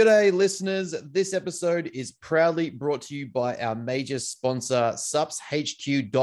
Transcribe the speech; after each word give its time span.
G'day, 0.00 0.32
listeners. 0.32 0.94
This 1.12 1.34
episode 1.34 1.90
is 1.92 2.12
proudly 2.12 2.70
brought 2.70 3.02
to 3.02 3.14
you 3.14 3.26
by 3.26 3.54
our 3.56 3.74
major 3.74 4.18
sponsor, 4.18 4.94
supshq.com.au. 4.96 6.16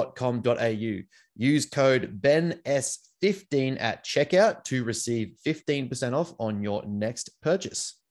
Use 1.36 1.66
code 1.68 2.20
BENS15 2.20 3.80
at 3.80 4.04
checkout 4.04 4.64
to 4.64 4.84
receive 4.84 5.36
15% 5.46 6.14
off 6.14 6.34
on 6.40 6.64
your 6.64 6.84
next 6.88 7.40
purchase. 7.44 8.02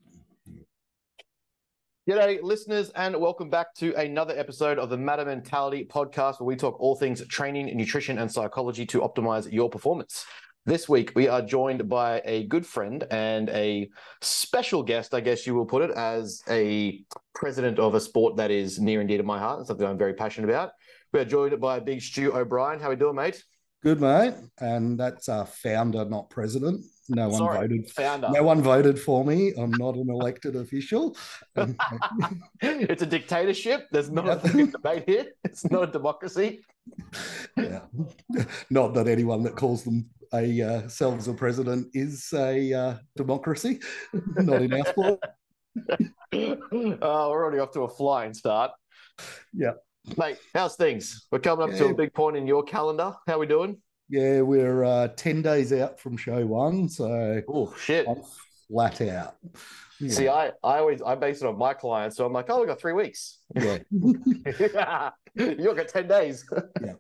G'day, 2.09 2.41
listeners, 2.45 2.91
and 2.91 3.21
welcome 3.21 3.51
back 3.51 3.75
to 3.79 3.93
another 3.96 4.39
episode 4.39 4.79
of 4.79 4.89
the 4.89 4.96
Matter 4.96 5.25
Mentality 5.25 5.85
podcast, 5.85 6.39
where 6.39 6.46
we 6.46 6.55
talk 6.55 6.79
all 6.79 6.95
things 6.95 7.27
training, 7.27 7.77
nutrition, 7.77 8.19
and 8.19 8.30
psychology 8.30 8.87
to 8.87 9.01
optimize 9.01 9.51
your 9.51 9.69
performance. 9.69 10.25
This 10.66 10.88
week, 10.88 11.12
we 11.15 11.29
are 11.29 11.43
joined 11.43 11.88
by 11.88 12.20
a 12.25 12.43
good 12.48 12.66
friend 12.66 13.05
and 13.12 13.48
a 13.51 13.88
special 14.20 14.83
guest, 14.83 15.15
I 15.15 15.20
guess 15.20 15.47
you 15.47 15.55
will 15.55 15.65
put 15.65 15.83
it, 15.83 15.92
as 15.92 16.42
a 16.51 17.05
president 17.37 17.79
of 17.79 17.95
a 17.95 18.01
sport 18.01 18.34
that 18.39 18.51
is 18.51 18.80
near 18.80 18.98
and 18.98 19.09
dear 19.09 19.19
to 19.19 19.23
my 19.23 19.39
heart 19.39 19.59
and 19.59 19.66
something 19.69 19.87
I'm 19.87 19.97
very 19.97 20.15
passionate 20.15 20.51
about. 20.51 20.73
We 21.12 21.20
are 21.20 21.25
joined 21.25 21.61
by 21.61 21.79
Big 21.79 22.02
Stu 22.02 22.37
O'Brien. 22.37 22.80
How 22.80 22.89
are 22.89 22.91
we 22.91 22.97
doing, 22.97 23.15
mate? 23.15 23.45
Good, 23.84 24.01
mate. 24.01 24.34
And 24.59 24.98
that's 24.98 25.29
a 25.29 25.47
founder, 25.47 26.05
not 26.05 26.30
president. 26.30 26.84
No 27.09 27.28
one 27.28 27.39
Sorry, 27.39 27.59
voted. 27.59 27.91
founder. 27.91 28.28
No 28.33 28.42
one 28.42 28.61
voted 28.61 28.98
for 28.98 29.25
me. 29.25 29.53
I'm 29.56 29.70
not 29.70 29.95
an 29.95 30.11
elected 30.11 30.56
official. 30.56 31.17
Um, 31.55 31.77
it's 32.61 33.03
a 33.03 33.06
dictatorship. 33.06 33.87
There's 33.92 34.11
not 34.11 34.45
a 34.45 34.67
debate 34.67 35.05
here. 35.06 35.27
It's 35.45 35.70
not 35.70 35.84
a 35.84 35.92
democracy. 35.92 36.64
yeah. 37.56 37.83
Not 38.69 38.95
that 38.95 39.06
anyone 39.06 39.45
that 39.45 39.55
calls 39.55 39.84
them 39.84 40.06
a 40.35 40.62
uh, 40.62 40.89
selves 40.89 41.28
a 41.28 41.34
president 41.34 41.89
is 41.95 42.28
a 42.34 42.73
uh, 42.73 42.95
democracy. 43.17 43.81
not 44.37 44.62
in 44.62 44.73
our 44.73 44.87
sport. 44.87 45.20
oh, 45.91 46.19
we're 46.33 47.00
already 47.03 47.59
off 47.59 47.73
to 47.73 47.83
a 47.83 47.89
flying 47.89 48.34
start. 48.34 48.73
Yeah. 49.53 49.73
Mate, 50.17 50.39
how's 50.55 50.77
things? 50.77 51.27
We're 51.33 51.41
coming 51.41 51.69
up 51.69 51.77
to 51.77 51.87
a 51.87 51.95
big 51.95 52.15
point 52.15 52.37
in 52.37 52.47
your 52.47 52.62
calendar. 52.62 53.15
How 53.27 53.39
we 53.39 53.47
doing? 53.47 53.78
Yeah, 54.09 54.42
we're 54.42 54.84
uh, 54.84 55.09
10 55.09 55.42
days 55.42 55.73
out 55.73 55.98
from 55.98 56.17
show 56.17 56.47
one. 56.47 56.89
So 56.89 57.43
Oh, 57.48 57.75
shit. 57.77 58.06
I'm 58.09 58.22
flat 58.69 59.00
out. 59.00 59.37
Yeah. 60.00 60.11
See, 60.11 60.28
I, 60.28 60.48
I 60.62 60.78
always 60.78 61.00
I 61.03 61.15
base 61.15 61.41
it 61.43 61.47
on 61.47 61.56
my 61.56 61.72
clients, 61.72 62.17
so 62.17 62.27
I'm 62.27 62.33
like, 62.33 62.50
oh, 62.50 62.61
we 62.61 62.67
got 62.67 62.78
three 62.78 62.93
weeks. 62.93 63.39
yeah. 63.55 63.78
you 65.34 65.75
got 65.75 65.89
ten 65.89 66.06
days. 66.06 66.45
yeah. 66.83 66.93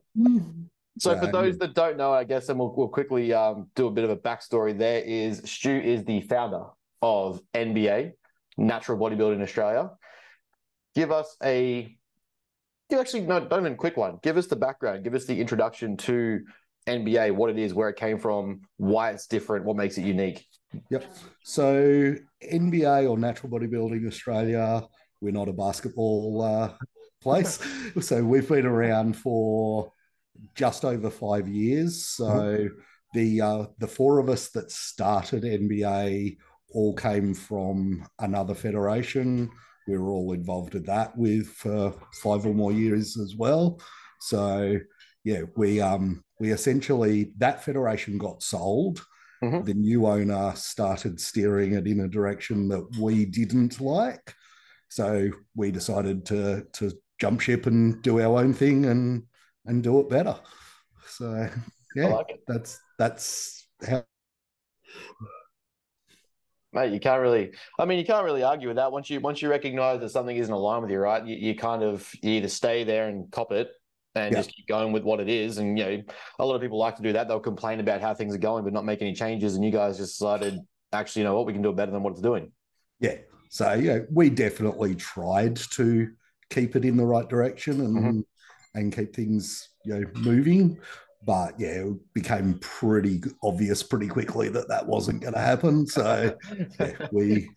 So 0.98 1.18
for 1.18 1.26
those 1.26 1.58
that 1.58 1.74
don't 1.74 1.96
know, 1.96 2.12
I 2.12 2.24
guess, 2.24 2.48
and 2.48 2.58
we'll, 2.58 2.74
we'll 2.74 2.88
quickly 2.88 3.32
um, 3.32 3.68
do 3.74 3.86
a 3.86 3.90
bit 3.90 4.04
of 4.04 4.10
a 4.10 4.16
backstory. 4.16 4.76
There 4.76 5.00
is 5.00 5.42
Stu 5.44 5.70
is 5.70 6.04
the 6.04 6.22
founder 6.22 6.64
of 7.02 7.40
NBA, 7.54 8.12
Natural 8.56 8.98
Bodybuilding 8.98 9.42
Australia. 9.42 9.90
Give 10.94 11.12
us 11.12 11.36
a, 11.42 11.94
give 12.88 12.98
actually 12.98 13.22
no, 13.22 13.40
don't 13.40 13.60
even 13.60 13.76
quick 13.76 13.98
one. 13.98 14.18
Give 14.22 14.38
us 14.38 14.46
the 14.46 14.56
background. 14.56 15.04
Give 15.04 15.14
us 15.14 15.26
the 15.26 15.38
introduction 15.38 15.98
to 15.98 16.40
NBA, 16.86 17.32
what 17.32 17.50
it 17.50 17.58
is, 17.58 17.74
where 17.74 17.90
it 17.90 17.96
came 17.96 18.18
from, 18.18 18.62
why 18.78 19.10
it's 19.10 19.26
different, 19.26 19.66
what 19.66 19.76
makes 19.76 19.98
it 19.98 20.04
unique. 20.04 20.46
Yep. 20.90 21.14
So 21.42 22.14
NBA 22.42 23.10
or 23.10 23.18
Natural 23.18 23.50
Bodybuilding 23.50 24.06
Australia, 24.06 24.82
we're 25.20 25.32
not 25.32 25.48
a 25.48 25.52
basketball 25.52 26.42
uh, 26.42 26.72
place. 27.20 27.58
so 28.00 28.24
we've 28.24 28.48
been 28.48 28.66
around 28.66 29.16
for 29.16 29.92
just 30.54 30.84
over 30.84 31.10
five 31.10 31.48
years. 31.48 32.06
So 32.06 32.68
the 33.14 33.40
uh, 33.40 33.66
the 33.78 33.86
four 33.86 34.18
of 34.18 34.28
us 34.28 34.48
that 34.50 34.70
started 34.70 35.44
NBA 35.44 36.36
all 36.72 36.94
came 36.94 37.34
from 37.34 38.06
another 38.18 38.54
federation. 38.54 39.50
We 39.86 39.98
were 39.98 40.10
all 40.10 40.32
involved 40.32 40.74
in 40.74 40.82
that 40.84 41.16
with 41.16 41.46
for 41.48 41.94
five 42.22 42.44
or 42.44 42.54
more 42.54 42.72
years 42.72 43.18
as 43.18 43.34
well. 43.36 43.80
So 44.20 44.78
yeah, 45.24 45.42
we 45.56 45.80
um 45.80 46.24
we 46.40 46.52
essentially 46.52 47.32
that 47.38 47.64
federation 47.64 48.18
got 48.18 48.42
sold 48.42 49.00
the 49.64 49.74
new 49.74 50.06
owner 50.06 50.52
started 50.54 51.20
steering 51.20 51.74
it 51.74 51.86
in 51.86 52.00
a 52.00 52.08
direction 52.08 52.68
that 52.68 52.86
we 52.98 53.24
didn't 53.24 53.80
like. 53.80 54.34
So 54.88 55.30
we 55.54 55.70
decided 55.70 56.24
to 56.26 56.66
to 56.74 56.92
jump 57.20 57.40
ship 57.40 57.66
and 57.66 58.00
do 58.02 58.20
our 58.20 58.38
own 58.38 58.54
thing 58.54 58.86
and 58.86 59.24
and 59.66 59.82
do 59.82 60.00
it 60.00 60.08
better. 60.08 60.36
So 61.08 61.48
yeah, 61.94 62.06
like 62.06 62.40
that's 62.46 62.80
that's 62.98 63.66
how 63.86 64.04
Mate, 66.72 66.92
you 66.92 67.00
can't 67.00 67.22
really. 67.22 67.52
I 67.78 67.86
mean, 67.86 67.98
you 67.98 68.04
can't 68.04 68.24
really 68.24 68.42
argue 68.42 68.68
with 68.68 68.76
that. 68.76 68.92
Once 68.92 69.08
you 69.08 69.20
once 69.20 69.40
you 69.40 69.48
recognize 69.48 70.00
that 70.00 70.10
something 70.10 70.36
isn't 70.36 70.52
aligned 70.52 70.82
with 70.82 70.90
you, 70.90 70.98
right? 70.98 71.24
You, 71.24 71.34
you 71.36 71.54
kind 71.54 71.82
of 71.82 72.08
you 72.22 72.32
either 72.32 72.48
stay 72.48 72.84
there 72.84 73.08
and 73.08 73.30
cop 73.30 73.50
it 73.52 73.70
and 74.14 74.32
Yeah. 74.32 74.40
just 74.40 74.54
keep 74.54 74.66
going 74.66 74.92
with 74.92 75.02
what 75.02 75.20
it 75.20 75.28
is. 75.28 75.56
And 75.58 75.78
you 75.78 75.84
know, 75.84 76.02
a 76.38 76.44
lot 76.44 76.54
of 76.54 76.60
people 76.60 76.78
like 76.78 76.96
to 76.96 77.02
do 77.02 77.12
that. 77.14 77.28
They'll 77.28 77.40
complain 77.40 77.80
about 77.80 78.02
how 78.02 78.12
things 78.14 78.34
are 78.34 78.38
going, 78.38 78.64
but 78.64 78.72
not 78.74 78.84
make 78.84 79.00
any 79.00 79.14
changes. 79.14 79.54
And 79.54 79.64
you 79.64 79.70
guys 79.70 79.96
just 79.96 80.18
decided, 80.18 80.58
actually, 80.92 81.22
you 81.22 81.28
know 81.28 81.34
what, 81.36 81.46
we 81.46 81.52
can 81.54 81.62
do 81.62 81.70
it 81.70 81.76
better 81.76 81.92
than 81.92 82.02
what 82.02 82.10
it's 82.12 82.20
doing. 82.20 82.52
yeah. 83.00 83.16
So 83.48 83.72
yeah, 83.74 84.00
we 84.12 84.28
definitely 84.28 84.96
tried 84.96 85.56
to 85.56 86.10
keep 86.50 86.76
it 86.76 86.84
in 86.84 86.96
the 86.96 87.06
right 87.06 87.28
direction 87.28 87.80
and 87.80 87.96
Mhm. 87.96 88.24
And 88.76 88.94
keep 88.94 89.14
things 89.14 89.70
you 89.84 89.94
know 89.94 90.06
moving. 90.14 90.78
But 91.24 91.58
yeah, 91.58 91.82
it 91.84 92.14
became 92.14 92.58
pretty 92.60 93.20
obvious 93.42 93.82
pretty 93.82 94.06
quickly 94.06 94.48
that 94.50 94.68
that 94.68 94.86
wasn't 94.86 95.22
going 95.22 95.34
to 95.34 95.40
happen. 95.40 95.86
So 95.86 96.36
yeah, 96.80 97.08
we 97.10 97.50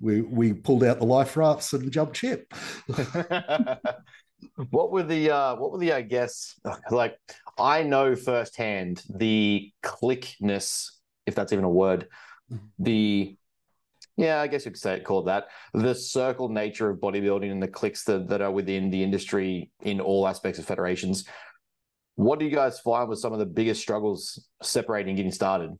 we 0.00 0.22
we 0.22 0.52
pulled 0.52 0.82
out 0.82 0.98
the 0.98 1.06
life 1.06 1.36
rafts 1.36 1.72
and 1.72 1.90
jumped 1.92 2.16
ship. 2.16 2.52
what 4.70 4.90
were 4.90 5.04
the 5.04 5.30
uh 5.30 5.54
what 5.56 5.70
were 5.70 5.78
the 5.78 5.92
I 5.92 6.02
guess 6.02 6.58
like 6.90 7.16
I 7.58 7.84
know 7.84 8.16
firsthand 8.16 9.04
the 9.08 9.70
clickness, 9.84 10.88
if 11.26 11.34
that's 11.34 11.52
even 11.52 11.64
a 11.64 11.70
word, 11.70 12.08
the 12.78 13.36
yeah, 14.16 14.40
I 14.40 14.46
guess 14.46 14.64
you 14.64 14.70
could 14.70 14.80
say 14.80 14.94
it 14.94 15.04
called 15.04 15.26
that. 15.28 15.44
The 15.74 15.94
circle 15.94 16.48
nature 16.48 16.90
of 16.90 16.98
bodybuilding 16.98 17.50
and 17.50 17.62
the 17.62 17.68
cliques 17.68 18.04
that, 18.04 18.28
that 18.28 18.42
are 18.42 18.50
within 18.50 18.90
the 18.90 19.02
industry 19.02 19.70
in 19.82 20.00
all 20.00 20.28
aspects 20.28 20.58
of 20.58 20.66
federations. 20.66 21.24
What 22.16 22.38
do 22.38 22.44
you 22.44 22.50
guys 22.54 22.78
find 22.80 23.08
was 23.08 23.22
some 23.22 23.32
of 23.32 23.38
the 23.38 23.46
biggest 23.46 23.80
struggles 23.80 24.46
separating 24.62 25.16
getting 25.16 25.32
started? 25.32 25.70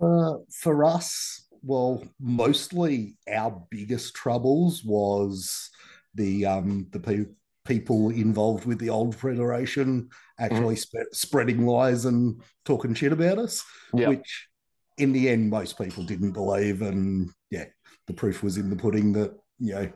Uh, 0.00 0.38
for 0.50 0.84
us, 0.84 1.46
well, 1.62 2.02
mostly 2.18 3.14
our 3.32 3.62
biggest 3.70 4.14
troubles 4.14 4.82
was 4.82 5.70
the 6.14 6.44
um 6.44 6.86
the 6.90 6.98
pe- 7.00 7.32
people 7.64 8.10
involved 8.10 8.64
with 8.64 8.78
the 8.78 8.90
old 8.90 9.14
federation 9.14 10.08
actually 10.38 10.74
spe- 10.76 10.96
spreading 11.12 11.64
lies 11.64 12.04
and 12.06 12.42
talking 12.64 12.92
shit 12.94 13.12
about 13.12 13.38
us, 13.38 13.64
Yeah. 13.94 14.08
which 14.08 14.48
in 15.02 15.12
the 15.12 15.28
end 15.28 15.50
most 15.50 15.78
people 15.78 16.04
didn't 16.04 16.32
believe, 16.32 16.82
and 16.82 17.30
yeah, 17.50 17.66
the 18.06 18.14
proof 18.14 18.42
was 18.42 18.56
in 18.56 18.70
the 18.70 18.76
pudding 18.76 19.12
that 19.12 19.32
you 19.58 19.74
know 19.74 19.92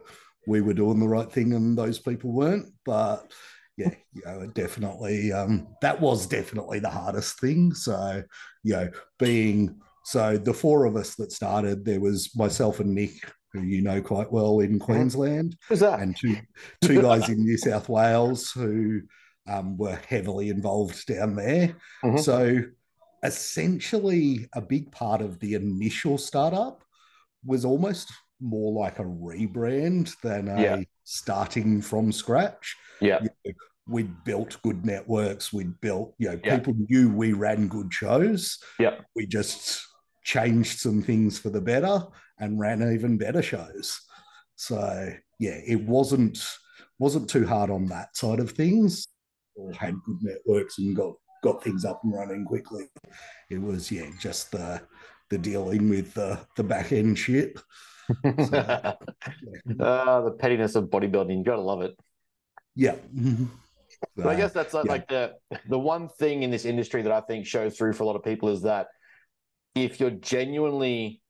we 0.46 0.60
were 0.60 0.74
doing 0.74 1.00
the 1.00 1.08
right 1.08 1.30
thing 1.30 1.52
and 1.54 1.76
those 1.76 1.98
people 1.98 2.32
weren't, 2.32 2.66
but. 2.84 3.32
Yeah, 3.78 3.90
you 4.14 4.22
know, 4.24 4.46
definitely 4.54 5.32
um, 5.32 5.68
that 5.82 6.00
was 6.00 6.26
definitely 6.26 6.78
the 6.78 6.88
hardest 6.88 7.38
thing. 7.38 7.74
So, 7.74 8.22
you 8.62 8.72
know, 8.72 8.88
being 9.18 9.78
so 10.02 10.38
the 10.38 10.54
four 10.54 10.86
of 10.86 10.96
us 10.96 11.14
that 11.16 11.30
started, 11.30 11.84
there 11.84 12.00
was 12.00 12.34
myself 12.34 12.80
and 12.80 12.94
Nick, 12.94 13.12
who 13.52 13.60
you 13.60 13.82
know 13.82 14.00
quite 14.00 14.32
well 14.32 14.60
in 14.60 14.78
Queensland, 14.78 15.58
Who's 15.68 15.80
that? 15.80 16.00
and 16.00 16.16
two 16.16 16.38
two 16.80 17.02
guys 17.02 17.28
in 17.28 17.44
New 17.44 17.58
South 17.58 17.90
Wales 17.90 18.50
who 18.50 19.02
um, 19.46 19.76
were 19.76 20.00
heavily 20.08 20.48
involved 20.48 21.04
down 21.06 21.36
there. 21.36 21.76
Mhm. 22.02 22.20
So 22.20 22.62
essentially, 23.22 24.48
a 24.54 24.60
big 24.60 24.90
part 24.92 25.20
of 25.22 25.38
the 25.40 25.54
initial 25.54 26.18
startup 26.18 26.82
was 27.44 27.64
almost 27.64 28.12
more 28.40 28.72
like 28.72 28.98
a 28.98 29.04
rebrand 29.04 30.14
than 30.22 30.48
a 30.48 30.60
Yeah. 30.60 30.82
starting 31.04 31.80
from 31.80 32.12
scratch. 32.12 32.76
yeah. 33.00 33.22
You 33.22 33.28
know, 33.44 33.52
we'd 33.88 34.24
built 34.24 34.60
good 34.62 34.84
networks. 34.84 35.52
We'd 35.52 35.78
built, 35.80 36.14
you 36.18 36.28
know, 36.30 36.40
Yeah. 36.42 36.56
people 36.58 36.74
knew 36.88 37.10
we 37.10 37.32
ran 37.34 37.68
good 37.68 37.92
shows. 37.92 38.58
Yeah. 38.80 39.00
We 39.14 39.26
just 39.26 39.82
changed 40.24 40.78
some 40.80 41.02
things 41.02 41.38
for 41.38 41.50
the 41.50 41.60
better 41.60 42.06
and 42.38 42.58
ran 42.58 42.82
even 42.92 43.16
better 43.18 43.42
shows. 43.42 44.00
So 44.56 45.12
yeah, 45.38 45.60
it 45.66 45.82
wasn't 45.82 46.38
wasn't 46.98 47.28
too 47.28 47.46
hard 47.46 47.68
on 47.68 47.84
that 47.86 48.16
side 48.16 48.40
of 48.40 48.52
things. 48.52 49.06
All 49.54 49.74
had 49.74 49.94
good 50.06 50.22
networks 50.22 50.78
and 50.78 50.96
got 50.96 51.14
got 51.46 51.62
things 51.62 51.84
up 51.84 52.02
and 52.04 52.12
running 52.12 52.44
quickly. 52.44 52.84
It 53.50 53.60
was 53.60 53.90
yeah, 53.90 54.06
just 54.20 54.52
the 54.52 54.82
the 55.30 55.38
dealing 55.38 55.88
with 55.88 56.14
the 56.14 56.40
the 56.56 56.64
back 56.64 56.92
end 56.92 57.18
shit. 57.18 57.58
uh, 58.24 58.94
the 59.66 60.36
pettiness 60.38 60.74
of 60.74 60.84
bodybuilding. 60.84 61.38
You 61.38 61.44
gotta 61.44 61.62
love 61.62 61.82
it. 61.82 61.98
Yeah. 62.74 62.96
Mm-hmm. 63.14 63.46
But 64.16 64.26
I 64.26 64.34
uh, 64.34 64.36
guess 64.36 64.52
that's 64.52 64.74
like, 64.74 64.86
yeah. 64.86 64.92
like 64.92 65.08
the 65.08 65.34
the 65.68 65.78
one 65.78 66.08
thing 66.08 66.42
in 66.42 66.50
this 66.50 66.64
industry 66.64 67.02
that 67.02 67.12
I 67.12 67.20
think 67.20 67.46
shows 67.46 67.76
through 67.76 67.94
for 67.94 68.02
a 68.02 68.06
lot 68.06 68.16
of 68.16 68.22
people 68.22 68.48
is 68.48 68.62
that 68.62 68.88
if 69.74 70.00
you're 70.00 70.10
genuinely 70.10 71.20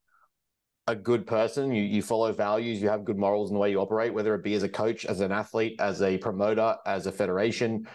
a 0.86 0.94
good 0.94 1.26
person, 1.26 1.72
you 1.72 1.82
you 1.82 2.02
follow 2.02 2.32
values, 2.32 2.80
you 2.80 2.88
have 2.88 3.04
good 3.04 3.18
morals 3.18 3.50
in 3.50 3.54
the 3.54 3.60
way 3.60 3.70
you 3.70 3.80
operate, 3.80 4.14
whether 4.14 4.34
it 4.34 4.44
be 4.44 4.54
as 4.54 4.62
a 4.62 4.68
coach, 4.68 5.04
as 5.04 5.20
an 5.20 5.32
athlete, 5.32 5.76
as 5.80 6.02
a 6.02 6.18
promoter, 6.18 6.76
as 6.86 7.06
a 7.06 7.12
federation, 7.12 7.86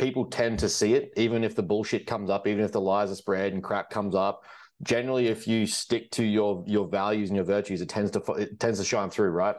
people 0.00 0.24
tend 0.24 0.58
to 0.58 0.68
see 0.68 0.94
it, 0.94 1.12
even 1.16 1.44
if 1.44 1.54
the 1.54 1.62
bullshit 1.62 2.06
comes 2.06 2.30
up, 2.30 2.46
even 2.46 2.64
if 2.64 2.72
the 2.72 2.80
lies 2.80 3.12
are 3.12 3.16
spread 3.16 3.52
and 3.52 3.62
crap 3.62 3.90
comes 3.90 4.14
up. 4.14 4.42
Generally, 4.82 5.28
if 5.28 5.46
you 5.46 5.66
stick 5.66 6.10
to 6.12 6.24
your 6.24 6.64
your 6.66 6.88
values 6.88 7.28
and 7.28 7.36
your 7.36 7.44
virtues, 7.44 7.82
it 7.82 7.88
tends 7.90 8.10
to 8.12 8.20
it 8.32 8.58
tends 8.58 8.78
to 8.78 8.84
shine 8.84 9.10
through, 9.10 9.30
right? 9.30 9.56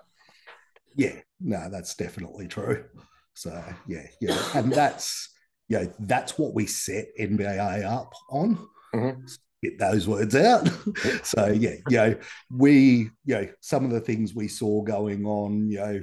Yeah, 0.96 1.14
no, 1.40 1.70
that's 1.70 1.96
definitely 1.96 2.48
true. 2.48 2.86
So 3.36 3.64
yeah, 3.88 4.08
yeah, 4.20 4.38
and 4.56 4.74
that's 4.74 5.30
yeah, 5.70 5.86
that's 6.00 6.40
what 6.40 6.56
we 6.56 6.66
set 6.66 7.06
NBA 7.20 7.86
up 7.86 8.14
on. 8.30 8.68
Mm-hmm. 8.96 9.22
Get 9.64 9.78
those 9.78 10.08
words 10.08 10.36
out. 10.36 10.68
so 11.24 11.48
yeah, 11.48 11.76
you 11.88 11.98
know, 11.98 12.16
we 12.50 13.12
you 13.26 13.36
know 13.36 13.48
some 13.62 13.86
of 13.86 13.92
the 13.92 14.02
things 14.02 14.34
we 14.34 14.48
saw 14.48 14.82
going 14.82 15.24
on, 15.24 15.70
you 15.70 15.78
know, 15.78 16.02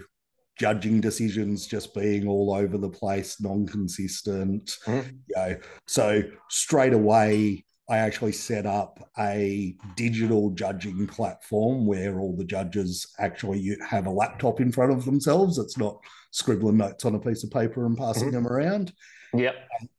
judging 0.59 1.01
decisions 1.01 1.67
just 1.67 1.95
being 1.95 2.27
all 2.27 2.53
over 2.53 2.79
the 2.79 2.91
place, 2.91 3.41
non-consistent. 3.41 4.79
Mm-hmm. 4.85 5.09
You 5.29 5.37
know, 5.37 5.57
so 5.87 6.23
straight 6.49 6.93
away 6.93 7.65
I 7.91 7.99
actually 7.99 8.33
set 8.33 8.67
up 8.67 9.01
a 9.19 9.75
digital 9.97 10.51
judging 10.51 11.07
platform 11.07 11.87
where 11.87 12.21
all 12.21 12.37
the 12.37 12.45
judges 12.45 13.07
actually 13.19 13.77
have 13.89 14.07
a 14.07 14.11
laptop 14.11 14.61
in 14.61 14.71
front 14.71 14.93
of 14.93 15.07
themselves. 15.07 15.57
It's 15.57 15.79
not 15.79 15.99
scribbling 16.31 16.77
notes 16.77 17.07
on 17.07 17.15
a 17.15 17.19
piece 17.19 17.45
of 17.45 17.51
paper 17.51 17.87
and 17.87 17.97
passing 17.97 18.25
mm-hmm. 18.25 18.45
them 18.45 18.47
around. 18.47 18.93
Yep. 19.33 19.55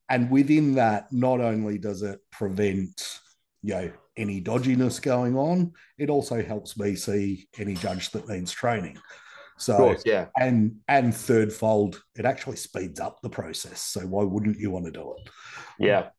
And 0.09 0.29
within 0.29 0.75
that, 0.75 1.11
not 1.11 1.41
only 1.41 1.79
does 1.79 2.03
it 2.03 2.19
prevent, 2.31 3.19
you 3.63 3.73
know, 3.73 3.91
any 4.17 4.39
dodginess 4.39 5.01
going 5.01 5.35
on, 5.35 5.71
it 5.97 6.11
also 6.11 6.43
helps 6.43 6.77
me 6.77 6.95
see 6.95 7.47
any 7.57 7.73
judge 7.73 8.11
that 8.11 8.27
needs 8.29 8.51
training. 8.51 8.99
So 9.59 9.77
course, 9.77 10.03
yeah, 10.05 10.27
and 10.39 10.77
and 10.87 11.13
third 11.13 11.51
fold, 11.51 12.01
it 12.15 12.25
actually 12.25 12.55
speeds 12.55 12.99
up 12.99 13.21
the 13.21 13.29
process. 13.29 13.81
So 13.81 14.01
why 14.01 14.23
wouldn't 14.23 14.57
you 14.57 14.71
want 14.71 14.85
to 14.85 14.91
do 14.91 15.13
it? 15.17 15.29
Yeah. 15.79 16.09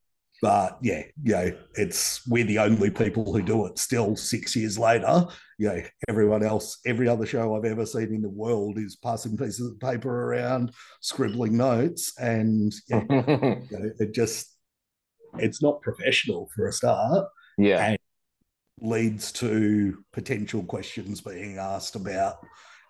But 0.41 0.79
yeah, 0.81 1.03
you 1.21 1.33
know, 1.33 1.51
it's 1.75 2.27
we're 2.27 2.45
the 2.45 2.59
only 2.59 2.89
people 2.89 3.31
who 3.31 3.43
do 3.43 3.67
it 3.67 3.77
still 3.77 4.15
six 4.15 4.55
years 4.55 4.77
later. 4.77 5.27
You 5.59 5.69
know, 5.69 5.83
everyone 6.09 6.43
else, 6.43 6.79
every 6.85 7.07
other 7.07 7.27
show 7.27 7.55
I've 7.55 7.65
ever 7.65 7.85
seen 7.85 8.13
in 8.13 8.23
the 8.23 8.29
world 8.29 8.79
is 8.79 8.95
passing 8.95 9.37
pieces 9.37 9.71
of 9.71 9.79
paper 9.79 10.09
around, 10.09 10.71
scribbling 11.01 11.57
notes, 11.57 12.13
and 12.19 12.73
yeah, 12.89 13.03
you 13.09 13.67
know, 13.71 13.91
it 13.99 14.13
just 14.13 14.55
it's 15.37 15.61
not 15.61 15.81
professional 15.81 16.49
for 16.55 16.67
a 16.67 16.73
start. 16.73 17.27
Yeah. 17.57 17.85
And 17.85 17.97
leads 18.81 19.31
to 19.31 20.03
potential 20.11 20.63
questions 20.63 21.21
being 21.21 21.57
asked 21.57 21.95
about, 21.95 22.37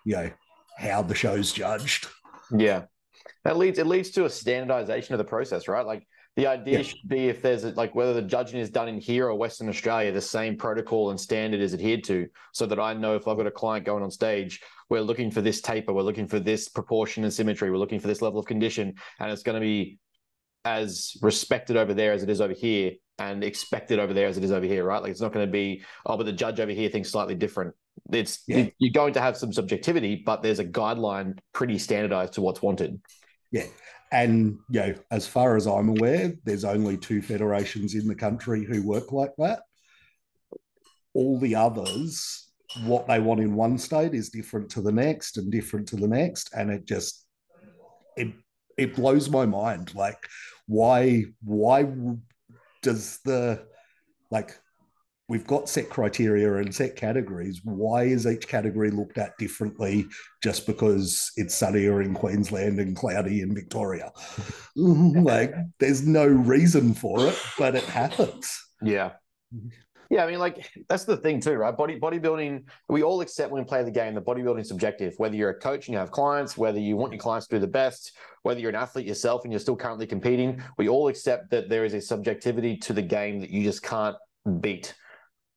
you 0.06 0.14
know, 0.16 0.30
how 0.76 1.02
the 1.02 1.14
show's 1.14 1.52
judged. 1.52 2.08
Yeah. 2.50 2.84
That 3.44 3.56
leads 3.56 3.78
it 3.78 3.86
leads 3.86 4.10
to 4.12 4.24
a 4.24 4.30
standardization 4.30 5.14
of 5.14 5.18
the 5.18 5.24
process, 5.24 5.68
right? 5.68 5.86
Like 5.86 6.06
the 6.36 6.46
idea 6.46 6.78
yeah. 6.78 6.82
should 6.82 7.08
be 7.08 7.28
if 7.28 7.42
there's 7.42 7.64
a, 7.64 7.70
like 7.70 7.94
whether 7.94 8.14
the 8.14 8.22
judging 8.22 8.60
is 8.60 8.70
done 8.70 8.88
in 8.88 8.98
here 8.98 9.26
or 9.26 9.34
Western 9.34 9.68
Australia, 9.68 10.12
the 10.12 10.20
same 10.20 10.56
protocol 10.56 11.10
and 11.10 11.20
standard 11.20 11.60
is 11.60 11.74
adhered 11.74 12.04
to, 12.04 12.26
so 12.52 12.66
that 12.66 12.80
I 12.80 12.94
know 12.94 13.16
if 13.16 13.28
I've 13.28 13.36
got 13.36 13.46
a 13.46 13.50
client 13.50 13.84
going 13.84 14.02
on 14.02 14.10
stage, 14.10 14.60
we're 14.88 15.02
looking 15.02 15.30
for 15.30 15.42
this 15.42 15.60
taper, 15.60 15.92
we're 15.92 16.02
looking 16.02 16.28
for 16.28 16.40
this 16.40 16.68
proportion 16.68 17.24
and 17.24 17.32
symmetry, 17.32 17.70
we're 17.70 17.76
looking 17.76 18.00
for 18.00 18.08
this 18.08 18.22
level 18.22 18.40
of 18.40 18.46
condition, 18.46 18.94
and 19.20 19.30
it's 19.30 19.42
going 19.42 19.56
to 19.56 19.60
be 19.60 19.98
as 20.64 21.16
respected 21.20 21.76
over 21.76 21.92
there 21.92 22.12
as 22.12 22.22
it 22.22 22.30
is 22.30 22.40
over 22.40 22.54
here, 22.54 22.92
and 23.18 23.44
expected 23.44 23.98
over 23.98 24.14
there 24.14 24.26
as 24.26 24.38
it 24.38 24.44
is 24.44 24.52
over 24.52 24.64
here, 24.64 24.84
right? 24.84 25.02
Like 25.02 25.10
it's 25.10 25.20
not 25.20 25.32
going 25.32 25.46
to 25.46 25.52
be 25.52 25.82
oh, 26.06 26.16
but 26.16 26.24
the 26.24 26.32
judge 26.32 26.60
over 26.60 26.72
here 26.72 26.88
thinks 26.88 27.10
slightly 27.10 27.34
different. 27.34 27.74
It's 28.12 28.42
yeah. 28.46 28.58
it, 28.58 28.74
you're 28.78 28.92
going 28.92 29.14
to 29.14 29.20
have 29.20 29.36
some 29.36 29.52
subjectivity, 29.52 30.22
but 30.24 30.42
there's 30.42 30.58
a 30.58 30.64
guideline 30.64 31.38
pretty 31.52 31.78
standardized 31.78 32.34
to 32.34 32.40
what's 32.40 32.62
wanted. 32.62 33.00
Yeah. 33.50 33.66
And 34.12 34.58
you 34.68 34.80
know, 34.80 34.94
as 35.10 35.26
far 35.26 35.56
as 35.56 35.66
I'm 35.66 35.88
aware, 35.88 36.34
there's 36.44 36.64
only 36.64 36.98
two 36.98 37.22
federations 37.22 37.94
in 37.94 38.06
the 38.06 38.14
country 38.14 38.64
who 38.64 38.86
work 38.86 39.10
like 39.12 39.32
that. 39.38 39.60
All 41.14 41.38
the 41.38 41.54
others, 41.54 42.50
what 42.84 43.06
they 43.06 43.20
want 43.20 43.40
in 43.40 43.54
one 43.54 43.78
state 43.78 44.14
is 44.14 44.28
different 44.28 44.70
to 44.70 44.82
the 44.82 44.92
next 44.92 45.38
and 45.38 45.50
different 45.50 45.88
to 45.88 45.96
the 45.96 46.08
next. 46.08 46.52
And 46.54 46.70
it 46.70 46.86
just 46.86 47.26
it 48.16 48.28
it 48.76 48.96
blows 48.96 49.30
my 49.30 49.46
mind. 49.46 49.94
Like, 49.94 50.18
why 50.66 51.24
why 51.42 51.86
does 52.82 53.18
the 53.24 53.66
like 54.30 54.58
we've 55.32 55.46
got 55.46 55.66
set 55.66 55.88
criteria 55.88 56.56
and 56.56 56.74
set 56.74 56.94
categories. 56.94 57.62
Why 57.64 58.02
is 58.02 58.26
each 58.26 58.46
category 58.46 58.90
looked 58.90 59.16
at 59.16 59.38
differently 59.38 60.06
just 60.42 60.66
because 60.66 61.32
it's 61.38 61.54
sunnier 61.54 62.02
in 62.02 62.12
Queensland 62.12 62.78
and 62.78 62.94
cloudy 62.94 63.40
in 63.40 63.54
Victoria? 63.54 64.12
like, 64.76 65.54
there's 65.80 66.06
no 66.06 66.26
reason 66.26 66.92
for 66.92 67.26
it, 67.26 67.38
but 67.58 67.74
it 67.74 67.84
happens. 67.84 68.62
Yeah. 68.82 69.12
Yeah, 70.10 70.24
I 70.24 70.30
mean, 70.30 70.38
like 70.38 70.70
that's 70.90 71.04
the 71.04 71.16
thing 71.16 71.40
too, 71.40 71.54
right? 71.54 71.74
Body 71.74 71.98
bodybuilding, 71.98 72.64
we 72.90 73.02
all 73.02 73.22
accept 73.22 73.50
when 73.50 73.62
we 73.62 73.66
play 73.66 73.82
the 73.82 73.90
game 73.90 74.14
that 74.14 74.26
bodybuilding 74.26 74.60
is 74.60 74.68
subjective. 74.68 75.14
Whether 75.16 75.36
you're 75.36 75.48
a 75.48 75.58
coach 75.58 75.88
and 75.88 75.94
you 75.94 75.98
have 75.98 76.10
clients, 76.10 76.58
whether 76.58 76.78
you 76.78 76.98
want 76.98 77.14
your 77.14 77.20
clients 77.20 77.46
to 77.46 77.56
do 77.56 77.60
the 77.60 77.66
best, 77.66 78.12
whether 78.42 78.60
you're 78.60 78.68
an 78.68 78.76
athlete 78.76 79.06
yourself 79.06 79.44
and 79.44 79.52
you're 79.54 79.60
still 79.60 79.76
currently 79.76 80.06
competing, 80.06 80.62
we 80.76 80.90
all 80.90 81.08
accept 81.08 81.50
that 81.52 81.70
there 81.70 81.86
is 81.86 81.94
a 81.94 82.02
subjectivity 82.02 82.76
to 82.76 82.92
the 82.92 83.00
game 83.00 83.40
that 83.40 83.48
you 83.48 83.62
just 83.62 83.82
can't 83.82 84.16
beat. 84.60 84.92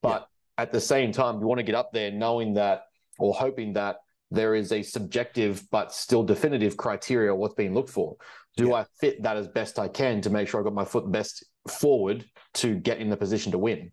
But 0.05 0.27
yeah. 0.57 0.63
at 0.63 0.71
the 0.71 0.81
same 0.81 1.11
time, 1.11 1.39
you 1.39 1.47
want 1.47 1.59
to 1.59 1.63
get 1.63 1.75
up 1.75 1.91
there 1.91 2.11
knowing 2.11 2.53
that 2.55 2.83
or 3.17 3.33
hoping 3.33 3.73
that 3.73 3.97
there 4.31 4.55
is 4.55 4.71
a 4.71 4.81
subjective 4.81 5.63
but 5.71 5.93
still 5.93 6.23
definitive 6.23 6.77
criteria 6.77 7.33
what's 7.33 7.55
being 7.55 7.73
looked 7.73 7.89
for. 7.89 8.15
Do 8.57 8.69
yeah. 8.69 8.75
I 8.75 8.85
fit 8.99 9.23
that 9.23 9.37
as 9.37 9.47
best 9.47 9.79
I 9.79 9.87
can 9.87 10.21
to 10.21 10.29
make 10.29 10.47
sure 10.47 10.61
I 10.61 10.63
got 10.63 10.73
my 10.73 10.85
foot 10.85 11.11
best 11.11 11.43
forward 11.67 12.25
to 12.55 12.75
get 12.75 12.99
in 12.99 13.09
the 13.09 13.17
position 13.17 13.51
to 13.51 13.57
win? 13.57 13.91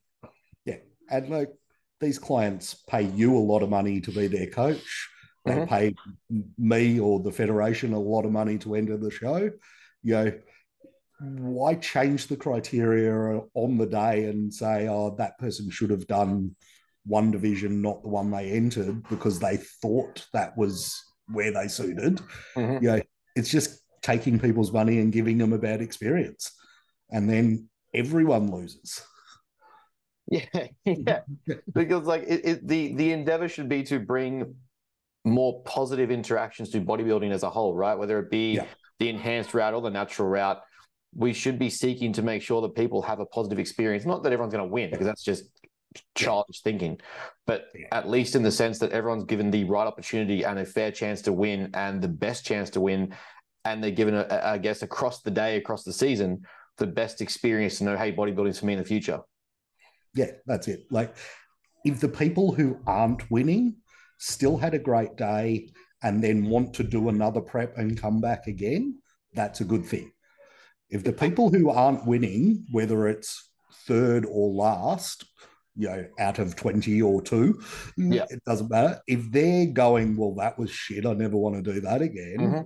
Yeah. 0.65 0.77
And 1.11 1.29
like 1.29 1.51
these 2.01 2.19
clients 2.19 2.75
pay 2.75 3.03
you 3.03 3.37
a 3.37 3.39
lot 3.39 3.63
of 3.63 3.71
money 3.71 4.01
to 4.01 4.11
be 4.11 4.27
their 4.27 4.49
coach. 4.49 5.09
They 5.45 5.55
mm-hmm. 5.55 5.75
pay 5.75 5.95
me 6.59 7.01
or 7.01 7.21
the 7.21 7.33
federation 7.33 7.95
a 7.95 7.99
lot 7.99 8.25
of 8.25 8.33
money 8.33 8.59
to 8.59 8.75
enter 8.75 8.97
the 8.97 9.11
show. 9.11 9.51
You 10.03 10.15
know, 10.15 10.33
why 11.23 11.75
change 11.77 12.27
the 12.27 12.37
criteria 12.37 13.41
on 13.55 13.79
the 13.79 13.87
day 13.87 14.25
and 14.25 14.53
say, 14.53 14.89
oh, 14.89 15.15
that 15.19 15.39
person 15.39 15.71
should 15.71 15.91
have 15.91 16.07
done 16.07 16.55
one 17.07 17.31
division, 17.31 17.81
not 17.81 18.03
the 18.03 18.09
one 18.09 18.31
they 18.31 18.51
entered, 18.51 19.03
because 19.09 19.39
they 19.39 19.57
thought 19.57 20.27
that 20.33 20.57
was 20.57 21.01
where 21.29 21.53
they 21.53 21.69
suited? 21.69 22.21
Mm-hmm. 22.57 22.85
You 22.85 22.91
know, 22.91 23.01
it's 23.37 23.51
just 23.51 23.81
taking 24.03 24.39
people's 24.39 24.73
money 24.73 24.99
and 24.99 25.13
giving 25.13 25.39
them 25.39 25.53
a 25.53 25.59
bad 25.59 25.81
experience. 25.81 26.51
And 27.11 27.31
then 27.31 27.69
everyone 27.95 28.51
loses. 28.51 29.03
Yeah, 30.31 30.69
yeah. 30.87 31.21
because 31.75 32.07
like 32.07 32.23
it, 32.23 32.41
it, 32.45 32.67
the 32.67 32.95
the 32.95 33.13
endeavor 33.13 33.49
should 33.49 33.69
be 33.69 33.83
to 33.83 33.99
bring 33.99 34.55
more 35.25 35.63
positive 35.65 36.11
interactions 36.11 36.71
to 36.71 36.81
bodybuilding 36.81 37.31
as 37.33 37.43
a 37.43 37.51
whole, 37.51 37.75
right? 37.75 37.99
Whether 37.99 38.19
it 38.21 38.31
be 38.31 38.53
yeah. 38.53 38.65
the 38.99 39.11
enhanced 39.11 39.53
route 39.53 39.75
or 39.75 39.83
the 39.83 39.91
natural 39.91 40.29
route, 40.29 40.63
we 41.15 41.33
should 41.33 41.59
be 41.59 41.69
seeking 41.69 42.13
to 42.15 42.23
make 42.23 42.43
sure 42.43 42.63
that 42.63 42.75
people 42.75 43.03
have 43.03 43.21
a 43.21 43.27
positive 43.27 43.59
experience. 43.59 44.07
Not 44.07 44.23
that 44.23 44.33
everyone's 44.33 44.55
going 44.55 44.67
to 44.67 44.73
win, 44.73 44.91
because 44.91 45.07
that's 45.07 45.23
just 45.23 45.45
childish 46.15 46.63
thinking, 46.63 46.99
but 47.47 47.67
at 47.91 48.09
least 48.09 48.35
in 48.35 48.43
the 48.43 48.51
sense 48.51 48.79
that 48.79 48.93
everyone's 48.93 49.25
given 49.25 49.51
the 49.51 49.65
right 49.65 49.87
opportunity 49.87 50.43
and 50.43 50.59
a 50.59 50.65
fair 50.65 50.91
chance 50.91 51.21
to 51.23 51.33
win 51.33 51.71
and 51.75 52.01
the 52.01 52.09
best 52.09 52.47
chance 52.47 52.71
to 52.71 52.81
win. 52.81 53.15
And 53.65 53.85
they're 53.85 53.91
given, 53.91 54.15
a, 54.15 54.41
I 54.43 54.59
guess, 54.59 54.83
across 54.83 55.21
the 55.21 55.31
day, 55.31 55.57
across 55.57 55.85
the 55.85 55.93
season, 55.93 56.47
the 56.79 56.87
best 56.87 57.21
experience 57.21 57.79
to 57.79 57.85
know, 57.85 57.97
hey, 57.97 58.13
bodybuilding's 58.13 58.59
for 58.59 58.67
me 58.67 58.73
in 58.73 58.79
the 58.79 58.85
future. 58.85 59.21
Yeah, 60.15 60.31
that's 60.47 60.67
it. 60.67 60.85
Like, 60.91 61.15
if 61.85 62.01
the 62.01 62.09
people 62.09 62.53
who 62.53 62.79
aren't 62.87 63.31
winning 63.31 63.77
still 64.19 64.57
had 64.57 64.75
a 64.75 64.79
great 64.79 65.17
day 65.17 65.69
and 66.03 66.25
then 66.25 66.49
want 66.49 66.75
to 66.75 66.83
do 66.83 67.09
another 67.09 67.41
prep 67.41 67.77
and 67.77 68.01
come 68.01 68.21
back 68.21 68.47
again, 68.47 68.99
that's 69.35 69.61
a 69.61 69.65
good 69.65 69.85
thing. 69.85 70.11
If 70.93 71.05
the 71.05 71.13
people 71.13 71.51
who 71.51 71.71
aren't 71.71 72.07
winning, 72.07 72.67
whether 72.71 73.09
it's 73.09 73.51
third 73.87 74.27
or 74.29 74.51
last, 74.51 75.25
you 75.75 75.89
know, 75.89 76.07
out 76.19 76.39
of 76.39 76.55
20 76.55 77.01
or 77.01 77.23
two, 77.23 77.63
yeah. 77.97 78.27
it 78.29 78.45
doesn't 78.45 78.71
matter. 78.71 79.01
If 79.07 79.33
they're 79.33 79.67
going, 79.67 80.17
well, 80.17 80.35
that 80.35 80.59
was 80.59 80.71
shit, 80.71 81.07
I 81.07 81.15
never 81.15 81.37
want 81.37 81.57
to 81.57 81.73
do 81.73 81.81
that 81.81 82.03
again, 82.03 82.37
mm-hmm. 82.39 82.61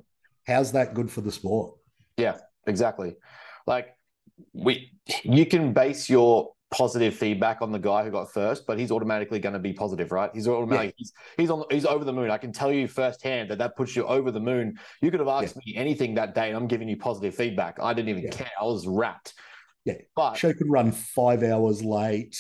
how's 0.53 0.73
that 0.73 0.95
good 0.95 1.11
for 1.11 1.21
the 1.21 1.31
sport? 1.31 1.75
Yeah, 2.17 2.39
exactly. 2.67 3.15
Like 3.67 3.97
we 4.53 4.93
you 5.23 5.47
can 5.47 5.73
base 5.73 6.11
your 6.11 6.53
positive 6.71 7.15
feedback 7.15 7.63
on 7.63 7.71
the 7.73 7.79
guy 7.79 8.05
who 8.05 8.11
got 8.11 8.33
first, 8.33 8.67
but 8.67 8.79
he's 8.79 8.91
automatically 8.91 9.39
going 9.39 9.53
to 9.53 9.59
be 9.59 9.73
positive, 9.73 10.11
right? 10.13 10.31
He's 10.35 10.49
automatically 10.49 10.87
yeah. 10.87 10.93
he's 10.97 11.13
he's 11.37 11.51
on 11.51 11.65
he's 11.71 11.87
over 11.87 12.05
the 12.05 12.13
moon. 12.13 12.31
I 12.31 12.39
can 12.39 12.53
tell 12.53 12.73
you 12.73 12.89
firsthand 12.89 13.51
that 13.51 13.59
that 13.59 13.77
puts 13.77 13.95
you 13.95 14.05
over 14.07 14.31
the 14.31 14.41
moon. 14.41 14.79
You 15.01 15.11
could 15.11 15.21
have 15.21 15.29
asked 15.29 15.57
yeah. 15.57 15.73
me 15.73 15.77
anything 15.77 16.15
that 16.15 16.35
day, 16.35 16.49
and 16.49 16.57
I'm 16.57 16.67
giving 16.67 16.89
you 16.89 16.97
positive 16.97 17.35
feedback. 17.35 17.79
I 17.81 17.95
didn't 17.95 18.09
even 18.09 18.25
yeah. 18.25 18.31
care. 18.31 18.51
I 18.61 18.65
was 18.65 18.87
rapt. 18.87 19.35
Yeah, 19.85 19.95
but 20.17 20.35
show 20.35 20.53
could 20.53 20.69
run 20.69 20.91
five 20.91 21.43
hours 21.43 21.85
late. 21.85 22.37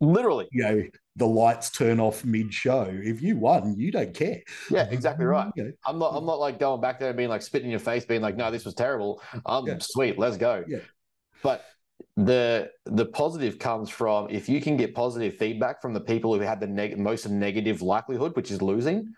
Literally. 0.00 0.48
You 0.50 0.62
know, 0.62 0.82
the 1.16 1.26
lights 1.26 1.70
turn 1.70 2.00
off 2.00 2.24
mid-show. 2.24 2.88
If 2.90 3.22
you 3.22 3.36
won, 3.36 3.76
you 3.76 3.92
don't 3.92 4.14
care. 4.14 4.40
Yeah, 4.70 4.88
exactly 4.90 5.26
right. 5.26 5.52
You 5.54 5.64
know, 5.64 5.72
I'm 5.86 5.98
not. 5.98 6.16
I'm 6.16 6.26
not 6.26 6.40
like 6.40 6.58
going 6.58 6.80
back 6.80 6.98
there 6.98 7.10
and 7.10 7.16
being 7.16 7.28
like 7.28 7.42
spitting 7.42 7.66
in 7.66 7.70
your 7.70 7.80
face, 7.80 8.04
being 8.04 8.22
like, 8.22 8.36
"No, 8.36 8.50
this 8.50 8.64
was 8.64 8.74
terrible." 8.74 9.22
I'm 9.46 9.78
sweet. 9.80 10.18
Let's 10.18 10.36
go. 10.36 10.64
Yeah. 10.66 10.78
But 11.42 11.64
the 12.16 12.70
the 12.86 13.06
positive 13.06 13.58
comes 13.58 13.90
from 13.90 14.28
if 14.30 14.48
you 14.48 14.60
can 14.60 14.76
get 14.76 14.94
positive 14.94 15.36
feedback 15.36 15.82
from 15.82 15.92
the 15.92 16.00
people 16.00 16.34
who 16.34 16.40
had 16.40 16.60
the 16.60 16.66
neg- 16.66 16.98
most 16.98 17.28
negative 17.28 17.82
likelihood, 17.82 18.36
which 18.36 18.50
is 18.50 18.62
losing, 18.62 19.12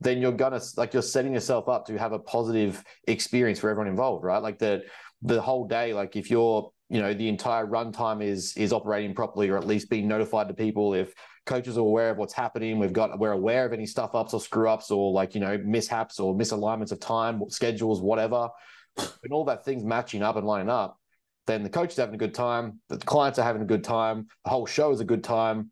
then 0.00 0.20
you're 0.20 0.32
gonna 0.32 0.60
like 0.76 0.92
you're 0.92 1.02
setting 1.02 1.32
yourself 1.32 1.68
up 1.68 1.86
to 1.86 1.98
have 1.98 2.12
a 2.12 2.18
positive 2.18 2.82
experience 3.06 3.58
for 3.60 3.70
everyone 3.70 3.88
involved, 3.88 4.24
right? 4.24 4.42
Like 4.42 4.58
the 4.58 4.82
the 5.22 5.40
whole 5.40 5.66
day, 5.66 5.94
like 5.94 6.16
if 6.16 6.30
you're 6.30 6.70
you 6.90 7.00
know 7.00 7.14
the 7.14 7.28
entire 7.28 7.66
runtime 7.66 8.22
is 8.22 8.56
is 8.56 8.72
operating 8.72 9.14
properly, 9.14 9.48
or 9.48 9.56
at 9.56 9.66
least 9.66 9.88
being 9.88 10.08
notified 10.08 10.48
to 10.48 10.54
people 10.54 10.94
if 10.94 11.14
coaches 11.46 11.76
are 11.76 11.80
aware 11.80 12.10
of 12.10 12.16
what's 12.16 12.34
happening. 12.34 12.78
We've 12.78 12.92
got 12.92 13.18
we're 13.18 13.32
aware 13.32 13.64
of 13.64 13.72
any 13.72 13.86
stuff 13.86 14.14
ups 14.14 14.34
or 14.34 14.40
screw 14.40 14.68
ups 14.68 14.90
or 14.90 15.12
like 15.12 15.34
you 15.34 15.40
know 15.40 15.58
mishaps 15.64 16.18
or 16.18 16.34
misalignments 16.34 16.92
of 16.92 17.00
time, 17.00 17.42
schedules, 17.48 18.00
whatever, 18.00 18.48
and 18.96 19.32
all 19.32 19.44
that 19.44 19.64
things 19.64 19.84
matching 19.84 20.22
up 20.22 20.36
and 20.36 20.46
lining 20.46 20.70
up. 20.70 20.98
Then 21.46 21.62
the 21.62 21.68
coach 21.68 21.90
is 21.90 21.96
having 21.96 22.14
a 22.14 22.18
good 22.18 22.34
time, 22.34 22.80
the 22.88 22.98
clients 22.98 23.38
are 23.38 23.42
having 23.42 23.62
a 23.62 23.66
good 23.66 23.84
time, 23.84 24.28
the 24.44 24.50
whole 24.50 24.66
show 24.66 24.92
is 24.92 25.00
a 25.00 25.04
good 25.04 25.22
time. 25.22 25.70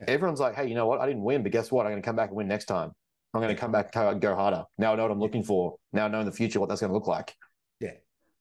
Yeah. 0.00 0.06
Everyone's 0.08 0.38
like, 0.38 0.54
hey, 0.54 0.68
you 0.68 0.74
know 0.74 0.86
what? 0.86 1.00
I 1.00 1.06
didn't 1.06 1.24
win, 1.24 1.42
but 1.42 1.50
guess 1.50 1.72
what? 1.72 1.86
I'm 1.86 1.92
going 1.92 2.02
to 2.02 2.06
come 2.06 2.16
back 2.16 2.28
and 2.28 2.36
win 2.36 2.46
next 2.46 2.66
time. 2.66 2.92
I'm 3.34 3.40
going 3.42 3.54
to 3.54 3.60
come 3.60 3.72
back 3.72 3.94
and 3.94 4.20
go 4.20 4.34
harder. 4.34 4.64
Now 4.78 4.92
I 4.92 4.96
know 4.96 5.02
what 5.02 5.10
I'm 5.10 5.20
looking 5.20 5.42
for. 5.42 5.76
Now 5.92 6.06
I 6.06 6.08
know 6.08 6.20
in 6.20 6.26
the 6.26 6.32
future 6.32 6.60
what 6.60 6.68
that's 6.68 6.80
going 6.80 6.90
to 6.90 6.94
look 6.94 7.08
like. 7.08 7.34
Yeah, 7.80 7.94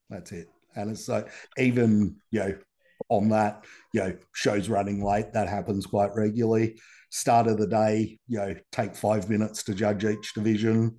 that's 0.09 0.31
it. 0.31 0.47
And 0.75 0.91
it's 0.91 1.09
like 1.09 1.29
even, 1.57 2.15
you 2.31 2.39
know, 2.39 2.57
on 3.09 3.29
that, 3.29 3.65
you 3.93 4.01
know, 4.01 4.15
shows 4.33 4.69
running 4.69 5.03
late, 5.03 5.33
that 5.33 5.49
happens 5.49 5.85
quite 5.85 6.11
regularly. 6.15 6.79
Start 7.09 7.47
of 7.47 7.57
the 7.57 7.67
day, 7.67 8.19
you 8.27 8.37
know, 8.37 8.55
take 8.71 8.95
five 8.95 9.29
minutes 9.29 9.63
to 9.63 9.73
judge 9.73 10.05
each 10.05 10.33
division. 10.33 10.95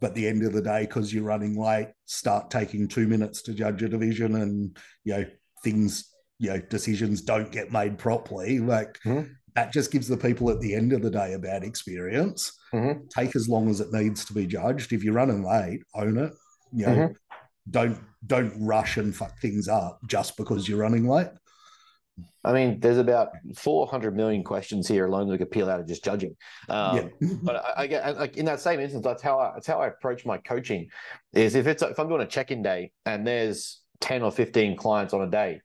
But 0.00 0.14
the 0.14 0.28
end 0.28 0.44
of 0.44 0.52
the 0.52 0.62
day, 0.62 0.82
because 0.82 1.12
you're 1.12 1.24
running 1.24 1.58
late, 1.58 1.88
start 2.06 2.50
taking 2.50 2.86
two 2.86 3.08
minutes 3.08 3.42
to 3.42 3.54
judge 3.54 3.82
a 3.82 3.88
division 3.88 4.36
and, 4.36 4.76
you 5.04 5.14
know, 5.14 5.24
things, 5.64 6.08
you 6.38 6.50
know, 6.50 6.60
decisions 6.60 7.20
don't 7.20 7.50
get 7.50 7.72
made 7.72 7.98
properly. 7.98 8.60
Like 8.60 8.98
Mhm. 9.04 9.28
that 9.56 9.72
just 9.72 9.90
gives 9.90 10.06
the 10.06 10.16
people 10.16 10.50
at 10.50 10.60
the 10.60 10.74
end 10.74 10.92
of 10.92 11.02
the 11.02 11.10
day 11.10 11.32
a 11.32 11.38
bad 11.38 11.64
experience. 11.64 12.52
Mhm. 12.72 13.08
Take 13.10 13.34
as 13.34 13.48
long 13.48 13.68
as 13.68 13.80
it 13.80 13.92
needs 13.92 14.24
to 14.26 14.34
be 14.34 14.46
judged. 14.46 14.92
If 14.92 15.02
you're 15.02 15.14
running 15.14 15.42
late, 15.42 15.82
own 15.94 16.16
it. 16.18 16.32
You 16.72 16.86
know, 16.86 16.96
Mhm. 16.96 17.14
don't 17.70 17.98
don't 18.26 18.52
rush 18.58 18.96
and 18.96 19.14
fuck 19.14 19.40
things 19.40 19.68
up 19.68 20.00
just 20.08 20.36
because 20.36 20.68
you're 20.68 20.80
running 20.80 21.08
late. 21.08 21.28
I 22.44 22.52
mean, 22.52 22.80
there's 22.80 22.98
about 22.98 23.28
400 23.56 24.16
million 24.16 24.42
questions 24.42 24.88
here 24.88 25.06
alone 25.06 25.26
that 25.26 25.32
we 25.32 25.38
could 25.38 25.50
peel 25.50 25.68
out 25.68 25.80
of 25.80 25.86
just 25.86 26.04
judging. 26.04 26.36
Um, 26.68 27.10
yeah. 27.20 27.28
but 27.42 27.56
I, 27.56 27.82
I 27.82 27.86
get 27.86 28.18
like 28.18 28.36
in 28.36 28.46
that 28.46 28.60
same 28.60 28.80
instance, 28.80 29.04
that's 29.04 29.22
how 29.22 29.38
I 29.38 29.52
that's 29.54 29.66
how 29.66 29.80
I 29.80 29.88
approach 29.88 30.24
my 30.24 30.38
coaching. 30.38 30.88
Is 31.32 31.54
if 31.54 31.66
it's 31.66 31.82
if 31.82 31.98
I'm 31.98 32.08
doing 32.08 32.22
a 32.22 32.26
check-in 32.26 32.62
day 32.62 32.92
and 33.04 33.26
there's 33.26 33.80
10 34.00 34.22
or 34.22 34.30
15 34.30 34.76
clients 34.76 35.12
on 35.12 35.22
a 35.22 35.30
day, 35.30 35.60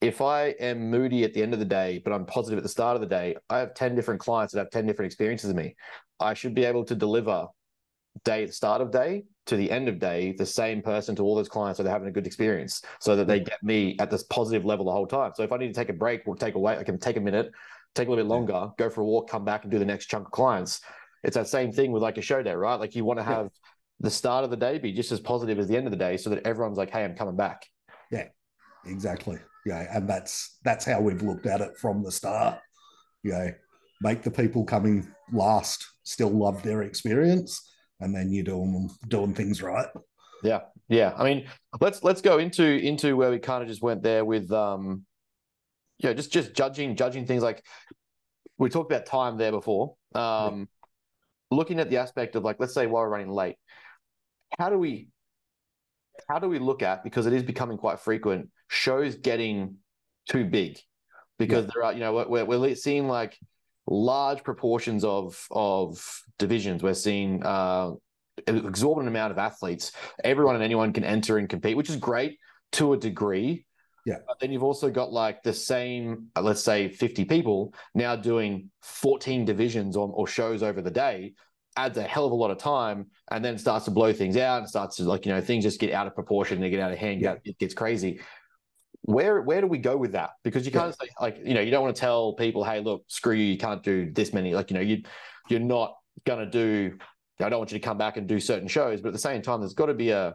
if 0.00 0.20
I 0.20 0.48
am 0.60 0.90
moody 0.90 1.24
at 1.24 1.34
the 1.34 1.42
end 1.42 1.52
of 1.52 1.58
the 1.58 1.64
day, 1.64 2.00
but 2.04 2.12
I'm 2.12 2.26
positive 2.26 2.58
at 2.58 2.62
the 2.62 2.68
start 2.68 2.94
of 2.94 3.00
the 3.00 3.08
day, 3.08 3.36
I 3.50 3.58
have 3.58 3.74
10 3.74 3.94
different 3.94 4.20
clients 4.20 4.52
that 4.52 4.60
have 4.60 4.70
10 4.70 4.86
different 4.86 5.06
experiences 5.06 5.50
of 5.50 5.56
me. 5.56 5.74
I 6.20 6.34
should 6.34 6.54
be 6.54 6.64
able 6.64 6.84
to 6.84 6.94
deliver 6.94 7.48
day 8.24 8.42
at 8.42 8.48
the 8.48 8.54
start 8.54 8.80
of 8.80 8.90
day 8.90 9.24
to 9.46 9.56
the 9.56 9.70
end 9.70 9.88
of 9.88 9.98
day, 9.98 10.32
the 10.32 10.46
same 10.46 10.82
person 10.82 11.14
to 11.16 11.22
all 11.22 11.34
those 11.34 11.48
clients 11.48 11.76
so 11.76 11.82
they're 11.82 11.92
having 11.92 12.08
a 12.08 12.12
good 12.12 12.26
experience 12.26 12.82
so 13.00 13.16
that 13.16 13.26
they 13.26 13.40
mm. 13.40 13.46
get 13.46 13.62
me 13.62 13.96
at 13.98 14.10
this 14.10 14.24
positive 14.24 14.64
level 14.64 14.84
the 14.84 14.92
whole 14.92 15.06
time. 15.06 15.32
So 15.34 15.42
if 15.42 15.52
I 15.52 15.56
need 15.56 15.68
to 15.68 15.72
take 15.72 15.88
a 15.88 15.92
break 15.92 16.26
we'll 16.26 16.36
take 16.36 16.54
away, 16.54 16.76
I 16.76 16.84
can 16.84 16.98
take 16.98 17.16
a 17.16 17.20
minute, 17.20 17.52
take 17.94 18.08
a 18.08 18.10
little 18.10 18.24
bit 18.24 18.28
longer, 18.28 18.70
go 18.76 18.90
for 18.90 19.00
a 19.02 19.04
walk, 19.04 19.30
come 19.30 19.44
back 19.44 19.62
and 19.62 19.70
do 19.70 19.78
the 19.78 19.84
next 19.84 20.06
chunk 20.06 20.26
of 20.26 20.32
clients. 20.32 20.80
It's 21.24 21.36
that 21.36 21.48
same 21.48 21.72
thing 21.72 21.92
with 21.92 22.02
like 22.02 22.18
a 22.18 22.22
show 22.22 22.42
day, 22.42 22.54
right? 22.54 22.76
Like 22.76 22.94
you 22.94 23.04
want 23.04 23.20
to 23.20 23.24
Yeah. 23.24 23.36
have 23.36 23.50
the 24.00 24.10
start 24.10 24.44
of 24.44 24.50
the 24.50 24.56
day 24.56 24.78
be 24.78 24.92
just 24.92 25.12
as 25.12 25.20
positive 25.20 25.58
as 25.58 25.68
the 25.68 25.76
end 25.76 25.86
of 25.86 25.90
the 25.90 25.96
day 25.96 26.16
so 26.16 26.30
that 26.30 26.46
everyone's 26.46 26.76
like, 26.76 26.90
hey, 26.90 27.04
I'm 27.04 27.16
coming 27.16 27.36
back. 27.36 27.66
Yeah. 28.10 28.28
Exactly. 28.84 29.38
Yeah, 29.64 29.84
and 29.96 30.08
that's 30.08 30.58
that's 30.62 30.84
how 30.84 31.00
we've 31.00 31.22
looked 31.22 31.46
at 31.46 31.60
it 31.60 31.76
from 31.76 32.02
the 32.02 32.12
start. 32.12 32.58
yeah 33.24 33.50
make 34.02 34.22
the 34.22 34.30
people 34.30 34.64
coming 34.64 35.06
last 35.32 35.86
still 36.04 36.30
love 36.30 36.62
their 36.62 36.82
experience, 36.82 37.68
and 38.00 38.14
then 38.14 38.32
you're 38.32 38.44
doing 38.44 38.90
doing 39.08 39.34
things 39.34 39.62
right. 39.62 39.86
Yeah. 40.42 40.60
Yeah. 40.88 41.14
I 41.16 41.24
mean, 41.24 41.46
let's 41.80 42.02
let's 42.04 42.20
go 42.20 42.38
into 42.38 42.64
into 42.64 43.16
where 43.16 43.30
we 43.30 43.38
kind 43.38 43.62
of 43.62 43.68
just 43.68 43.82
went 43.82 44.02
there 44.02 44.24
with 44.24 44.52
um 44.52 45.04
yeah, 45.98 46.12
just 46.12 46.30
just 46.30 46.54
judging 46.54 46.94
judging 46.96 47.26
things 47.26 47.42
like 47.42 47.64
we 48.58 48.68
talked 48.68 48.90
about 48.92 49.06
time 49.06 49.38
there 49.38 49.50
before. 49.52 49.96
Um 50.14 50.68
looking 51.50 51.78
at 51.80 51.90
the 51.90 51.96
aspect 51.98 52.36
of 52.36 52.44
like 52.44 52.56
let's 52.60 52.74
say 52.74 52.86
while 52.86 53.02
we're 53.02 53.08
running 53.08 53.30
late, 53.30 53.56
how 54.58 54.68
do 54.68 54.78
we 54.78 55.08
how 56.28 56.38
do 56.38 56.48
we 56.48 56.58
look 56.58 56.82
at 56.82 57.02
because 57.04 57.26
it 57.26 57.32
is 57.32 57.42
becoming 57.42 57.78
quite 57.78 58.00
frequent 58.00 58.48
shows 58.68 59.14
getting 59.16 59.76
too 60.28 60.44
big 60.44 60.78
because 61.38 61.64
Yeah. 61.64 61.70
there 61.74 61.84
are 61.84 61.92
you 61.92 62.00
know 62.00 62.26
we're, 62.28 62.44
we're 62.44 62.74
seeing 62.74 63.06
like 63.08 63.38
large 63.86 64.42
proportions 64.42 65.04
of 65.04 65.46
of 65.50 66.22
divisions 66.38 66.82
we're 66.82 66.94
seeing 66.94 67.42
uh 67.44 67.90
an 68.46 68.66
exorbitant 68.66 69.08
amount 69.08 69.30
of 69.32 69.38
athletes 69.38 69.92
everyone 70.24 70.54
and 70.54 70.64
anyone 70.64 70.92
can 70.92 71.04
enter 71.04 71.38
and 71.38 71.48
compete 71.48 71.76
which 71.76 71.88
is 71.88 71.96
great 71.96 72.38
to 72.72 72.92
a 72.92 72.96
degree 72.96 73.64
Yeah. 74.04 74.16
but 74.26 74.38
then 74.40 74.52
you've 74.52 74.64
also 74.64 74.90
got 74.90 75.12
like 75.12 75.42
the 75.42 75.52
same 75.52 76.26
uh, 76.36 76.42
let's 76.42 76.62
say 76.62 76.88
50 76.88 77.24
people 77.26 77.72
now 77.94 78.16
doing 78.16 78.70
14 78.82 79.44
divisions 79.44 79.96
or, 79.96 80.08
or 80.08 80.26
shows 80.26 80.62
over 80.62 80.82
the 80.82 80.90
day 80.90 81.34
adds 81.76 81.96
a 81.98 82.02
hell 82.02 82.26
of 82.26 82.32
a 82.32 82.34
lot 82.34 82.50
of 82.50 82.58
time 82.58 83.06
and 83.30 83.44
then 83.44 83.56
starts 83.58 83.84
to 83.84 83.90
blow 83.90 84.12
things 84.12 84.36
out 84.36 84.58
and 84.60 84.68
starts 84.68 84.96
to 84.96 85.04
like 85.04 85.26
you 85.26 85.32
know 85.32 85.40
things 85.40 85.62
just 85.64 85.78
get 85.80 85.92
out 85.92 86.06
of 86.06 86.14
proportion 86.14 86.60
they 86.60 86.70
get 86.70 86.80
out 86.80 86.90
of 86.92 86.98
hand 86.98 87.20
Yeah. 87.20 87.36
it 87.44 87.58
gets 87.58 87.74
crazy 87.74 88.20
where 89.06 89.40
where 89.40 89.60
do 89.60 89.68
we 89.68 89.78
go 89.78 89.96
with 89.96 90.12
that? 90.12 90.30
Because 90.42 90.66
you 90.66 90.72
can't 90.72 90.94
say 90.94 91.08
like 91.20 91.38
you 91.44 91.54
know 91.54 91.60
you 91.60 91.70
don't 91.70 91.82
want 91.82 91.94
to 91.94 92.00
tell 92.00 92.34
people 92.34 92.64
hey 92.64 92.80
look 92.80 93.04
screw 93.06 93.34
you 93.34 93.44
you 93.44 93.56
can't 93.56 93.82
do 93.82 94.10
this 94.10 94.32
many 94.32 94.54
like 94.54 94.70
you 94.70 94.74
know 94.74 94.82
you 94.82 95.02
you're 95.48 95.60
not 95.60 95.94
going 96.24 96.40
to 96.40 96.50
do 96.50 96.98
I 97.40 97.48
don't 97.48 97.60
want 97.60 97.70
you 97.70 97.78
to 97.78 97.84
come 97.84 97.98
back 97.98 98.16
and 98.16 98.26
do 98.26 98.40
certain 98.40 98.68
shows 98.68 99.00
but 99.00 99.08
at 99.08 99.12
the 99.12 99.20
same 99.20 99.42
time 99.42 99.60
there's 99.60 99.74
got 99.74 99.86
to 99.86 99.94
be 99.94 100.10
a 100.10 100.34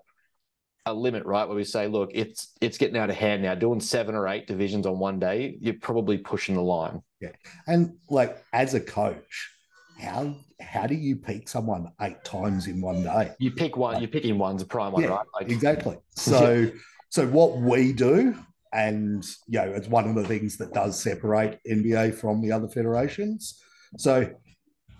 a 0.85 0.93
limit 0.93 1.25
right? 1.25 1.45
Where 1.45 1.55
we 1.55 1.65
say 1.65 1.87
look 1.87 2.11
it's 2.13 2.53
it's 2.61 2.77
getting 2.77 2.97
out 2.97 3.09
of 3.09 3.15
hand 3.17 3.43
now. 3.43 3.55
Doing 3.55 3.81
seven 3.81 4.15
or 4.15 4.27
eight 4.27 4.47
divisions 4.47 4.85
on 4.85 4.99
one 4.99 5.19
day 5.19 5.57
you're 5.59 5.75
probably 5.75 6.17
pushing 6.17 6.55
the 6.55 6.61
line. 6.61 7.01
Yeah, 7.19 7.31
And 7.67 7.97
like 8.09 8.41
as 8.53 8.73
a 8.73 8.79
coach, 8.79 9.51
how 9.99 10.33
how 10.61 10.87
do 10.87 10.95
you 10.95 11.17
peak 11.17 11.49
someone 11.49 11.91
eight 11.99 12.23
times 12.23 12.67
in 12.67 12.79
one 12.79 13.03
day? 13.03 13.33
you 13.37 13.51
pick 13.51 13.75
one 13.75 13.99
you're 13.99 14.09
picking 14.09 14.37
one's 14.37 14.61
a 14.61 14.65
prime 14.65 14.93
one 14.93 15.03
Yeah, 15.03 15.09
right? 15.09 15.25
Like 15.33 15.51
Exactly. 15.51 15.97
So 16.15 16.71
so 17.11 17.27
what 17.27 17.57
we 17.57 17.91
do, 17.91 18.35
and 18.73 19.23
you 19.47 19.59
know, 19.59 19.71
it's 19.71 19.87
one 19.87 20.07
of 20.07 20.15
the 20.15 20.27
things 20.27 20.57
that 20.57 20.73
does 20.73 21.01
separate 21.01 21.59
NBA 21.67 22.13
from 22.15 22.41
the 22.41 22.51
other 22.51 22.67
federations. 22.67 23.61
So 23.97 24.31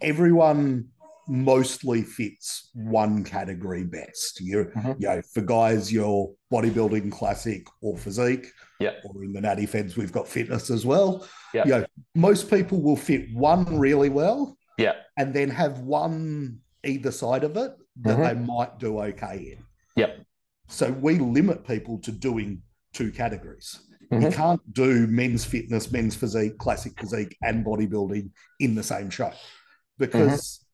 everyone 0.01 0.87
mostly 1.27 2.01
fits 2.01 2.69
one 2.73 3.23
category 3.23 3.83
best. 3.85 4.41
You 4.41 4.65
Mhm. 4.75 4.95
you 4.99 5.07
know, 5.07 5.21
for 5.33 5.41
guys, 5.41 5.91
your 5.93 6.33
bodybuilding, 6.51 7.11
classic, 7.11 7.65
or 7.81 7.97
physique. 7.97 8.47
Yeah. 8.79 8.95
Or 9.05 9.23
in 9.23 9.31
the 9.31 9.39
natty 9.41 9.65
feds, 9.67 9.95
we've 9.95 10.11
got 10.11 10.27
fitness 10.27 10.69
as 10.69 10.85
well. 10.85 11.25
Yeah. 11.53 11.63
You 11.65 11.71
know, 11.71 11.85
most 12.15 12.49
people 12.49 12.81
will 12.81 12.97
fit 12.97 13.33
one 13.33 13.77
really 13.79 14.09
well. 14.09 14.57
Yeah. 14.77 14.93
And 15.15 15.33
then 15.33 15.49
have 15.49 15.79
one 15.79 16.59
either 16.83 17.11
side 17.11 17.43
of 17.43 17.55
it 17.55 17.71
that 18.01 18.17
Mhm. 18.17 18.27
they 18.27 18.33
might 18.33 18.79
do 18.79 18.99
okay 18.99 19.37
in. 19.55 19.63
Yep. 19.95 20.25
So 20.67 20.91
we 20.91 21.19
limit 21.19 21.65
people 21.65 21.99
to 21.99 22.11
doing 22.11 22.63
two 22.93 23.11
categories. 23.11 23.79
You 24.11 24.17
Mhm. 24.17 24.33
can't 24.33 24.73
do 24.73 25.07
men's 25.07 25.45
fitness, 25.45 25.91
men's 25.91 26.15
physique, 26.15 26.57
classic 26.57 26.99
physique, 26.99 27.37
and 27.41 27.65
bodybuilding 27.65 28.29
in 28.59 28.75
the 28.75 28.83
same 28.83 29.09
show 29.09 29.31
because 29.97 30.65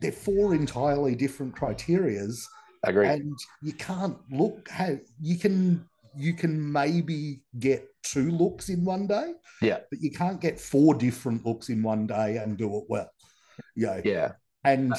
they're 0.00 0.12
four 0.12 0.54
entirely 0.54 1.14
different 1.16 1.54
criterias, 1.56 2.44
agree 2.84 3.08
and 3.08 3.38
you 3.62 3.72
can't 3.72 4.18
look 4.30 4.68
how 4.68 4.96
you 5.20 5.36
can 5.38 5.88
you 6.14 6.34
can 6.34 6.72
maybe 6.72 7.40
get 7.58 7.88
two 8.02 8.30
looks 8.30 8.68
in 8.68 8.84
one 8.84 9.06
day, 9.06 9.32
Yeah. 9.62 9.80
but 9.90 10.00
you 10.02 10.10
can't 10.10 10.40
get 10.42 10.60
four 10.60 10.94
different 10.94 11.46
looks 11.46 11.70
in 11.70 11.82
one 11.82 12.06
day 12.06 12.36
and 12.36 12.58
do 12.58 12.76
it 12.76 12.84
well. 12.88 13.10
You 13.74 13.86
know, 13.86 14.02
yeah 14.04 14.32
and 14.64 14.92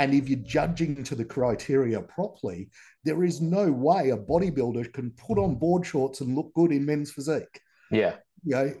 and 0.00 0.14
if 0.14 0.28
you're 0.30 0.38
judging 0.58 1.04
to 1.04 1.14
the 1.14 1.24
criteria 1.36 2.00
properly, 2.00 2.70
there 3.04 3.22
is 3.22 3.40
no 3.42 3.70
way 3.70 4.10
a 4.10 4.16
bodybuilder 4.16 4.92
can 4.94 5.10
put 5.10 5.38
on 5.38 5.56
board 5.56 5.84
shorts 5.84 6.22
and 6.22 6.34
look 6.34 6.52
good 6.54 6.72
in 6.72 6.86
men's 6.86 7.12
physique. 7.12 7.60
yeah 7.90 8.14
You 8.44 8.54
know, 8.56 8.74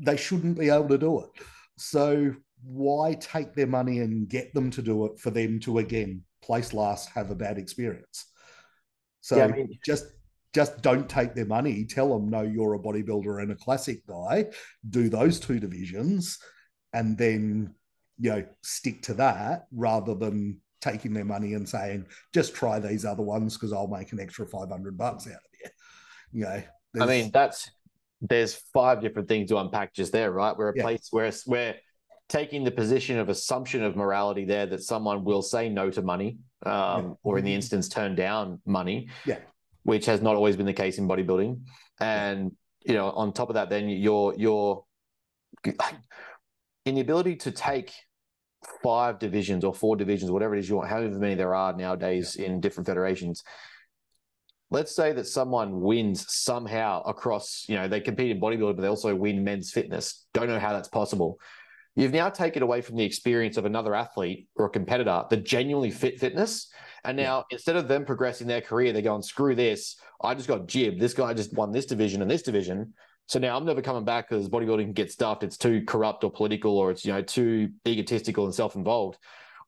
they 0.00 0.16
shouldn't 0.16 0.58
be 0.58 0.68
able 0.68 0.88
to 0.88 0.98
do 0.98 1.20
it. 1.24 1.30
So 1.78 2.34
why 2.64 3.14
take 3.20 3.54
their 3.54 3.68
money 3.78 4.00
and 4.00 4.28
get 4.28 4.52
them 4.54 4.70
to 4.72 4.82
do 4.82 5.06
it 5.06 5.20
for 5.20 5.30
them 5.30 5.60
to 5.60 5.78
again 5.78 6.22
place 6.42 6.72
last, 6.72 7.10
have 7.10 7.30
a 7.30 7.36
bad 7.36 7.58
experience? 7.58 8.26
So 9.20 9.36
Yeah, 9.36 9.44
I 9.44 9.48
mean- 9.52 9.78
just 9.84 10.06
just 10.52 10.80
don't 10.80 11.08
take 11.08 11.34
their 11.34 11.44
money. 11.58 11.84
Tell 11.84 12.08
them, 12.14 12.30
no, 12.30 12.40
you're 12.40 12.74
a 12.74 12.78
bodybuilder 12.78 13.42
and 13.42 13.52
a 13.52 13.56
classic 13.56 13.98
guy. 14.06 14.46
Do 14.88 15.10
those 15.10 15.38
two 15.38 15.58
divisions, 15.60 16.38
and 16.94 17.18
then 17.18 17.74
you 18.18 18.30
know 18.30 18.44
stick 18.62 19.02
to 19.02 19.14
that 19.14 19.66
rather 19.72 20.14
than 20.14 20.58
taking 20.80 21.12
their 21.12 21.24
money 21.24 21.54
and 21.54 21.68
saying 21.68 22.06
just 22.32 22.54
try 22.54 22.78
these 22.78 23.04
other 23.04 23.22
ones 23.22 23.54
because 23.54 23.72
I'll 23.72 23.88
make 23.88 24.12
an 24.12 24.20
extra 24.20 24.46
five 24.46 24.70
hundred 24.70 24.96
bucks 24.96 25.26
out 25.26 25.34
of 25.34 25.40
you. 25.62 25.70
You 26.32 26.44
know, 26.44 26.62
I 27.02 27.06
mean 27.06 27.30
that's 27.32 27.70
there's 28.20 28.54
five 28.72 29.00
different 29.00 29.28
things 29.28 29.48
to 29.50 29.58
unpack 29.58 29.92
just 29.94 30.12
there, 30.12 30.30
right? 30.32 30.56
We're 30.56 30.70
a 30.70 30.76
Yeah. 30.76 30.82
place 30.82 31.08
where 31.10 31.30
we're 31.46 31.74
taking 32.28 32.64
the 32.64 32.70
position 32.70 33.18
of 33.18 33.28
assumption 33.28 33.82
of 33.82 33.94
morality 33.94 34.44
there 34.44 34.66
that 34.66 34.82
someone 34.82 35.22
will 35.22 35.42
say 35.42 35.68
no 35.68 35.90
to 35.90 36.02
money, 36.02 36.38
um, 36.64 36.72
Yeah. 36.72 37.14
or 37.22 37.38
in 37.38 37.44
the 37.44 37.54
instance, 37.54 37.88
turn 37.88 38.14
down 38.14 38.60
money, 38.66 39.08
Yeah. 39.26 39.38
which 39.84 40.06
has 40.06 40.22
not 40.22 40.34
always 40.34 40.56
been 40.56 40.66
the 40.66 40.72
case 40.72 40.98
in 40.98 41.06
bodybuilding. 41.06 41.60
And 42.00 42.56
you 42.84 42.94
know, 42.94 43.10
on 43.10 43.32
top 43.32 43.48
of 43.50 43.54
that, 43.54 43.68
then 43.70 43.88
you're 43.88 44.34
you're 44.36 44.84
in 46.84 46.94
the 46.94 47.00
ability 47.00 47.36
to 47.36 47.50
take 47.50 47.92
five 48.82 49.18
divisions 49.18 49.64
or 49.64 49.74
four 49.74 49.96
divisions, 49.96 50.30
whatever 50.30 50.54
it 50.54 50.60
is 50.60 50.68
you 50.68 50.76
want, 50.76 50.88
however 50.88 51.18
many 51.18 51.34
there 51.34 51.54
are 51.54 51.72
nowadays 51.72 52.36
in 52.36 52.60
different 52.60 52.86
federations. 52.86 53.42
Let's 54.70 54.96
say 54.96 55.12
that 55.12 55.26
someone 55.26 55.80
wins 55.80 56.26
somehow 56.28 57.02
across, 57.02 57.64
you 57.68 57.76
know, 57.76 57.86
they 57.86 58.00
compete 58.00 58.32
in 58.32 58.40
bodybuilding, 58.40 58.76
but 58.76 58.82
they 58.82 58.88
also 58.88 59.14
win 59.14 59.44
men's 59.44 59.70
fitness. 59.70 60.26
Don't 60.34 60.48
know 60.48 60.58
how 60.58 60.72
that's 60.72 60.88
possible. 60.88 61.38
You've 61.94 62.12
now 62.12 62.28
taken 62.28 62.62
away 62.62 62.82
from 62.82 62.96
the 62.96 63.04
experience 63.04 63.56
of 63.56 63.64
another 63.64 63.94
athlete 63.94 64.48
or 64.56 64.66
a 64.66 64.70
competitor 64.70 65.24
the 65.30 65.36
genuinely 65.38 65.90
fit 65.90 66.20
fitness. 66.20 66.68
And 67.04 67.16
now 67.16 67.44
instead 67.50 67.76
of 67.76 67.88
them 67.88 68.04
progressing 68.04 68.46
their 68.46 68.60
career, 68.60 68.92
they're 68.92 69.02
going, 69.02 69.22
screw 69.22 69.54
this. 69.54 69.96
I 70.20 70.34
just 70.34 70.48
got 70.48 70.66
jibbed. 70.66 71.00
This 71.00 71.14
guy 71.14 71.32
just 71.32 71.54
won 71.54 71.72
this 71.72 71.86
division 71.86 72.20
and 72.20 72.30
this 72.30 72.42
division. 72.42 72.92
So 73.26 73.38
now 73.38 73.56
I'm 73.56 73.64
never 73.64 73.82
coming 73.82 74.04
back 74.04 74.28
because 74.28 74.48
bodybuilding 74.48 74.94
gets 74.94 75.14
stuffed. 75.14 75.42
It's 75.42 75.56
too 75.56 75.82
corrupt 75.86 76.22
or 76.24 76.30
political, 76.30 76.78
or 76.78 76.90
it's 76.90 77.04
you 77.04 77.12
know 77.12 77.22
too 77.22 77.70
egotistical 77.86 78.44
and 78.44 78.54
self-involved. 78.54 79.18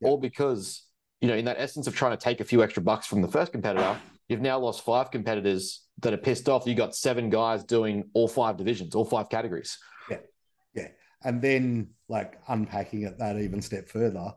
Yeah. 0.01 0.09
All 0.09 0.19
because 0.19 0.85
you 1.21 1.29
know 1.29 1.35
in 1.35 1.45
that 1.47 1.57
essence 1.59 1.87
of 1.87 1.95
trying 1.95 2.17
to 2.17 2.23
take 2.23 2.41
a 2.41 2.45
few 2.45 2.63
extra 2.63 2.83
bucks 2.83 3.07
from 3.07 3.23
the 3.23 3.29
first 3.29 3.53
competitor, 3.53 3.99
you've 4.29 4.41
now 4.41 4.59
lost 4.59 4.85
five 4.85 5.11
competitors 5.11 5.85
that 6.01 6.13
are 6.13 6.19
pissed 6.19 6.49
off. 6.49 6.67
You 6.67 6.75
got 6.75 6.95
seven 6.95 7.31
guys 7.31 7.65
doing 7.65 8.05
all 8.15 8.29
five 8.29 8.57
divisions, 8.57 8.95
all 8.95 9.05
five 9.05 9.29
categories. 9.29 9.77
Yeah, 10.09 10.19
yeah, 10.75 10.89
and 11.25 11.43
then 11.43 11.91
like 12.09 12.41
unpacking 12.47 13.03
it 13.03 13.19
that 13.19 13.39
even 13.39 13.61
step 13.61 13.89
further 13.89 14.33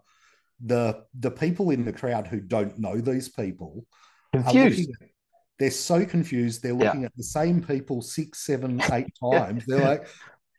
the 0.64 1.04
the 1.20 1.32
people 1.32 1.72
in 1.72 1.86
the 1.86 1.94
crowd 1.94 2.28
who 2.28 2.40
don't 2.40 2.78
know 2.78 3.00
these 3.00 3.30
people 3.30 3.86
are 4.34 4.44
Confused. 4.44 4.80
looking 4.80 4.96
at, 5.02 5.10
they're 5.62 5.72
so 5.72 6.06
confused 6.06 6.62
they're 6.64 6.72
Yeah. 6.74 6.86
looking 6.86 7.06
at 7.06 7.16
the 7.16 7.24
same 7.24 7.62
people 7.64 8.02
six 8.02 8.40
seven 8.40 8.82
eight 8.92 9.14
times 9.24 9.64
they're 9.66 9.84
like 9.86 10.08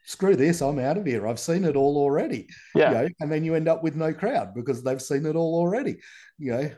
screw 0.04 0.34
this 0.36 0.60
i'm 0.62 0.78
out 0.78 0.96
of 0.98 1.04
here 1.06 1.26
i've 1.26 1.38
seen 1.40 1.64
it 1.64 1.76
all 1.76 1.96
already 1.96 2.48
Yeah. 2.74 2.88
you 2.88 2.94
know, 2.94 3.08
and 3.20 3.30
then 3.32 3.44
you 3.44 3.54
end 3.54 3.68
up 3.68 3.82
with 3.82 3.96
no 3.96 4.12
crowd 4.14 4.54
because 4.54 4.82
they've 4.82 5.02
seen 5.02 5.26
it 5.26 5.36
all 5.36 5.54
already 5.56 5.98
you 6.38 6.52
know 6.52 6.70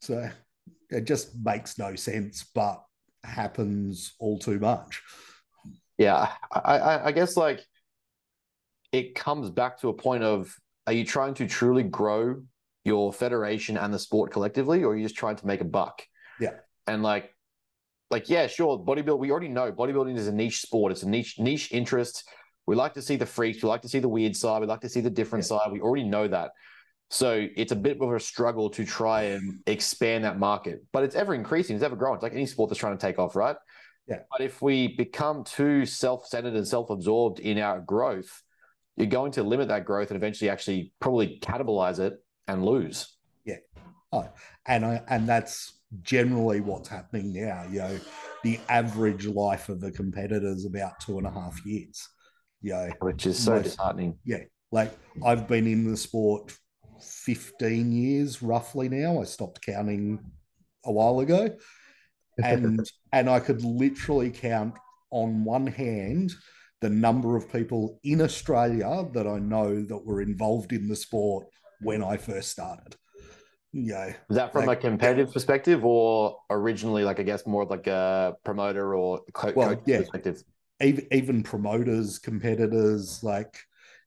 so 0.00 0.28
it 0.90 1.04
just 1.04 1.34
makes 1.42 1.78
no 1.78 1.94
sense 1.96 2.44
but 2.54 2.82
happens 3.24 4.12
all 4.18 4.38
too 4.38 4.58
much 4.58 5.02
Yeah, 5.96 6.28
I, 6.52 6.78
I, 6.78 7.06
I 7.06 7.12
guess 7.12 7.36
like 7.36 7.64
it 8.92 9.14
comes 9.14 9.50
back 9.50 9.80
to 9.80 9.88
a 9.88 9.94
point 9.94 10.22
of 10.22 10.54
are 10.86 10.92
you 10.92 11.04
trying 11.04 11.34
to 11.34 11.46
truly 11.46 11.82
grow 11.82 12.42
your 12.84 13.12
federation 13.12 13.76
and 13.78 13.92
the 13.94 13.98
sport 13.98 14.30
collectively, 14.30 14.84
or 14.84 14.92
are 14.92 14.96
you 14.96 15.02
just 15.04 15.16
trying 15.16 15.36
to 15.36 15.46
make 15.46 15.60
a 15.62 15.64
buck? 15.64 16.02
Yeah. 16.38 16.54
And 16.86 17.02
like, 17.02 17.33
like 18.10 18.28
yeah, 18.28 18.46
sure, 18.46 18.78
bodybuilding. 18.78 19.18
We 19.18 19.30
already 19.30 19.48
know 19.48 19.72
bodybuilding 19.72 20.16
is 20.16 20.28
a 20.28 20.32
niche 20.32 20.60
sport. 20.60 20.92
It's 20.92 21.02
a 21.02 21.08
niche 21.08 21.38
niche 21.38 21.72
interest. 21.72 22.28
We 22.66 22.76
like 22.76 22.94
to 22.94 23.02
see 23.02 23.16
the 23.16 23.26
freaks. 23.26 23.62
We 23.62 23.68
like 23.68 23.82
to 23.82 23.88
see 23.88 23.98
the 23.98 24.08
weird 24.08 24.36
side. 24.36 24.60
We 24.60 24.66
like 24.66 24.80
to 24.80 24.88
see 24.88 25.00
the 25.00 25.10
different 25.10 25.44
side. 25.44 25.70
We 25.70 25.80
already 25.80 26.04
know 26.04 26.28
that. 26.28 26.52
So 27.10 27.46
it's 27.56 27.72
a 27.72 27.76
bit 27.76 28.00
of 28.00 28.10
a 28.10 28.18
struggle 28.18 28.70
to 28.70 28.84
try 28.84 29.22
and 29.22 29.60
expand 29.66 30.24
that 30.24 30.38
market, 30.38 30.82
but 30.92 31.04
it's 31.04 31.14
ever 31.14 31.34
increasing. 31.34 31.76
It's 31.76 31.84
ever 31.84 31.96
growing. 31.96 32.16
It's 32.16 32.22
like 32.22 32.32
any 32.32 32.46
sport 32.46 32.70
that's 32.70 32.80
trying 32.80 32.96
to 32.96 33.00
take 33.00 33.18
off, 33.18 33.36
right? 33.36 33.56
Yeah. 34.08 34.20
But 34.30 34.40
if 34.40 34.60
we 34.60 34.96
become 34.96 35.44
too 35.44 35.86
self-centered 35.86 36.54
and 36.54 36.66
self-absorbed 36.66 37.40
in 37.40 37.58
our 37.58 37.80
growth, 37.80 38.42
you're 38.96 39.06
going 39.06 39.32
to 39.32 39.42
limit 39.42 39.68
that 39.68 39.84
growth 39.84 40.10
and 40.10 40.16
eventually 40.16 40.50
actually 40.50 40.92
probably 41.00 41.38
cannibalize 41.40 41.98
it 41.98 42.14
and 42.48 42.64
lose. 42.64 43.16
Yeah. 43.44 43.56
Oh, 44.12 44.28
and 44.66 44.84
I 44.84 45.02
and 45.08 45.28
that's 45.28 45.80
generally 46.02 46.60
what's 46.60 46.88
happening 46.88 47.32
now. 47.32 47.64
You 47.70 47.78
know, 47.80 48.00
the 48.42 48.58
average 48.68 49.26
life 49.26 49.68
of 49.68 49.82
a 49.82 49.90
competitor 49.90 50.46
is 50.48 50.64
about 50.66 51.00
two 51.00 51.18
and 51.18 51.26
a 51.26 51.30
half 51.30 51.64
years. 51.64 52.08
You 52.62 52.72
know, 52.72 52.90
Which 53.00 53.26
is 53.26 53.38
so 53.38 53.52
Most- 53.56 53.64
disheartening. 53.64 54.18
yeah, 54.24 54.44
like 54.72 54.96
I've 55.24 55.46
been 55.46 55.66
in 55.66 55.90
the 55.90 55.96
sport 55.96 56.56
fifteen 57.00 57.92
years 57.92 58.42
roughly 58.42 58.88
now. 58.88 59.20
I 59.20 59.24
stopped 59.24 59.60
counting 59.64 60.18
a 60.84 60.92
while 60.92 61.20
ago, 61.20 61.50
and 62.42 62.80
and 63.12 63.28
I 63.28 63.40
could 63.40 63.62
literally 63.64 64.30
count 64.30 64.74
on 65.10 65.44
one 65.44 65.66
hand 65.66 66.32
the 66.80 66.88
number 66.90 67.36
of 67.36 67.50
people 67.52 67.98
in 68.02 68.20
Australia 68.20 69.06
that 69.14 69.26
I 69.26 69.38
know 69.38 69.82
that 69.82 70.04
were 70.04 70.20
involved 70.20 70.72
in 70.72 70.88
the 70.88 70.96
sport 70.96 71.46
when 71.80 72.02
I 72.02 72.16
first 72.16 72.50
started. 72.50 72.96
Know, 73.76 74.12
Is 74.30 74.36
that 74.36 74.52
from 74.52 74.66
Like- 74.66 74.78
a 74.78 74.88
competitive 74.88 75.32
perspective 75.32 75.84
or 75.84 76.36
originally, 76.48 77.02
like, 77.04 77.18
I 77.18 77.24
guess 77.24 77.44
more 77.44 77.62
of 77.62 77.70
like 77.70 77.88
a 77.88 78.36
promoter 78.44 78.94
or 78.94 79.20
co- 79.32 79.52
Well, 79.54 79.70
coach 79.74 79.82
yeah. 79.86 79.98
perspective? 80.00 80.42
even 80.82 81.06
even 81.12 81.42
promoters, 81.42 82.18
competitors, 82.18 83.22
like 83.22 83.58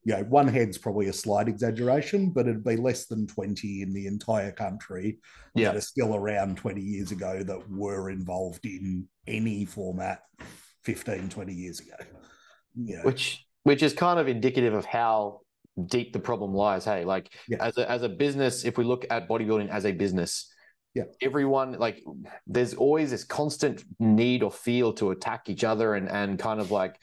you 0.04 0.14
know, 0.16 0.24
one 0.24 0.48
head's 0.48 0.78
probably 0.78 1.08
a 1.08 1.14
slight 1.14 1.50
exaggeration, 1.50 2.30
but 2.30 2.48
it'd 2.48 2.64
be 2.64 2.78
less 2.78 3.08
than 3.08 3.28
20 3.28 3.82
in 3.82 3.92
the 3.94 4.08
entire 4.08 4.54
country 4.54 5.20
Yeah. 5.54 5.70
that 5.70 5.78
are 5.78 5.82
still 5.82 6.16
around 6.16 6.56
20 6.56 6.80
years 6.82 7.12
ago 7.12 7.44
that 7.44 7.70
were 7.70 8.10
involved 8.10 8.66
in 8.66 9.10
any 9.28 9.66
format 9.66 10.24
15, 10.84 11.28
20 11.28 11.54
years 11.54 11.82
ago. 11.82 11.96
You 12.76 12.98
know, 12.98 13.04
which 13.04 13.46
which 13.64 13.84
is 13.84 13.92
kind 13.94 14.18
of 14.18 14.30
indicative 14.30 14.74
of 14.74 14.86
how 14.86 15.42
deep 15.86 16.12
the 16.14 16.20
problem 16.20 16.54
lies 16.54 16.86
hey 16.86 17.06
like 17.06 17.32
Yeah. 17.48 17.64
as 17.64 17.78
a 17.78 17.90
as 17.90 18.02
a 18.02 18.10
business 18.10 18.66
if 18.66 18.78
we 18.78 18.84
look 18.84 19.06
at 19.10 19.30
bodybuilding 19.30 19.70
as 19.70 19.86
a 19.86 19.92
business 19.92 20.52
Yeah. 20.96 21.04
everyone 21.22 21.74
like 21.74 22.04
there's 22.48 22.74
always 22.74 23.12
this 23.12 23.24
constant 23.24 23.84
need 24.00 24.42
or 24.44 24.52
feel 24.52 24.94
to 24.94 25.12
attack 25.12 25.50
each 25.50 25.64
other 25.64 25.94
and 25.96 26.10
and 26.10 26.40
kind 26.40 26.60
of 26.60 26.72
like 26.72 27.00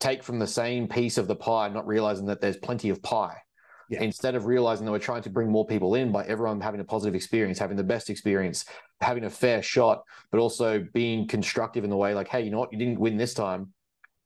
take 0.00 0.22
from 0.22 0.38
the 0.38 0.46
same 0.46 0.88
piece 0.88 1.18
of 1.18 1.28
the 1.28 1.36
pie 1.36 1.68
not 1.68 1.86
realizing 1.86 2.26
that 2.26 2.40
there's 2.40 2.56
plenty 2.56 2.88
of 2.90 3.00
pie 3.02 3.36
Yeah. 3.88 4.02
instead 4.02 4.34
of 4.34 4.46
realizing 4.46 4.84
that 4.86 4.92
we're 4.92 4.98
trying 4.98 5.22
to 5.22 5.30
bring 5.30 5.48
more 5.50 5.66
people 5.66 5.94
in 5.94 6.10
by 6.10 6.24
everyone 6.24 6.60
having 6.60 6.80
a 6.80 6.84
positive 6.84 7.14
experience 7.14 7.58
having 7.58 7.76
the 7.76 7.84
best 7.84 8.10
experience 8.10 8.64
having 9.00 9.24
a 9.24 9.30
fair 9.30 9.62
shot 9.62 10.02
but 10.32 10.40
also 10.40 10.84
being 10.92 11.28
constructive 11.28 11.84
in 11.84 11.90
the 11.90 11.96
way 11.96 12.14
like 12.14 12.28
hey 12.28 12.42
you 12.42 12.50
know 12.50 12.58
what 12.58 12.72
you 12.72 12.78
didn't 12.78 12.98
win 12.98 13.16
this 13.16 13.34
time 13.34 13.72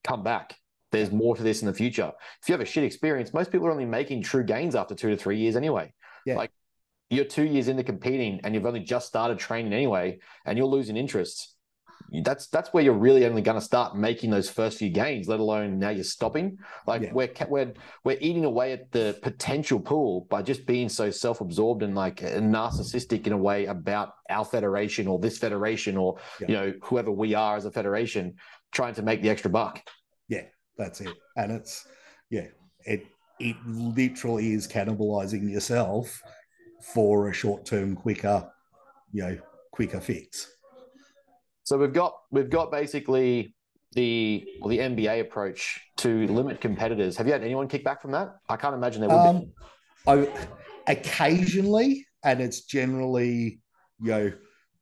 come 0.02 0.22
back 0.22 0.56
there's 0.92 1.10
more 1.10 1.34
to 1.34 1.42
this 1.42 1.62
in 1.62 1.66
the 1.66 1.74
future. 1.74 2.12
If 2.40 2.48
you 2.48 2.52
have 2.52 2.60
a 2.60 2.64
shit 2.64 2.84
experience, 2.84 3.34
most 3.34 3.50
people 3.50 3.66
are 3.66 3.72
only 3.72 3.86
making 3.86 4.22
true 4.22 4.44
gains 4.44 4.74
after 4.76 4.94
two 4.94 5.10
to 5.10 5.16
three 5.16 5.38
years 5.38 5.56
anyway. 5.56 5.92
Yeah. 6.24 6.36
Like 6.36 6.52
you're 7.10 7.24
two 7.24 7.44
years 7.44 7.68
into 7.68 7.82
competing 7.82 8.40
and 8.44 8.54
you've 8.54 8.66
only 8.66 8.80
just 8.80 9.08
started 9.08 9.38
training 9.38 9.72
anyway, 9.72 10.20
and 10.46 10.56
you're 10.56 10.66
losing 10.68 10.96
interest. 10.96 11.48
That's 12.24 12.48
that's 12.48 12.74
where 12.74 12.82
you're 12.84 12.92
really 12.92 13.24
only 13.24 13.40
going 13.40 13.58
to 13.58 13.64
start 13.64 13.96
making 13.96 14.28
those 14.30 14.50
first 14.50 14.78
few 14.78 14.90
gains. 14.90 15.28
Let 15.28 15.40
alone 15.40 15.78
now 15.78 15.88
you're 15.90 16.04
stopping. 16.04 16.58
Like 16.86 17.02
Yeah. 17.02 17.12
we're 17.14 17.30
we're 17.48 17.72
we're 18.04 18.18
eating 18.20 18.44
away 18.44 18.72
at 18.72 18.90
the 18.92 19.18
potential 19.22 19.80
pool 19.80 20.26
by 20.28 20.42
just 20.42 20.66
being 20.66 20.90
so 20.90 21.10
self-absorbed 21.10 21.82
and 21.82 21.94
like 21.94 22.16
narcissistic 22.16 23.26
in 23.26 23.32
a 23.32 23.36
way 23.38 23.64
about 23.64 24.12
our 24.28 24.44
federation 24.44 25.06
or 25.06 25.18
this 25.20 25.38
federation 25.38 25.96
or 25.96 26.18
Yeah. 26.40 26.46
you 26.48 26.54
know 26.54 26.72
whoever 26.82 27.10
we 27.10 27.34
are 27.34 27.56
as 27.56 27.64
a 27.64 27.70
federation, 27.70 28.34
trying 28.72 28.94
to 28.94 29.02
make 29.02 29.22
the 29.22 29.30
extra 29.30 29.50
buck. 29.50 29.80
That's 30.76 31.00
it. 31.00 31.14
And 31.36 31.52
it's, 31.52 31.86
yeah, 32.30 32.46
it, 32.84 33.06
it 33.38 33.56
literally 33.66 34.52
is 34.52 34.68
cannibalizing 34.68 35.50
yourself 35.50 36.22
for 36.94 37.28
a 37.28 37.32
short 37.32 37.64
term, 37.64 37.94
quicker, 37.94 38.50
you 39.12 39.22
know, 39.22 39.38
quicker 39.72 40.00
fix. 40.00 40.52
So 41.64 41.78
we've 41.78 41.92
got 41.92 42.14
we've 42.30 42.50
got 42.50 42.70
basically 42.70 43.54
the 43.92 44.44
well, 44.60 44.68
the 44.68 44.78
NBA 44.78 45.20
approach 45.20 45.80
to 45.98 46.26
limit 46.26 46.60
competitors. 46.60 47.16
Have 47.16 47.26
you 47.26 47.32
had 47.32 47.42
anyone 47.42 47.68
kick 47.68 47.84
back 47.84 48.02
from 48.02 48.12
that? 48.12 48.36
I 48.48 48.56
can't 48.56 48.74
imagine 48.74 49.00
there 49.00 49.10
would 49.10 49.40
be. 49.40 49.52
Um, 50.06 50.26
I 50.26 50.48
occasionally, 50.88 52.06
and 52.24 52.40
it's 52.40 52.62
generally, 52.62 53.60
you 54.00 54.10
know, 54.10 54.32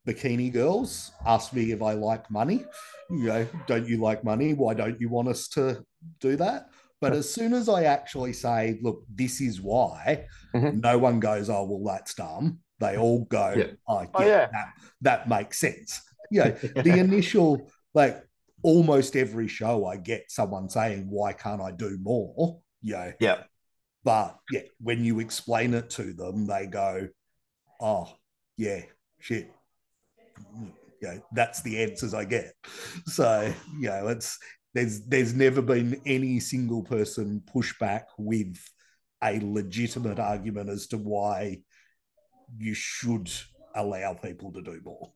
bikini 0.07 0.53
girls 0.53 1.13
ask 1.27 1.53
me 1.53 1.73
if 1.73 1.83
I 1.83 1.93
like 1.93 2.31
money. 2.31 2.65
You 3.11 3.25
know, 3.27 3.47
don't 3.67 3.87
you 3.89 3.99
like 3.99 4.25
money? 4.25 4.55
Why 4.55 4.75
don't 4.75 5.01
you 5.01 5.09
want 5.09 5.29
us 5.29 5.49
to 5.49 5.85
do 6.21 6.37
that? 6.37 6.69
But 7.01 7.13
as 7.15 7.33
soon 7.33 7.55
as 7.55 7.69
I 7.69 7.85
actually 7.85 8.33
say, 8.35 8.79
look, 8.83 9.05
this 9.15 9.41
is 9.41 9.61
why, 9.61 10.27
Mhm. 10.55 10.83
no 10.83 10.99
one 10.99 11.19
goes, 11.19 11.49
oh, 11.49 11.65
well, 11.65 11.95
that's 11.95 12.15
dumb. 12.15 12.61
They 12.79 12.97
all 12.99 13.25
go, 13.25 13.55
Yeah. 13.57 13.65
oh, 13.89 14.01
yeah, 14.03 14.09
Oh, 14.15 14.27
yeah. 14.27 14.47
That, 14.53 14.69
that 15.03 15.29
makes 15.29 15.59
sense. 15.59 16.01
you 16.31 16.45
know, 16.45 16.51
the 16.83 16.99
initial 17.07 17.69
like 17.95 18.23
almost 18.63 19.17
every 19.17 19.49
show 19.49 19.87
I 19.87 19.97
get 19.97 20.31
someone 20.31 20.69
saying, 20.69 21.07
Why 21.11 21.33
can't 21.33 21.61
I 21.63 21.73
do 21.73 21.99
more? 22.01 22.61
You 22.83 22.93
know, 22.95 23.13
Yeah. 23.19 23.43
but 24.05 24.39
yeah, 24.51 24.63
when 24.81 25.05
you 25.05 25.19
explain 25.21 25.75
it 25.75 25.91
to 25.91 26.13
them, 26.13 26.47
they 26.47 26.67
go, 26.67 27.09
Oh, 27.81 28.09
yeah, 28.57 28.83
shit. 29.19 29.51
You 31.01 31.09
know, 31.09 31.23
that's 31.33 31.63
the 31.63 31.83
answers 31.83 32.15
I 32.15 32.25
get. 32.25 32.53
So, 33.07 33.53
you 33.79 33.89
know, 33.89 34.09
it's 34.09 34.39
there's 34.75 35.03
there's 35.03 35.35
never 35.35 35.63
been 35.63 36.01
any 36.07 36.41
single 36.41 36.83
person 36.83 37.43
push 37.53 37.77
back 37.79 38.07
with 38.19 38.57
a 39.23 39.41
legitimate 39.43 40.19
argument 40.19 40.69
as 40.71 40.87
to 40.89 40.99
why 40.99 41.59
you 42.59 42.75
should 42.75 43.31
allow 43.75 44.15
people 44.15 44.53
to 44.53 44.63
do 44.63 44.81
more. 44.85 45.13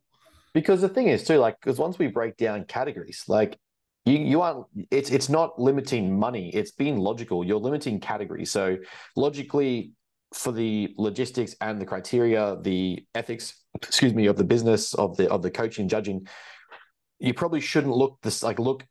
Because 0.53 0.81
the 0.81 0.89
thing 0.89 1.09
is 1.09 1.25
too, 1.25 1.39
like, 1.39 1.57
because 1.61 1.79
once 1.79 1.99
we 1.99 2.07
break 2.07 2.37
down 2.37 2.65
categories, 2.65 3.25
like 3.29 3.59
you 4.05 4.19
you 4.19 4.41
aren't 4.43 4.67
it's 4.91 5.11
it's 5.11 5.29
not 5.29 5.59
limiting 5.59 6.19
money, 6.19 6.51
it's 6.55 6.73
being 6.73 6.99
logical. 6.99 7.45
You're 7.45 7.59
limiting 7.59 8.01
categories. 8.01 8.51
So 8.51 8.77
logically, 9.17 9.93
for 10.35 10.53
the 10.53 10.95
logistics 10.99 11.55
and 11.61 11.81
the 11.81 11.87
criteria, 11.87 12.57
the 12.63 13.05
ethics, 13.15 13.63
excuse 13.83 14.15
me, 14.15 14.27
of 14.27 14.37
the 14.37 14.45
business 14.45 14.95
of 14.95 15.17
the 15.17 15.31
of 15.31 15.43
the 15.43 15.51
coaching 15.51 15.89
judging, 15.89 16.27
you 17.19 17.33
probably 17.33 17.61
shouldn't 17.61 17.95
look 17.95 18.19
this 18.23 18.43
like 18.43 18.59
look 18.59 18.85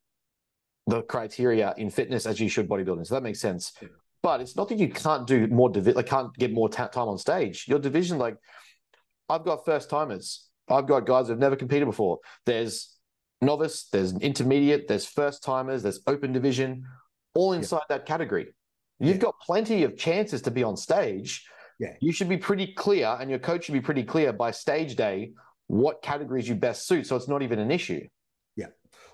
the 0.88 1.02
criteria 1.04 1.74
in 1.78 1.90
fitness 1.90 2.26
as 2.26 2.40
you 2.40 2.50
should 2.50 2.68
bodybuilding. 2.68 3.06
So 3.06 3.16
that 3.16 3.24
makes 3.24 3.40
sense. 3.40 3.74
Yeah. 3.82 3.90
But 4.22 4.42
it's 4.42 4.56
not 4.56 4.70
that 4.70 4.80
you 4.80 4.90
can't 4.90 5.28
do 5.28 5.48
more 5.48 5.70
divi- 5.70 5.94
like 5.94 6.08
can't 6.08 6.34
get 6.36 6.54
more 6.54 6.70
ta- 6.70 6.88
time 6.88 7.10
on 7.10 7.18
stage. 7.18 7.66
Your 7.68 7.80
division, 7.80 8.18
like 8.18 8.38
I've 9.30 9.44
got 9.44 9.66
first 9.66 9.90
timers. 9.90 10.48
I've 10.70 10.88
got 10.88 11.06
guys 11.06 11.28
who've 11.28 11.38
never 11.38 11.58
competed 11.58 11.88
before. 11.88 12.20
There's 12.46 12.96
novice, 13.42 13.90
there's 13.92 14.14
intermediate, 14.20 14.88
there's 14.88 15.06
first 15.06 15.44
timers, 15.44 15.84
there's 15.84 16.00
open 16.08 16.32
division, 16.32 16.86
all 17.36 17.52
inside 17.52 17.82
that 17.90 18.06
category. 18.06 18.54
You've 19.00 19.20
got 19.20 19.40
plenty 19.40 19.84
of 19.84 19.98
chances 19.98 20.42
to 20.44 20.52
be 20.52 20.64
on 20.64 20.78
stage. 20.78 21.46
Yeah. 21.80 21.94
You 22.00 22.12
should 22.12 22.30
be 22.30 22.38
pretty 22.38 22.74
clear, 22.74 23.18
and 23.20 23.30
your 23.30 23.40
coach 23.40 23.66
should 23.66 23.74
be 23.74 23.82
pretty 23.82 24.04
clear 24.04 24.32
by 24.32 24.52
stage 24.52 24.96
day 24.96 25.34
what 25.68 26.02
categories 26.02 26.48
you 26.48 26.56
best 26.56 26.88
suit. 26.88 27.08
So 27.08 27.16
it's 27.16 27.28
not 27.28 27.42
even 27.42 27.60
an 27.60 27.72
issue. 27.72 28.08
Yeah. 28.56 28.68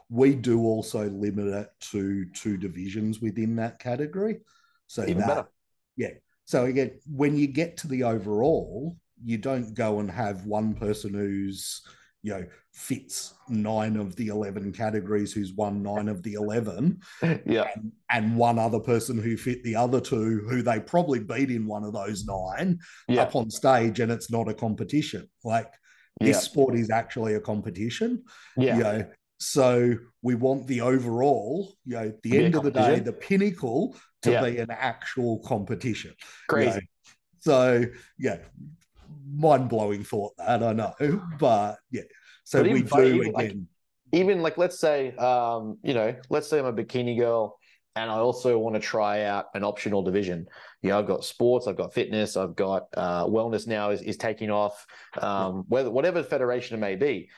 We 0.09 0.35
do 0.35 0.61
also 0.61 1.09
limit 1.09 1.47
it 1.47 1.69
to 1.91 2.25
two 2.33 2.57
divisions 2.57 3.19
within 3.21 3.55
that 3.57 3.79
category. 3.79 4.39
So 4.87 5.03
Even 5.03 5.19
that, 5.19 5.27
better. 5.27 5.47
Yeah. 5.95 6.09
So 6.45 6.65
again, 6.65 6.99
when 7.07 7.37
you 7.37 7.47
get 7.47 7.77
to 7.77 7.87
the 7.87 8.03
overall, 8.03 8.97
you 9.23 9.37
don't 9.37 9.73
go 9.73 9.99
and 9.99 10.09
have 10.09 10.45
one 10.45 10.73
person 10.73 11.13
who's, 11.13 11.81
you 12.23 12.33
know, 12.33 12.45
fits 12.79 13.33
nine 13.49 13.97
of 13.97 14.15
the 14.15 14.27
11 14.27 14.71
categories, 14.71 15.33
who's 15.33 15.53
won 15.53 15.83
nine 15.83 16.07
of 16.07 16.23
the 16.23 16.33
11, 16.33 16.97
yeah. 17.45 17.67
and, 17.75 17.91
and 18.09 18.37
one 18.37 18.57
other 18.57 18.79
person 18.79 19.17
who 19.21 19.35
fit 19.35 19.61
the 19.65 19.75
other 19.75 19.99
two, 19.99 20.45
who 20.49 20.61
they 20.61 20.79
probably 20.79 21.19
beat 21.19 21.51
in 21.51 21.67
one 21.67 21.83
of 21.83 21.91
those 21.93 22.25
nine 22.25 22.79
Yeah. 23.09 23.23
up 23.23 23.35
on 23.35 23.49
stage, 23.49 23.99
and 23.99 24.09
it's 24.11 24.31
not 24.31 24.47
a 24.47 24.53
competition. 24.53 25.29
Like 25.43 25.71
this 26.21 26.37
Yeah. 26.37 26.39
sport 26.39 26.75
is 26.75 26.89
actually 26.89 27.33
a 27.35 27.41
competition. 27.41 28.23
Yeah. 28.55 28.77
You 28.77 28.83
know, 28.83 29.05
so 29.39 29.95
we 30.21 30.35
want 30.35 30.65
the 30.67 30.79
overall, 30.81 31.73
you 31.85 31.95
know, 31.95 32.03
at 32.07 32.21
the 32.23 32.37
end 32.45 32.55
of 32.55 32.63
the 32.63 32.71
day, 32.71 32.99
the 32.99 33.13
pinnacle 33.13 33.95
to 34.21 34.41
be 34.41 34.57
an 34.57 34.71
actual 34.71 35.39
competition. 35.39 36.11
you 36.11 36.25
Crazy. 36.47 36.79
know. 36.79 37.11
So 37.41 37.85
yeah, 38.17 38.37
mind 39.33 39.69
blowing 39.69 40.03
thought 40.03 40.33
that 40.37 40.63
I 40.63 40.73
know, 40.73 40.93
but 41.39 41.77
yeah. 41.91 42.03
So 42.49 42.63
we 42.63 42.81
do 42.81 43.03
even, 43.03 43.31
like, 43.31 43.55
even 44.11 44.41
like 44.41 44.57
let's 44.57 44.79
say 44.79 45.15
um 45.17 45.77
you 45.83 45.93
know 45.93 46.15
let's 46.31 46.49
say 46.49 46.57
i'm 46.57 46.65
a 46.65 46.73
bikini 46.73 47.15
girl 47.15 47.59
and 47.95 48.09
i 48.09 48.15
also 48.15 48.57
want 48.57 48.73
to 48.73 48.81
try 48.81 49.21
out 49.25 49.45
an 49.53 49.63
optional 49.63 50.01
division. 50.01 50.47
You 50.81 50.89
know 50.89 50.97
i've 50.97 51.05
got 51.05 51.23
sports 51.23 51.67
i've 51.67 51.77
got 51.77 51.93
fitness 51.93 52.35
i've 52.37 52.55
got 52.55 52.87
uh 52.97 53.25
wellness 53.25 53.67
now 53.67 53.91
is, 53.91 54.01
is 54.01 54.17
taking 54.17 54.49
off 54.49 54.87
um 55.21 55.63
whether 55.67 55.91
whatever 55.91 56.23
federation 56.23 56.75
it 56.75 56.79
may 56.79 56.95
be. 56.95 57.29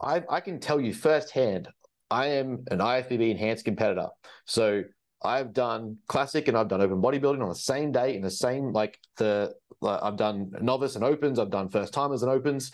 I 0.00 0.22
i 0.30 0.40
can 0.40 0.60
tell 0.60 0.80
you 0.80 0.94
firsthand 0.94 1.68
i 2.10 2.28
am 2.28 2.64
an 2.70 2.78
ifbb 2.78 3.30
enhanced 3.30 3.66
competitor. 3.66 4.08
So 4.46 4.84
i've 5.22 5.52
done 5.52 5.98
classic 6.08 6.48
and 6.48 6.56
i've 6.56 6.68
done 6.68 6.80
open 6.80 7.02
bodybuilding 7.02 7.42
on 7.42 7.50
the 7.50 7.54
same 7.54 7.92
day 7.92 8.16
in 8.16 8.22
the 8.22 8.30
same 8.30 8.72
like 8.72 8.98
the 9.18 9.52
like, 9.82 10.00
i've 10.02 10.16
done 10.16 10.50
novice 10.62 10.94
and 10.94 11.04
opens 11.04 11.38
i've 11.38 11.50
done 11.50 11.68
first 11.68 11.92
timers 11.92 12.22
and 12.22 12.32
opens 12.32 12.72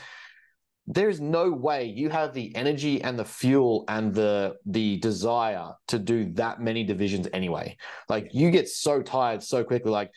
there's 0.87 1.21
no 1.21 1.51
way 1.51 1.85
you 1.85 2.09
have 2.09 2.33
the 2.35 2.55
energy 2.57 3.03
and 3.03 3.19
the 3.19 3.25
fuel 3.25 3.85
and 3.88 4.14
the 4.14 4.57
the 4.66 4.99
desire 4.99 5.73
to 5.87 5.99
do 5.99 6.33
that 6.33 6.61
many 6.61 6.83
divisions 6.83 7.29
anyway 7.33 7.77
like 8.09 8.29
you 8.33 8.51
get 8.51 8.69
so 8.69 9.01
tired 9.03 9.43
so 9.43 9.62
quickly 9.62 9.90
like 9.90 10.11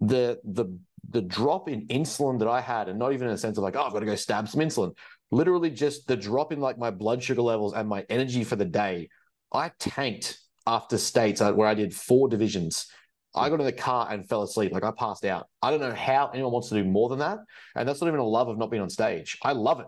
the 0.00 0.38
the 0.44 0.66
the 1.10 1.22
drop 1.22 1.68
in 1.68 1.86
insulin 1.88 2.38
that 2.38 2.48
i 2.48 2.60
had 2.60 2.88
and 2.88 2.98
not 2.98 3.12
even 3.12 3.28
in 3.28 3.34
a 3.34 3.38
sense 3.38 3.56
of 3.56 3.64
like 3.64 3.76
oh 3.76 3.82
i've 3.82 3.92
got 3.92 4.00
to 4.00 4.06
go 4.06 4.14
stab 4.14 4.48
some 4.48 4.60
insulin 4.60 4.92
literally 5.30 5.70
just 5.70 6.06
the 6.06 6.16
drop 6.16 6.52
in 6.52 6.60
like 6.60 6.76
my 6.76 6.90
blood 6.90 7.22
sugar 7.22 7.42
levels 7.42 7.72
and 7.72 7.88
my 7.88 8.04
energy 8.10 8.44
for 8.44 8.56
the 8.56 8.64
day 8.64 9.08
i 9.52 9.70
tanked 9.78 10.38
after 10.66 10.98
states 10.98 11.40
uh, 11.40 11.52
where 11.52 11.68
i 11.68 11.74
did 11.74 11.94
four 11.94 12.28
divisions 12.28 12.86
I 13.32 13.48
got 13.48 13.60
in 13.60 13.66
the 13.66 13.72
car 13.72 14.08
and 14.10 14.28
fell 14.28 14.42
asleep. 14.42 14.72
Like 14.72 14.82
I 14.82 14.90
passed 14.90 15.24
out. 15.24 15.46
I 15.62 15.70
don't 15.70 15.78
know 15.78 15.94
how 15.94 16.30
anyone 16.34 16.50
wants 16.52 16.68
to 16.70 16.74
do 16.74 16.84
more 16.84 17.08
than 17.08 17.20
that. 17.20 17.38
And 17.76 17.88
that's 17.88 18.00
not 18.00 18.08
even 18.08 18.18
a 18.18 18.26
love 18.26 18.48
of 18.48 18.58
not 18.58 18.72
being 18.72 18.82
on 18.82 18.90
stage. 18.90 19.38
I 19.44 19.52
love 19.52 19.78
it. 19.78 19.86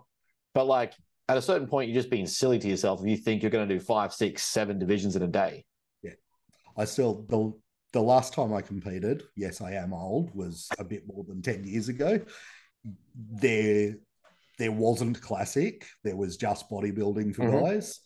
But 0.55 0.67
like 0.67 0.93
at 1.29 1.37
a 1.37 1.43
certain 1.43 1.67
point, 1.67 1.89
you're 1.91 2.01
just 2.01 2.11
being 2.11 2.27
silly 2.27 2.59
to 2.59 2.69
yourself 2.69 3.01
if 3.01 3.09
you 3.09 3.17
think 3.17 3.43
you're 3.43 3.51
going 3.51 3.69
to 3.69 3.75
do 3.75 3.81
five, 3.81 4.13
six, 4.13 4.43
seven 4.43 4.79
divisions 4.79 5.17
in 5.17 5.23
a 5.23 5.27
day. 5.29 5.65
Yeah, 6.03 6.13
I 6.77 6.85
still 6.85 7.25
the 7.29 7.53
the 7.93 8.03
last 8.03 8.33
time 8.33 8.55
I 8.55 8.63
competed, 8.63 9.23
yes, 9.37 9.61
I 9.61 9.73
am 9.73 9.93
old, 9.93 10.35
was 10.35 10.69
a 10.79 10.85
bit 10.85 11.03
more 11.07 11.25
than 11.25 11.43
10 11.43 11.65
years 11.65 11.89
ago. 11.89 12.21
There 13.15 13.95
there 14.59 14.73
wasn't 14.73 15.21
classic, 15.21 15.87
there 16.05 16.17
was 16.17 16.37
just 16.37 16.71
bodybuilding 16.71 17.35
for 17.35 17.43
Mhm. 17.45 17.61
guys. 17.63 18.01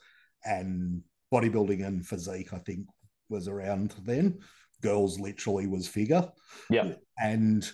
And 0.45 1.03
bodybuilding 1.33 1.85
and 1.85 2.07
physique, 2.07 2.53
I 2.53 2.59
think, 2.59 2.87
was 3.29 3.49
around 3.49 3.95
then. 4.05 4.39
Girls 4.81 5.19
literally 5.19 5.67
was 5.67 5.89
figure. 5.89 6.31
Yeah. 6.71 6.95
And 7.19 7.69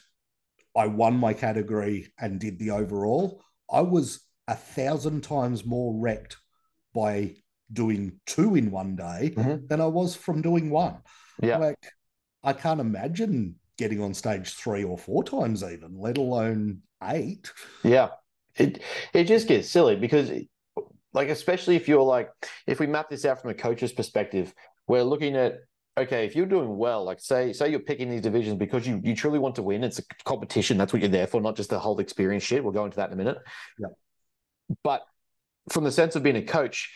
I 0.75 0.87
won 0.87 1.17
my 1.17 1.35
category 1.35 2.13
and 2.19 2.41
did 2.41 2.59
the 2.59 2.71
overall. 2.71 3.43
I 3.71 3.83
was 3.83 4.27
a 4.49 4.55
thousand 4.57 5.23
times 5.23 5.65
more 5.65 5.95
wrecked 5.95 6.37
by 6.95 7.37
doing 7.73 8.21
two 8.27 8.55
in 8.55 8.71
one 8.71 8.97
day 8.97 9.33
Mhm. 9.37 9.69
than 9.69 9.81
I 9.81 9.87
was 9.87 10.15
from 10.15 10.43
doing 10.43 10.71
one. 10.71 10.99
Yeah. 11.43 11.59
Like, 11.59 11.79
I 12.43 12.53
can't 12.53 12.81
imagine 12.81 13.57
getting 13.79 14.01
on 14.03 14.15
stage 14.15 14.55
three 14.55 14.85
or 14.85 14.99
four 14.99 15.25
times, 15.25 15.63
even, 15.63 15.99
let 15.99 16.19
alone 16.19 16.83
eight. 17.03 17.51
Yeah. 17.83 18.11
It 18.57 18.83
it 19.15 19.25
just 19.25 19.49
gets 19.49 19.69
silly 19.71 19.97
because 19.97 20.31
like 21.15 21.29
especially 21.29 21.77
if 21.77 21.89
you're 21.89 22.03
like 22.03 22.31
if 22.67 22.81
we 22.81 22.87
map 22.87 23.09
this 23.09 23.25
out 23.25 23.41
from 23.41 23.51
a 23.51 23.55
coach's 23.55 23.93
perspective, 23.93 24.53
we're 24.87 25.03
looking 25.03 25.37
at 25.37 25.61
okay, 25.99 26.27
if 26.27 26.35
you're 26.37 26.47
doing 26.47 26.77
well, 26.77 27.05
like 27.05 27.21
say 27.21 27.53
say 27.55 27.71
you're 27.71 27.81
picking 27.81 28.11
these 28.11 28.21
divisions 28.21 28.59
because 28.59 28.87
you 28.87 29.01
you 29.03 29.17
truly 29.17 29.39
want 29.39 29.55
to 29.55 29.63
win, 29.63 29.83
it's 29.85 29.99
a 30.01 30.03
competition, 30.25 30.77
that's 30.77 30.93
what 30.93 31.01
you're 31.01 31.09
there 31.09 31.27
for, 31.27 31.41
not 31.41 31.57
just 31.57 31.71
the 31.71 31.79
whole 31.79 31.99
experience 32.01 32.43
shit. 32.43 32.63
We'll 32.63 32.73
go 32.75 32.85
into 32.85 32.97
that 32.99 33.09
in 33.09 33.15
a 33.15 33.17
minute. 33.17 33.39
Yeah. 33.79 33.87
But 34.83 35.03
from 35.71 35.85
the 35.85 35.93
sense 35.93 36.17
of 36.17 36.23
being 36.23 36.37
a 36.37 36.43
coach, 36.43 36.95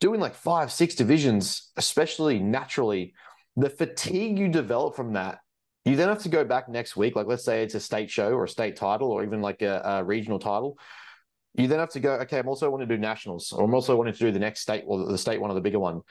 doing 0.00 0.20
like 0.20 0.34
five, 0.34 0.72
six 0.72 0.94
divisions, 0.94 1.70
especially 1.76 2.38
naturally, 2.38 3.14
the 3.56 3.70
fatigue 3.70 4.38
you 4.38 4.48
develop 4.48 4.94
from 4.94 5.14
that 5.14 5.40
you 5.88 5.96
then 5.96 6.08
have 6.08 6.22
to 6.22 6.28
go 6.28 6.44
back 6.44 6.68
next 6.68 6.96
week. 6.96 7.16
Like, 7.16 7.26
let's 7.26 7.44
say 7.44 7.62
it's 7.62 7.74
a 7.74 7.80
state 7.80 8.10
show 8.10 8.32
or 8.32 8.44
a 8.44 8.48
state 8.48 8.76
title 8.76 9.10
or 9.10 9.24
even 9.24 9.40
like 9.40 9.62
a, 9.62 9.80
a 9.84 10.04
regional 10.04 10.38
title. 10.38 10.78
You 11.54 11.66
then 11.66 11.78
have 11.78 11.90
to 11.90 12.00
go, 12.00 12.12
okay, 12.16 12.38
I'm 12.38 12.48
also 12.48 12.70
wanting 12.70 12.88
to 12.88 12.96
do 12.96 13.00
nationals 13.00 13.52
or 13.52 13.64
I'm 13.64 13.74
also 13.74 13.96
wanting 13.96 14.12
to 14.12 14.18
do 14.18 14.30
the 14.30 14.38
next 14.38 14.60
state 14.60 14.84
or 14.86 15.06
the 15.06 15.18
state 15.18 15.40
one 15.40 15.50
or 15.50 15.54
the 15.54 15.60
bigger 15.60 15.78
one. 15.78 16.02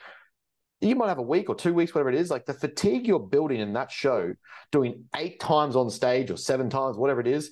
You 0.80 0.94
might 0.94 1.08
have 1.08 1.18
a 1.18 1.22
week 1.22 1.48
or 1.48 1.54
two 1.54 1.74
weeks, 1.74 1.94
whatever 1.94 2.10
it 2.10 2.16
is. 2.16 2.30
Like 2.30 2.44
the 2.44 2.54
fatigue 2.54 3.06
you're 3.06 3.18
building 3.18 3.60
in 3.60 3.72
that 3.74 3.90
show, 3.90 4.34
doing 4.72 5.04
eight 5.16 5.40
times 5.40 5.76
on 5.76 5.90
stage 5.90 6.30
or 6.30 6.36
seven 6.36 6.68
times, 6.68 6.96
whatever 6.96 7.20
it 7.20 7.26
is. 7.26 7.50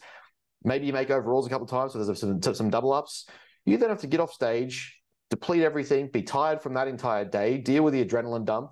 Maybe 0.65 0.87
you 0.87 0.93
make 0.93 1.11
overalls 1.11 1.47
a 1.47 1.51
couple 1.51 1.65
of 1.65 1.71
times, 1.71 1.93
so 1.93 2.05
there's 2.05 2.21
some, 2.21 2.43
some 2.43 2.71
double 2.71 2.93
ups. 2.93 3.27
You 3.65 3.77
then 3.77 3.89
have 3.89 4.01
to 4.01 4.07
get 4.07 4.21
off 4.21 4.33
stage, 4.33 5.01
deplete 5.31 5.63
everything, 5.63 6.09
be 6.09 6.23
tired 6.23 6.63
from 6.63 6.75
that 6.75 6.89
entire 6.89 7.25
day, 7.25 7.59
deal 7.59 7.83
with 7.83 7.95
the 7.95 8.05
adrenaline 8.05 8.45
dump, 8.45 8.71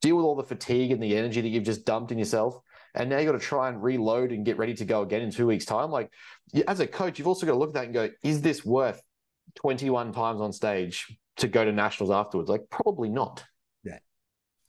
deal 0.00 0.16
with 0.16 0.24
all 0.24 0.36
the 0.36 0.42
fatigue 0.42 0.90
and 0.90 1.02
the 1.02 1.16
energy 1.16 1.40
that 1.40 1.48
you've 1.48 1.64
just 1.64 1.84
dumped 1.84 2.12
in 2.12 2.18
yourself. 2.18 2.58
And 2.94 3.08
now 3.08 3.18
you've 3.18 3.32
got 3.32 3.38
to 3.38 3.44
try 3.44 3.68
and 3.68 3.82
reload 3.82 4.32
and 4.32 4.44
get 4.44 4.58
ready 4.58 4.74
to 4.74 4.84
go 4.84 5.00
again 5.02 5.22
in 5.22 5.30
two 5.30 5.46
weeks' 5.46 5.64
time. 5.64 5.90
Like, 5.90 6.10
as 6.68 6.80
a 6.80 6.86
coach, 6.86 7.18
you've 7.18 7.28
also 7.28 7.46
got 7.46 7.52
to 7.52 7.58
look 7.58 7.70
at 7.70 7.74
that 7.74 7.84
and 7.84 7.94
go, 7.94 8.10
is 8.22 8.42
this 8.42 8.64
worth 8.64 9.00
21 9.56 10.12
times 10.12 10.40
on 10.42 10.52
stage 10.52 11.06
to 11.38 11.48
go 11.48 11.64
to 11.64 11.72
nationals 11.72 12.10
afterwards? 12.10 12.50
Like, 12.50 12.68
probably 12.68 13.08
not. 13.08 13.42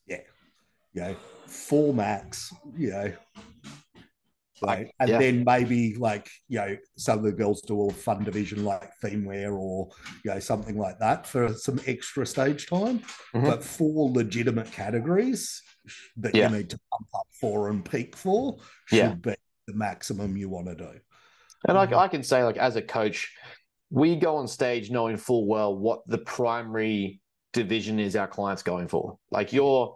Yeah. 0.08 0.20
You 0.94 1.02
know, 1.02 1.16
four 1.48 1.94
max, 1.94 2.54
you 2.78 2.92
know, 2.92 3.14
Right. 4.66 4.92
And 5.00 5.10
yeah. 5.10 5.20
then 5.20 5.44
maybe 5.46 5.96
like, 5.96 6.30
you 6.48 6.60
know, 6.60 6.78
some 6.98 7.20
of 7.20 7.26
the 7.26 7.32
girls 7.32 7.62
do 7.62 7.76
all 7.76 7.92
fun 7.92 8.24
division 8.24 8.64
like 8.64 8.92
theme 9.02 9.26
wear 9.26 9.54
or, 9.54 9.90
you 10.24 10.32
know, 10.32 10.40
something 10.40 10.78
like 10.78 11.00
that 11.00 11.28
for 11.28 11.54
some 11.54 11.80
extra 11.86 12.26
stage 12.26 12.68
time. 12.68 13.00
Mhm. 13.36 13.44
But 13.46 13.64
four 13.64 14.10
legitimate 14.12 14.72
categories 14.72 15.62
that 16.18 16.34
Yeah. 16.34 16.50
you 16.50 16.58
need 16.58 16.70
to 16.70 16.80
pump 16.92 17.08
up 17.14 17.28
for 17.40 17.70
and 17.70 17.84
peak 17.84 18.16
for 18.16 18.58
should 18.86 18.98
Yeah. 18.98 19.16
be 19.16 19.36
the 19.68 19.74
maximum 19.74 20.38
you 20.38 20.50
want 20.50 20.68
to 20.68 20.76
do. 20.76 20.90
And. 21.68 21.78
I, 21.78 21.84
I 21.98 22.08
can 22.08 22.24
say, 22.24 22.44
like, 22.44 22.58
as 22.58 22.76
a 22.76 22.82
coach, 22.82 23.34
we 23.90 24.16
go 24.16 24.38
on 24.38 24.48
stage 24.48 24.92
knowing 24.92 25.18
full 25.18 25.46
well 25.48 25.78
what 25.78 26.02
the 26.08 26.18
primary 26.18 27.22
division 27.54 28.00
is 28.00 28.16
our 28.16 28.28
clients 28.28 28.64
going 28.64 28.88
for. 28.88 29.18
Like 29.32 29.54
you're 29.54 29.96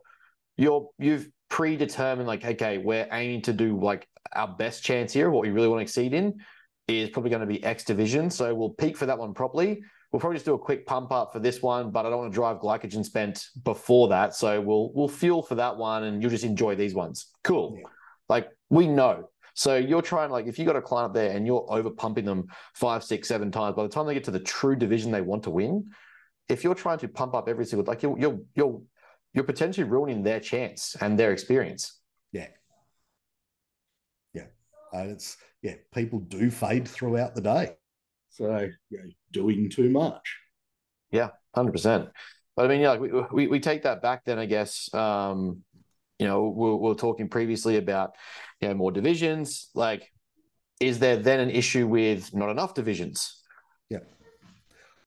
you're 0.56 0.90
you've 1.00 1.28
predetermined 1.50 2.28
like, 2.28 2.46
okay, 2.46 2.78
we're 2.78 3.08
aiming 3.12 3.42
to 3.44 3.54
do 3.54 3.80
like 3.80 4.08
our 4.34 4.48
best 4.48 4.84
chance 4.84 5.14
here, 5.14 5.30
what 5.30 5.42
we 5.42 5.50
really 5.50 5.68
want 5.68 5.80
to 5.80 5.84
exceed 5.84 6.14
in 6.14 6.40
is 6.88 7.10
probably 7.10 7.30
going 7.30 7.42
to 7.42 7.48
be 7.48 7.64
X 7.64 7.84
division. 7.84 8.30
So 8.30 8.54
we'll 8.54 8.70
peak 8.70 8.98
for 8.98 9.06
that 9.06 9.18
one 9.18 9.34
properly. 9.34 9.82
We'll 10.12 10.22
probably 10.22 10.38
just 10.38 10.46
do 10.46 10.54
a 10.54 10.60
quick 10.60 10.86
pump 10.86 11.12
up 11.12 11.34
for 11.34 11.40
this 11.40 11.62
one, 11.62 11.92
but 11.92 12.06
I 12.06 12.10
don't 12.10 12.20
want 12.20 12.32
to 12.32 12.36
drive 12.36 12.58
glycogen 12.60 13.04
spent 13.04 13.46
before 13.64 14.08
that. 14.10 14.36
So 14.36 14.62
we'll 14.62 14.92
we'll 14.94 15.10
fuel 15.10 15.44
for 15.44 15.56
that 15.56 15.76
one 15.76 16.06
and 16.06 16.22
you'll 16.22 16.32
just 16.32 16.46
enjoy 16.46 16.76
these 16.76 16.94
ones. 16.94 17.28
Cool. 17.44 17.76
Yeah. 17.78 17.90
Like 18.30 18.50
we 18.70 18.88
know. 18.88 19.30
So 19.54 19.76
you're 19.76 20.02
trying 20.02 20.30
like 20.30 20.48
if 20.48 20.58
you 20.58 20.66
got 20.66 20.78
a 20.78 20.82
client 20.82 21.10
up 21.10 21.14
there 21.14 21.36
and 21.36 21.46
you're 21.46 21.66
over 21.68 21.90
pumping 21.90 22.24
them 22.24 22.48
five, 22.74 23.04
six, 23.04 23.28
seven 23.28 23.52
times, 23.52 23.76
by 23.76 23.84
the 23.84 23.90
time 23.90 24.06
they 24.06 24.14
get 24.14 24.24
to 24.26 24.32
the 24.32 24.40
true 24.40 24.76
division 24.76 25.12
they 25.12 25.22
want 25.22 25.44
to 25.44 25.50
win, 25.50 25.90
if 26.48 26.64
you're 26.64 26.76
trying 26.76 27.00
to 27.00 27.08
pump 27.08 27.34
up 27.34 27.50
every 27.50 27.66
single 27.66 27.86
like 27.86 28.02
you're 28.02 28.18
you're 28.18 28.40
you're 28.56 28.82
you're 29.34 29.44
potentially 29.44 29.84
ruining 29.84 30.24
their 30.24 30.40
chance 30.40 30.96
and 31.02 31.20
their 31.20 31.34
experience. 31.34 32.00
Yeah. 32.32 32.42
Yeah. 32.42 32.48
And 35.02 35.12
it's, 35.12 35.38
yeah, 35.62 35.76
people 35.94 36.20
do 36.20 36.50
fade 36.50 36.88
throughout 36.88 37.36
the 37.36 37.42
day. 37.42 37.76
So, 38.30 38.70
you 38.90 38.98
know, 38.98 39.10
doing 39.32 39.70
too 39.70 39.90
much. 39.90 40.38
Yeah, 41.12 41.30
Hundred 41.58 41.72
percent. 41.72 42.10
But 42.56 42.66
I 42.66 42.68
mean, 42.68 42.82
yeah, 42.82 42.92
like 42.92 43.00
we, 43.00 43.10
we 43.34 43.48
we 43.48 43.60
take 43.60 43.82
that 43.82 44.00
back. 44.00 44.26
Then 44.26 44.38
I 44.38 44.46
guess, 44.46 44.94
um, 44.94 45.64
you 46.20 46.28
know, 46.28 46.44
we 46.44 46.70
we're, 46.70 46.76
we 46.76 46.90
we're 46.90 46.94
talking 46.94 47.30
previously 47.30 47.78
about, 47.78 48.12
you 48.62 48.68
know, 48.68 48.76
more 48.76 48.92
divisions. 48.92 49.72
Like, 49.74 50.12
is 50.80 51.00
there 51.00 51.18
then 51.18 51.40
an 51.40 51.50
issue 51.50 51.88
with 51.88 52.32
not 52.36 52.50
enough 52.52 52.76
divisions? 52.76 53.42
Yeah. 53.90 54.02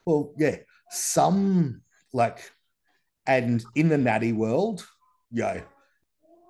Well, 0.05 0.35
yeah, 0.37 0.57
some 0.91 1.83
like, 2.13 2.51
and 3.29 3.65
in 3.77 3.89
the 3.89 3.99
natty 3.99 4.33
world, 4.33 4.85
you 5.31 5.43
know, 5.43 5.63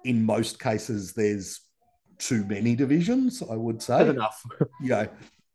in 0.04 0.24
most 0.24 0.58
cases, 0.58 1.12
there's 1.12 1.60
too 2.20 2.44
many 2.44 2.76
divisions, 2.76 3.42
I 3.42 3.56
would 3.56 3.82
say. 3.82 3.98
That's 3.98 4.10
enough. 4.10 4.42
you 4.80 4.88
know, 4.90 5.08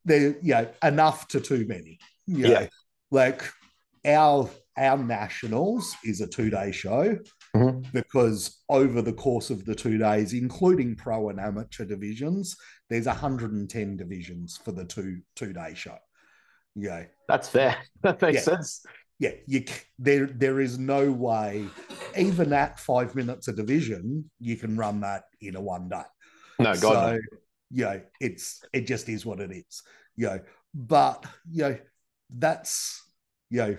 there, 0.04 0.36
you 0.42 0.54
know, 0.54 0.68
enough 0.84 1.28
to 1.30 1.40
too 1.40 1.66
many. 1.68 2.00
You 2.28 2.44
know, 2.44 2.60
Yeah. 2.62 2.68
like 3.12 3.44
our 4.06 4.50
our 4.78 4.98
nationals 4.98 5.96
is 6.04 6.20
a 6.20 6.28
two 6.28 6.50
day 6.50 6.70
show 6.74 7.18
Mhm. 7.56 7.90
because 7.94 8.62
over 8.68 9.02
the 9.02 9.14
course 9.14 9.50
of 9.50 9.64
the 9.64 9.74
two 9.76 9.98
days, 9.98 10.34
including 10.34 10.96
pro 10.96 11.30
and 11.30 11.40
amateur 11.40 11.86
divisions, 11.86 12.58
there's 12.90 13.08
110 13.08 13.96
divisions 13.96 14.58
for 14.58 14.74
the 14.74 14.84
two 14.84 15.22
two 15.36 15.54
day 15.54 15.74
show. 15.76 15.98
Yeah, 16.76 17.06
That's 17.30 17.48
fair. 17.48 17.78
That 18.02 18.22
makes 18.22 18.36
Yeah. 18.36 18.42
sense. 18.42 18.86
yeah, 19.18 19.32
you 19.48 19.64
there 19.98 20.26
there 20.28 20.60
is 20.60 20.78
no 20.78 21.10
way, 21.12 21.66
even 22.18 22.52
at 22.52 22.80
five 22.80 23.16
minutes 23.16 23.48
a 23.48 23.54
division, 23.54 24.30
you 24.40 24.58
can 24.58 24.76
run 24.76 25.00
that 25.02 25.24
in 25.40 25.56
a 25.56 25.62
one 25.62 25.88
day. 25.90 26.04
No, 26.60 26.74
God, 26.76 26.80
so, 26.80 27.20
you 27.72 27.84
know, 27.86 28.02
it's 28.20 28.64
it 28.74 28.88
just 28.88 29.10
is 29.10 29.26
what 29.26 29.40
it 29.40 29.52
is. 29.52 29.84
You 30.16 30.28
know, 30.28 30.40
but 30.74 31.26
you 31.50 31.64
know, 31.64 31.78
that's 32.30 33.02
you 33.50 33.58
know, 33.60 33.78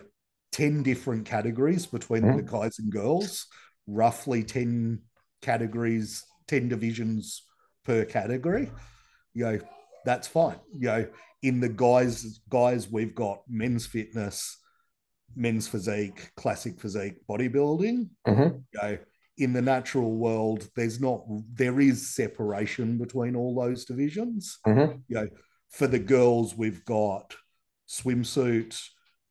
10 0.52 0.82
different 0.82 1.26
categories 1.26 1.86
between 1.86 2.22
the 2.36 2.42
Mhm. 2.42 2.50
guys 2.50 2.78
and 2.78 2.90
girls, 2.90 3.46
roughly 3.86 4.44
10 4.44 5.02
categories, 5.42 6.24
10 6.46 6.68
divisions 6.68 7.42
per 7.84 8.04
category. 8.04 8.70
You 9.34 9.44
know, 9.44 9.60
that's 10.04 10.28
fine. 10.28 10.58
You 10.72 10.86
know, 10.88 11.08
in 11.42 11.60
the 11.60 11.68
guys, 11.68 12.40
guys, 12.48 12.90
we've 12.90 13.14
got 13.14 13.42
men's 13.48 13.86
fitness, 13.86 14.58
men's 15.34 15.68
physique, 15.68 16.32
classic 16.36 16.80
physique, 16.80 17.16
bodybuilding 17.28 18.08
Mhm. 18.26 18.64
you 18.72 18.80
know, 18.82 18.98
in 19.38 19.53
the 19.53 19.62
natural 19.62 20.12
world, 20.12 20.68
there's 20.77 21.01
not 21.01 21.25
there 21.53 21.81
is 21.81 22.14
separation 22.14 22.99
between 22.99 23.37
all 23.37 23.55
those 23.55 23.85
divisions. 23.85 24.59
Mhm. 24.66 25.03
You 25.09 25.14
know, 25.16 25.29
for 25.70 25.87
the 25.87 25.99
girls, 25.99 26.57
we've 26.57 26.85
got 26.85 27.35
swimsuit, 27.88 28.81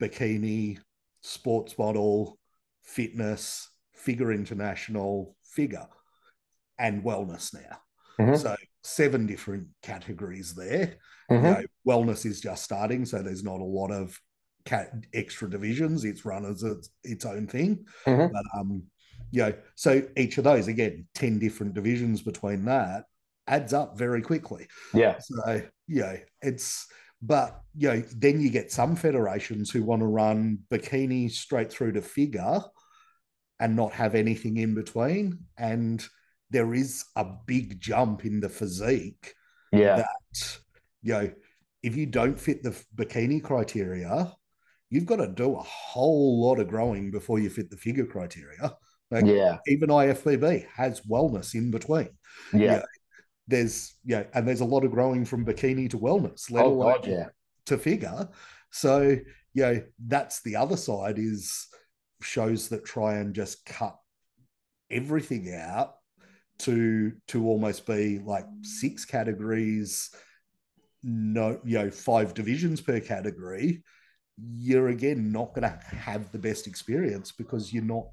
bikini, 0.01 0.79
sports 1.21 1.77
model, 1.77 2.37
fitness, 2.83 3.69
figure 3.93 4.31
international, 4.31 5.35
figure, 5.43 5.87
and 6.77 7.03
wellness 7.03 7.53
now. 7.53 7.79
Mhm. 8.19 8.37
So 8.37 8.55
seven 8.83 9.25
different 9.25 9.69
categories 9.81 10.53
there. 10.53 10.97
You 11.29 11.37
Mhm. 11.37 11.41
know, 11.41 11.63
wellness 11.87 12.25
is 12.25 12.39
just 12.41 12.63
starting, 12.63 13.05
so 13.05 13.23
there's 13.23 13.43
not 13.43 13.59
a 13.59 13.63
lot 13.63 13.91
of 13.91 14.19
cat 14.65 14.93
extra 15.13 15.49
divisions. 15.49 16.05
It's 16.05 16.25
run 16.25 16.45
as 16.45 16.61
its, 16.61 16.89
its 17.03 17.25
own 17.25 17.47
thing. 17.47 17.87
Mhm. 18.05 18.31
But 18.31 18.43
um, 18.59 18.83
you 19.35 19.41
know, 19.41 19.53
so 19.75 20.01
each 20.15 20.37
of 20.37 20.45
those 20.45 20.69
again, 20.69 21.07
10 21.15 21.39
different 21.39 21.73
divisions 21.73 22.21
between 22.21 22.63
that 22.65 23.03
adds 23.47 23.73
up 23.73 23.97
very 23.97 24.21
quickly. 24.21 24.67
Yeah. 24.93 25.19
So, 25.19 25.61
you 25.87 26.01
know, 26.01 26.17
it's 26.41 26.87
but 27.21 27.61
you 27.75 27.89
know, 27.89 28.03
then 28.15 28.39
you 28.39 28.49
get 28.49 28.71
some 28.71 28.95
federations 28.95 29.69
who 29.71 29.83
want 29.83 30.01
to 30.01 30.07
run 30.07 30.59
bikini 30.71 31.29
straight 31.29 31.69
through 31.71 31.93
to 31.93 32.01
figure 32.01 32.61
and 33.59 33.75
not 33.75 33.91
have 33.93 34.15
anything 34.15 34.57
in 34.57 34.73
between. 34.73 35.39
And 35.57 36.05
there 36.49 36.73
is 36.73 37.03
a 37.15 37.25
big 37.45 37.79
jump 37.79 38.25
in 38.25 38.39
the 38.39 38.49
physique 38.49 39.33
Yeah. 39.73 39.97
that 39.97 40.57
you 41.01 41.13
know 41.13 41.31
if 41.83 41.95
you 41.97 42.05
don't 42.05 42.39
fit 42.39 42.63
the 42.63 42.73
bikini 42.95 43.43
criteria 43.43 44.31
you've 44.89 45.05
got 45.05 45.17
to 45.17 45.27
do 45.27 45.55
a 45.55 45.63
whole 45.63 46.41
lot 46.41 46.59
of 46.59 46.67
growing 46.67 47.11
before 47.11 47.39
you 47.39 47.49
fit 47.49 47.69
the 47.69 47.77
figure 47.77 48.05
criteria 48.05 48.77
like 49.11 49.25
Yeah. 49.25 49.57
even 49.67 49.89
ifbb 49.89 50.65
has 50.75 51.01
wellness 51.01 51.53
in 51.53 51.71
between 51.71 52.09
Yeah. 52.53 52.83
there's 53.47 53.95
yeah 54.03 54.23
and 54.33 54.47
there's 54.47 54.61
a 54.61 54.65
lot 54.65 54.83
of 54.83 54.91
growing 54.91 55.25
from 55.25 55.45
bikini 55.45 55.89
to 55.91 55.99
wellness 55.99 56.49
let 56.51 56.65
Oh, 56.65 56.69
alone 56.73 56.93
God, 57.01 57.07
yeah. 57.07 57.27
to 57.67 57.77
figure 57.77 58.29
so 58.71 59.17
you 59.53 59.63
know 59.63 59.81
that's 60.07 60.41
the 60.41 60.55
other 60.55 60.77
side 60.77 61.17
is 61.19 61.67
shows 62.21 62.69
that 62.69 62.85
try 62.85 63.15
and 63.15 63.35
just 63.35 63.65
cut 63.65 63.95
everything 64.89 65.53
out 65.53 65.95
to 66.57 67.11
to 67.27 67.45
almost 67.47 67.85
be 67.85 68.19
like 68.19 68.45
six 68.63 69.05
categories 69.05 70.09
no 71.03 71.59
you 71.63 71.77
know 71.77 71.91
five 71.91 72.33
divisions 72.33 72.81
per 72.81 72.99
category 72.99 73.83
you're 74.57 74.87
again 74.89 75.31
not 75.31 75.53
going 75.53 75.61
to 75.69 75.79
have 75.95 76.31
the 76.31 76.39
best 76.39 76.67
experience 76.67 77.31
because 77.31 77.71
you're 77.71 77.83
not 77.83 78.07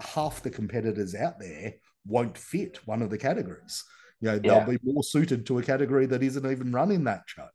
half 0.00 0.42
the 0.42 0.50
competitors 0.50 1.14
out 1.14 1.38
there 1.38 1.74
won't 2.06 2.36
fit 2.36 2.80
one 2.86 3.02
of 3.02 3.10
the 3.10 3.18
categories 3.18 3.84
you 4.20 4.28
know 4.28 4.40
Yeah. 4.42 4.64
they'll 4.64 4.78
be 4.78 4.78
more 4.84 5.02
suited 5.02 5.46
to 5.46 5.58
a 5.58 5.62
category 5.62 6.06
that 6.06 6.22
isn't 6.22 6.50
even 6.50 6.72
running 6.72 7.04
that 7.04 7.22
show 7.26 7.48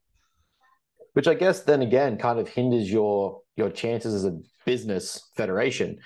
which 1.14 1.28
I 1.28 1.34
guess 1.34 1.60
then 1.62 1.82
again 1.82 2.18
kind 2.18 2.38
of 2.38 2.48
hinders 2.48 2.90
your 2.90 3.40
your 3.56 3.70
chances 3.70 4.14
as 4.14 4.24
a 4.24 4.38
business 4.66 5.30
federation 5.36 5.98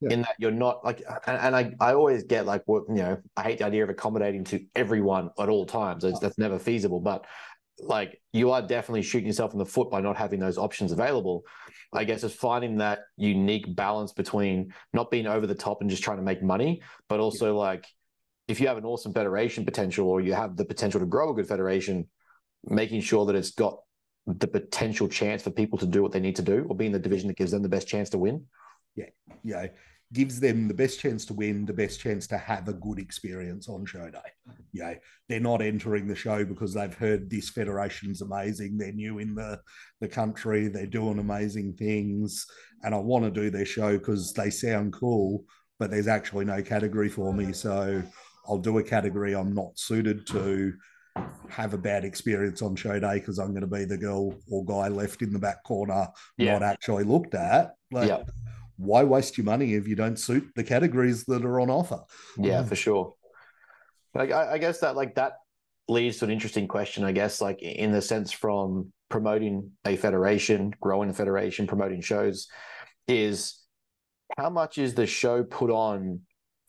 Yeah. 0.00 0.12
in 0.12 0.22
that 0.22 0.36
you're 0.38 0.50
not 0.50 0.84
like 0.84 1.02
and, 1.26 1.38
and 1.38 1.56
I, 1.56 1.72
I 1.80 1.94
always 1.94 2.24
get 2.24 2.46
like 2.46 2.62
what 2.66 2.84
you 2.88 2.96
know 3.02 3.18
I 3.36 3.42
hate 3.42 3.58
the 3.58 3.66
idea 3.66 3.84
of 3.84 3.90
accommodating 3.90 4.44
to 4.44 4.64
everyone 4.74 5.30
at 5.38 5.48
all 5.48 5.66
times 5.66 6.02
that's, 6.02 6.18
that's 6.20 6.38
never 6.38 6.58
feasible 6.58 7.00
but 7.00 7.26
like 7.78 8.20
you 8.32 8.50
are 8.50 8.62
definitely 8.62 9.02
shooting 9.02 9.26
yourself 9.26 9.52
in 9.52 9.58
the 9.58 9.66
foot 9.66 9.90
by 9.90 10.00
not 10.00 10.16
having 10.16 10.40
those 10.40 10.58
options 10.58 10.92
available 10.92 11.42
I 11.92 12.04
guess 12.04 12.24
it's 12.24 12.34
finding 12.34 12.78
that 12.78 13.00
unique 13.16 13.74
balance 13.74 14.12
between 14.12 14.72
not 14.92 15.10
being 15.10 15.26
over 15.26 15.46
the 15.46 15.54
top 15.54 15.80
and 15.80 15.90
just 15.90 16.02
trying 16.02 16.18
to 16.18 16.22
make 16.22 16.42
money 16.42 16.82
but 17.08 17.20
also 17.20 17.56
like 17.56 17.86
if 18.48 18.60
you 18.60 18.68
have 18.68 18.78
an 18.78 18.84
awesome 18.84 19.12
federation 19.12 19.64
potential 19.64 20.08
or 20.08 20.20
you 20.20 20.32
have 20.34 20.56
the 20.56 20.64
potential 20.64 21.00
to 21.00 21.06
grow 21.06 21.30
a 21.30 21.34
good 21.34 21.48
federation 21.48 22.06
making 22.64 23.00
sure 23.00 23.26
that 23.26 23.36
it's 23.36 23.50
got 23.50 23.78
the 24.26 24.48
potential 24.48 25.08
chance 25.08 25.42
for 25.42 25.50
people 25.50 25.78
to 25.78 25.86
do 25.86 26.02
what 26.02 26.12
they 26.12 26.20
need 26.20 26.36
to 26.36 26.42
do 26.42 26.66
or 26.68 26.76
be 26.76 26.86
in 26.86 26.92
the 26.92 26.98
division 26.98 27.28
that 27.28 27.36
gives 27.36 27.52
them 27.52 27.62
the 27.62 27.68
best 27.68 27.86
chance 27.86 28.10
to 28.10 28.18
win. 28.18 28.44
Yeah. 28.96 29.06
know, 29.54 29.68
gives 30.12 30.38
them 30.38 30.68
the 30.68 30.74
best 30.74 31.00
chance 31.00 31.24
to 31.26 31.34
win, 31.34 31.66
the 31.66 31.72
best 31.72 32.00
chance 32.00 32.26
to 32.28 32.38
have 32.38 32.68
a 32.68 32.72
good 32.72 32.98
experience 32.98 33.68
on 33.68 33.84
show 33.84 34.08
day. 34.08 34.30
You 34.72 34.82
know, 34.84 34.94
they're 35.28 35.40
not 35.40 35.62
entering 35.62 36.06
the 36.06 36.14
show 36.14 36.44
because 36.44 36.74
they've 36.74 36.94
heard 36.94 37.28
this 37.28 37.50
federation's 37.50 38.22
amazing. 38.22 38.78
They're 38.78 38.92
new 38.92 39.18
in 39.18 39.34
the, 39.34 39.60
the 40.00 40.08
country, 40.08 40.68
they're 40.68 40.86
doing 40.86 41.18
amazing 41.18 41.74
things, 41.74 42.46
and 42.82 42.94
I 42.94 42.98
want 42.98 43.24
to 43.24 43.30
do 43.30 43.50
their 43.50 43.66
show 43.66 43.98
because 43.98 44.32
they 44.32 44.50
sound 44.50 44.92
cool, 44.92 45.44
but 45.78 45.90
there's 45.90 46.08
actually 46.08 46.44
no 46.44 46.62
category 46.62 47.08
for 47.08 47.34
me. 47.34 47.52
So 47.52 48.02
I'll 48.48 48.58
do 48.58 48.78
a 48.78 48.82
category 48.84 49.34
I'm 49.34 49.54
not 49.54 49.78
suited 49.78 50.26
to, 50.28 50.74
have 51.48 51.72
a 51.74 51.78
bad 51.78 52.04
experience 52.04 52.60
on 52.60 52.76
show 52.76 52.98
day 53.00 53.14
because 53.14 53.38
I'm 53.38 53.50
going 53.50 53.62
to 53.62 53.66
be 53.66 53.84
the 53.84 53.96
girl 53.96 54.34
or 54.50 54.64
guy 54.64 54.88
left 54.88 55.22
in 55.22 55.32
the 55.32 55.38
back 55.38 55.64
corner, 55.64 56.08
Yeah. 56.36 56.52
not 56.52 56.62
actually 56.62 57.04
looked 57.04 57.34
at. 57.34 57.72
Like, 57.90 58.08
Yeah. 58.08 58.22
Why 58.76 59.04
waste 59.04 59.36
your 59.38 59.44
money 59.44 59.74
if 59.74 59.86
you 59.88 59.96
don't 59.96 60.18
suit 60.18 60.44
the 60.54 60.64
categories 60.64 61.24
that 61.24 61.44
are 61.44 61.60
on 61.60 61.70
offer? 61.70 62.00
Yeah, 62.38 62.62
Mm. 62.62 62.68
for 62.68 62.76
sure. 62.76 63.14
Like 64.14 64.32
I, 64.32 64.52
I 64.52 64.58
guess 64.58 64.80
that 64.80 64.96
like 64.96 65.14
that 65.16 65.34
leads 65.88 66.18
to 66.18 66.24
an 66.24 66.30
interesting 66.30 66.66
question, 66.68 67.04
I 67.04 67.12
guess, 67.12 67.40
like 67.40 67.62
in 67.62 67.92
the 67.92 68.02
sense 68.02 68.32
from 68.32 68.92
promoting 69.08 69.70
a 69.84 69.96
federation, 69.96 70.74
growing 70.80 71.10
a 71.10 71.14
federation, 71.14 71.66
promoting 71.66 72.00
shows, 72.00 72.48
is 73.06 73.62
how 74.36 74.50
much 74.50 74.78
is 74.78 74.94
the 74.94 75.06
show 75.06 75.44
put 75.44 75.70
on 75.70 76.20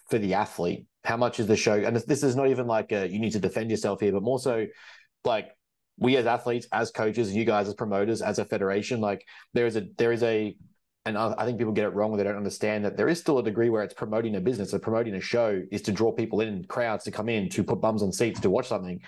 for 0.09 0.19
the 0.19 0.33
athlete? 0.35 0.85
How 1.03 1.17
much 1.17 1.39
is 1.39 1.47
the 1.47 1.55
show? 1.55 1.73
And 1.73 1.95
this- 1.95 2.05
this 2.05 2.21
is 2.23 2.35
not 2.35 2.47
even 2.49 2.67
like 2.67 2.91
a, 2.91 3.07
you 3.09 3.19
need 3.19 3.31
to 3.31 3.39
defend 3.39 3.71
yourself 3.71 4.01
here, 4.01 4.11
but 4.11 4.23
more 4.23 4.39
so 4.39 4.65
like 5.25 5.49
we 5.97 6.15
as 6.17 6.27
athletes, 6.27 6.67
as 6.71 6.91
coaches, 6.91 7.33
you 7.35 7.43
guys 7.43 7.67
as 7.67 7.73
promoters, 7.73 8.21
as 8.21 8.37
a 8.39 8.45
federation, 8.45 9.01
like 9.01 9.25
there 9.53 9.65
is 9.65 9.75
a 9.75 9.87
there 9.97 10.11
is 10.11 10.21
a 10.21 10.55
and 11.07 11.17
I 11.17 11.33
I 11.37 11.45
think 11.45 11.57
people 11.57 11.73
get 11.73 11.85
it 11.85 11.93
wrong. 11.93 12.15
They 12.15 12.23
don't 12.23 12.35
understand 12.35 12.85
that 12.85 12.97
there 12.97 13.07
is 13.07 13.19
still 13.19 13.39
a 13.39 13.43
degree 13.43 13.69
where 13.69 13.83
it's 13.83 13.93
promoting 13.93 14.35
a 14.35 14.41
business 14.41 14.73
or 14.73 14.79
promoting 14.79 15.15
a 15.15 15.21
show 15.21 15.61
is 15.71 15.81
to 15.83 15.91
draw 15.91 16.11
people 16.11 16.41
in, 16.41 16.63
crowds 16.65 17.03
to 17.05 17.11
come 17.11 17.29
in, 17.29 17.49
to 17.49 17.63
put 17.63 17.81
bums 17.81 18.03
on 18.03 18.11
seats 18.11 18.39
to 18.41 18.49
watch 18.49 18.67
something. 18.67 18.99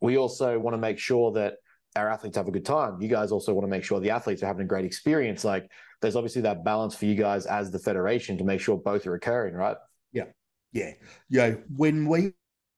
We 0.00 0.16
also 0.16 0.58
want 0.58 0.74
to 0.74 0.78
make 0.78 0.98
sure 0.98 1.32
that 1.32 1.54
our 1.96 2.08
athletes 2.08 2.36
have 2.36 2.48
a 2.48 2.52
good 2.52 2.64
time. 2.64 3.00
You 3.02 3.08
guys 3.08 3.32
also 3.32 3.52
want 3.52 3.64
to 3.66 3.70
make 3.70 3.84
sure 3.84 4.00
the 4.00 4.10
athletes 4.10 4.42
are 4.42 4.46
having 4.46 4.62
a 4.62 4.68
great 4.68 4.84
experience. 4.84 5.44
Like 5.44 5.70
there's 6.00 6.16
obviously 6.16 6.42
that 6.42 6.64
balance 6.64 6.94
for 6.94 7.06
you 7.06 7.16
guys 7.16 7.46
as 7.46 7.70
the 7.70 7.78
federation 7.78 8.38
to 8.38 8.44
make 8.44 8.60
sure 8.60 8.78
both 8.78 9.06
are 9.06 9.14
occurring, 9.14 9.54
right? 9.54 9.76
Yeah. 10.12 10.26
Yeah. 10.72 10.92
Yeah. 11.28 11.54
when 11.76 12.06
we 12.06 12.32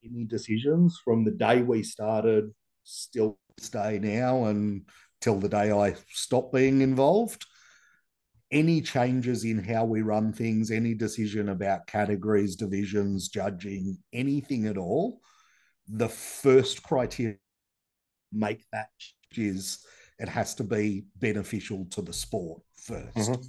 any 0.04 0.24
decisions 0.24 1.00
from 1.04 1.24
the 1.24 1.30
day 1.30 1.62
we 1.62 1.82
started, 1.82 2.52
still 2.82 3.38
stay 3.58 3.98
now 4.00 4.46
and 4.46 4.88
till 5.20 5.38
the 5.38 5.48
day 5.48 5.70
I 5.70 5.94
stop 6.08 6.52
being 6.52 6.80
involved. 6.80 7.46
Any 8.52 8.82
changes 8.82 9.44
in 9.44 9.58
how 9.58 9.84
we 9.84 10.02
run 10.02 10.32
things, 10.32 10.70
any 10.70 10.94
decision 10.94 11.48
about 11.48 11.86
categories, 11.86 12.54
divisions, 12.54 13.28
judging, 13.28 13.98
anything 14.12 14.66
at 14.66 14.76
all, 14.76 15.20
the 15.88 16.08
first 16.08 16.82
criteria 16.82 17.38
make 18.30 18.64
that 18.72 18.90
is 19.36 19.84
it 20.18 20.28
has 20.28 20.54
to 20.54 20.64
be 20.64 21.06
beneficial 21.16 21.86
to 21.90 22.02
the 22.02 22.12
sport 22.12 22.62
1st 22.76 23.30
Mhm. 23.30 23.48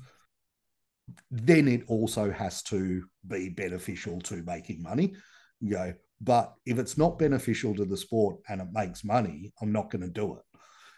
Then 1.29 1.67
it 1.67 1.83
also 1.87 2.31
has 2.31 2.63
to 2.63 3.03
be 3.27 3.49
beneficial 3.49 4.21
to 4.21 4.41
making 4.43 4.81
money. 4.81 5.13
You 5.59 5.75
know, 5.75 5.93
but 6.21 6.55
if 6.65 6.79
it's 6.79 6.97
not 6.97 7.19
beneficial 7.19 7.75
to 7.75 7.85
the 7.85 7.97
sport 7.97 8.39
and 8.47 8.61
it 8.61 8.67
makes 8.71 9.03
money, 9.03 9.53
I'm 9.61 9.73
not 9.73 9.91
going 9.91 10.01
to 10.03 10.09
do 10.09 10.37
it. 10.37 10.45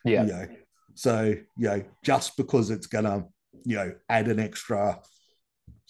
Yeah. 0.05 0.23
You 0.23 0.31
know, 0.31 0.47
so 0.93 1.23
you 1.57 1.67
know, 1.69 1.83
just 2.03 2.37
because 2.37 2.69
it's 2.69 2.87
going 2.87 3.05
to, 3.05 3.25
you 3.63 3.75
know, 3.75 3.93
add 4.09 4.27
an 4.27 4.39
extra 4.39 4.99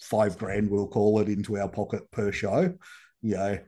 five 0.00 0.38
grand, 0.38 0.70
we'll 0.70 0.88
call 0.88 1.20
it, 1.20 1.28
into 1.28 1.58
our 1.58 1.68
pocket 1.68 2.10
per 2.10 2.30
show, 2.32 2.74
you 3.22 3.34
know, 3.34 3.58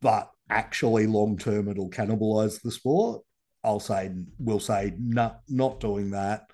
but 0.00 0.30
actually 0.48 1.06
long 1.06 1.38
term 1.38 1.68
it'll 1.68 1.90
cannibalize 1.90 2.60
the 2.60 2.70
sport. 2.70 3.22
I'll 3.64 3.80
say 3.80 4.12
we'll 4.38 4.60
say 4.60 4.92
not 4.98 5.40
not 5.48 5.80
doing 5.80 6.10
that 6.10 6.50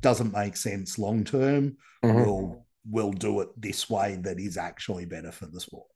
doesn't 0.00 0.32
make 0.32 0.56
sense 0.56 0.98
long 0.98 1.24
term. 1.24 1.76
Mhm. 2.04 2.24
We'll 2.24 2.66
we'll 2.84 3.12
do 3.12 3.40
it 3.40 3.48
this 3.60 3.88
way 3.90 4.16
that 4.22 4.40
is 4.40 4.56
actually 4.56 5.04
better 5.04 5.32
for 5.32 5.46
the 5.46 5.60
sport. 5.60 5.86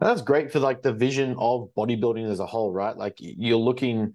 That's 0.00 0.22
great 0.22 0.52
for 0.52 0.60
like 0.60 0.82
the 0.82 0.92
vision 0.92 1.34
of 1.38 1.70
bodybuilding 1.76 2.28
as 2.30 2.40
a 2.40 2.46
whole, 2.46 2.72
right? 2.72 2.96
Like 2.96 3.14
you're 3.18 3.56
looking 3.56 4.14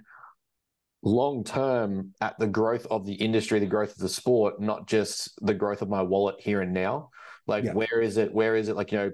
long 1.01 1.43
term 1.43 2.13
at 2.21 2.37
the 2.39 2.47
growth 2.47 2.85
of 2.91 3.05
the 3.05 3.13
industry, 3.13 3.59
the 3.59 3.65
growth 3.65 3.91
of 3.91 3.97
the 3.97 4.09
sport, 4.09 4.59
not 4.59 4.87
just 4.87 5.31
the 5.41 5.53
growth 5.53 5.81
of 5.81 5.89
my 5.89 6.01
wallet 6.01 6.35
here 6.39 6.61
and 6.61 6.73
now. 6.73 7.09
Like 7.47 7.63
Yeah. 7.63 7.73
where 7.73 8.01
is 8.01 8.17
it? 8.17 8.33
Where 8.33 8.55
is 8.55 8.69
it? 8.69 8.75
Like, 8.75 8.91
you 8.91 8.97
know, 8.97 9.11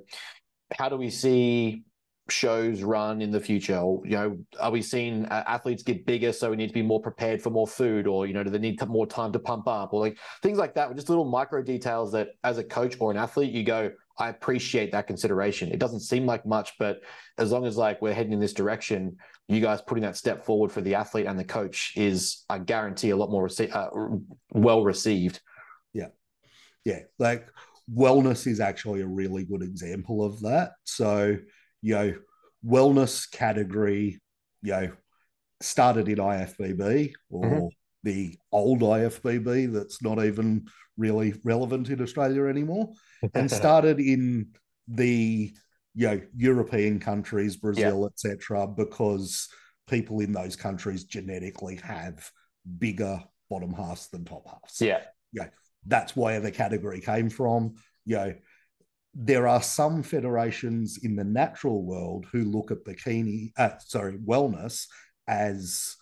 how 0.77 0.89
do 0.89 0.97
we 0.97 1.09
see 1.09 1.83
shows 2.27 2.81
run 2.81 3.21
in 3.21 3.29
the 3.31 3.39
future? 3.39 3.77
Or, 3.77 4.01
you 4.03 4.15
know, 4.15 4.37
are 4.59 4.71
we 4.71 4.81
seeing 4.81 5.25
uh, 5.27 5.43
athletes 5.45 5.83
get 5.83 6.05
bigger 6.05 6.33
so 6.33 6.49
we 6.49 6.55
need 6.55 6.67
to 6.67 6.73
be 6.73 6.81
more 6.81 7.01
prepared 7.01 7.41
for 7.41 7.51
more 7.51 7.67
food 7.67 8.07
or, 8.07 8.25
you 8.25 8.33
know, 8.33 8.43
do 8.43 8.49
they 8.49 8.57
need 8.57 8.83
more 8.87 9.05
time 9.05 9.31
to 9.33 9.39
pump 9.39 9.67
up 9.67 9.93
or 9.93 9.99
like 10.01 10.17
things 10.41 10.57
like 10.57 10.73
that? 10.73 10.93
Just 10.95 11.09
little 11.09 11.25
micro 11.25 11.61
details 11.61 12.11
that 12.13 12.29
as 12.43 12.57
a 12.57 12.63
coach 12.63 12.97
or 12.99 13.11
an 13.11 13.17
athlete, 13.17 13.53
you 13.53 13.63
go, 13.63 13.91
I 14.17 14.29
appreciate 14.29 14.91
that 14.93 15.07
consideration. 15.07 15.69
It 15.71 15.79
doesn't 15.79 15.99
seem 16.01 16.25
like 16.25 16.45
much, 16.45 16.73
but 16.79 17.01
as 17.37 17.51
long 17.51 17.65
as 17.65 17.75
like 17.77 18.01
we're 18.01 18.13
heading 18.13 18.33
in 18.33 18.39
this 18.39 18.53
direction, 18.53 19.17
you 19.47 19.59
guys 19.61 19.81
putting 19.81 20.03
that 20.03 20.15
step 20.17 20.45
forward 20.45 20.71
for 20.71 20.81
the 20.81 20.95
athlete 20.95 21.25
and 21.25 21.37
the 21.37 21.43
coach 21.43 21.93
is, 21.95 22.43
I 22.49 22.59
guarantee, 22.59 23.09
a 23.11 23.15
lot 23.17 23.29
more 23.29 23.47
rece- 23.47 23.75
uh, 23.75 23.89
well 24.53 24.83
received. 24.83 25.41
yeah 25.93 26.07
yeah. 26.85 26.99
like 27.19 27.47
wellness 27.93 28.47
is 28.47 28.59
actually 28.59 29.01
a 29.01 29.07
really 29.07 29.43
good 29.45 29.61
example 29.61 30.23
of 30.25 30.39
that 30.41 30.71
so 30.85 31.35
you 31.83 31.93
know 31.93 32.13
wellness 32.65 33.29
category 33.31 34.19
you 34.63 34.71
know 34.71 34.91
started 35.61 36.09
in 36.09 36.17
ifbb 36.17 37.13
or 37.29 37.45
Mhm. 37.45 37.69
The 38.05 38.37
old 38.51 38.79
ifbb 38.79 39.73
that's 39.73 40.01
not 40.01 40.23
even 40.23 40.65
really 40.97 41.33
relevant 41.43 41.89
in 41.89 42.01
australia 42.01 42.45
anymore 42.45 42.89
and 43.33 43.51
started 43.61 43.99
in 43.99 44.47
the 44.87 45.53
you 45.93 46.07
know 46.07 46.21
european 46.37 46.99
countries 46.99 47.57
brazil 47.57 48.05
etc 48.05 48.65
because 48.67 49.49
people 49.87 50.19
in 50.19 50.31
those 50.31 50.55
countries 50.55 51.03
genetically 51.03 51.75
have 51.75 52.29
bigger 52.79 53.21
bottom 53.49 53.73
halves 53.73 54.07
than 54.07 54.25
top 54.25 54.47
halves. 54.47 54.81
Yeah, 55.31 55.47
that's 55.85 56.15
where 56.15 56.39
the 56.39 56.51
category 56.51 57.01
came 57.01 57.29
from. 57.29 57.75
You 58.05 58.15
know, 58.15 58.33
there 59.13 59.47
are 59.47 59.61
some 59.61 60.03
federations 60.03 60.99
in 61.03 61.15
the 61.15 61.23
natural 61.23 61.83
world 61.83 62.25
who 62.31 62.43
look 62.43 62.71
at 62.71 62.83
bikini, 62.83 63.51
uh, 63.57 63.77
sorry, 63.79 64.17
wellness 64.17 64.87
as, 65.27 65.95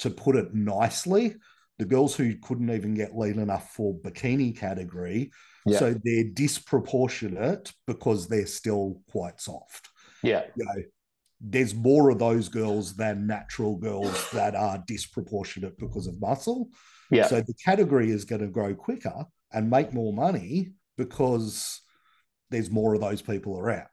to 0.00 0.10
put 0.10 0.36
it 0.36 0.54
nicely, 0.54 1.36
the 1.78 1.84
girls 1.84 2.14
who 2.16 2.36
couldn't 2.36 2.70
even 2.70 2.94
get 2.94 3.16
lean 3.16 3.38
enough 3.38 3.72
for 3.72 3.94
bikini 4.00 4.56
category. 4.56 5.30
Yeah. 5.66 5.78
So 5.78 5.94
they're 6.04 6.24
disproportionate 6.24 7.72
because 7.86 8.28
they're 8.28 8.46
still 8.46 9.02
quite 9.10 9.40
soft. 9.40 9.88
yeah, 10.22 10.44
You 10.56 10.64
know, 10.64 10.82
there's 11.40 11.74
more 11.74 12.10
of 12.10 12.18
those 12.18 12.48
girls 12.48 12.94
than 12.96 13.26
natural 13.26 13.76
girls 13.76 14.30
that 14.30 14.54
are 14.54 14.82
disproportionate 14.86 15.76
because 15.78 16.06
of 16.06 16.20
muscle. 16.20 16.70
yeah, 17.10 17.26
So 17.26 17.40
the 17.40 17.54
category 17.54 18.10
is 18.10 18.24
going 18.24 18.40
to 18.42 18.46
grow 18.48 18.74
quicker 18.74 19.26
and 19.52 19.68
make 19.70 19.92
more 19.92 20.12
money 20.12 20.72
because 20.96 21.80
there's 22.50 22.70
more 22.70 22.94
of 22.94 23.00
those 23.00 23.20
people 23.22 23.58
around. 23.58 23.88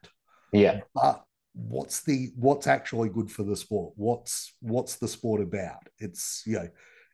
yeah, 0.51 0.81
But 0.93 1.23
what's 1.53 2.01
the 2.01 2.31
what's 2.35 2.67
actually 2.67 3.09
good 3.09 3.31
for 3.31 3.43
the 3.43 3.55
sport? 3.55 3.93
What's 3.95 4.53
what's 4.61 4.95
the 4.95 5.07
sport 5.07 5.41
about? 5.41 5.87
It's 5.99 6.43
you 6.45 6.53
know, 6.53 6.69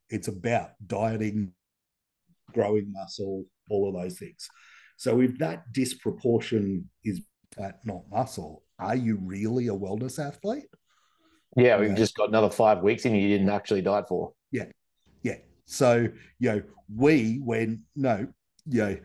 it's 0.09 0.27
about 0.27 0.71
dieting, 0.85 1.51
growing 2.53 2.91
muscle, 2.91 3.45
all 3.69 3.89
of 3.89 4.01
those 4.01 4.17
things. 4.17 4.47
So 4.97 5.21
if 5.21 5.37
that 5.39 5.71
disproportion 5.71 6.89
is 7.03 7.21
fat, 7.55 7.79
not 7.85 8.03
muscle, 8.09 8.63
are 8.79 8.95
you 8.95 9.19
really 9.21 9.67
a 9.67 9.73
wellness 9.73 10.19
athlete? 10.19 10.67
yeah. 11.55 11.79
We've 11.79 11.95
just 11.95 12.15
got 12.15 12.29
another 12.29 12.49
five 12.49 12.81
weeks 12.81 13.05
in 13.05 13.15
you 13.15 13.27
didn't 13.29 13.49
actually 13.49 13.81
diet 13.81 14.07
for. 14.07 14.33
Yeah. 14.51 14.65
Yeah. 15.23 15.37
So, 15.65 16.09
you 16.39 16.49
know, 16.49 16.61
we, 16.93 17.39
when, 17.43 17.83
no, 17.95 18.27
you 18.65 18.81
know, 18.81 18.97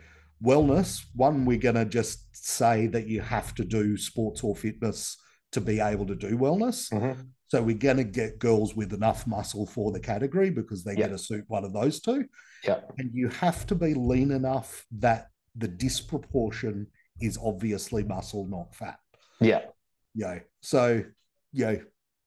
wellness, 0.43 1.05
one, 1.15 1.45
we're 1.45 1.59
going 1.59 1.75
to 1.77 1.85
just 1.85 2.27
say 2.33 2.87
that 2.89 3.07
you 3.07 3.21
have 3.21 3.55
to 3.55 3.65
do 3.65 3.97
sports 3.97 4.43
or 4.43 4.55
fitness 4.55 5.17
to 5.55 5.61
be 5.61 5.81
able 5.81 6.07
to 6.07 6.15
do 6.17 6.37
wellness. 6.37 6.93
Mhm. 6.93 7.29
So 7.47 7.63
we're 7.63 7.79
going 7.79 7.99
to 7.99 8.05
get 8.05 8.39
girls 8.41 8.75
with 8.75 8.93
enough 8.93 9.27
muscle 9.27 9.67
for 9.67 9.93
the 9.93 10.01
category 10.01 10.51
because 10.51 10.83
they're 10.83 10.95
Yeah. 10.95 11.07
going 11.07 11.19
to 11.19 11.25
suit 11.25 11.45
one 11.49 11.65
of 11.65 11.73
those 11.73 12.01
two. 12.01 12.29
Yeah. 12.65 12.81
And 12.99 13.15
you 13.15 13.29
have 13.29 13.65
to 13.69 13.75
be 13.77 13.95
lean 13.95 14.33
enough 14.33 14.85
that 14.91 15.31
the 15.55 15.69
disproportion 15.69 16.89
is 17.21 17.39
obviously 17.39 18.03
muscle, 18.03 18.47
not 18.49 18.75
fat. 18.75 18.99
Yeah, 19.41 19.67
You 20.15 20.25
know, 20.27 20.41
so, 20.61 21.05
you 21.53 21.65
know, 21.67 21.85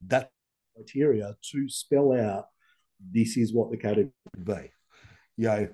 that 0.08 0.32
criteria 0.76 1.36
to 1.52 1.70
spell 1.70 2.14
out 2.14 2.46
this 3.00 3.36
is 3.38 3.54
what 3.54 3.72
the 3.72 3.78
category 3.78 4.14
would 4.36 4.46
be. 4.46 4.72
You 5.36 5.48
know, 5.48 5.70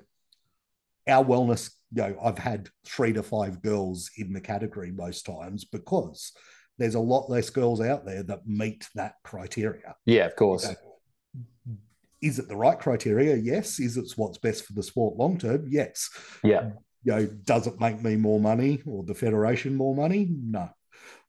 our 1.08 1.24
wellness, 1.26 1.72
you 1.92 2.02
know, 2.04 2.18
I've 2.22 2.38
had 2.40 2.70
three 2.86 3.14
to 3.14 3.22
five 3.24 3.62
girls 3.62 4.10
in 4.18 4.34
the 4.34 4.42
category 4.42 4.92
most 4.92 5.26
times 5.26 5.66
because 5.66 6.32
there's 6.78 6.96
a 6.96 7.00
lot 7.00 7.30
less 7.30 7.50
girls 7.50 7.82
out 7.82 8.06
there 8.06 8.24
that 8.24 8.48
meet 8.48 8.88
that 8.96 9.16
criteria. 9.24 9.96
yeah, 10.06 10.26
of 10.26 10.36
course. 10.36 10.66
Okay. 10.66 10.76
Is 12.22 12.40
it 12.40 12.48
the 12.48 12.56
right 12.56 12.80
criteria? 12.80 13.36
Yes. 13.36 13.80
Is 13.80 13.98
it 13.98 14.12
what's 14.16 14.38
best 14.38 14.66
for 14.66 14.74
the 14.74 14.84
sport 14.84 15.18
long 15.18 15.38
term? 15.38 15.66
Yes. 15.70 16.10
Yeah, 16.44 16.72
You 17.04 17.12
know, 17.12 17.26
does 17.44 17.68
it 17.68 17.80
make 17.82 18.02
me 18.02 18.16
more 18.16 18.40
money 18.40 18.82
or 18.86 19.04
the 19.04 19.14
federation 19.14 19.76
more 19.76 19.94
money? 19.96 20.30
No. 20.32 20.70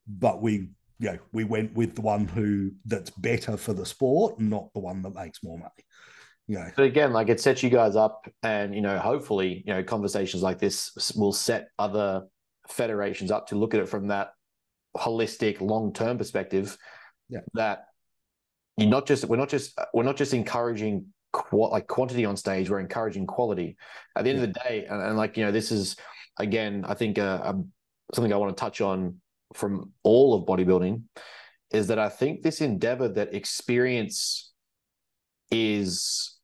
but 0.06 0.40
we 0.40 0.68
you 1.00 1.10
know 1.10 1.18
we 1.32 1.42
went 1.42 1.74
with 1.74 1.96
the 1.96 2.00
one 2.02 2.28
who 2.28 2.70
that's 2.84 3.10
better 3.10 3.56
for 3.56 3.72
the 3.72 3.84
sport, 3.84 4.38
not 4.38 4.72
the 4.72 4.80
one 4.80 5.02
that 5.02 5.14
makes 5.14 5.42
more 5.42 5.58
money. 5.58 5.70
Yeah. 6.46 6.70
But 6.76 6.84
again, 6.84 7.12
like 7.12 7.28
it 7.28 7.40
sets 7.40 7.62
you 7.64 7.70
guys 7.70 7.96
up, 7.96 8.28
and 8.44 8.72
you 8.74 8.80
know, 8.82 8.98
hopefully, 8.98 9.64
you 9.66 9.74
know, 9.74 9.82
conversations 9.82 10.42
like 10.42 10.58
this 10.60 10.92
will 11.16 11.32
set 11.32 11.68
other 11.78 12.22
federations 12.68 13.30
up 13.32 13.48
to 13.48 13.56
look 13.56 13.74
at 13.74 13.80
it 13.80 13.88
from 13.88 14.08
that 14.08 14.28
holistic, 14.96 15.60
long-term 15.60 16.18
perspective. 16.18 16.76
Yeah. 17.28 17.40
That 17.54 17.86
you're 18.76 18.88
not 18.88 19.06
just 19.06 19.24
we're 19.24 19.36
not 19.36 19.48
just 19.48 19.78
we're 19.92 20.02
not 20.02 20.16
just 20.16 20.34
encouraging 20.34 21.06
qu- 21.32 21.70
like 21.70 21.86
quantity 21.86 22.24
on 22.24 22.36
stage. 22.36 22.70
We're 22.70 22.80
encouraging 22.80 23.26
quality. 23.26 23.76
At 24.16 24.24
the 24.24 24.30
end 24.30 24.38
Yeah. 24.38 24.44
of 24.44 24.52
the 24.52 24.60
day, 24.60 24.86
and, 24.88 25.02
and 25.02 25.16
like 25.16 25.36
you 25.36 25.44
know, 25.44 25.52
this 25.52 25.70
is 25.72 25.96
again, 26.38 26.84
I 26.86 26.94
think 26.94 27.18
uh, 27.18 27.40
um, 27.44 27.70
something 28.12 28.32
I 28.32 28.36
want 28.36 28.56
to 28.56 28.60
touch 28.60 28.80
on 28.80 29.20
from 29.54 29.92
all 30.02 30.34
of 30.34 30.46
bodybuilding 30.46 31.02
is 31.72 31.86
that 31.88 31.98
I 31.98 32.08
think 32.08 32.42
this 32.42 32.60
endeavor 32.60 33.08
that 33.08 33.34
experience 33.34 34.52
is 35.50 36.38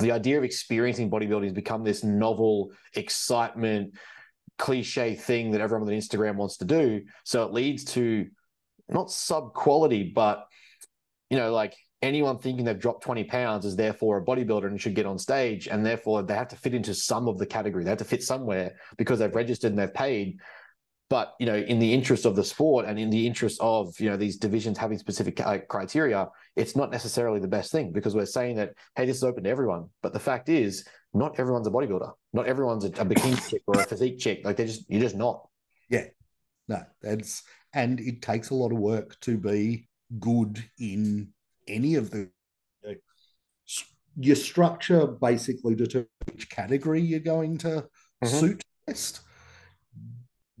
the 0.00 0.12
idea 0.12 0.38
of 0.38 0.44
experiencing 0.44 1.10
bodybuilding 1.10 1.44
has 1.44 1.52
become 1.52 1.82
this 1.82 2.04
novel 2.04 2.72
excitement 2.94 3.94
cliche 4.58 5.14
thing 5.14 5.52
that 5.52 5.60
everyone 5.60 5.88
on 5.88 5.94
Instagram 5.94 6.36
wants 6.36 6.58
to 6.58 6.64
do. 6.64 7.02
So 7.24 7.44
it 7.44 7.52
leads 7.52 7.84
to 7.94 8.26
not 8.88 9.10
sub 9.10 9.54
quality, 9.54 10.12
but 10.14 10.46
you 11.30 11.36
know, 11.36 11.52
like 11.52 11.74
anyone 12.02 12.38
thinking 12.38 12.64
they've 12.64 12.78
dropped 12.78 13.02
20 13.02 13.24
pounds 13.24 13.64
is 13.64 13.76
therefore 13.76 14.18
a 14.18 14.24
bodybuilder 14.24 14.66
and 14.66 14.80
should 14.80 14.94
get 14.94 15.06
on 15.06 15.18
stage. 15.18 15.68
And 15.68 15.84
therefore 15.84 16.22
they 16.22 16.34
have 16.34 16.48
to 16.48 16.56
fit 16.56 16.74
into 16.74 16.94
some 16.94 17.28
of 17.28 17.38
the 17.38 17.46
category. 17.46 17.84
They 17.84 17.90
have 17.90 17.98
to 17.98 18.04
fit 18.04 18.22
somewhere 18.22 18.76
because 18.96 19.18
they've 19.18 19.34
registered 19.34 19.72
and 19.72 19.78
they've 19.78 19.92
paid. 19.92 20.38
But 21.10 21.34
you 21.40 21.46
know, 21.46 21.56
in 21.56 21.78
the 21.78 21.92
interest 21.92 22.26
of 22.26 22.36
the 22.36 22.44
sport 22.44 22.84
and 22.84 22.98
in 22.98 23.08
the 23.08 23.26
interest 23.26 23.58
of 23.62 23.98
you 23.98 24.10
know 24.10 24.16
these 24.16 24.36
divisions 24.36 24.76
having 24.76 24.98
specific 24.98 25.40
uh, 25.40 25.58
criteria, 25.68 26.28
it's 26.54 26.76
not 26.76 26.90
necessarily 26.90 27.40
the 27.40 27.48
best 27.48 27.72
thing 27.72 27.92
because 27.92 28.14
we're 28.14 28.26
saying 28.26 28.56
that 28.56 28.74
hey, 28.94 29.06
this 29.06 29.16
is 29.16 29.24
open 29.24 29.44
to 29.44 29.50
everyone. 29.50 29.88
But 30.02 30.12
the 30.12 30.20
fact 30.20 30.48
is, 30.50 30.86
not 31.14 31.38
everyone's 31.40 31.66
a 31.66 31.70
bodybuilder. 31.70 32.12
Not 32.34 32.46
everyone's 32.46 32.84
a, 32.84 32.88
a 32.88 33.06
bikini 33.06 33.48
chick 33.50 33.62
or 33.66 33.80
a 33.80 33.84
physique 33.84 34.18
chick. 34.18 34.42
Like 34.44 34.56
they're 34.56 34.66
just 34.66 34.84
you're 34.90 35.00
just 35.00 35.16
not. 35.16 35.48
Yeah, 35.88 36.04
no, 36.68 36.82
that's 37.00 37.42
and 37.72 38.00
it 38.00 38.20
takes 38.20 38.50
a 38.50 38.54
lot 38.54 38.72
of 38.72 38.78
work 38.78 39.18
to 39.20 39.38
be 39.38 39.88
good 40.18 40.62
in 40.78 41.28
any 41.66 41.94
of 41.94 42.10
the. 42.10 42.30
Your 44.20 44.36
structure 44.36 45.06
basically 45.06 45.76
determines 45.76 46.08
which 46.32 46.50
category 46.50 47.00
you're 47.00 47.20
going 47.20 47.56
to 47.58 47.86
Mhm. 48.24 48.40
suit 48.40 48.64
best. 48.84 49.20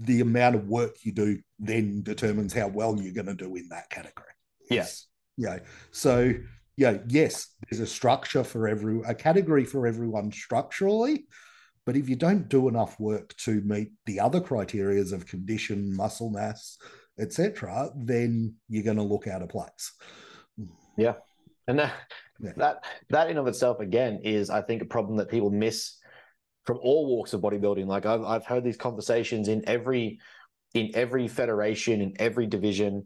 The 0.00 0.20
amount 0.20 0.54
of 0.54 0.68
work 0.68 0.96
you 1.02 1.12
do 1.12 1.38
then 1.58 2.02
determines 2.02 2.52
how 2.52 2.68
well 2.68 3.00
you're 3.00 3.12
going 3.12 3.26
to 3.26 3.34
do 3.34 3.56
in 3.56 3.68
that 3.70 3.90
category. 3.90 4.28
Yes. 4.70 5.06
Yeah. 5.36 5.58
So 5.90 6.34
yeah, 6.76 6.98
yes, 7.08 7.48
there's 7.68 7.80
a 7.80 7.86
structure 7.86 8.44
for 8.44 8.68
every 8.68 9.00
a 9.06 9.14
category 9.14 9.64
for 9.64 9.86
everyone 9.86 10.30
structurally, 10.30 11.26
but 11.84 11.96
if 11.96 12.08
you 12.08 12.14
don't 12.14 12.48
do 12.48 12.68
enough 12.68 13.00
work 13.00 13.34
to 13.38 13.60
meet 13.62 13.90
the 14.06 14.20
other 14.20 14.40
criterias 14.40 15.12
of 15.12 15.26
condition, 15.26 15.96
muscle 15.96 16.30
mass, 16.30 16.78
etc., 17.18 17.90
then 17.96 18.54
you're 18.68 18.84
going 18.84 18.96
to 18.96 19.02
look 19.02 19.26
out 19.26 19.42
of 19.42 19.48
place. 19.48 19.92
Yeah. 20.96 21.14
And 21.66 21.80
that, 21.80 21.94
Yeah. 22.40 22.52
that 22.56 22.84
that 23.10 23.30
in 23.30 23.38
of 23.38 23.48
itself 23.48 23.80
again 23.80 24.20
is 24.22 24.48
I 24.48 24.62
think 24.62 24.80
a 24.80 24.84
problem 24.86 25.16
that 25.16 25.28
people 25.28 25.50
miss 25.50 25.96
from 26.68 26.78
all 26.82 27.06
walks 27.06 27.32
of 27.32 27.40
bodybuilding. 27.40 27.86
Like 27.86 28.04
I've 28.04 28.22
I've 28.22 28.44
heard 28.44 28.62
these 28.62 28.76
conversations 28.76 29.48
in 29.48 29.66
every 29.66 30.20
in 30.74 30.90
every 30.92 31.26
federation, 31.26 32.02
in 32.02 32.12
every 32.18 32.46
division. 32.46 33.04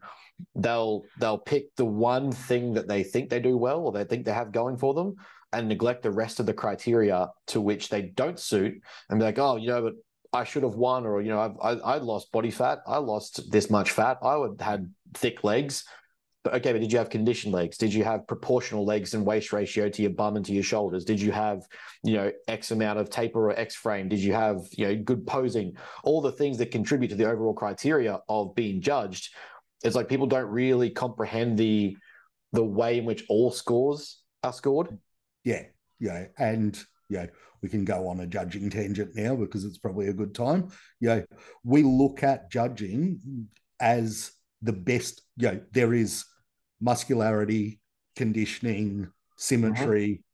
They'll 0.56 1.04
they'll 1.20 1.38
pick 1.38 1.66
the 1.76 1.84
one 1.84 2.32
thing 2.32 2.74
that 2.74 2.88
they 2.88 3.04
think 3.04 3.30
they 3.30 3.38
do 3.38 3.56
well 3.56 3.82
or 3.82 3.92
they 3.92 4.02
think 4.02 4.24
they 4.24 4.32
have 4.32 4.50
going 4.50 4.78
for 4.78 4.94
them 4.94 5.14
and 5.52 5.68
neglect 5.68 6.02
the 6.02 6.10
rest 6.10 6.40
of 6.40 6.46
the 6.46 6.52
criteria 6.52 7.28
to 7.46 7.60
which 7.60 7.88
they 7.88 8.02
don't 8.02 8.40
suit 8.40 8.82
and 9.08 9.20
be 9.20 9.24
like, 9.24 9.38
oh, 9.38 9.54
you 9.54 9.68
know, 9.68 9.82
but 9.82 9.94
I 10.32 10.42
should 10.42 10.64
have 10.64 10.74
won, 10.74 11.06
or 11.06 11.22
you 11.22 11.28
know, 11.28 11.40
I've, 11.40 11.56
I 11.62 11.94
I 11.94 11.96
lost 11.98 12.32
body 12.32 12.50
fat, 12.50 12.80
I 12.84 12.96
lost 12.96 13.48
this 13.52 13.70
much 13.70 13.92
fat, 13.92 14.18
I 14.22 14.34
would 14.34 14.60
had 14.60 14.92
thick 15.14 15.44
legs. 15.44 15.84
But 16.44 16.54
okay, 16.54 16.72
but 16.72 16.80
did 16.80 16.90
you 16.90 16.98
have 16.98 17.08
conditioned 17.08 17.54
legs? 17.54 17.78
Did 17.78 17.94
you 17.94 18.02
have 18.02 18.26
proportional 18.26 18.84
legs 18.84 19.14
and 19.14 19.24
waist 19.24 19.52
ratio 19.52 19.88
to 19.88 20.02
your 20.02 20.10
bum 20.10 20.36
and 20.36 20.44
to 20.46 20.52
your 20.52 20.64
shoulders? 20.64 21.04
Did 21.04 21.20
you 21.20 21.30
have, 21.30 21.62
you 22.02 22.14
know, 22.14 22.32
X 22.48 22.72
amount 22.72 22.98
of 22.98 23.10
taper 23.10 23.50
or 23.50 23.58
X 23.58 23.76
frame? 23.76 24.08
Did 24.08 24.18
you 24.18 24.32
have, 24.32 24.60
you 24.72 24.88
know, 24.88 24.96
good 24.96 25.24
posing? 25.24 25.76
All 26.02 26.20
the 26.20 26.32
things 26.32 26.58
that 26.58 26.72
contribute 26.72 27.08
to 27.08 27.14
the 27.14 27.30
overall 27.30 27.54
criteria 27.54 28.18
of 28.28 28.54
being 28.56 28.80
judged. 28.80 29.32
It's 29.84 29.94
like 29.94 30.08
people 30.08 30.26
don't 30.26 30.50
really 30.50 30.90
comprehend 30.90 31.58
the 31.58 31.96
the 32.52 32.64
way 32.64 32.98
in 32.98 33.04
which 33.04 33.24
all 33.28 33.50
scores 33.50 34.18
are 34.42 34.52
scored. 34.52 34.98
Yeah, 35.44 35.62
yeah, 36.00 36.26
and 36.38 36.78
yeah, 37.08 37.26
we 37.62 37.68
can 37.68 37.84
go 37.84 38.08
on 38.08 38.20
a 38.20 38.26
judging 38.26 38.68
tangent 38.68 39.14
now 39.14 39.36
because 39.36 39.64
it's 39.64 39.78
probably 39.78 40.08
a 40.08 40.12
good 40.12 40.34
time. 40.34 40.70
Yeah, 41.00 41.22
we 41.64 41.82
look 41.82 42.22
at 42.22 42.50
judging 42.50 43.48
as 43.80 44.32
the 44.60 44.72
best. 44.72 45.22
Yeah, 45.36 45.56
there 45.72 45.94
is 45.94 46.24
muscularity, 46.82 47.80
conditioning, 48.16 49.08
symmetry, 49.36 50.24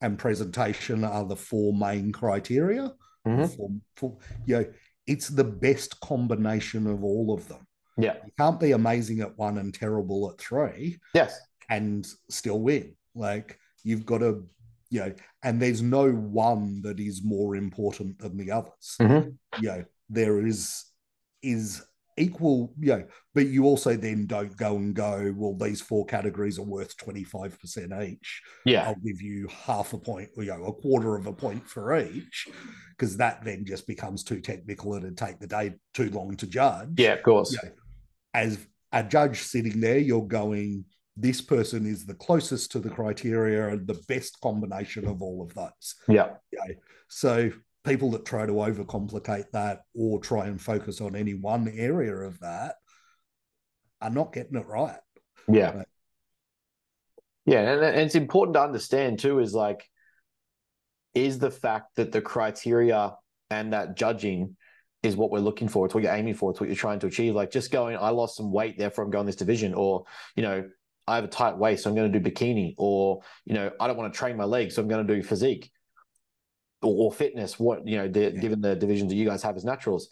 and 0.00 0.18
presentation 0.18 1.04
are 1.04 1.24
the 1.26 1.36
four 1.36 1.74
main 1.74 2.12
criteria. 2.12 2.92
Mhm. 3.26 3.56
For, 3.56 3.70
for, 3.96 4.18
you 4.46 4.56
know, 4.56 4.64
it's 5.06 5.28
the 5.28 5.44
best 5.44 6.00
combination 6.00 6.86
of 6.86 7.02
all 7.02 7.34
of 7.34 7.46
them. 7.48 7.66
Yeah. 7.98 8.16
You 8.24 8.32
can't 8.38 8.60
be 8.60 8.72
amazing 8.72 9.20
at 9.20 9.36
one 9.36 9.58
and 9.58 9.74
terrible 9.74 10.30
at 10.30 10.38
three 10.38 10.98
Yes. 11.14 11.38
and 11.68 12.06
still 12.30 12.60
win. 12.60 12.94
Like 13.14 13.58
you've 13.82 14.06
got 14.06 14.18
to, 14.18 14.46
you 14.90 15.00
know, 15.00 15.12
and 15.42 15.60
there's 15.60 15.82
no 15.82 16.12
one 16.12 16.82
that 16.82 17.00
is 17.00 17.24
more 17.24 17.56
important 17.56 18.18
than 18.18 18.36
the 18.36 18.50
others. 18.52 18.96
Mhm. 19.00 19.36
You 19.60 19.68
know, 19.68 19.84
there 20.08 20.46
is 20.46 20.84
is 21.42 21.82
equal, 22.18 22.72
you 22.78 22.88
know, 22.88 23.04
but 23.34 23.46
you 23.46 23.64
also 23.64 23.94
then 23.94 24.26
don't 24.26 24.56
go 24.56 24.76
and 24.76 24.94
go, 24.94 25.34
well, 25.36 25.54
these 25.54 25.80
four 25.80 26.06
categories 26.06 26.58
are 26.58 26.62
worth 26.62 26.96
25% 26.96 28.08
each. 28.08 28.42
Yeah. 28.64 28.86
I'll 28.86 28.94
give 28.96 29.20
you 29.20 29.48
half 29.48 29.92
a 29.92 29.98
point, 29.98 30.30
you 30.36 30.46
know, 30.46 30.64
a 30.64 30.72
quarter 30.72 31.16
of 31.16 31.26
a 31.26 31.32
point 31.32 31.68
for 31.68 31.98
each, 31.98 32.48
because 32.90 33.16
that 33.18 33.44
then 33.44 33.64
just 33.64 33.86
becomes 33.86 34.24
too 34.24 34.40
technical 34.40 34.94
and 34.94 35.04
it'd 35.04 35.18
take 35.18 35.38
the 35.38 35.46
day 35.46 35.74
too 35.94 36.10
long 36.10 36.36
to 36.36 36.46
judge 36.46 36.98
Yeah. 36.98 37.12
Of 37.14 37.22
course. 37.22 37.56
Yeah. 37.62 37.70
as 38.34 38.58
a 38.92 39.02
judge 39.02 39.40
sitting 39.40 39.80
there, 39.80 39.98
you're 39.98 40.26
going, 40.26 40.84
this 41.16 41.40
person 41.40 41.86
is 41.86 42.04
the 42.04 42.14
closest 42.14 42.72
to 42.72 42.78
the 42.78 42.90
criteria 42.90 43.68
and 43.68 43.86
the 43.86 44.00
best 44.08 44.38
combination 44.40 45.06
of 45.06 45.22
all 45.22 45.42
of 45.42 45.54
those. 45.54 45.94
Yeah. 46.08 46.34
So 47.08 47.50
people 47.86 48.10
that 48.10 48.26
try 48.26 48.44
to 48.44 48.52
overcomplicate 48.52 49.50
that 49.52 49.82
or 49.94 50.20
try 50.20 50.46
and 50.46 50.60
focus 50.60 51.00
on 51.00 51.14
any 51.14 51.34
one 51.34 51.68
area 51.68 52.14
of 52.14 52.38
that 52.40 52.74
are 54.00 54.10
not 54.10 54.32
getting 54.32 54.58
it 54.58 54.66
right. 54.66 54.98
Yeah. 55.48 55.76
Right. 55.76 55.86
Yeah, 57.46 57.60
and, 57.60 57.84
and 57.84 58.00
it's 58.00 58.16
important 58.16 58.54
to 58.54 58.62
understand 58.62 59.20
too 59.20 59.38
is 59.38 59.54
like, 59.54 59.88
is 61.14 61.38
the 61.38 61.50
fact 61.50 61.96
that 61.96 62.10
the 62.10 62.20
criteria 62.20 63.14
and 63.50 63.72
that 63.72 63.96
judging 63.96 64.56
is 65.04 65.16
what 65.16 65.30
we're 65.30 65.38
looking 65.38 65.68
for. 65.68 65.86
It's 65.86 65.94
what 65.94 66.02
you're 66.02 66.12
aiming 66.12 66.34
for. 66.34 66.50
It's 66.50 66.60
what 66.60 66.68
you're 66.68 66.76
trying 66.76 66.98
to 66.98 67.06
achieve. 67.06 67.34
Like 67.34 67.52
just 67.52 67.70
going, 67.70 67.96
I 67.96 68.10
lost 68.10 68.36
some 68.36 68.50
weight, 68.52 68.76
therefore 68.76 69.04
I'm 69.04 69.10
going 69.10 69.26
this 69.26 69.36
division, 69.36 69.72
or 69.72 70.04
you 70.34 70.42
know, 70.42 70.68
I 71.06 71.14
have 71.14 71.24
a 71.24 71.28
tight 71.28 71.56
waist, 71.56 71.84
so 71.84 71.90
I'm 71.90 71.94
going 71.94 72.12
to 72.12 72.18
do 72.18 72.30
bikini, 72.30 72.74
or 72.76 73.20
you 73.44 73.54
know, 73.54 73.70
I 73.78 73.86
don't 73.86 73.96
want 73.96 74.12
to 74.12 74.18
train 74.18 74.36
my 74.36 74.44
legs, 74.44 74.74
so 74.74 74.82
I'm 74.82 74.88
going 74.88 75.06
to 75.06 75.14
do 75.14 75.22
physique 75.22 75.70
or, 76.82 77.12
fitness. 77.12 77.58
What 77.58 77.86
you 77.86 77.96
know, 77.96 78.08
the, 78.08 78.20
Yeah. 78.20 78.40
given 78.40 78.60
the 78.60 78.76
divisions 78.76 79.10
that 79.10 79.16
you 79.16 79.26
guys 79.26 79.42
have 79.42 79.56
as 79.56 79.64
naturals, 79.64 80.08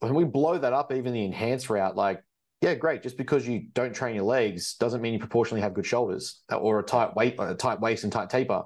when 0.00 0.14
we 0.14 0.24
blow 0.24 0.58
that 0.58 0.72
up, 0.72 0.92
even 0.92 1.12
the 1.12 1.24
enhanced 1.24 1.70
route, 1.70 1.96
like 1.96 2.22
yeah, 2.60 2.74
great. 2.74 3.02
Just 3.02 3.18
because 3.18 3.46
you 3.46 3.66
don't 3.74 3.94
train 3.94 4.14
your 4.14 4.24
legs 4.24 4.76
doesn't 4.76 5.02
mean 5.02 5.12
you 5.12 5.18
proportionally 5.18 5.60
have 5.60 5.74
good 5.74 5.84
shoulders 5.84 6.42
uh, 6.50 6.56
or 6.56 6.78
a 6.78 6.82
tight 6.82 7.14
weight, 7.14 7.34
a 7.38 7.54
tight 7.54 7.80
waist 7.80 8.04
and 8.04 8.12
tight 8.12 8.30
taper. 8.30 8.62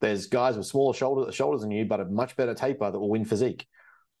There's 0.00 0.26
guys 0.26 0.56
with 0.56 0.66
smaller 0.66 0.94
shoulder, 0.94 1.30
shoulders 1.32 1.60
than 1.60 1.70
you, 1.70 1.84
but 1.84 2.00
a 2.00 2.06
much 2.06 2.34
better 2.36 2.54
taper 2.54 2.90
that 2.90 2.98
will 2.98 3.10
win 3.10 3.24
physique 3.26 3.66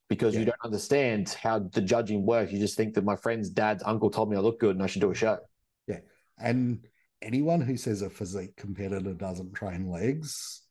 because 0.08 0.36
you 0.36 0.44
don't 0.44 0.60
understand 0.62 1.30
how 1.30 1.60
the 1.60 1.80
judging 1.80 2.26
works. 2.26 2.52
You 2.52 2.58
just 2.58 2.76
think 2.76 2.94
that 2.94 3.04
my 3.04 3.16
friend's 3.16 3.48
dad's 3.48 3.82
uncle 3.84 4.10
told 4.10 4.30
me 4.30 4.36
I 4.36 4.40
look 4.40 4.60
good 4.60 4.76
and 4.76 4.82
I 4.82 4.86
should 4.86 5.00
do 5.00 5.10
a 5.10 5.14
show. 5.14 5.38
Yeah. 5.88 6.00
And 6.38 6.86
anyone 7.22 7.62
who 7.62 7.78
says 7.78 8.02
a 8.02 8.10
physique 8.10 8.54
competitor 8.56 9.14
doesn't 9.14 9.54
train 9.54 9.88
legs 9.90 10.62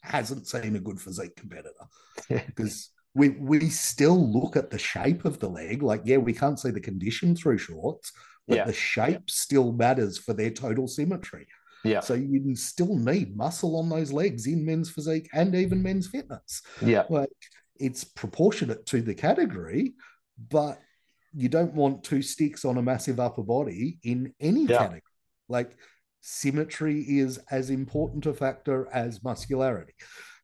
hasn't 0.00 0.46
seen 0.46 0.76
a 0.76 0.80
good 0.80 1.00
physique 1.00 1.36
competitor 1.36 1.84
because 2.28 2.90
we 3.14 3.30
we 3.30 3.68
still 3.68 4.30
look 4.32 4.56
at 4.56 4.70
the 4.70 4.78
shape 4.78 5.24
of 5.24 5.38
the 5.38 5.48
leg. 5.48 5.82
Like, 5.82 6.02
yeah, 6.04 6.16
we 6.18 6.32
can't 6.32 6.58
see 6.58 6.70
the 6.70 6.80
condition 6.80 7.36
through 7.36 7.58
shorts, 7.58 8.12
but 8.48 8.56
Yeah. 8.58 8.64
the 8.64 8.72
shape 8.72 9.30
still 9.30 9.72
matters 9.72 10.18
for 10.18 10.32
their 10.32 10.50
total 10.50 10.88
symmetry. 10.88 11.46
Yeah. 11.84 12.00
So 12.00 12.14
you 12.14 12.54
still 12.56 12.96
need 12.96 13.36
muscle 13.36 13.76
on 13.76 13.88
those 13.88 14.12
legs 14.12 14.46
in 14.46 14.64
men's 14.64 14.90
physique 14.90 15.28
and 15.32 15.54
even 15.54 15.82
men's 15.82 16.06
fitness. 16.06 16.62
Yeah. 16.80 17.04
Like 17.10 17.28
it's 17.76 18.04
proportionate 18.04 18.86
to 18.86 19.02
the 19.02 19.14
category, 19.14 19.94
but 20.50 20.80
you 21.34 21.48
don't 21.48 21.74
want 21.74 22.04
two 22.04 22.22
sticks 22.22 22.64
on 22.64 22.78
a 22.78 22.82
massive 22.82 23.18
upper 23.18 23.42
body 23.42 23.98
in 24.04 24.32
any 24.40 24.62
Yeah. 24.66 24.78
category. 24.78 25.02
Like 25.48 25.76
symmetry 26.22 27.00
is 27.00 27.38
as 27.50 27.68
important 27.68 28.24
a 28.26 28.32
factor 28.32 28.88
as 28.92 29.22
muscularity, 29.22 29.92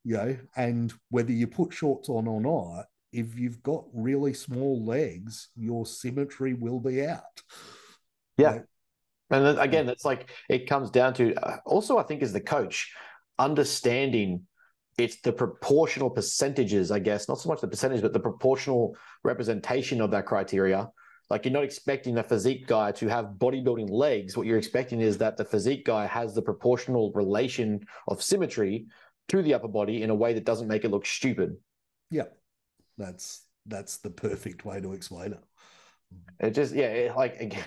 you 0.04 0.16
know, 0.16 0.36
and 0.56 0.92
whether 1.08 1.32
you 1.32 1.46
put 1.46 1.72
shorts 1.72 2.08
on 2.08 2.28
or 2.28 2.40
not, 2.40 2.84
if 3.12 3.38
you've 3.38 3.62
got 3.62 3.84
really 3.94 4.34
small 4.34 4.84
legs, 4.84 5.48
your 5.56 5.86
symmetry 5.86 6.52
will 6.52 6.80
be 6.80 7.06
out. 7.06 7.22
Yeah. 8.36 8.50
Like, 8.50 8.64
And 9.30 9.46
then 9.46 9.58
again, 9.58 9.88
it's 9.88 10.04
like 10.04 10.30
it 10.50 10.68
comes 10.68 10.90
down 10.90 11.14
to 11.14 11.34
uh, 11.34 11.56
also, 11.64 11.96
I 11.96 12.02
think, 12.02 12.22
is 12.22 12.32
the 12.32 12.40
coach, 12.40 12.92
understanding 13.38 14.46
it's 14.98 15.20
the 15.20 15.32
proportional 15.32 16.10
percentages, 16.10 16.90
I 16.90 16.98
guess, 16.98 17.28
not 17.28 17.38
so 17.38 17.48
much 17.48 17.60
the 17.60 17.68
percentage, 17.68 18.02
but 18.02 18.12
the 18.12 18.20
proportional 18.20 18.96
representation 19.22 20.00
of 20.00 20.10
that 20.10 20.26
criteria. 20.26 20.88
Like 21.30 21.44
you're 21.44 21.52
not 21.52 21.64
expecting 21.64 22.14
the 22.14 22.22
physique 22.22 22.66
guy 22.66 22.92
to 22.92 23.08
have 23.08 23.34
bodybuilding 23.38 23.90
legs. 23.90 24.36
What 24.36 24.46
you're 24.46 24.58
expecting 24.58 25.00
is 25.00 25.18
that 25.18 25.36
the 25.36 25.44
physique 25.44 25.84
guy 25.84 26.06
has 26.06 26.34
the 26.34 26.42
proportional 26.42 27.12
relation 27.14 27.80
of 28.06 28.22
symmetry 28.22 28.86
to 29.28 29.42
the 29.42 29.54
upper 29.54 29.68
body 29.68 30.02
in 30.02 30.10
a 30.10 30.14
way 30.14 30.32
that 30.32 30.44
doesn't 30.44 30.68
make 30.68 30.84
it 30.84 30.90
look 30.90 31.04
stupid. 31.04 31.56
yeah, 32.10 32.24
that's 32.96 33.44
that's 33.66 33.98
the 33.98 34.10
perfect 34.10 34.64
way 34.64 34.80
to 34.80 34.94
explain 34.94 35.32
it. 35.32 35.44
It 36.40 36.50
just 36.52 36.74
yeah, 36.74 36.86
it, 36.86 37.16
like 37.16 37.36
again, 37.40 37.64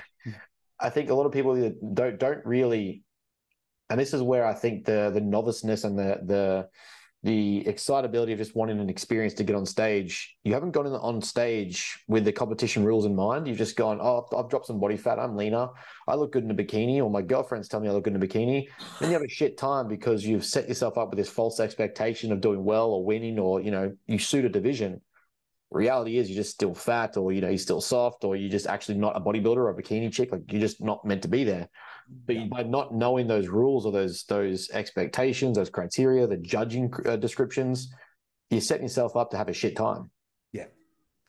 I 0.79 0.89
think 0.89 1.09
a 1.09 1.13
lot 1.13 1.27
of 1.27 1.31
people 1.31 1.71
don't 1.93 2.19
don't 2.19 2.43
really, 2.45 3.03
and 3.89 3.99
this 3.99 4.13
is 4.13 4.23
where 4.23 4.45
I 4.45 4.55
think 4.55 4.85
the 4.85 5.11
the 5.13 5.21
noviceness 5.21 5.83
and 5.83 5.97
the 5.97 6.19
the 6.25 6.69
the 7.23 7.67
excitability 7.67 8.33
of 8.33 8.39
just 8.39 8.55
wanting 8.55 8.79
an 8.79 8.89
experience 8.89 9.35
to 9.35 9.43
get 9.43 9.55
on 9.55 9.65
stage. 9.65 10.35
You 10.43 10.53
haven't 10.53 10.71
gone 10.71 10.87
on 10.87 11.21
stage 11.21 11.99
with 12.07 12.25
the 12.25 12.31
competition 12.31 12.83
rules 12.83 13.05
in 13.05 13.15
mind. 13.15 13.47
You've 13.47 13.59
just 13.59 13.75
gone, 13.75 13.99
oh, 14.01 14.25
I've 14.35 14.49
dropped 14.49 14.65
some 14.65 14.79
body 14.79 14.97
fat. 14.97 15.19
I'm 15.19 15.35
leaner. 15.35 15.67
I 16.07 16.15
look 16.15 16.31
good 16.31 16.43
in 16.43 16.51
a 16.51 16.55
bikini, 16.55 16.97
or 16.97 17.11
my 17.11 17.21
girlfriends 17.21 17.67
telling 17.67 17.83
me 17.83 17.89
I 17.89 17.93
look 17.93 18.05
good 18.05 18.15
in 18.15 18.21
a 18.21 18.25
bikini. 18.25 18.67
Then 18.99 19.09
you 19.09 19.13
have 19.13 19.21
a 19.21 19.29
shit 19.29 19.57
time 19.57 19.87
because 19.87 20.25
you've 20.25 20.45
set 20.45 20.67
yourself 20.67 20.97
up 20.97 21.11
with 21.11 21.17
this 21.17 21.29
false 21.29 21.59
expectation 21.59 22.31
of 22.31 22.41
doing 22.41 22.63
well 22.63 22.89
or 22.89 23.05
winning, 23.05 23.37
or 23.37 23.61
you 23.61 23.69
know, 23.69 23.93
you 24.07 24.17
suit 24.17 24.45
a 24.45 24.49
division 24.49 25.01
reality 25.71 26.17
is 26.17 26.29
you're 26.29 26.35
just 26.35 26.51
still 26.51 26.75
fat 26.75 27.15
or 27.15 27.31
you 27.31 27.39
know 27.39 27.47
you're 27.47 27.57
still 27.57 27.79
soft 27.79 28.25
or 28.25 28.35
you're 28.35 28.49
just 28.49 28.67
actually 28.67 28.97
not 28.97 29.15
a 29.15 29.21
bodybuilder 29.21 29.55
or 29.55 29.69
a 29.69 29.73
bikini 29.73 30.11
chick 30.11 30.29
like 30.31 30.41
you're 30.51 30.59
just 30.59 30.83
not 30.83 31.03
meant 31.05 31.21
to 31.21 31.29
be 31.29 31.45
there 31.45 31.69
but 32.25 32.35
Yeah. 32.35 32.45
by 32.45 32.63
not 32.63 32.93
knowing 32.93 33.27
those 33.27 33.47
rules 33.47 33.85
or 33.85 33.91
those 33.91 34.23
those 34.25 34.69
expectations 34.71 35.57
those 35.57 35.69
criteria 35.69 36.27
the 36.27 36.37
judging 36.37 36.91
uh, 37.05 37.15
descriptions 37.15 37.93
you're 38.49 38.61
setting 38.61 38.83
yourself 38.83 39.15
up 39.15 39.31
to 39.31 39.37
have 39.37 39.47
a 39.47 39.53
shit 39.53 39.75
time. 39.77 40.11
Yeah, 40.51 40.65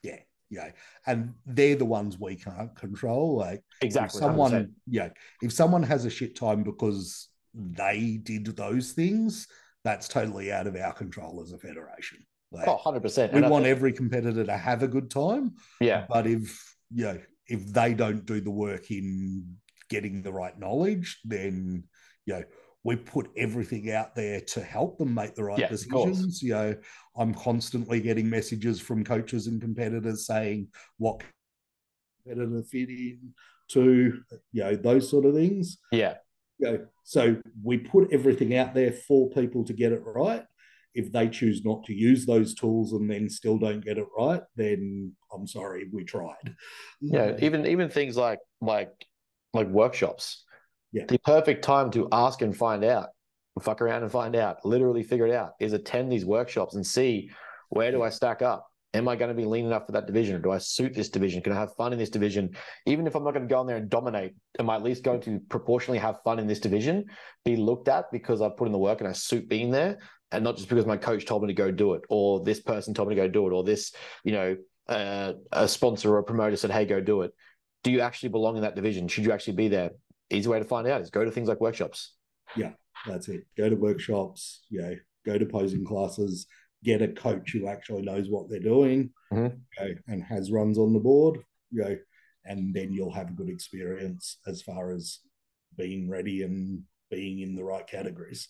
yeah, 0.03 0.19
yeah, 0.51 0.73
and 1.07 1.35
they're 1.47 1.77
the 1.77 1.85
ones 1.85 2.19
we 2.19 2.35
can't 2.35 2.75
control. 2.77 3.37
Like 3.37 3.63
exactly 3.81 4.19
if 4.19 4.25
someone 4.25 4.51
100%. 4.53 4.71
yeah 4.89 5.09
if 5.41 5.53
someone 5.53 5.85
has 5.85 6.05
a 6.05 6.11
shit 6.11 6.35
time 6.37 6.65
because 6.65 7.29
they 7.55 8.19
did 8.23 8.47
those 8.57 8.93
things 8.93 9.47
that's 9.85 10.09
totally 10.09 10.51
out 10.53 10.67
of 10.67 10.75
our 10.77 10.93
control 10.93 11.41
as 11.43 11.53
a 11.53 11.59
federation. 11.59 12.19
Like, 12.51 12.67
oh 12.69 12.79
100% 12.85 13.33
we 13.33 13.39
And 13.41 13.51
want 13.51 13.65
think- 13.65 13.77
every 13.77 13.93
competitor 13.93 14.45
to 14.45 14.57
have 14.57 14.83
a 14.83 14.89
good 14.89 15.11
time. 15.11 15.55
Yeah. 15.81 16.07
But 16.09 16.27
if 16.27 16.75
you 16.93 17.05
know 17.05 17.19
if 17.47 17.73
they 17.73 17.95
don't 17.95 18.25
do 18.27 18.41
the 18.41 18.51
work 18.51 18.91
in 18.91 19.57
getting 19.95 20.23
the 20.23 20.33
right 20.33 20.57
knowledge 20.59 21.09
then 21.25 21.85
you 22.27 22.35
know 22.35 22.45
we 22.85 22.97
put 22.97 23.27
everything 23.37 23.85
out 23.99 24.11
there 24.17 24.41
to 24.41 24.61
help 24.61 24.99
them 24.99 25.13
make 25.15 25.35
the 25.37 25.45
right 25.45 25.59
Yeah, 25.65 25.69
decisions. 25.69 26.43
you 26.43 26.53
know 26.55 26.75
i'm 27.21 27.33
constantly 27.35 28.01
getting 28.09 28.29
messages 28.39 28.81
from 28.81 29.05
coaches 29.05 29.47
and 29.49 29.61
competitors 29.61 30.27
saying 30.27 30.69
what 30.99 31.23
competitor 32.25 32.63
fit 32.73 32.89
in 32.89 33.35
to 33.73 34.21
you 34.53 34.63
know 34.65 34.77
those 34.77 35.09
sort 35.11 35.25
of 35.25 35.35
things. 35.35 35.79
Yeah. 35.91 36.15
You 36.59 36.67
know, 36.67 36.87
so 37.05 37.37
we 37.63 37.79
put 37.79 38.13
everything 38.13 38.57
out 38.57 38.75
there 38.75 38.93
for 38.93 39.31
people 39.31 39.65
to 39.65 39.73
get 39.73 39.93
it 39.93 40.03
right. 40.05 40.45
If 40.95 41.11
they 41.11 41.29
choose 41.29 41.65
not 41.65 41.85
to 41.87 41.95
use 41.95 42.27
those 42.27 42.55
tools 42.55 42.93
and 42.93 43.11
then 43.11 43.29
still 43.29 43.59
don't 43.59 43.85
get 43.85 43.99
it 43.99 44.07
right, 44.17 44.43
then 44.57 45.13
I'm 45.35 45.47
sorry, 45.47 45.89
we 45.93 46.05
tried. 46.05 46.55
yeah 47.01 47.29
mm. 47.33 47.43
even 47.43 47.67
even 47.67 47.89
things 47.89 48.17
like 48.17 48.41
like 48.61 48.93
like 49.53 49.69
workshops. 49.69 50.45
Yeah. 50.93 51.05
the 51.09 51.19
perfect 51.21 51.65
time 51.65 51.91
to 51.93 52.07
ask 52.13 52.43
and 52.43 52.55
find 52.55 52.85
out 52.85 53.09
fuck 53.61 53.81
around 53.81 54.03
and 54.03 54.13
find 54.13 54.37
out 54.37 54.65
literally 54.65 55.03
figure 55.03 55.27
it 55.27 55.35
out 55.35 55.53
is 55.59 55.73
attend 55.73 56.11
these 56.11 56.25
workshops 56.25 56.75
and 56.75 56.87
see 56.87 57.31
where 57.71 57.91
do 57.91 58.03
i 58.03 58.09
stack 58.09 58.43
up? 58.43 58.67
Am 58.95 59.09
i 59.09 59.17
going 59.17 59.31
to 59.31 59.35
be 59.35 59.47
lean 59.47 59.65
enough 59.65 59.87
for 59.87 59.93
that 59.93 60.07
division? 60.07 60.37
Or 60.37 60.39
do 60.39 60.51
i 60.51 60.59
suit 60.59 60.95
this 60.95 61.09
division? 61.09 61.43
Can 61.43 61.53
i 61.53 61.57
have 61.57 61.75
fun 61.77 61.93
in 61.93 61.99
this 61.99 62.11
division? 62.11 62.55
Even 62.87 63.07
if 63.07 63.15
i'm 63.15 63.25
not 63.25 63.33
going 63.33 63.47
to 63.47 63.53
go 63.53 63.61
in 63.61 63.67
there 63.67 63.77
and 63.77 63.89
dominate 63.89 64.35
am 64.59 64.69
i 64.69 64.77
at 64.77 64.83
least 64.83 65.03
going 65.03 65.21
to 65.23 65.41
proportionally 65.49 65.99
have 65.99 66.23
fun 66.23 66.39
in 66.39 66.47
this 66.47 66.61
division 66.61 67.07
be 67.45 67.57
looked 67.57 67.89
at 67.89 68.11
because 68.13 68.43
i've 68.43 68.57
put 68.57 68.67
in 68.67 68.73
the 68.73 68.79
work 68.79 69.01
and 69.01 69.09
i 69.09 69.13
suit 69.13 69.49
being 69.49 69.71
there 69.71 69.99
and 70.31 70.43
not 70.43 70.57
just 70.57 70.69
because 70.69 70.87
my 70.87 70.97
coach 70.97 71.25
told 71.25 71.43
me 71.43 71.49
to 71.49 71.55
go 71.55 71.71
do 71.71 71.95
it 71.95 72.03
or 72.09 72.43
this 72.43 72.61
person 72.61 72.95
told 72.95 73.09
me 73.09 73.15
to 73.15 73.21
go 73.21 73.29
do 73.29 73.47
it 73.47 73.53
or 73.53 73.63
this 73.65 73.95
you 74.25 74.33
know 74.33 74.57
uh, 74.89 75.33
a 75.53 75.69
sponsor 75.69 76.13
or 76.15 76.19
a 76.19 76.25
promoter 76.25 76.57
said 76.57 76.71
hey 76.71 76.85
go 76.85 77.01
do 77.01 77.23
it 77.23 77.33
do 77.83 77.91
you 77.91 78.01
actually 78.01 78.29
belong 78.31 78.57
in 78.57 78.63
that 78.63 78.75
division? 78.77 79.09
Should 79.09 79.25
you 79.25 79.33
actually 79.33 79.55
be 79.55 79.69
there? 79.69 79.91
Easy 80.31 80.49
way 80.49 80.59
to 80.59 80.65
find 80.65 80.87
out 80.87 81.01
is 81.01 81.11
go 81.11 81.25
to 81.25 81.31
things 81.31 81.49
like 81.49 81.61
workshops. 81.61 82.15
Yeah, 82.57 82.73
that's 83.07 83.29
it. 83.29 83.45
Go 83.57 83.69
to 83.69 83.77
workshops, 83.77 84.65
you 84.71 84.81
know, 84.83 84.95
go 85.27 85.39
to 85.39 85.47
posing 85.47 85.85
classes, 85.85 86.47
get 86.85 87.03
a 87.03 87.09
coach 87.09 87.53
who 87.53 87.69
actually 87.69 88.03
knows 88.03 88.29
what 88.29 88.49
they're 88.49 88.61
doing 88.61 89.11
Mhm. 89.33 89.61
you 89.79 89.85
know, 89.85 89.95
and 90.09 90.23
has 90.25 90.51
runs 90.51 90.79
on 90.79 90.93
the 90.93 91.01
board, 91.01 91.39
you 91.71 91.83
know, 91.83 91.97
and 92.45 92.75
then 92.75 92.93
you'll 92.93 93.13
have 93.13 93.29
a 93.29 93.33
good 93.33 93.49
experience 93.49 94.39
as 94.47 94.63
far 94.63 94.91
as 94.91 95.21
being 95.77 96.09
ready 96.09 96.43
and 96.43 96.83
being 97.11 97.41
in 97.41 97.55
the 97.55 97.65
right 97.65 97.87
categories. 97.87 98.49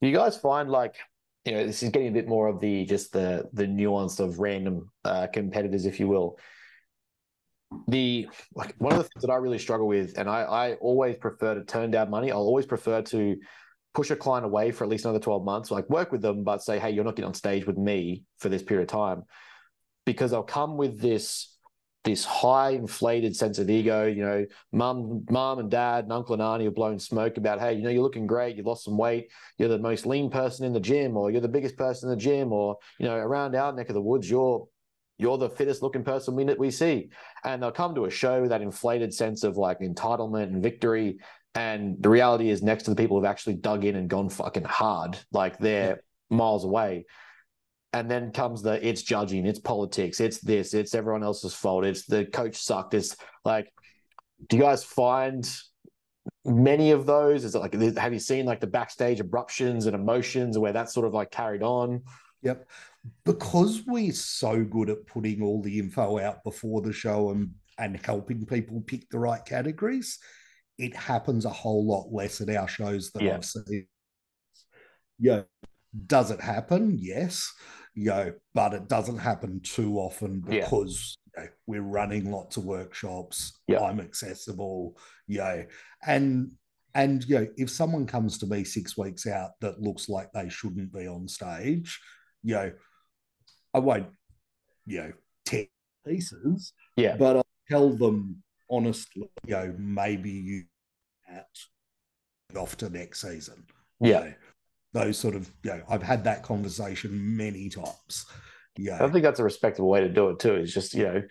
Do 0.00 0.08
you 0.08 0.16
guys 0.16 0.36
find 0.36 0.70
like 0.70 0.96
you 1.44 1.52
know 1.52 1.66
this 1.66 1.82
is 1.82 1.90
getting 1.90 2.08
a 2.08 2.12
bit 2.12 2.28
more 2.28 2.46
of 2.48 2.60
the 2.60 2.84
just 2.84 3.12
the 3.12 3.48
the 3.52 3.66
nuance 3.66 4.20
of 4.20 4.38
random 4.38 4.90
uh, 5.04 5.26
competitors, 5.26 5.86
if 5.86 5.98
you 6.00 6.08
will. 6.08 6.38
The 7.88 8.28
like 8.54 8.74
one 8.78 8.92
of 8.92 8.98
the 8.98 9.04
things 9.04 9.22
that 9.22 9.30
I 9.30 9.36
really 9.36 9.58
struggle 9.58 9.86
with, 9.86 10.18
and 10.18 10.28
I 10.28 10.42
I 10.42 10.74
always 10.74 11.16
prefer 11.16 11.54
to 11.54 11.64
turn 11.64 11.90
down 11.90 12.10
money. 12.10 12.30
I'll 12.30 12.38
always 12.38 12.66
prefer 12.66 13.02
to 13.02 13.36
push 13.94 14.10
a 14.10 14.16
client 14.16 14.46
away 14.46 14.70
for 14.70 14.84
at 14.84 14.90
least 14.90 15.04
another 15.04 15.18
12 15.18 15.44
months, 15.44 15.70
like 15.70 15.88
work 15.90 16.12
with 16.12 16.22
them, 16.22 16.44
but 16.44 16.62
say, 16.62 16.78
hey, 16.78 16.90
you're 16.90 17.04
not 17.04 17.14
getting 17.14 17.28
on 17.28 17.34
stage 17.34 17.66
with 17.66 17.76
me 17.76 18.24
for 18.38 18.48
this 18.48 18.62
period 18.62 18.84
of 18.84 18.88
time. 18.88 19.22
Because 20.06 20.30
they'll 20.30 20.42
come 20.42 20.76
with 20.76 21.00
this 21.00 21.52
this 22.04 22.24
high 22.24 22.70
inflated 22.70 23.36
sense 23.36 23.60
of 23.60 23.70
ego, 23.70 24.06
you 24.06 24.24
know, 24.24 24.44
mum, 24.72 25.24
mom 25.30 25.60
and 25.60 25.70
dad 25.70 26.04
and 26.04 26.12
uncle 26.12 26.32
and 26.32 26.42
auntie 26.42 26.64
have 26.64 26.74
blown 26.74 26.98
smoke 26.98 27.36
about, 27.36 27.60
hey, 27.60 27.74
you 27.74 27.82
know, 27.82 27.90
you're 27.90 28.02
looking 28.02 28.26
great, 28.26 28.56
you've 28.56 28.66
lost 28.66 28.84
some 28.84 28.98
weight, 28.98 29.30
you're 29.56 29.68
the 29.68 29.78
most 29.78 30.04
lean 30.04 30.28
person 30.28 30.66
in 30.66 30.72
the 30.72 30.80
gym, 30.80 31.16
or 31.16 31.30
you're 31.30 31.40
the 31.40 31.46
biggest 31.46 31.76
person 31.76 32.08
in 32.08 32.16
the 32.16 32.20
gym, 32.20 32.52
or 32.52 32.76
you 32.98 33.06
know, 33.06 33.14
around 33.14 33.54
our 33.54 33.72
neck 33.72 33.88
of 33.88 33.94
the 33.94 34.02
woods, 34.02 34.28
you're 34.28 34.66
you're 35.22 35.38
the 35.38 35.48
fittest 35.48 35.82
looking 35.82 36.04
person 36.04 36.34
we 36.34 36.44
we 36.44 36.70
see. 36.70 37.10
And 37.44 37.62
they'll 37.62 37.72
come 37.72 37.94
to 37.94 38.04
a 38.04 38.10
show 38.10 38.42
with 38.42 38.50
that 38.50 38.60
inflated 38.60 39.14
sense 39.14 39.44
of 39.44 39.56
like 39.56 39.80
entitlement 39.80 40.44
and 40.44 40.62
victory. 40.62 41.18
And 41.54 41.96
the 42.00 42.08
reality 42.08 42.50
is 42.50 42.62
next 42.62 42.84
to 42.84 42.90
the 42.90 42.96
people 42.96 43.16
who've 43.16 43.26
actually 43.26 43.54
dug 43.54 43.84
in 43.84 43.96
and 43.96 44.08
gone 44.08 44.28
fucking 44.28 44.64
hard, 44.64 45.18
like 45.32 45.58
they're 45.58 46.02
miles 46.30 46.64
away. 46.64 47.06
And 47.94 48.10
then 48.10 48.32
comes 48.32 48.62
the 48.62 48.86
it's 48.86 49.02
judging, 49.02 49.46
it's 49.46 49.58
politics, 49.58 50.18
it's 50.18 50.38
this, 50.38 50.72
it's 50.72 50.94
everyone 50.94 51.22
else's 51.22 51.54
fault, 51.54 51.84
it's 51.84 52.06
the 52.06 52.24
coach 52.24 52.56
sucked. 52.56 52.94
It's 52.94 53.16
like, 53.44 53.70
do 54.48 54.56
you 54.56 54.62
guys 54.62 54.82
find 54.82 55.48
many 56.44 56.90
of 56.90 57.04
those? 57.04 57.44
Is 57.44 57.54
it 57.54 57.58
like 57.58 57.74
have 57.98 58.12
you 58.12 58.18
seen 58.18 58.46
like 58.46 58.60
the 58.60 58.66
backstage 58.66 59.20
abruptions 59.20 59.86
and 59.86 59.94
emotions 59.94 60.58
where 60.58 60.72
that's 60.72 60.94
sort 60.94 61.06
of 61.06 61.12
like 61.12 61.30
carried 61.30 61.62
on? 61.62 62.02
Yep. 62.42 62.68
Because 63.24 63.82
we're 63.86 64.12
so 64.12 64.62
good 64.64 64.90
at 64.90 65.06
putting 65.06 65.42
all 65.42 65.60
the 65.62 65.78
info 65.78 66.18
out 66.18 66.44
before 66.44 66.82
the 66.82 66.92
show 66.92 67.30
and, 67.30 67.50
and 67.78 67.98
helping 68.04 68.46
people 68.46 68.80
pick 68.80 69.08
the 69.10 69.18
right 69.18 69.44
categories, 69.44 70.18
it 70.78 70.94
happens 70.94 71.44
a 71.44 71.50
whole 71.50 71.86
lot 71.86 72.12
less 72.12 72.40
at 72.40 72.50
our 72.50 72.68
shows 72.68 73.10
than 73.10 73.24
Yeah. 73.24 73.34
I've 73.34 73.44
seen. 73.44 73.86
Yeah. 75.18 75.42
Does 76.06 76.30
it 76.30 76.40
happen? 76.40 76.96
Yes. 76.98 77.52
You 77.94 78.06
know, 78.06 78.32
but 78.54 78.72
it 78.72 78.88
doesn't 78.88 79.18
happen 79.18 79.60
too 79.60 79.98
often 79.98 80.44
Yeah. 80.48 80.60
because 80.60 81.18
you 81.36 81.42
know, 81.42 81.48
we're 81.66 81.82
running 81.82 82.30
lots 82.30 82.56
of 82.56 82.64
workshops. 82.64 83.60
Yeah. 83.66 83.80
I'm 83.80 84.00
accessible, 84.00 84.96
you 85.26 85.38
know, 85.38 85.64
and 86.06 86.52
and 86.94 87.24
you 87.24 87.40
know, 87.40 87.46
if 87.56 87.70
someone 87.70 88.06
comes 88.06 88.38
to 88.38 88.46
me 88.46 88.64
six 88.64 88.96
weeks 88.96 89.26
out 89.26 89.52
that 89.60 89.80
looks 89.80 90.08
like 90.08 90.30
they 90.32 90.48
shouldn't 90.48 90.92
be 90.92 91.06
on 91.06 91.26
stage, 91.26 91.98
you 92.42 92.54
know, 92.54 92.72
I 93.74 93.78
won't, 93.78 94.06
you 94.86 94.98
know, 95.00 95.12
tear 95.44 95.66
pieces, 96.06 96.72
Yeah. 96.96 97.16
but 97.16 97.36
I'll 97.36 97.46
tell 97.70 97.90
them 97.90 98.42
honestly, 98.70 99.30
you 99.46 99.54
know, 99.54 99.74
maybe 99.78 100.30
you 100.30 100.64
at 101.28 101.46
off 102.56 102.76
to 102.78 102.90
next 102.90 103.22
season. 103.22 103.64
you 104.00 104.10
Yeah. 104.10 104.20
know. 104.20 104.34
those 104.94 105.16
sort 105.16 105.34
of, 105.34 105.50
you 105.62 105.70
know, 105.70 105.82
I've 105.88 106.02
had 106.02 106.24
that 106.24 106.42
conversation 106.42 107.36
many 107.36 107.70
times. 107.70 108.26
Yeah, 108.76 109.02
I 109.02 109.08
think 109.08 109.22
that's 109.22 109.40
a 109.40 109.44
respectable 109.44 109.88
way 109.88 110.00
to 110.00 110.08
do 110.08 110.28
it 110.30 110.38
too. 110.38 110.56
Is 110.56 110.74
just 110.74 110.92
you 110.92 111.04
know, 111.04 111.22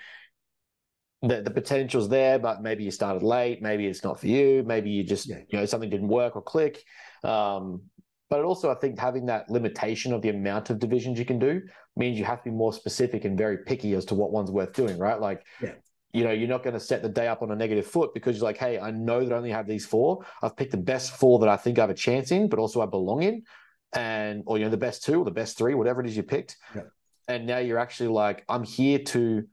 the, 1.22 1.42
the 1.44 1.52
potential's 1.52 2.10
there, 2.10 2.40
but 2.40 2.64
maybe 2.64 2.84
you 2.84 2.90
started 2.92 3.22
late, 3.22 3.62
maybe 3.62 3.86
it's 3.86 4.04
not 4.04 4.20
for 4.20 4.26
you, 4.28 4.64
maybe 4.66 4.90
you 4.90 5.04
just 5.04 5.28
Yeah. 5.28 5.42
you 5.50 5.60
know 5.60 5.66
something 5.68 5.90
didn't 5.92 6.08
work 6.08 6.36
or 6.36 6.42
click. 6.42 6.84
Um, 7.24 7.84
but 8.32 8.40
it 8.40 8.46
also, 8.46 8.72
I 8.72 8.76
think, 8.76 8.98
having 8.98 9.26
that 9.26 9.50
limitation 9.50 10.14
of 10.14 10.22
the 10.22 10.30
amount 10.30 10.70
of 10.70 10.80
divisions 10.80 11.20
you 11.20 11.26
can 11.26 11.38
do 11.38 11.62
means 11.98 12.18
you 12.18 12.24
have 12.24 12.42
to 12.44 12.50
be 12.50 12.56
more 12.56 12.72
specific 12.72 13.26
and 13.26 13.38
very 13.38 13.58
picky 13.58 13.94
as 13.94 14.06
to 14.06 14.16
what 14.16 14.32
one's 14.32 14.50
worth 14.50 14.72
doing, 14.72 14.98
right? 14.98 15.20
Like, 15.20 15.46
Yeah. 15.62 15.74
you 16.14 16.24
know, 16.24 16.32
you're 16.32 16.48
not 16.48 16.64
going 16.64 16.74
to 16.74 16.80
set 16.80 17.02
the 17.04 17.10
day 17.10 17.28
up 17.28 17.42
on 17.42 17.52
a 17.52 17.56
negative 17.58 17.86
foot 17.86 18.14
because 18.14 18.38
you're 18.38 18.46
like, 18.46 18.56
hey, 18.56 18.80
I 18.80 18.90
know 18.90 19.20
that 19.26 19.34
I 19.34 19.38
only 19.38 19.52
have 19.52 19.68
these 19.68 19.86
four. 19.86 20.24
I've 20.42 20.56
picked 20.56 20.72
the 20.72 20.78
best 20.78 21.12
four 21.18 21.40
that 21.40 21.50
I 21.50 21.58
think 21.58 21.78
I 21.78 21.82
have 21.82 21.90
a 21.90 21.94
chance 21.94 22.32
in, 22.32 22.48
but 22.48 22.58
also 22.58 22.82
I 22.82 22.86
belong 22.86 23.22
in, 23.24 23.44
and 23.92 24.44
or 24.46 24.58
you 24.58 24.64
know 24.64 24.72
the 24.72 24.78
best 24.78 25.04
two 25.04 25.20
or 25.20 25.26
the 25.26 25.32
best 25.32 25.58
three, 25.58 25.74
whatever 25.74 26.00
it 26.00 26.08
is 26.08 26.16
you 26.16 26.24
picked. 26.24 26.56
Yeah. 26.74 26.84
And 27.28 27.46
now 27.46 27.58
you're 27.58 27.80
actually 27.80 28.12
like, 28.12 28.46
I'm 28.48 28.64
here 28.64 29.00
to 29.00 29.44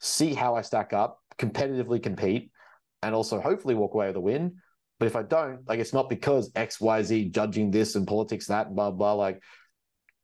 see 0.00 0.34
how 0.34 0.56
I 0.56 0.60
stack 0.60 0.92
up, 0.92 1.20
competitively 1.38 2.02
compete, 2.02 2.50
and 3.02 3.14
also 3.14 3.40
hopefully 3.40 3.74
walk 3.74 3.94
away 3.94 4.08
with 4.08 4.16
a 4.16 4.20
win. 4.20 4.56
But 4.98 5.06
if 5.06 5.16
I 5.16 5.22
don't, 5.22 5.66
like 5.68 5.78
it's 5.78 5.92
not 5.92 6.08
because 6.08 6.50
X, 6.54 6.80
Y, 6.80 7.02
Z 7.02 7.24
judging 7.30 7.70
this 7.70 7.94
and 7.96 8.06
politics 8.06 8.46
that, 8.46 8.74
blah 8.74 8.90
blah. 8.90 9.12
Like 9.12 9.42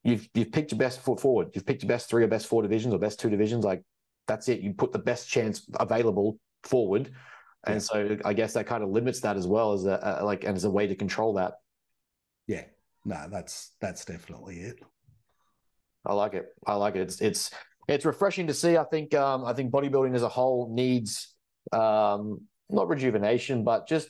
you've 0.03 0.29
you've 0.35 0.53
picked 0.53 0.73
your 0.73 0.79
best 0.79 1.01
foot 1.01 1.21
forward. 1.21 1.49
You've 1.55 1.67
picked 1.67 1.83
your 1.83 1.89
best 1.89 2.09
three 2.09 2.25
or 2.25 2.29
best 2.29 2.47
four 2.47 2.63
divisions 2.63 2.95
or 2.95 2.99
best 2.99 3.21
two 3.21 3.31
divisions. 3.31 3.65
Like 3.65 3.83
that's 4.27 4.49
it. 4.49 4.61
You 4.61 4.73
put 4.73 4.93
the 4.93 4.99
best 4.99 5.29
chance 5.29 5.69
available 5.79 6.39
forward, 6.65 7.13
and 7.67 7.75
Yeah. 7.77 7.79
so 7.81 8.19
I 8.25 8.33
guess 8.33 8.55
that 8.55 8.67
kind 8.67 8.83
of 8.83 8.91
limits 8.91 9.21
that 9.21 9.37
as 9.37 9.47
well 9.47 9.73
as 9.75 9.85
a, 9.85 10.19
a 10.21 10.25
like 10.25 10.45
and 10.45 10.57
as 10.57 10.65
a 10.65 10.71
way 10.71 10.87
to 10.87 10.95
control 10.95 11.35
that. 11.35 11.55
Yeah, 12.47 12.65
no, 13.05 13.27
that's 13.31 13.73
that's 13.81 14.05
definitely 14.05 14.61
it. 14.61 14.79
I 16.05 16.15
like 16.15 16.35
it. 16.35 16.47
I 16.67 16.75
like 16.75 16.97
it. 16.97 17.03
It's 17.03 17.21
it's 17.21 17.51
it's 17.89 18.05
refreshing 18.05 18.47
to 18.47 18.55
see. 18.55 18.77
I 18.77 18.85
think 18.85 19.15
um, 19.15 19.45
I 19.45 19.53
think 19.53 19.71
bodybuilding 19.71 20.15
as 20.15 20.23
a 20.23 20.29
whole 20.29 20.73
needs 20.73 21.35
um, 21.73 22.41
not 22.71 22.89
rejuvenation, 22.89 23.65
but 23.65 23.87
just 23.87 24.09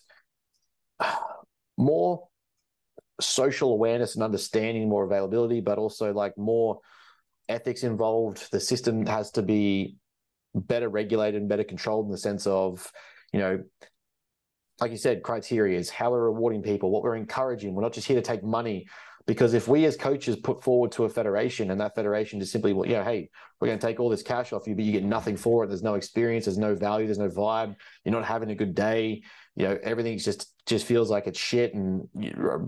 more 1.76 2.28
social 3.20 3.72
awareness 3.72 4.14
and 4.14 4.24
understanding, 4.24 4.88
more 4.88 5.05
availability, 5.05 5.61
but 5.61 5.78
also 5.78 6.12
like 6.12 6.36
more 6.36 6.80
ethics 7.48 7.82
involved. 7.84 8.50
The 8.50 8.61
system 8.61 9.07
has 9.07 9.30
to 9.32 9.42
be 9.42 9.96
better 10.55 10.88
regulated 10.88 11.40
and 11.40 11.48
better 11.48 11.64
controlled 11.64 12.07
in 12.07 12.12
the 12.12 12.18
sense 12.18 12.46
of, 12.46 12.90
you 13.32 13.40
know, 13.40 13.62
like 14.80 14.90
you 14.90 14.96
said, 14.96 15.22
criteria 15.22 15.78
is 15.78 15.90
how 15.90 16.11
we're 16.11 16.24
rewarding 16.24 16.62
people, 16.62 16.90
what 16.90 17.03
we're 17.03 17.14
encouraging. 17.14 17.74
We're 17.74 17.82
not 17.82 17.92
just 17.92 18.07
here 18.07 18.16
to 18.16 18.22
take 18.22 18.42
money. 18.42 18.86
Because 19.24 19.55
if 19.55 19.68
we 19.68 19.84
as 19.84 19.96
coaches 19.96 20.34
put 20.34 20.64
forward 20.64 20.90
to 20.92 21.05
a 21.05 21.09
federation 21.09 21.70
and 21.70 21.80
that 21.80 21.94
federation 21.94 22.40
just 22.40 22.50
simply, 22.50 22.72
well, 22.72 22.88
you 22.88 22.94
know, 22.94 23.05
hey, 23.05 23.30
we're 23.61 23.68
going 23.68 23.78
to 23.78 23.86
take 23.86 24.00
all 24.00 24.09
this 24.09 24.22
cash 24.22 24.53
off 24.53 24.66
you, 24.66 24.74
but 24.74 24.84
you 24.84 24.90
get 24.90 25.05
nothing 25.05 25.36
for 25.36 25.62
it. 25.62 25.68
There's 25.68 25.84
no 25.84 25.94
experience, 25.94 26.46
there's 26.46 26.59
no 26.59 26.74
value, 26.74 27.07
there's 27.07 27.18
no 27.18 27.28
vibe. 27.28 27.76
You're 28.05 28.12
not 28.14 28.24
having 28.24 28.50
a 28.50 28.57
good 28.57 28.74
day. 28.74 29.22
You 29.55 29.68
know, 29.68 29.78
everything's 29.80 30.24
just 30.24 30.51
just 30.67 30.87
feels 30.87 31.11
like 31.11 31.27
it's 31.27 31.39
shit 31.39 31.75
and 31.75 32.09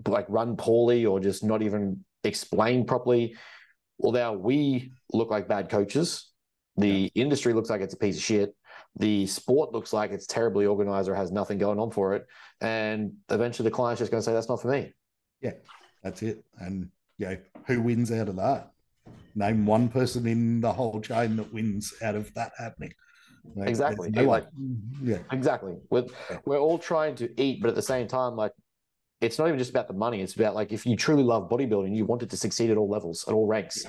like 0.07 0.27
run 0.29 0.57
poorly 0.57 1.07
or 1.07 1.21
just 1.21 1.45
not 1.45 1.63
even 1.63 2.05
explained 2.25 2.87
properly. 2.87 3.37
Well, 3.99 4.13
now 4.13 4.33
we 4.33 4.93
look 5.13 5.31
like 5.31 5.49
bad 5.49 5.71
coaches. 5.71 6.31
The 6.77 7.11
industry 7.15 7.53
looks 7.53 7.71
like 7.71 7.81
it's 7.81 7.95
a 7.95 7.99
piece 7.99 8.17
of 8.17 8.23
shit. 8.23 8.57
The 8.97 9.27
sport 9.27 9.73
looks 9.73 9.93
like 9.93 10.11
it's 10.11 10.27
terribly 10.27 10.67
organized 10.67 11.09
or 11.09 11.15
has 11.15 11.31
nothing 11.31 11.59
going 11.59 11.79
on 11.79 11.91
for 11.91 12.15
it. 12.15 12.27
And 12.61 13.15
eventually 13.31 13.69
the 13.69 13.75
client's 13.75 14.01
just 14.01 14.11
going 14.11 14.21
to 14.21 14.25
say, 14.25 14.33
that's 14.33 14.49
not 14.49 14.61
for 14.61 14.69
me. 14.69 14.93
Yeah, 15.41 15.53
that's 16.03 16.23
it. 16.23 16.45
And 16.59 16.91
you 17.19 17.27
know, 17.27 17.37
who 17.67 17.81
wins 17.81 18.11
out 18.11 18.29
of 18.29 18.37
that? 18.37 18.73
Name 19.37 19.67
one 19.67 19.89
person 19.89 20.27
in 20.27 20.61
the 20.61 20.73
whole 20.73 21.01
chain 21.01 21.37
that 21.37 21.53
wins 21.53 21.93
out 22.03 22.15
of 22.15 22.33
that 22.35 22.53
happening. 22.59 22.93
Like, 23.55 23.69
Exactly. 23.69 24.11
there's 24.11 24.27
Like- 24.27 24.45
mm-hmm. 24.51 25.09
Yeah. 25.11 25.19
Exactly. 25.33 25.77
We're, 25.91 26.07
Yeah. 26.31 26.39
we're 26.45 26.59
all 26.59 26.79
trying 26.79 27.15
to 27.17 27.41
eat, 27.41 27.61
but 27.61 27.69
at 27.69 27.75
the 27.75 27.83
same 27.83 28.09
time, 28.09 28.37
like 28.37 28.53
it's 29.21 29.39
not 29.39 29.47
even 29.49 29.59
just 29.59 29.71
about 29.71 29.89
the 29.89 29.95
money. 29.95 30.21
It's 30.21 30.35
about 30.35 30.55
like 30.55 30.73
if 30.73 30.85
you 30.87 30.97
truly 30.97 31.23
love 31.23 31.49
bodybuilding, 31.49 31.95
you 31.97 32.05
want 32.05 32.23
it 32.23 32.31
to 32.31 32.37
succeed 32.37 32.71
at 32.71 32.77
all 32.77 32.89
levels, 32.89 33.25
at 33.29 33.33
all 33.35 33.47
ranks. 33.47 33.85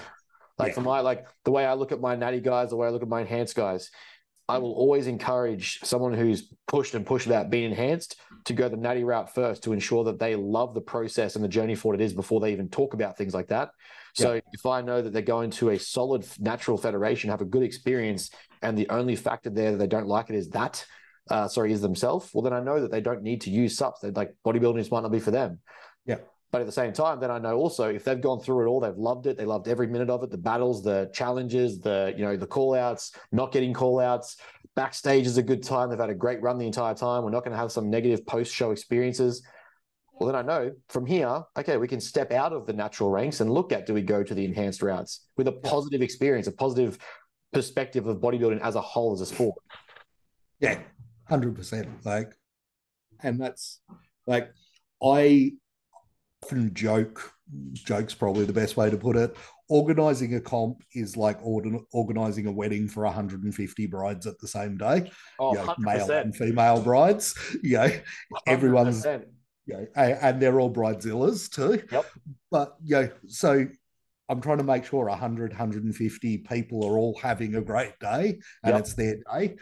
Like 0.57 0.69
Yeah. 0.69 0.75
for 0.75 0.81
my 0.81 0.99
like 1.01 1.25
the 1.43 1.51
way 1.51 1.65
I 1.65 1.73
look 1.73 1.91
at 1.91 1.99
my 1.99 2.15
natty 2.15 2.39
guys, 2.41 2.69
the 2.69 2.75
way 2.77 2.87
I 2.87 2.91
look 2.91 3.01
at 3.01 3.09
my 3.09 3.21
enhanced 3.21 3.55
guys, 3.55 3.89
I 4.47 4.59
will 4.59 4.73
always 4.73 5.07
encourage 5.07 5.79
someone 5.83 6.13
who's 6.13 6.53
pushed 6.67 6.93
and 6.93 7.05
pushed 7.05 7.25
about 7.25 7.49
being 7.49 7.65
enhanced 7.71 8.17
to 8.45 8.53
go 8.53 8.69
the 8.69 8.77
natty 8.77 9.03
route 9.03 9.33
first 9.33 9.63
to 9.63 9.73
ensure 9.73 10.03
that 10.03 10.19
they 10.19 10.35
love 10.35 10.75
the 10.75 10.81
process 10.81 11.35
and 11.35 11.43
the 11.43 11.49
journey 11.49 11.73
for 11.73 11.91
what 11.91 11.99
it 11.99 12.03
is 12.03 12.13
before 12.13 12.39
they 12.39 12.51
even 12.51 12.69
talk 12.69 12.93
about 12.93 13.17
things 13.17 13.33
like 13.33 13.47
that. 13.47 13.71
So 14.13 14.39
if 14.53 14.65
I 14.65 14.81
know 14.81 15.01
that 15.01 15.11
they're 15.11 15.21
going 15.23 15.49
to 15.51 15.71
a 15.71 15.79
solid 15.79 16.25
natural 16.39 16.77
federation, 16.77 17.31
have 17.31 17.41
a 17.41 17.45
good 17.45 17.63
experience, 17.63 18.29
and 18.65 18.75
the 18.75 18.89
only 18.89 19.15
factor 19.15 19.51
there 19.51 19.71
that 19.71 19.77
they 19.77 19.87
don't 19.87 20.07
like 20.07 20.31
it 20.31 20.35
is 20.35 20.49
that, 20.49 20.83
uh, 21.29 21.47
sorry, 21.47 21.71
is 21.71 21.81
themselves, 21.81 22.31
well, 22.33 22.41
then 22.41 22.53
I 22.53 22.59
know 22.59 22.81
that 22.81 22.89
they 22.89 22.99
don't 22.99 23.21
need 23.21 23.41
to 23.41 23.51
use 23.51 23.77
subs. 23.77 24.01
They're 24.01 24.11
like 24.11 24.35
bodybuilding 24.43 24.79
just 24.79 24.91
might 24.91 25.01
not 25.01 25.11
be 25.11 25.19
for 25.19 25.31
them. 25.31 25.59
Yeah. 26.05 26.17
But 26.51 26.61
at 26.61 26.67
the 26.67 26.73
same 26.73 26.91
time, 26.91 27.19
then 27.19 27.29
I 27.29 27.37
know 27.37 27.57
also 27.57 27.89
if 27.89 28.03
they've 28.03 28.19
gone 28.19 28.39
through 28.39 28.63
it 28.63 28.67
all, 28.67 28.79
they've 28.79 28.97
loved 28.97 29.27
it. 29.27 29.37
They 29.37 29.45
loved 29.45 29.67
every 29.67 29.87
minute 29.87 30.09
of 30.09 30.23
it, 30.23 30.31
the 30.31 30.37
battles, 30.37 30.83
the 30.83 31.11
challenges, 31.13 31.79
the, 31.79 32.13
you 32.17 32.23
know, 32.23 32.37
the 32.37 32.47
call 32.47 32.73
outs, 32.73 33.11
not 33.31 33.51
getting 33.51 33.71
call 33.71 33.99
outs. 33.99 34.37
Backstage 34.75 35.27
is 35.27 35.37
a 35.37 35.43
good 35.43 35.61
time. 35.61 35.89
They've 35.89 35.99
had 35.99 36.09
a 36.09 36.15
great 36.15 36.41
run 36.41 36.57
the 36.57 36.65
entire 36.65 36.95
time. 36.95 37.23
We're 37.23 37.29
not 37.29 37.43
going 37.43 37.51
to 37.51 37.57
have 37.57 37.71
some 37.71 37.89
negative 37.91 38.25
post 38.25 38.51
show 38.51 38.71
experiences. 38.71 39.43
Well, 40.17 40.27
then 40.27 40.35
I 40.35 40.41
know 40.41 40.71
from 40.89 41.05
here, 41.05 41.43
okay, 41.57 41.77
we 41.77 41.87
can 41.87 41.99
step 41.99 42.31
out 42.31 42.53
of 42.53 42.65
the 42.65 42.73
natural 42.73 43.11
ranks 43.11 43.41
and 43.41 43.51
look 43.51 43.71
at 43.71 43.85
do 43.85 43.93
we 43.93 44.01
go 44.01 44.23
to 44.23 44.33
the 44.33 44.45
enhanced 44.45 44.81
routes 44.81 45.27
with 45.37 45.47
a 45.49 45.51
positive 45.51 46.01
experience, 46.01 46.47
a 46.47 46.53
positive 46.53 46.97
perspective 47.55 48.05
of 48.07 48.17
bodybuilding 48.17 48.61
as 48.61 48.75
a 48.75 48.81
whole 48.81 49.13
as 49.13 49.21
a 49.21 49.25
sport. 49.25 49.55
Yeah, 50.59 50.79
hundred 51.27 51.55
percent. 51.55 51.87
Like, 52.05 52.31
and 53.23 53.41
that's 53.41 53.81
like 54.27 54.51
I 55.03 55.53
often 56.43 56.73
joke. 56.73 57.31
Joke's 57.73 58.15
probably 58.15 58.45
the 58.45 58.53
best 58.53 58.75
way 58.75 58.89
to 58.89 58.97
put 58.97 59.15
it. 59.15 59.35
Organizing 59.69 60.35
a 60.35 60.41
comp 60.41 60.83
is 60.93 61.15
like 61.15 61.37
organ- 61.43 61.85
organizing 61.91 62.47
a 62.47 62.51
wedding 62.51 62.87
for 62.87 63.03
150 63.03 63.85
brides 63.87 64.25
at 64.27 64.39
the 64.39 64.47
same 64.47 64.77
day. 64.77 65.11
Oh, 65.39 65.53
you 65.53 65.59
know, 65.59 65.73
100%. 65.73 65.79
male 65.79 66.11
and 66.11 66.35
female 66.35 66.81
brides. 66.81 67.35
You 67.63 67.77
know, 67.77 67.91
everyone's 68.47 69.05
100%. 69.05 69.25
you 69.67 69.73
know, 69.75 69.87
and 69.95 70.41
they're 70.41 70.59
all 70.59 70.73
bridezillas 70.73 71.49
too. 71.51 71.83
Yep. 71.91 72.05
But 72.51 72.75
you 72.83 72.95
know, 72.95 73.09
so 73.27 73.67
I'm 74.29 74.41
trying 74.41 74.57
to 74.57 74.63
make 74.63 74.85
sure 74.85 75.05
100, 75.07 75.51
150 75.51 76.37
people 76.39 76.83
are 76.85 76.97
all 76.97 77.17
having 77.21 77.55
a 77.55 77.61
great 77.61 77.97
day 77.99 78.39
and 78.63 78.73
Yep. 78.73 78.79
it's 78.79 78.93
their 78.93 79.17
day. 79.31 79.55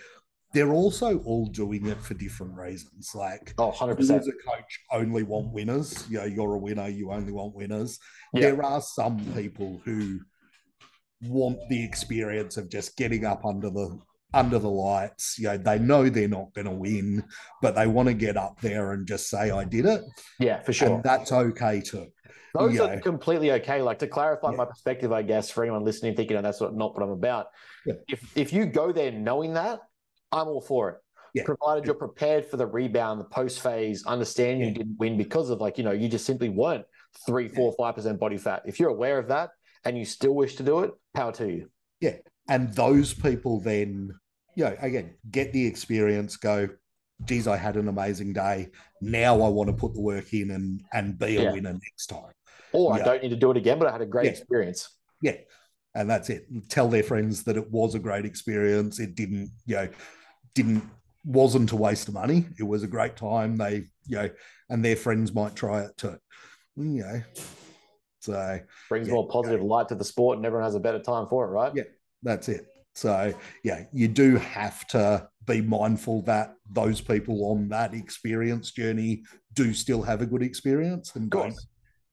They're 0.54 0.72
also 0.72 1.18
all 1.20 1.48
doing 1.48 1.88
it 1.88 2.00
for 2.00 2.14
different 2.14 2.56
reasons. 2.56 3.12
Like 3.16 3.54
Oh, 3.58 3.72
100%. 3.72 4.00
as 4.20 4.28
a 4.28 4.32
coach 4.32 4.80
only 4.92 5.24
want 5.24 5.52
winners. 5.52 6.08
You 6.10 6.20
know, 6.20 6.26
you're 6.26 6.54
a 6.54 6.60
winner, 6.60 6.88
you 6.88 7.12
only 7.12 7.32
want 7.32 7.56
winners. 7.56 8.00
Yeah. 8.34 8.42
There 8.52 8.64
are 8.64 8.82
some 8.82 9.20
people 9.34 9.82
who 9.84 10.20
want 11.22 11.58
the 11.70 11.84
experience 11.84 12.58
of 12.58 12.70
just 12.70 12.96
getting 12.98 13.26
up 13.26 13.46
under 13.46 13.70
the 13.70 14.00
under 14.36 14.58
the 14.58 14.70
lights. 14.70 15.38
You 15.38 15.50
know, 15.50 15.58
they 15.58 15.78
know 15.78 16.10
they're 16.10 16.28
not 16.28 16.54
going 16.56 16.66
to 16.66 16.72
win, 16.72 17.24
but 17.62 17.76
they 17.76 17.86
want 17.86 18.08
to 18.08 18.16
get 18.16 18.36
up 18.36 18.60
there 18.62 18.94
and 18.94 19.08
just 19.08 19.30
say, 19.30 19.52
I 19.52 19.64
did 19.64 19.86
it. 19.86 20.02
Yeah, 20.40 20.60
for 20.64 20.74
sure. 20.74 20.96
And 20.96 21.04
that's 21.04 21.32
okay 21.32 21.82
too. 21.82 22.08
Those 22.54 22.76
Yeah. 22.76 22.84
are 22.84 23.00
completely 23.00 23.52
okay. 23.54 23.82
Like 23.82 24.00
to 24.00 24.08
clarify 24.08 24.52
Yeah. 24.52 24.58
my 24.58 24.66
perspective, 24.66 25.12
I 25.12 25.24
guess, 25.24 25.50
for 25.50 25.64
anyone 25.64 25.84
listening, 25.84 26.16
thinking, 26.16 26.38
oh, 26.38 26.42
that's 26.42 26.60
what, 26.62 26.76
not 26.76 26.94
what 26.94 27.04
I'm 27.04 27.10
about. 27.10 27.48
Yeah. 27.86 27.96
If 28.08 28.38
if 28.38 28.54
you 28.54 28.66
go 28.66 28.92
there 28.92 29.12
knowing 29.12 29.54
that, 29.56 29.80
I'm 30.32 30.48
all 30.48 30.62
for 30.62 30.90
it. 30.90 30.98
Yeah. 31.34 31.44
Provided 31.46 31.86
you're 31.86 31.96
prepared 31.96 32.46
for 32.46 32.58
the 32.58 32.68
rebound, 32.68 33.20
the 33.20 33.26
post 33.26 33.60
phase, 33.62 34.06
understand 34.06 34.62
you 34.62 34.72
didn't 34.72 34.98
win 35.00 35.18
because 35.18 35.50
of 35.50 35.60
like, 35.62 35.80
you 35.80 35.84
know, 35.84 35.92
you 35.92 36.08
just 36.08 36.26
simply 36.26 36.50
weren't 36.50 36.86
three, 37.26 37.48
four, 37.48 37.74
five 37.78 37.96
percent 37.96 38.20
body 38.20 38.38
fat. 38.38 38.62
If 38.66 38.80
you're 38.80 38.90
aware 38.90 39.18
of 39.18 39.28
that 39.30 39.50
and 39.84 39.98
you 39.98 40.06
still 40.06 40.36
wish 40.36 40.56
to 40.58 40.64
do 40.64 40.82
it, 40.82 40.92
power 41.16 41.32
to 41.34 41.52
you. 41.52 41.70
Yeah. 42.02 42.18
And 42.50 42.72
those 42.76 43.14
people 43.16 43.60
then, 43.62 44.12
you 44.56 44.66
know, 44.66 44.76
again, 44.80 45.16
get 45.32 45.54
the 45.54 45.66
experience, 45.66 46.36
go, 46.38 46.70
geez, 47.26 47.48
I 47.48 47.58
had 47.58 47.78
an 47.78 47.88
amazing 47.88 48.34
day. 48.34 48.70
Now 49.02 49.42
I 49.42 49.50
want 49.50 49.70
to 49.70 49.76
put 49.76 49.96
the 49.96 50.02
work 50.02 50.32
in 50.34 50.52
and 50.52 50.84
and 50.94 51.18
be 51.18 51.38
a 51.38 51.44
Yeah. 51.44 51.52
winner 51.52 51.74
next 51.74 52.08
time. 52.08 52.32
Or 52.74 52.96
Yeah. 52.98 53.02
I 53.02 53.06
don't 53.06 53.24
need 53.24 53.30
to 53.30 53.36
do 53.36 53.52
it 53.52 53.58
again, 53.58 53.80
but 53.80 53.88
I 53.88 53.92
had 53.92 54.02
a 54.02 54.06
great 54.06 54.26
Yeah. 54.26 54.32
experience. 54.32 54.90
Yeah. 55.22 55.38
And 55.96 56.10
that's 56.10 56.30
it. 56.30 56.48
Tell 56.70 56.90
their 56.90 57.04
friends 57.04 57.44
that 57.44 57.56
it 57.56 57.72
was 57.72 57.94
a 57.96 58.00
great 58.00 58.26
experience. 58.26 59.00
It 59.00 59.16
didn't, 59.16 59.52
you 59.66 59.76
know, 59.76 59.90
didn't 60.56 60.84
wasn't 61.26 61.72
a 61.72 61.76
waste 61.78 62.10
of 62.10 62.14
money. 62.14 62.48
It 62.60 62.64
was 62.64 62.84
a 62.84 62.88
great 62.88 63.16
time. 63.16 63.56
They, 63.56 63.88
you 64.08 64.18
know, 64.18 64.30
and 64.70 64.84
their 64.84 64.98
friends 64.98 65.34
might 65.34 65.56
try 65.56 65.84
it 65.84 65.96
too. 65.96 66.18
You 66.76 67.04
know. 67.04 67.22
So 68.20 68.60
Brings 68.90 69.08
Yeah. 69.08 69.14
more 69.16 69.28
positive 69.28 69.62
light 69.62 69.88
to 69.90 69.96
the 69.96 70.04
sport 70.04 70.38
and 70.38 70.46
everyone 70.46 70.66
has 70.66 70.76
a 70.76 70.80
better 70.80 71.00
time 71.00 71.28
for 71.28 71.46
it, 71.46 71.50
right? 71.50 71.74
Yeah. 71.76 71.84
that's 72.24 72.48
it. 72.50 72.68
So 72.96 73.34
yeah, 73.64 73.86
you 73.92 74.08
do 74.08 74.36
have 74.38 74.88
to 74.88 75.28
be 75.46 75.62
mindful 75.62 76.22
that 76.24 76.56
those 76.72 77.02
people 77.02 77.46
on 77.52 77.68
that 77.70 77.94
experience 77.94 78.72
journey 78.72 79.24
do 79.54 79.74
still 79.74 80.02
have 80.04 80.22
a 80.22 80.26
good 80.26 80.42
experience 80.44 81.16
and 81.16 81.30
don't. 81.30 81.56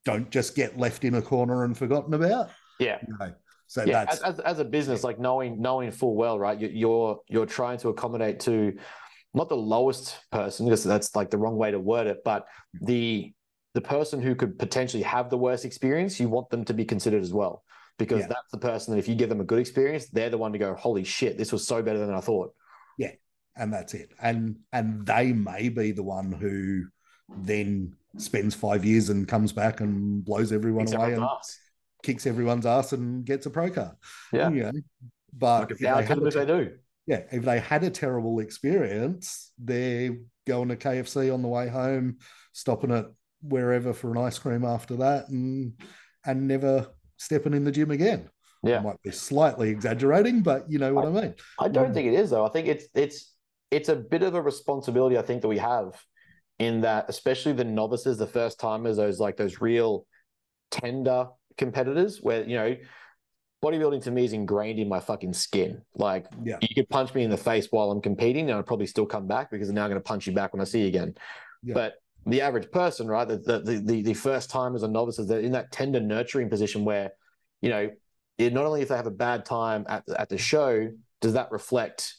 Don't 0.04 0.30
just 0.30 0.54
get 0.54 0.78
left 0.78 1.04
in 1.04 1.14
a 1.14 1.22
corner 1.22 1.64
and 1.64 1.76
forgotten 1.76 2.14
about. 2.14 2.50
Yeah. 2.78 2.98
You 3.06 3.14
know, 3.18 3.32
So 3.66 3.84
yeah, 3.84 4.04
that's 4.04 4.20
as, 4.22 4.40
as, 4.40 4.58
a 4.58 4.64
business, 4.64 5.04
like 5.04 5.18
knowing 5.18 5.60
knowing 5.60 5.90
full 5.90 6.14
well, 6.16 6.38
right? 6.38 6.58
You, 6.58 6.68
you're 6.68 7.20
you're 7.28 7.46
trying 7.46 7.78
to 7.78 7.88
accommodate 7.88 8.40
to 8.40 8.76
not 9.34 9.48
the 9.48 9.56
lowest 9.56 10.18
person 10.32 10.66
because 10.66 10.82
that's 10.82 11.14
like 11.14 11.30
the 11.30 11.38
wrong 11.38 11.56
way 11.56 11.70
to 11.70 11.78
word 11.78 12.06
it, 12.06 12.18
but 12.24 12.46
the 12.80 13.32
the 13.74 13.80
person 13.80 14.20
who 14.20 14.34
could 14.34 14.58
potentially 14.58 15.02
have 15.02 15.30
the 15.30 15.38
worst 15.38 15.64
experience, 15.64 16.18
you 16.18 16.28
want 16.28 16.50
them 16.50 16.64
to 16.64 16.74
be 16.74 16.84
considered 16.84 17.22
as 17.22 17.32
well 17.32 17.62
because 17.98 18.22
Yeah. 18.22 18.28
that's 18.28 18.50
the 18.50 18.58
person 18.58 18.94
that 18.94 18.98
if 18.98 19.06
you 19.06 19.14
give 19.14 19.28
them 19.28 19.40
a 19.40 19.44
good 19.44 19.60
experience, 19.60 20.08
they're 20.08 20.30
the 20.30 20.38
one 20.38 20.52
to 20.52 20.58
go, 20.58 20.74
holy 20.74 21.04
shit, 21.04 21.38
this 21.38 21.52
was 21.52 21.66
so 21.66 21.82
better 21.82 21.98
than 21.98 22.14
I 22.14 22.20
thought. 22.20 22.52
Yeah, 22.98 23.12
and 23.54 23.72
that's 23.72 23.94
it. 23.94 24.12
And 24.20 24.56
and 24.72 25.06
they 25.06 25.32
may 25.32 25.68
be 25.68 25.92
the 25.92 26.02
one 26.02 26.32
who 26.32 26.86
then 27.28 27.96
spends 28.16 28.54
five 28.54 28.84
years 28.84 29.08
and 29.10 29.26
comes 29.28 29.52
back 29.52 29.80
and 29.80 30.24
blows 30.24 30.52
everyone 30.52 30.86
Kicks 30.86 30.96
away 30.96 31.12
and 31.14 31.22
ass. 31.22 31.58
kicks 32.02 32.26
everyone's 32.26 32.66
ass 32.66 32.92
and 32.92 33.24
gets 33.24 33.46
a 33.46 33.50
pro 33.50 33.70
card. 33.70 33.92
Yeah. 34.32 34.50
You 34.50 34.62
know? 34.64 34.72
But 35.32 35.70
if 35.70 35.78
they 35.78 35.86
to 35.86 36.02
had 36.02 36.18
a 36.18 36.30
they 36.30 36.44
do. 36.46 36.72
yeah, 37.06 37.22
if 37.30 37.44
they 37.44 37.60
had 37.60 37.84
a 37.84 37.90
terrible 37.90 38.40
experience, 38.40 39.52
they're 39.58 40.16
going 40.46 40.68
to 40.68 40.76
KFC 40.76 41.32
on 41.32 41.42
the 41.42 41.48
way 41.48 41.68
home, 41.68 42.18
stopping 42.52 42.90
at 42.90 43.06
wherever 43.42 43.92
for 43.92 44.10
an 44.10 44.18
ice 44.18 44.38
cream 44.38 44.64
after 44.64 44.96
that, 44.96 45.28
and 45.28 45.80
and 46.26 46.48
never 46.48 46.88
stepping 47.16 47.54
in 47.54 47.64
the 47.64 47.70
gym 47.72 47.90
again. 47.90 48.28
I 48.64 48.68
Yeah. 48.70 48.80
might 48.80 49.00
be 49.02 49.10
slightly 49.12 49.70
exaggerating, 49.70 50.42
but 50.42 50.68
you 50.70 50.78
know 50.78 50.92
what 50.92 51.06
I 51.06 51.10
mean. 51.10 51.34
I 51.60 51.68
don't 51.68 51.90
Mm. 51.92 51.94
think 51.94 52.08
it 52.08 52.14
is 52.14 52.30
though. 52.30 52.44
I 52.44 52.50
think 52.50 52.66
it's 52.68 52.86
it's 52.94 53.34
it's 53.70 53.88
a 53.88 53.94
bit 53.96 54.22
of 54.24 54.34
a 54.34 54.42
responsibility 54.42 55.16
I 55.16 55.22
think 55.22 55.42
that 55.42 55.48
we 55.48 55.58
have 55.58 55.94
in 56.60 56.82
that, 56.82 57.06
especially 57.08 57.52
the 57.54 57.64
novices, 57.64 58.18
the 58.18 58.26
first 58.26 58.60
timers, 58.60 58.98
those 58.98 59.18
like 59.18 59.36
those 59.36 59.60
real 59.60 60.06
tender 60.70 61.28
competitors, 61.56 62.20
where 62.22 62.44
you 62.44 62.54
know 62.54 62.76
bodybuilding 63.64 64.02
to 64.02 64.10
me 64.10 64.24
is 64.24 64.32
ingrained 64.32 64.78
in 64.78 64.88
my 64.88 65.00
fucking 65.00 65.32
skin. 65.32 65.82
Like 65.94 66.26
Yeah. 66.42 66.58
you 66.62 66.74
could 66.74 66.88
punch 66.88 67.14
me 67.14 67.24
in 67.24 67.30
the 67.30 67.36
face 67.36 67.68
while 67.70 67.90
I'm 67.90 68.00
competing, 68.00 68.50
and 68.50 68.58
I'd 68.58 68.66
probably 68.66 68.86
still 68.86 69.06
come 69.06 69.26
back 69.26 69.50
because 69.50 69.68
now 69.68 69.82
I'm 69.82 69.84
now 69.84 69.88
going 69.94 70.02
to 70.02 70.08
punch 70.08 70.26
you 70.26 70.32
back 70.34 70.52
when 70.52 70.60
I 70.60 70.64
see 70.64 70.82
you 70.82 70.86
again. 70.88 71.14
Yeah. 71.62 71.74
But 71.74 71.94
the 72.26 72.42
average 72.42 72.70
person, 72.70 73.08
right, 73.08 73.26
the 73.26 73.38
the 73.38 73.82
the, 73.84 74.02
the 74.02 74.14
first 74.14 74.50
timers 74.50 74.82
and 74.82 74.92
novices, 74.92 75.26
they're 75.26 75.40
in 75.40 75.52
that 75.52 75.72
tender 75.72 76.00
nurturing 76.00 76.50
position 76.50 76.84
where, 76.84 77.12
you 77.62 77.70
know, 77.70 77.90
it, 78.36 78.52
not 78.52 78.66
only 78.66 78.82
if 78.82 78.88
they 78.88 78.96
have 78.96 79.06
a 79.06 79.10
bad 79.10 79.46
time 79.46 79.86
at 79.88 80.04
at 80.16 80.28
the 80.28 80.38
show, 80.38 80.90
does 81.22 81.32
that 81.32 81.50
reflect 81.50 82.16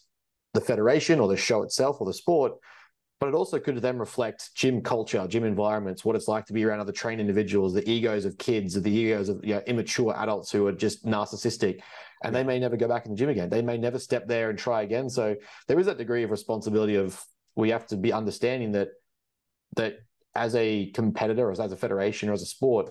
the 0.55 0.61
federation 0.61 1.19
or 1.19 1.27
the 1.27 1.37
show 1.37 1.61
itself 1.61 1.97
or 2.01 2.07
the 2.07 2.13
sport, 2.13 2.53
but 3.21 3.29
it 3.29 3.35
also 3.35 3.59
could 3.59 3.77
then 3.77 3.99
reflect 3.99 4.49
gym 4.55 4.81
culture, 4.81 5.27
gym 5.27 5.43
environments, 5.43 6.03
what 6.03 6.15
it's 6.15 6.27
like 6.27 6.43
to 6.47 6.53
be 6.53 6.65
around 6.65 6.79
other 6.79 6.91
trained 6.91 7.21
individuals, 7.21 7.71
the 7.71 7.87
egos 7.87 8.25
of 8.25 8.35
kids, 8.39 8.73
the 8.73 8.89
egos 8.89 9.29
of 9.29 9.45
you 9.45 9.53
know, 9.53 9.61
immature 9.67 10.11
adults 10.17 10.51
who 10.51 10.65
are 10.65 10.71
just 10.71 11.05
narcissistic, 11.05 11.81
and 12.23 12.35
they 12.35 12.43
may 12.43 12.57
never 12.57 12.75
go 12.75 12.87
back 12.87 13.05
in 13.05 13.11
the 13.11 13.17
gym 13.17 13.29
again. 13.29 13.47
They 13.47 13.61
may 13.61 13.77
never 13.77 13.99
step 13.99 14.27
there 14.27 14.49
and 14.49 14.57
try 14.57 14.81
again. 14.81 15.07
So 15.07 15.35
there 15.67 15.79
is 15.79 15.85
that 15.85 15.99
degree 15.99 16.23
of 16.23 16.31
responsibility 16.31 16.95
of 16.95 17.23
we 17.55 17.69
have 17.69 17.85
to 17.87 17.95
be 17.95 18.11
understanding 18.11 18.71
that 18.71 18.89
that 19.75 19.99
as 20.33 20.55
a 20.55 20.89
competitor 20.95 21.47
or 21.47 21.51
as 21.51 21.59
a 21.59 21.77
federation 21.77 22.27
or 22.27 22.33
as 22.33 22.41
a 22.41 22.47
sport, 22.47 22.89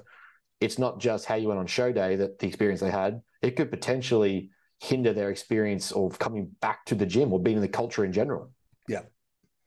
it's 0.60 0.78
not 0.78 1.00
just 1.00 1.26
how 1.26 1.34
you 1.34 1.48
went 1.48 1.58
on 1.58 1.66
show 1.66 1.90
day 1.90 2.14
that 2.14 2.38
the 2.38 2.46
experience 2.46 2.80
they 2.80 2.90
had. 2.90 3.20
It 3.42 3.56
could 3.56 3.72
potentially 3.72 4.50
hinder 4.78 5.12
their 5.12 5.30
experience 5.30 5.90
of 5.90 6.20
coming 6.20 6.52
back 6.60 6.84
to 6.84 6.94
the 6.94 7.04
gym 7.04 7.32
or 7.32 7.40
being 7.40 7.56
in 7.56 7.62
the 7.62 7.68
culture 7.68 8.04
in 8.04 8.12
general. 8.12 8.52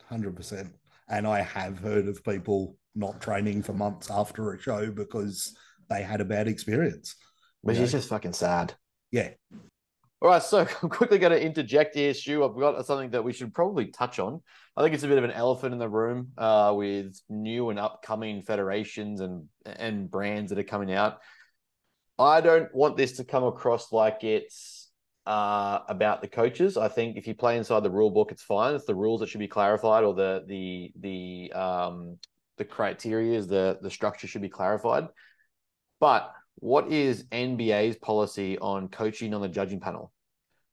Hundred 0.10 0.36
percent. 0.36 0.70
And 1.10 1.28
I 1.28 1.41
have 1.41 1.80
heard 1.80 2.08
of 2.08 2.24
people 2.24 2.78
not 2.95 3.22
training 3.22 3.64
for 3.64 3.74
months 3.74 4.10
after 4.10 4.54
a 4.54 4.60
show 4.62 4.91
because 4.91 5.56
they 5.89 6.01
had 6.04 6.22
a 6.22 6.26
bad 6.26 6.47
experience. 6.47 7.16
Which 7.62 7.78
Yeah. 7.78 7.84
is 7.84 7.91
just 7.91 8.10
fucking 8.10 8.34
sad. 8.34 8.74
Yeah. 9.12 9.32
All 10.22 10.30
right, 10.30 10.41
so 10.41 10.60
I'm 10.82 10.89
quickly 10.89 11.18
going 11.18 11.34
to 11.34 11.43
interject 11.43 11.95
here, 11.95 12.14
Stu. 12.14 12.43
I've 12.45 12.56
got 12.58 12.86
something 12.86 13.10
that 13.12 13.24
we 13.24 13.34
should 13.34 13.54
probably 13.54 13.88
touch 13.88 14.20
on. 14.20 14.41
I 14.78 14.82
think 14.82 14.93
it's 14.95 15.04
a 15.04 15.08
bit 15.08 15.18
of 15.18 15.24
an 15.24 15.32
elephant 15.32 15.74
in 15.74 15.80
the 15.80 15.89
room 15.89 16.30
uh, 16.38 16.74
with 16.76 17.20
new 17.30 17.70
and 17.70 17.78
upcoming 17.80 18.41
federations 18.41 19.20
and 19.22 19.47
and 19.66 20.10
brands 20.10 20.49
that 20.49 20.60
are 20.60 20.64
coming 20.64 20.93
out. 20.93 21.20
I 22.18 22.41
don't 22.41 22.74
want 22.74 22.95
this 22.95 23.14
to 23.18 23.24
come 23.24 23.43
across 23.43 23.91
like 23.91 24.24
it's 24.24 24.72
uh, 25.26 25.80
about 25.88 26.21
the 26.21 26.28
coaches. 26.28 26.78
I 26.78 26.88
think 26.88 27.17
if 27.17 27.28
you 27.28 27.34
play 27.36 27.57
inside 27.57 27.82
the 27.84 27.89
rule 27.91 28.09
book, 28.11 28.32
it's 28.32 28.43
fine. 28.43 28.76
It's 28.76 28.86
the 28.86 28.95
rules 28.95 29.19
that 29.21 29.30
should 29.30 29.39
be 29.39 29.47
clarified, 29.47 30.03
or 30.03 30.13
the 30.13 30.43
the 30.47 30.91
the 30.99 31.53
um, 31.53 32.17
the 32.57 32.65
criteria, 32.65 33.38
is 33.38 33.47
the 33.47 33.80
the 33.82 33.89
structure 33.89 34.28
should 34.28 34.41
be 34.41 34.49
clarified. 34.49 35.07
But 35.99 36.32
what 36.55 36.91
is 36.91 37.24
NBA's 37.26 37.95
policy 37.97 38.57
on 38.59 38.89
coaching 38.89 39.34
on 39.34 39.41
the 39.41 39.47
judging 39.47 39.80
panel? 39.80 40.11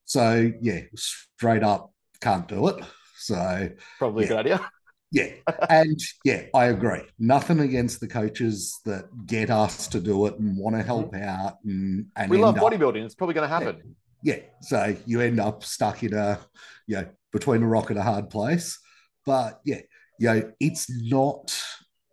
So 0.05 0.51
yeah, 0.61 0.80
straight 0.96 1.62
up 1.62 1.92
can't 2.20 2.46
do 2.48 2.68
it. 2.68 2.84
So 3.16 3.70
Probably 3.98 4.24
a 4.24 4.26
Yeah. 4.26 4.28
good 4.28 4.38
idea. 4.38 4.70
yeah. 5.12 5.26
And 5.68 6.01
yeah, 6.24 6.42
I 6.55 6.66
agree. 6.66 7.03
Nothing 7.18 7.61
against 7.61 8.01
the 8.01 8.09
coaches 8.09 8.78
that 8.84 9.05
get 9.26 9.51
us 9.51 9.86
to 9.88 10.01
do 10.01 10.26
it 10.26 10.38
and 10.38 10.57
want 10.59 10.74
to 10.76 10.82
help 10.82 11.14
out 11.14 11.59
and, 11.64 12.07
and 12.16 12.30
We 12.30 12.38
love 12.38 12.57
up- 12.57 12.62
bodybuilding. 12.64 13.05
It's 13.05 13.14
probably 13.14 13.34
going 13.34 13.48
to 13.48 13.55
happen. 13.55 13.96
Yeah. 14.22 14.40
So 14.62 14.96
you 15.06 15.20
end 15.20 15.40
up 15.40 15.64
stuck 15.64 16.02
in 16.02 16.14
a, 16.14 16.38
you 16.86 16.96
know, 16.96 17.08
between 17.32 17.62
a 17.62 17.68
rock 17.68 17.90
and 17.90 17.98
a 17.98 18.02
hard 18.02 18.30
place. 18.30 18.78
But 19.26 19.60
yeah, 19.64 19.80
you 20.18 20.28
know, 20.28 20.52
it's 20.60 20.86
not 20.90 21.56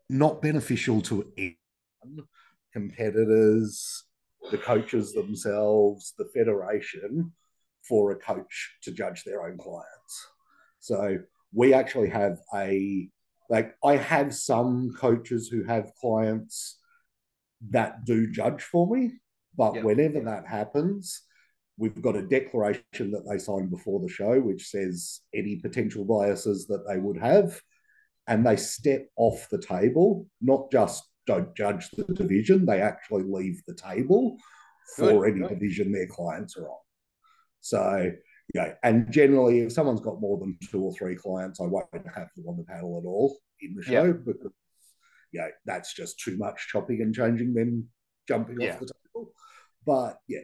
not 0.09 0.41
beneficial 0.41 1.01
to 1.01 1.31
anyone, 1.37 2.27
competitors, 2.71 4.03
the 4.51 4.57
coaches 4.57 5.13
themselves, 5.13 6.13
the 6.17 6.29
federation, 6.33 7.33
for 7.87 8.11
a 8.11 8.15
coach 8.15 8.77
to 8.83 8.91
judge 8.91 9.23
their 9.23 9.43
own 9.43 9.57
clients. 9.57 10.27
So 10.79 11.19
we 11.53 11.73
actually 11.73 12.09
have 12.09 12.37
a 12.53 13.09
like 13.49 13.75
I 13.83 13.95
have 13.95 14.33
some 14.35 14.93
coaches 14.97 15.47
who 15.47 15.63
have 15.63 15.91
clients 15.99 16.79
that 17.69 18.05
do 18.05 18.29
judge 18.29 18.61
for 18.63 18.87
me, 18.87 19.13
but 19.57 19.75
Yep. 19.75 19.83
whenever 19.83 20.19
that 20.21 20.45
happens, 20.45 21.23
we've 21.77 22.01
got 22.01 22.15
a 22.15 22.21
declaration 22.21 23.11
that 23.11 23.25
they 23.29 23.37
sign 23.37 23.67
before 23.69 23.99
the 23.99 24.09
show 24.11 24.39
which 24.39 24.67
says 24.67 25.21
any 25.33 25.57
potential 25.57 26.03
biases 26.05 26.67
that 26.67 26.83
they 26.87 26.97
would 26.97 27.17
have 27.17 27.59
and 28.27 28.45
they 28.45 28.55
step 28.55 29.07
off 29.15 29.47
the 29.49 29.61
table 29.61 30.27
not 30.41 30.71
just 30.71 31.03
don't 31.27 31.55
judge 31.55 31.89
the 31.91 32.03
division 32.13 32.65
they 32.65 32.81
actually 32.81 33.23
leave 33.23 33.61
the 33.67 33.75
table 33.75 34.37
for 34.95 35.25
Good, 35.25 35.31
any 35.31 35.39
good. 35.41 35.49
division 35.49 35.91
their 35.91 36.07
clients 36.07 36.57
are 36.57 36.67
on 36.67 36.79
so 37.61 38.11
yeah 38.53 38.73
and 38.83 39.11
generally 39.11 39.59
if 39.59 39.71
someone's 39.73 39.99
got 40.01 40.21
more 40.21 40.37
than 40.39 40.57
two 40.71 40.81
or 40.81 40.93
three 40.93 41.15
clients 41.15 41.59
i 41.59 41.65
won't 41.65 41.87
have 41.93 42.29
them 42.35 42.45
on 42.47 42.57
the 42.57 42.63
panel 42.63 42.97
at 42.97 43.05
all 43.07 43.37
in 43.61 43.75
the 43.75 43.83
show 43.83 44.05
Yeah. 44.05 44.11
because 44.25 44.51
yeah 45.33 45.47
that's 45.65 45.93
just 45.93 46.19
too 46.19 46.37
much 46.37 46.67
chopping 46.69 47.01
and 47.01 47.13
changing 47.13 47.53
them 47.53 47.87
jumping 48.27 48.59
Yeah. 48.61 48.73
off 48.73 48.79
the 48.79 48.91
table 49.13 49.33
but 49.85 50.17
yeah 50.27 50.39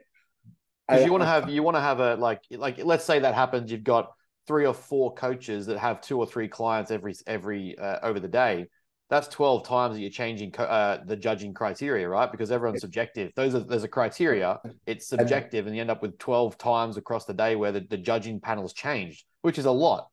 Because 0.94 1.06
you 1.06 1.12
want 1.12 1.24
to 1.24 1.28
have 1.28 1.50
you 1.50 1.64
want 1.64 1.78
to 1.78 1.82
have 1.82 2.00
a 2.00 2.16
like 2.16 2.42
like 2.52 2.84
let's 2.84 3.06
say 3.06 3.20
that 3.20 3.34
happens. 3.36 3.72
You've 3.72 3.84
got 3.84 4.12
three 4.48 4.66
or 4.66 4.74
four 4.74 5.14
coaches 5.14 5.66
that 5.68 5.78
have 5.78 6.02
two 6.02 6.18
or 6.18 6.26
three 6.26 6.48
clients 6.48 6.92
every 6.92 7.16
every 7.28 7.78
uh, 7.78 8.00
over 8.04 8.20
the 8.20 8.28
day. 8.28 8.68
That's 9.10 9.28
twelve 9.28 9.68
times 9.68 9.96
that 9.96 10.02
you're 10.02 10.10
changing 10.10 10.52
co- 10.52 10.64
uh, 10.64 11.04
the 11.06 11.16
judging 11.16 11.54
criteria, 11.54 12.08
right? 12.08 12.32
Because 12.32 12.52
everyone's 12.52 12.82
subjective. 12.82 13.32
Those 13.36 13.54
are 13.54 13.60
there's 13.60 13.84
a 13.84 13.88
criteria. 13.88 14.60
It's 14.86 15.08
subjective, 15.08 15.68
and 15.68 15.76
you 15.76 15.82
end 15.82 15.92
up 15.92 16.02
with 16.02 16.18
twelve 16.18 16.58
times 16.58 16.98
across 16.98 17.26
the 17.26 17.34
day 17.34 17.56
where 17.56 17.72
the, 17.72 17.82
the 17.82 17.98
judging 17.98 18.40
panel's 18.40 18.74
changed, 18.74 19.26
which 19.42 19.60
is 19.60 19.66
a 19.66 19.72
lot. 19.72 20.08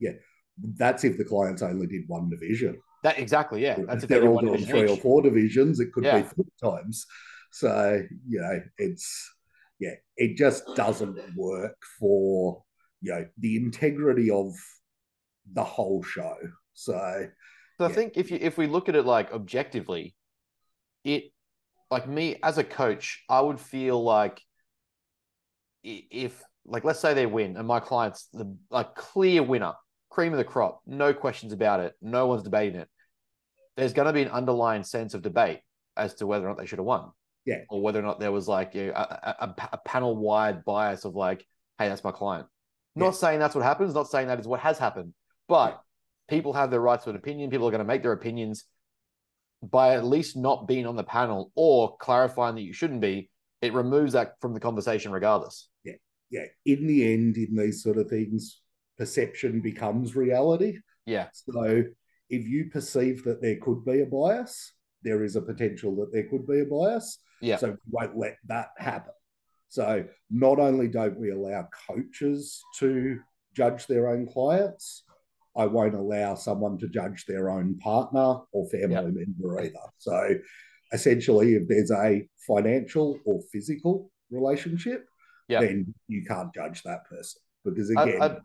Yeah, 0.00 0.12
that's 0.76 1.04
if 1.04 1.16
the 1.16 1.24
clients 1.24 1.62
only 1.62 1.86
did 1.86 2.02
one 2.08 2.28
division. 2.28 2.78
That 3.02 3.18
exactly, 3.18 3.62
yeah. 3.62 3.78
That's 3.86 4.02
if 4.02 4.08
they're 4.10 4.26
all 4.26 4.40
doing 4.40 4.66
three 4.66 4.88
or 4.88 4.96
four 4.96 5.22
divisions, 5.22 5.80
it 5.80 5.92
could 5.92 6.04
Yeah. 6.04 6.22
be 6.22 6.28
four 6.28 6.76
times. 6.76 7.06
So 7.52 8.02
you 8.28 8.40
know, 8.40 8.60
it's 8.76 9.30
yeah, 9.78 9.94
it 10.16 10.36
just 10.36 10.64
doesn't 10.74 11.18
work 11.36 11.76
for 11.98 12.62
you 13.00 13.12
know 13.12 13.26
the 13.38 13.56
integrity 13.56 14.30
of 14.30 14.52
the 15.52 15.64
whole 15.64 16.02
show. 16.02 16.36
So 16.74 17.28
So 17.78 17.84
I 17.84 17.92
think 17.92 18.14
if 18.16 18.30
you 18.30 18.38
if 18.40 18.58
we 18.58 18.66
look 18.66 18.88
at 18.88 18.96
it 18.96 19.04
like 19.04 19.32
objectively, 19.32 20.14
it 21.04 21.24
like 21.90 22.08
me 22.08 22.36
as 22.42 22.58
a 22.58 22.64
coach, 22.64 23.22
I 23.28 23.40
would 23.40 23.60
feel 23.60 24.02
like 24.02 24.40
if 25.82 26.42
like 26.64 26.84
let's 26.84 27.00
say 27.00 27.14
they 27.14 27.26
win 27.26 27.56
and 27.56 27.66
my 27.66 27.80
client's 27.80 28.28
the 28.32 28.56
like 28.70 28.94
clear 28.94 29.42
winner, 29.42 29.74
cream 30.10 30.32
of 30.32 30.38
the 30.38 30.44
crop, 30.44 30.80
no 30.86 31.12
questions 31.12 31.52
about 31.52 31.80
it, 31.80 31.94
no 32.02 32.26
one's 32.26 32.42
debating 32.42 32.80
it. 32.80 32.88
There's 33.76 33.92
going 33.92 34.06
to 34.06 34.12
be 34.12 34.22
an 34.22 34.30
underlying 34.30 34.82
sense 34.82 35.12
of 35.14 35.22
debate 35.22 35.60
as 35.96 36.14
to 36.14 36.26
whether 36.26 36.46
or 36.46 36.48
not 36.48 36.58
they 36.58 36.66
should 36.66 36.78
have 36.78 36.86
won. 36.86 37.10
Yeah. 37.46 37.60
Or 37.70 37.80
whether 37.80 38.00
or 38.00 38.02
not 38.02 38.20
there 38.20 38.32
was 38.32 38.46
like 38.48 38.74
you 38.74 38.88
know, 38.88 38.92
a, 38.94 39.36
a, 39.40 39.68
a 39.74 39.78
panel 39.78 40.16
wide 40.16 40.64
bias 40.64 41.04
of 41.04 41.14
like, 41.14 41.46
hey, 41.78 41.88
that's 41.88 42.04
my 42.04 42.12
client. 42.12 42.46
Not 42.94 43.06
Yeah. 43.06 43.10
saying 43.12 43.38
that's 43.38 43.54
what 43.54 43.64
happens, 43.64 43.94
not 43.94 44.08
saying 44.10 44.26
that 44.28 44.40
is 44.40 44.46
what 44.48 44.60
has 44.60 44.78
happened, 44.78 45.14
but 45.48 45.80
people 46.28 46.52
have 46.52 46.70
their 46.70 46.80
rights 46.80 47.04
to 47.04 47.10
an 47.10 47.16
opinion. 47.16 47.50
People 47.50 47.68
are 47.68 47.70
going 47.70 47.78
to 47.78 47.84
make 47.84 48.02
their 48.02 48.12
opinions 48.12 48.64
by 49.62 49.94
at 49.94 50.04
least 50.04 50.36
not 50.36 50.66
being 50.68 50.86
on 50.86 50.96
the 50.96 51.04
panel 51.04 51.50
or 51.54 51.96
clarifying 51.98 52.56
that 52.56 52.62
you 52.62 52.72
shouldn't 52.72 53.00
be. 53.00 53.30
it 53.62 53.72
removes 53.72 54.12
that 54.12 54.34
from 54.40 54.52
the 54.52 54.60
conversation 54.60 55.12
regardless. 55.12 55.68
Yeah. 55.84 55.94
Yeah. 56.30 56.44
In 56.66 56.86
the 56.86 57.12
end, 57.12 57.36
in 57.36 57.56
these 57.56 57.82
sort 57.82 57.96
of 57.96 58.08
things, 58.08 58.60
perception 58.98 59.60
becomes 59.60 60.14
reality. 60.16 60.78
Yeah. 61.06 61.28
So 61.32 61.84
if 62.28 62.46
you 62.48 62.70
perceive 62.70 63.24
that 63.24 63.40
there 63.40 63.56
could 63.62 63.84
be 63.84 64.00
a 64.02 64.06
bias, 64.06 64.72
there 65.02 65.24
is 65.24 65.36
a 65.36 65.42
potential 65.42 65.94
that 65.96 66.12
there 66.12 66.28
could 66.28 66.46
be 66.46 66.60
a 66.60 66.64
bias. 66.64 67.18
Yeah. 67.40 67.56
So 67.56 67.68
we 67.68 67.76
won't 67.90 68.16
let 68.16 68.36
that 68.46 68.68
happen. 68.78 69.12
So 69.68 70.04
not 70.30 70.58
only 70.58 70.88
don't 70.88 71.18
we 71.18 71.30
allow 71.30 71.68
coaches 71.88 72.62
to 72.78 73.18
judge 73.54 73.86
their 73.86 74.08
own 74.08 74.26
clients, 74.26 75.04
I 75.56 75.66
won't 75.66 75.94
allow 75.94 76.34
someone 76.34 76.78
to 76.78 76.88
judge 76.88 77.24
their 77.26 77.50
own 77.50 77.78
partner 77.78 78.40
or 78.52 78.68
family 78.68 78.94
yep. 78.94 79.26
member 79.26 79.60
either. 79.60 79.74
So 79.98 80.34
essentially, 80.92 81.54
if 81.54 81.66
there's 81.66 81.90
a 81.90 82.28
financial 82.46 83.18
or 83.24 83.40
physical 83.52 84.10
relationship, 84.30 85.06
yep. 85.48 85.62
then 85.62 85.94
you 86.08 86.24
can't 86.24 86.54
judge 86.54 86.82
that 86.82 87.08
person 87.08 87.40
because 87.64 87.90
again. 87.90 88.20
I, 88.20 88.26
I, 88.26 88.36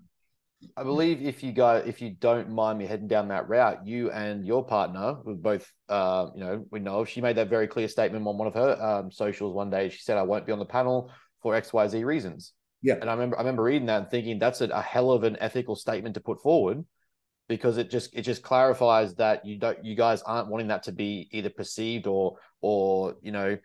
I 0.77 0.83
believe 0.83 1.21
if 1.21 1.43
you 1.43 1.51
go, 1.51 1.75
if 1.75 2.01
you 2.01 2.11
don't 2.11 2.49
mind 2.49 2.77
me 2.77 2.85
heading 2.85 3.07
down 3.07 3.27
that 3.29 3.49
route, 3.49 3.85
you 3.85 4.11
and 4.11 4.45
your 4.45 4.65
partner 4.65 5.17
were 5.23 5.35
both, 5.35 5.71
uh, 5.89 6.27
you 6.35 6.43
know, 6.43 6.65
we 6.71 6.79
know 6.79 7.03
she 7.03 7.21
made 7.21 7.37
that 7.37 7.49
very 7.49 7.67
clear 7.67 7.87
statement 7.87 8.25
on 8.25 8.37
one 8.37 8.47
of 8.47 8.53
her 8.53 8.81
um, 8.81 9.11
socials 9.11 9.53
one 9.53 9.69
day. 9.69 9.89
She 9.89 10.01
said, 10.01 10.17
"I 10.17 10.23
won't 10.23 10.45
be 10.45 10.51
on 10.51 10.59
the 10.59 10.65
panel 10.65 11.11
for 11.41 11.55
X, 11.55 11.73
Y, 11.73 11.87
Z 11.87 12.03
reasons." 12.03 12.53
Yeah, 12.81 12.95
and 12.99 13.09
I 13.09 13.13
remember, 13.13 13.37
I 13.37 13.41
remember 13.41 13.63
reading 13.63 13.87
that 13.87 14.01
and 14.01 14.11
thinking 14.11 14.39
that's 14.39 14.61
a, 14.61 14.67
a 14.67 14.81
hell 14.81 15.11
of 15.11 15.23
an 15.23 15.37
ethical 15.39 15.75
statement 15.75 16.15
to 16.15 16.21
put 16.21 16.41
forward 16.41 16.83
because 17.47 17.77
it 17.77 17.89
just 17.89 18.15
it 18.15 18.21
just 18.21 18.43
clarifies 18.43 19.15
that 19.15 19.45
you 19.45 19.57
don't 19.57 19.83
you 19.83 19.95
guys 19.95 20.21
aren't 20.21 20.47
wanting 20.47 20.67
that 20.69 20.83
to 20.83 20.91
be 20.91 21.27
either 21.31 21.49
perceived 21.49 22.07
or 22.07 22.37
or 22.61 23.15
you 23.21 23.31
know 23.31 23.57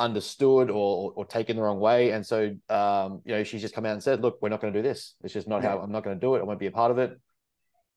understood 0.00 0.70
or 0.70 1.12
or 1.14 1.24
taken 1.24 1.56
the 1.56 1.62
wrong 1.62 1.78
way. 1.78 2.10
And 2.10 2.26
so, 2.26 2.56
um, 2.68 3.20
you 3.24 3.34
know, 3.34 3.44
she's 3.44 3.60
just 3.60 3.74
come 3.74 3.86
out 3.86 3.92
and 3.92 4.02
said, 4.02 4.22
"Look, 4.22 4.38
we're 4.40 4.48
not 4.48 4.60
going 4.60 4.72
to 4.72 4.78
do 4.78 4.82
this. 4.82 5.14
It's 5.22 5.34
just 5.34 5.46
not 5.46 5.62
yeah. 5.62 5.70
how 5.70 5.78
I'm 5.78 5.92
not 5.92 6.02
going 6.02 6.16
to 6.16 6.20
do 6.20 6.34
it. 6.34 6.40
I 6.40 6.42
won't 6.42 6.58
be 6.58 6.66
a 6.66 6.72
part 6.72 6.90
of 6.90 6.98
it." 6.98 7.16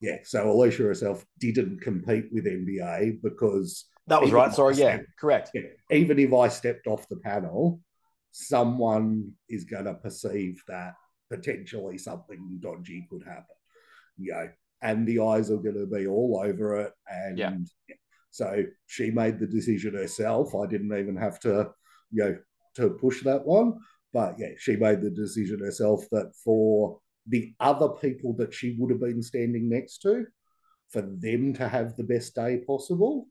Yeah. 0.02 0.18
So 0.24 0.52
Alicia 0.52 0.84
herself 0.84 1.26
didn't 1.40 1.82
compete 1.82 2.26
with 2.32 2.46
NBA 2.46 3.22
because 3.24 3.86
that 4.08 4.22
was 4.22 4.32
right. 4.32 4.54
Sorry. 4.54 4.76
Stepped, 4.76 5.02
yeah. 5.02 5.06
Correct. 5.20 5.52
Yeah, 5.54 5.62
even 5.90 6.20
if 6.20 6.34
I 6.34 6.50
stepped 6.50 6.88
off 6.88 7.08
the 7.08 7.18
panel, 7.18 7.80
someone 8.32 9.32
is 9.50 9.64
going 9.64 9.86
to 9.86 9.94
perceive 9.94 10.62
that 10.68 10.96
potentially 11.32 11.98
something 11.98 12.60
dodgy 12.60 13.08
could 13.10 13.24
happen. 13.24 13.56
You 14.18 14.34
know, 14.34 14.50
and 14.82 15.08
the 15.08 15.22
eyes 15.22 15.50
are 15.50 15.58
going 15.58 15.80
to 15.80 15.88
be 15.88 16.06
all 16.06 16.42
over 16.44 16.82
it. 16.82 16.92
And 17.10 17.38
yeah. 17.38 17.56
so 18.30 18.66
she 18.86 19.10
made 19.10 19.40
the 19.40 19.48
decision 19.48 19.96
herself. 19.96 20.54
I 20.54 20.68
didn't 20.68 20.96
even 20.98 21.16
have 21.16 21.40
to 21.42 21.72
you 22.14 22.24
know, 22.24 22.38
to 22.76 22.90
push 22.92 23.24
that 23.24 23.46
one. 23.46 23.74
But 24.14 24.36
yeah, 24.38 24.50
she 24.58 24.76
made 24.76 25.02
the 25.02 25.10
decision 25.10 25.60
herself 25.60 26.06
that 26.12 26.34
for 26.44 27.00
the 27.28 27.54
other 27.60 27.90
people 27.90 28.34
that 28.38 28.54
she 28.54 28.76
would 28.78 28.92
have 28.92 29.02
been 29.02 29.24
standing 29.24 29.70
next 29.70 30.00
to, 30.00 30.26
for 30.90 31.02
them 31.02 31.54
to 31.56 31.68
have 31.68 31.96
the 31.96 32.04
best 32.04 32.36
day 32.36 32.62
possible, 32.68 33.28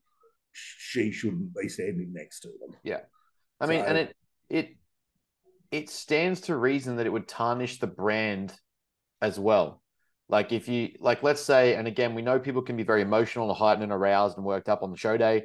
she 0.53 1.13
shouldn't 1.13 1.55
be 1.55 1.69
standing 1.69 2.13
next 2.13 2.41
to 2.41 2.49
them. 2.49 2.77
Yeah. 2.83 3.01
I 3.61 3.67
mean, 3.67 3.81
so, 3.81 3.87
and 3.87 3.99
it 3.99 4.17
it 4.51 4.77
it 5.71 5.91
stands 5.91 6.43
to 6.43 6.57
reason 6.57 6.97
that 6.97 7.07
it 7.07 7.13
would 7.13 7.29
tarnish 7.29 7.79
the 7.79 7.87
brand 7.87 8.53
as 9.21 9.39
well. 9.39 9.83
Like 10.29 10.51
if 10.51 10.69
you 10.69 10.91
like, 10.99 11.23
let's 11.23 11.43
say, 11.43 11.77
and 11.77 11.87
again, 11.87 12.15
we 12.15 12.23
know 12.23 12.39
people 12.39 12.63
can 12.63 12.77
be 12.77 12.83
very 12.83 13.03
emotional 13.03 13.49
and 13.49 13.57
heightened 13.57 13.85
and 13.85 13.93
aroused 13.93 14.37
and 14.37 14.47
worked 14.47 14.69
up 14.69 14.83
on 14.83 14.91
the 14.91 14.97
show 14.97 15.17
day 15.17 15.45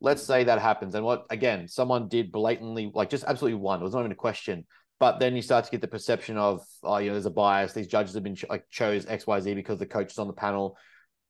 let's 0.00 0.22
say 0.22 0.44
that 0.44 0.60
happens 0.60 0.94
and 0.94 1.04
what 1.04 1.24
again 1.30 1.66
someone 1.66 2.08
did 2.08 2.30
blatantly 2.30 2.90
like 2.94 3.10
just 3.10 3.24
absolutely 3.24 3.58
one 3.58 3.80
it 3.80 3.84
was 3.84 3.94
not 3.94 4.00
even 4.00 4.12
a 4.12 4.16
question 4.16 4.64
but 5.00 5.20
then 5.20 5.36
you 5.36 5.42
start 5.42 5.64
to 5.64 5.70
get 5.70 5.80
the 5.80 5.88
perception 5.88 6.36
of 6.36 6.64
oh 6.82 6.98
you 6.98 7.06
know 7.06 7.14
there's 7.14 7.26
a 7.26 7.30
bias 7.30 7.72
these 7.72 7.86
judges 7.86 8.14
have 8.14 8.22
been 8.22 8.36
like 8.48 8.64
chose 8.70 9.06
xyz 9.06 9.54
because 9.54 9.78
the 9.78 9.86
coach 9.86 10.12
is 10.12 10.18
on 10.18 10.26
the 10.26 10.32
panel. 10.32 10.76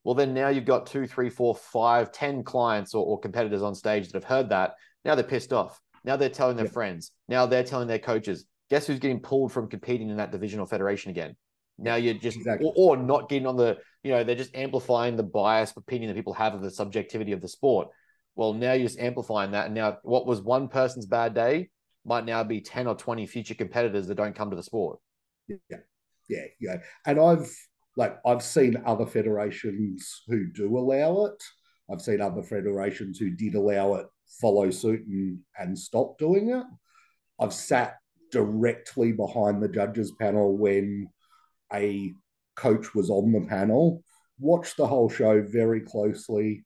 Well 0.04 0.14
then 0.14 0.32
now 0.32 0.48
you've 0.48 0.64
got 0.64 0.86
two 0.86 1.06
three 1.06 1.28
four 1.28 1.54
five 1.54 2.12
ten 2.12 2.42
clients 2.42 2.94
or, 2.94 3.04
or 3.04 3.20
competitors 3.20 3.62
on 3.62 3.74
stage 3.74 4.06
that 4.06 4.14
have 4.14 4.24
heard 4.24 4.48
that. 4.50 4.74
Now 5.04 5.14
they're 5.14 5.24
pissed 5.24 5.52
off. 5.52 5.78
Now 6.04 6.16
they're 6.16 6.30
telling 6.30 6.56
their 6.56 6.66
yeah. 6.66 6.72
friends. 6.72 7.12
Now 7.28 7.46
they're 7.46 7.64
telling 7.64 7.88
their 7.88 7.98
coaches. 7.98 8.46
Guess 8.70 8.86
who's 8.86 9.00
getting 9.00 9.20
pulled 9.20 9.52
from 9.52 9.68
competing 9.68 10.08
in 10.08 10.16
that 10.16 10.32
division 10.32 10.60
or 10.60 10.66
federation 10.66 11.10
again? 11.10 11.36
Now 11.78 11.96
you're 11.96 12.14
just 12.14 12.38
exactly. 12.38 12.72
or, 12.74 12.96
or 12.96 12.96
not 12.96 13.28
getting 13.28 13.46
on 13.46 13.56
the 13.56 13.76
you 14.02 14.12
know 14.12 14.24
they're 14.24 14.34
just 14.34 14.54
amplifying 14.54 15.16
the 15.16 15.22
biased 15.22 15.76
opinion 15.76 16.08
that 16.08 16.14
people 16.14 16.34
have 16.34 16.54
of 16.54 16.62
the 16.62 16.70
subjectivity 16.70 17.32
of 17.32 17.42
the 17.42 17.48
sport 17.48 17.88
well, 18.38 18.52
now 18.52 18.72
you're 18.72 18.86
just 18.86 19.00
amplifying 19.00 19.50
that. 19.50 19.66
And 19.66 19.74
now 19.74 19.98
what 20.02 20.24
was 20.24 20.40
one 20.40 20.68
person's 20.68 21.06
bad 21.06 21.34
day 21.34 21.70
might 22.04 22.24
now 22.24 22.44
be 22.44 22.60
10 22.60 22.86
or 22.86 22.94
20 22.94 23.26
future 23.26 23.54
competitors 23.54 24.06
that 24.06 24.14
don't 24.14 24.36
come 24.36 24.48
to 24.50 24.56
the 24.56 24.62
sport. 24.62 25.00
Yeah. 25.48 25.78
Yeah. 26.28 26.44
Yeah. 26.60 26.76
And 27.04 27.18
I've 27.18 27.50
like 27.96 28.16
I've 28.24 28.44
seen 28.44 28.80
other 28.86 29.06
federations 29.06 30.22
who 30.28 30.46
do 30.52 30.78
allow 30.78 31.24
it. 31.26 31.42
I've 31.90 32.00
seen 32.00 32.20
other 32.20 32.44
federations 32.44 33.18
who 33.18 33.30
did 33.30 33.56
allow 33.56 33.94
it 33.94 34.06
follow 34.40 34.70
suit 34.70 35.04
and, 35.08 35.40
and 35.58 35.76
stop 35.76 36.16
doing 36.16 36.50
it. 36.50 36.64
I've 37.40 37.52
sat 37.52 37.96
directly 38.30 39.10
behind 39.10 39.60
the 39.60 39.68
judges 39.68 40.12
panel 40.12 40.56
when 40.56 41.08
a 41.72 42.12
coach 42.54 42.94
was 42.94 43.10
on 43.10 43.32
the 43.32 43.40
panel, 43.48 44.04
watched 44.38 44.76
the 44.76 44.86
whole 44.86 45.08
show 45.08 45.42
very 45.42 45.80
closely, 45.80 46.64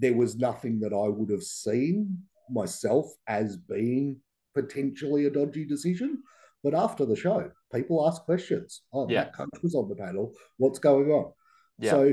there 0.00 0.14
was 0.14 0.36
nothing 0.36 0.80
that 0.80 0.92
I 0.92 1.08
would 1.08 1.30
have 1.30 1.42
seen 1.42 2.18
myself 2.50 3.06
as 3.28 3.56
being 3.56 4.16
potentially 4.54 5.26
a 5.26 5.30
dodgy 5.30 5.64
decision. 5.64 6.22
But 6.64 6.74
after 6.74 7.06
the 7.06 7.16
show, 7.16 7.50
people 7.72 8.06
ask 8.06 8.22
questions. 8.22 8.82
Oh, 8.92 9.08
yeah. 9.08 9.24
that 9.24 9.34
coach 9.34 9.62
was 9.62 9.74
on 9.74 9.88
the 9.88 9.94
panel. 9.94 10.32
What's 10.56 10.78
going 10.78 11.10
on? 11.10 11.32
Yeah. 11.78 11.90
So 11.90 12.12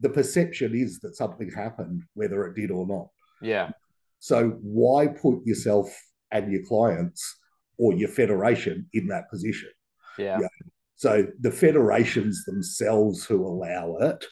the 0.00 0.08
perception 0.08 0.74
is 0.74 1.00
that 1.00 1.16
something 1.16 1.50
happened, 1.50 2.02
whether 2.14 2.44
it 2.46 2.54
did 2.54 2.70
or 2.70 2.86
not. 2.86 3.08
Yeah. 3.42 3.70
So 4.20 4.58
why 4.62 5.08
put 5.08 5.44
yourself 5.44 5.94
and 6.30 6.50
your 6.52 6.62
clients 6.64 7.38
or 7.78 7.94
your 7.94 8.08
federation 8.08 8.88
in 8.92 9.06
that 9.08 9.30
position? 9.30 9.70
Yeah. 10.18 10.38
yeah. 10.40 10.48
So 10.96 11.28
the 11.40 11.52
federations 11.52 12.44
themselves 12.44 13.24
who 13.24 13.46
allow 13.46 13.96
it 14.00 14.24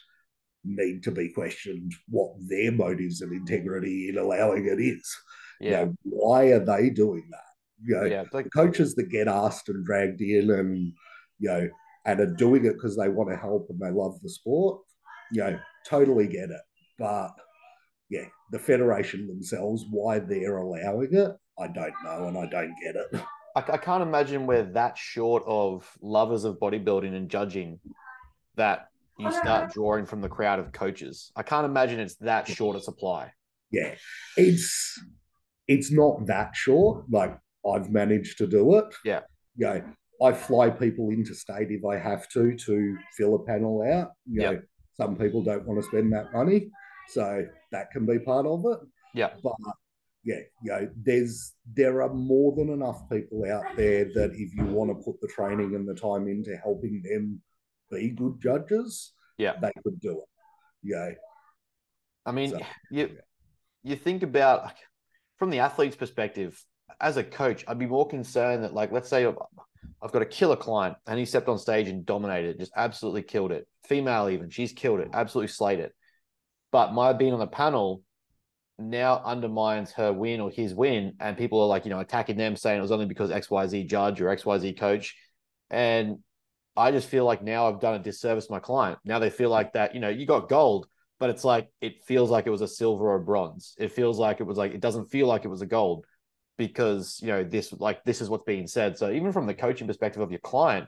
need 0.63 1.03
to 1.03 1.11
be 1.11 1.29
questioned 1.29 1.93
what 2.09 2.31
their 2.47 2.71
motives 2.71 3.21
of 3.21 3.31
integrity 3.31 4.09
in 4.09 4.17
allowing 4.17 4.65
it 4.65 4.79
is. 4.81 5.15
Yeah. 5.59 5.69
You 5.69 5.85
know, 5.85 5.95
why 6.03 6.45
are 6.51 6.63
they 6.63 6.89
doing 6.89 7.27
that? 7.31 7.39
You 7.83 7.95
know, 7.95 8.03
yeah, 8.05 8.23
like, 8.33 8.49
coaches 8.53 8.95
that 8.95 9.09
get 9.09 9.27
asked 9.27 9.69
and 9.69 9.85
dragged 9.85 10.21
in 10.21 10.49
and, 10.49 10.93
you 11.39 11.49
know, 11.49 11.69
and 12.05 12.19
are 12.19 12.33
doing 12.33 12.65
it 12.65 12.73
because 12.73 12.97
they 12.97 13.09
want 13.09 13.29
to 13.29 13.35
help 13.35 13.67
and 13.69 13.79
they 13.79 13.91
love 13.91 14.19
the 14.21 14.29
sport, 14.29 14.81
you 15.31 15.41
know, 15.41 15.59
totally 15.87 16.27
get 16.27 16.49
it. 16.49 16.61
But 16.97 17.31
yeah, 18.09 18.25
the 18.51 18.59
federation 18.59 19.27
themselves, 19.27 19.85
why 19.91 20.19
they're 20.19 20.57
allowing 20.57 21.13
it, 21.13 21.31
I 21.59 21.67
don't 21.67 21.93
know 22.03 22.27
and 22.27 22.37
I 22.37 22.47
don't 22.47 22.75
get 22.81 22.95
it. 22.95 23.21
I, 23.55 23.73
I 23.73 23.77
can't 23.77 24.03
imagine 24.03 24.47
we're 24.47 24.71
that 24.73 24.97
short 24.97 25.43
of 25.45 25.89
lovers 26.01 26.43
of 26.43 26.59
bodybuilding 26.59 27.15
and 27.15 27.29
judging 27.29 27.79
that 28.55 28.87
you 29.17 29.31
start 29.31 29.71
drawing 29.73 30.05
from 30.05 30.21
the 30.21 30.29
crowd 30.29 30.59
of 30.59 30.71
coaches. 30.71 31.31
I 31.35 31.43
can't 31.43 31.65
imagine 31.65 31.99
it's 31.99 32.15
that 32.17 32.47
short 32.47 32.75
a 32.75 32.79
supply. 32.79 33.31
Yeah, 33.71 33.95
it's 34.35 34.99
it's 35.67 35.91
not 35.91 36.25
that 36.27 36.55
short. 36.55 37.05
Like 37.09 37.37
I've 37.69 37.89
managed 37.89 38.37
to 38.39 38.47
do 38.47 38.77
it. 38.77 38.85
Yeah, 39.03 39.21
you 39.55 39.65
know, 39.67 39.83
I 40.21 40.33
fly 40.33 40.69
people 40.69 41.09
interstate 41.09 41.71
if 41.71 41.83
I 41.85 41.97
have 41.97 42.29
to 42.29 42.55
to 42.55 42.97
fill 43.17 43.35
a 43.35 43.43
panel 43.43 43.81
out. 43.81 44.11
You 44.25 44.41
know, 44.41 44.61
some 44.95 45.15
people 45.15 45.43
don't 45.43 45.65
want 45.65 45.81
to 45.81 45.87
spend 45.87 46.13
that 46.13 46.33
money, 46.33 46.69
so 47.09 47.45
that 47.71 47.91
can 47.91 48.05
be 48.05 48.19
part 48.19 48.45
of 48.45 48.63
it. 48.65 48.79
Yeah, 49.13 49.31
but 49.43 49.55
yeah, 50.23 50.39
you 50.63 50.71
know, 50.71 50.89
there's 51.03 51.53
there 51.73 52.01
are 52.01 52.13
more 52.13 52.55
than 52.55 52.69
enough 52.69 53.09
people 53.09 53.45
out 53.45 53.65
there 53.75 54.05
that 54.13 54.31
if 54.33 54.55
you 54.55 54.65
want 54.65 54.91
to 54.91 55.03
put 55.03 55.19
the 55.21 55.27
training 55.27 55.73
and 55.75 55.87
the 55.87 55.95
time 55.95 56.27
into 56.27 56.55
helping 56.57 57.01
them 57.01 57.41
be 57.91 58.09
good 58.09 58.41
judges, 58.41 59.13
yeah, 59.37 59.53
they 59.61 59.71
could 59.83 59.99
do 59.99 60.11
it. 60.11 60.29
Yeah. 60.83 61.11
I 62.25 62.31
mean, 62.31 62.51
so, 62.51 62.59
you 62.91 63.07
yeah. 63.07 63.21
you 63.83 63.95
think 63.95 64.23
about 64.23 64.63
like, 64.65 64.77
from 65.37 65.49
the 65.49 65.59
athlete's 65.59 65.95
perspective, 65.95 66.61
as 66.99 67.17
a 67.17 67.23
coach, 67.23 67.63
I'd 67.67 67.79
be 67.79 67.85
more 67.85 68.07
concerned 68.07 68.63
that, 68.63 68.73
like, 68.73 68.91
let's 68.91 69.09
say 69.09 69.25
I've 69.25 70.11
got 70.11 70.21
a 70.21 70.25
killer 70.25 70.55
client 70.55 70.97
and 71.05 71.19
he 71.19 71.25
stepped 71.25 71.47
on 71.47 71.57
stage 71.57 71.87
and 71.87 72.05
dominated, 72.05 72.59
just 72.59 72.71
absolutely 72.75 73.23
killed 73.23 73.51
it. 73.51 73.67
Female, 73.87 74.29
even 74.29 74.49
she's 74.49 74.73
killed 74.73 74.99
it, 74.99 75.09
absolutely 75.13 75.49
slayed 75.49 75.79
it. 75.79 75.93
But 76.71 76.93
my 76.93 77.13
being 77.13 77.33
on 77.33 77.39
the 77.39 77.47
panel 77.47 78.01
now 78.79 79.21
undermines 79.23 79.91
her 79.93 80.11
win 80.11 80.41
or 80.41 80.51
his 80.51 80.73
win, 80.73 81.13
and 81.19 81.37
people 81.37 81.61
are 81.61 81.67
like, 81.67 81.85
you 81.85 81.89
know, 81.89 81.99
attacking 81.99 82.37
them, 82.37 82.55
saying 82.55 82.77
it 82.77 82.81
was 82.81 82.91
only 82.91 83.05
because 83.05 83.31
X 83.31 83.49
Y 83.49 83.67
Z 83.67 83.83
judge 83.85 84.21
or 84.21 84.29
X 84.29 84.45
Y 84.45 84.57
Z 84.59 84.73
coach, 84.73 85.15
and 85.69 86.17
I 86.77 86.91
just 86.91 87.09
feel 87.09 87.25
like 87.25 87.43
now 87.43 87.67
I've 87.67 87.81
done 87.81 87.95
a 87.95 87.99
disservice 87.99 88.47
to 88.47 88.53
my 88.53 88.59
client. 88.59 88.99
Now 89.05 89.19
they 89.19 89.31
feel 89.31 89.49
like 89.49 89.73
that, 89.73 89.95
you 89.95 90.01
know, 90.01 90.09
you 90.09 90.25
got 90.25 90.49
gold, 90.49 90.87
but 91.19 91.29
it's 91.31 91.43
like 91.43 91.69
it 91.81 92.05
feels 92.05 92.29
like 92.29 92.47
it 92.47 92.51
was 92.51 92.61
a 92.61 92.67
silver 92.69 93.09
or 93.09 93.19
bronze. 93.19 93.75
It 93.79 93.91
feels 93.91 94.19
like 94.19 94.39
it 94.41 94.45
was 94.45 94.57
like 94.57 94.73
it 94.73 94.81
doesn't 94.81 95.11
feel 95.11 95.27
like 95.27 95.45
it 95.45 95.49
was 95.49 95.63
a 95.63 95.67
gold. 95.67 96.05
because 96.57 97.19
you 97.21 97.29
know 97.29 97.43
this 97.43 97.73
like 97.73 98.03
this 98.05 98.21
is 98.21 98.29
what's 98.29 98.45
being 98.45 98.67
said. 98.67 98.97
So 98.97 99.11
even 99.11 99.31
from 99.31 99.47
the 99.47 99.53
coaching 99.55 99.87
perspective 99.87 100.21
of 100.21 100.31
your 100.31 100.39
client, 100.41 100.87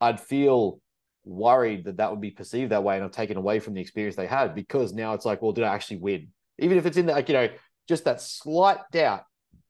I'd 0.00 0.20
feel 0.20 0.80
worried 1.24 1.84
that 1.84 1.98
that 1.98 2.10
would 2.10 2.20
be 2.20 2.30
perceived 2.32 2.72
that 2.72 2.84
way 2.84 2.96
and 2.96 3.04
I've 3.04 3.12
taken 3.12 3.36
away 3.36 3.60
from 3.60 3.74
the 3.74 3.80
experience 3.80 4.16
they 4.16 4.26
had 4.26 4.54
because 4.54 4.92
now 4.92 5.14
it's 5.14 5.24
like, 5.26 5.42
well, 5.42 5.52
did 5.52 5.64
I 5.64 5.74
actually 5.74 5.98
win? 5.98 6.28
Even 6.58 6.78
if 6.78 6.86
it's 6.86 6.96
in 6.96 7.06
that, 7.06 7.14
like, 7.16 7.28
you 7.28 7.34
know, 7.34 7.48
just 7.88 8.04
that 8.04 8.20
slight 8.20 8.78
doubt 8.92 9.24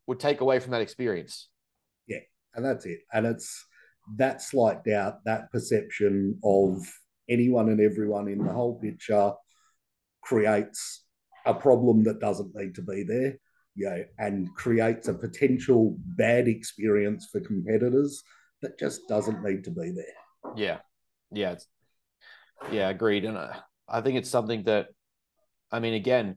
would 0.07 0.21
take 0.21 0.41
away 0.41 0.61
from 0.61 0.73
that 0.73 0.81
experience. 0.83 1.49
Yeah, 2.07 2.19
and 2.55 2.65
that's 2.65 2.87
it. 2.87 3.01
And 3.13 3.27
it's 3.27 3.67
that 4.17 4.43
slight 4.43 4.85
doubt, 4.85 5.25
that 5.25 5.51
perception 5.51 6.39
of 6.45 6.79
anyone 7.29 7.69
and 7.69 7.81
everyone 7.81 8.29
in 8.29 8.45
the 8.45 8.53
whole 8.53 8.79
picture 8.79 9.33
creates 10.23 11.05
a 11.47 11.55
problem 11.55 12.05
that 12.05 12.21
doesn't 12.21 12.55
need 12.55 12.75
to 12.75 12.83
be 12.83 13.03
there, 13.03 13.37
you 13.75 13.89
know, 13.89 14.05
and 14.19 14.55
creates 14.55 15.09
a 15.09 15.15
potential 15.15 15.97
bad 16.17 16.49
experience 16.49 17.29
for 17.31 17.41
competitors 17.41 18.23
that 18.61 18.79
just 18.79 19.09
doesn't 19.09 19.43
need 19.43 19.65
to 19.65 19.71
be 19.71 19.91
there. 19.91 20.55
Yeah, 20.57 20.79
yeah, 21.33 21.57
yeah, 22.71 22.89
agreed. 22.89 23.25
And 23.25 23.37
uh, 23.37 23.53
I 23.89 24.01
think 24.01 24.19
it's 24.19 24.31
something 24.31 24.65
that, 24.65 24.89
I 25.71 25.81
mean, 25.81 25.95
again, 25.95 26.37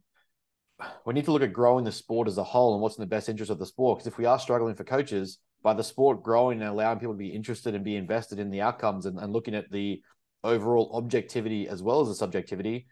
we 1.05 1.13
need 1.13 1.25
to 1.25 1.31
look 1.31 1.43
at 1.43 1.53
growing 1.53 1.85
the 1.85 1.91
sport 1.91 2.27
as 2.27 2.37
a 2.37 2.43
whole 2.43 2.73
and 2.73 2.81
what's 2.81 2.97
in 2.97 3.01
the 3.01 3.07
best 3.07 3.29
interest 3.29 3.51
of 3.51 3.59
the 3.59 3.65
sport. 3.65 3.99
Because 3.99 4.07
if 4.07 4.17
we 4.17 4.25
are 4.25 4.39
struggling 4.39 4.75
for 4.75 4.83
coaches, 4.83 5.39
by 5.65 5.73
the 5.73 5.83
sport 5.83 6.21
growing 6.21 6.61
and 6.61 6.69
allowing 6.69 6.99
people 6.99 7.15
to 7.15 7.17
be 7.17 7.29
interested 7.29 7.73
and 7.73 7.83
be 7.83 7.95
invested 7.95 8.37
in 8.37 8.51
the 8.51 8.61
outcomes 8.61 9.07
and, 9.07 9.17
and 9.17 9.33
looking 9.33 9.55
at 9.55 9.69
the 9.71 9.99
overall 10.43 10.91
objectivity 10.93 11.67
as 11.67 11.81
well 11.81 12.01
as 12.01 12.07
the 12.07 12.13
subjectivity, 12.13 12.85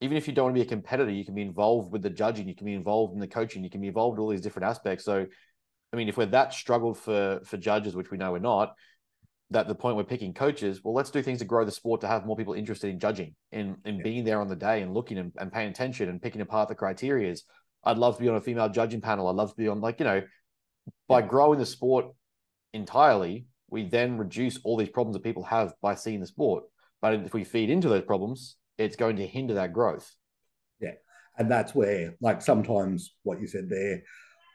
even 0.00 0.16
if 0.16 0.26
you 0.26 0.32
don't 0.32 0.46
want 0.46 0.56
to 0.56 0.60
be 0.62 0.66
a 0.66 0.68
competitor, 0.68 1.10
you 1.10 1.26
can 1.26 1.34
be 1.34 1.42
involved 1.42 1.92
with 1.92 2.00
the 2.00 2.08
judging, 2.08 2.48
you 2.48 2.54
can 2.54 2.64
be 2.64 2.72
involved 2.72 3.12
in 3.12 3.20
the 3.20 3.28
coaching, 3.28 3.62
you 3.62 3.68
can 3.68 3.82
be 3.82 3.88
involved 3.88 4.16
in 4.16 4.22
all 4.22 4.30
these 4.30 4.40
different 4.40 4.66
aspects. 4.66 5.04
So, 5.04 5.26
I 5.92 5.96
mean, 5.96 6.08
if 6.08 6.16
we're 6.16 6.24
that 6.24 6.54
struggled 6.54 6.96
for 6.96 7.40
for 7.44 7.58
judges, 7.58 7.94
which 7.94 8.10
we 8.10 8.16
know 8.16 8.32
we're 8.32 8.38
not, 8.38 8.74
that 9.50 9.68
the 9.68 9.74
point 9.74 9.98
we're 9.98 10.04
picking 10.04 10.32
coaches, 10.32 10.80
well, 10.82 10.94
let's 10.94 11.10
do 11.10 11.20
things 11.20 11.40
to 11.40 11.44
grow 11.44 11.66
the 11.66 11.70
sport 11.70 12.00
to 12.00 12.08
have 12.08 12.24
more 12.24 12.36
people 12.36 12.54
interested 12.54 12.88
in 12.88 12.98
judging 12.98 13.34
and, 13.52 13.76
and 13.84 13.98
yeah. 13.98 14.02
being 14.02 14.24
there 14.24 14.40
on 14.40 14.48
the 14.48 14.56
day 14.56 14.80
and 14.80 14.94
looking 14.94 15.18
and, 15.18 15.32
and 15.36 15.52
paying 15.52 15.68
attention 15.68 16.08
and 16.08 16.22
picking 16.22 16.40
apart 16.40 16.70
the 16.70 16.74
criterias. 16.74 17.40
I'd 17.84 17.98
love 17.98 18.16
to 18.16 18.22
be 18.22 18.28
on 18.30 18.36
a 18.36 18.40
female 18.40 18.70
judging 18.70 19.02
panel. 19.02 19.28
I'd 19.28 19.36
love 19.36 19.50
to 19.50 19.56
be 19.56 19.68
on 19.68 19.82
like, 19.82 20.00
you 20.00 20.06
know, 20.06 20.22
by 21.08 21.22
growing 21.22 21.58
the 21.58 21.66
sport 21.66 22.06
entirely, 22.72 23.46
we 23.70 23.88
then 23.88 24.18
reduce 24.18 24.58
all 24.64 24.76
these 24.76 24.88
problems 24.88 25.16
that 25.16 25.24
people 25.24 25.44
have 25.44 25.74
by 25.82 25.94
seeing 25.94 26.20
the 26.20 26.26
sport. 26.26 26.64
But 27.02 27.14
if 27.14 27.34
we 27.34 27.44
feed 27.44 27.70
into 27.70 27.88
those 27.88 28.04
problems, 28.04 28.56
it's 28.78 28.96
going 28.96 29.16
to 29.16 29.26
hinder 29.26 29.54
that 29.54 29.72
growth. 29.72 30.10
Yeah. 30.80 30.92
And 31.38 31.50
that's 31.50 31.74
where, 31.74 32.14
like, 32.20 32.42
sometimes 32.42 33.14
what 33.22 33.40
you 33.40 33.46
said 33.46 33.68
there, 33.68 34.02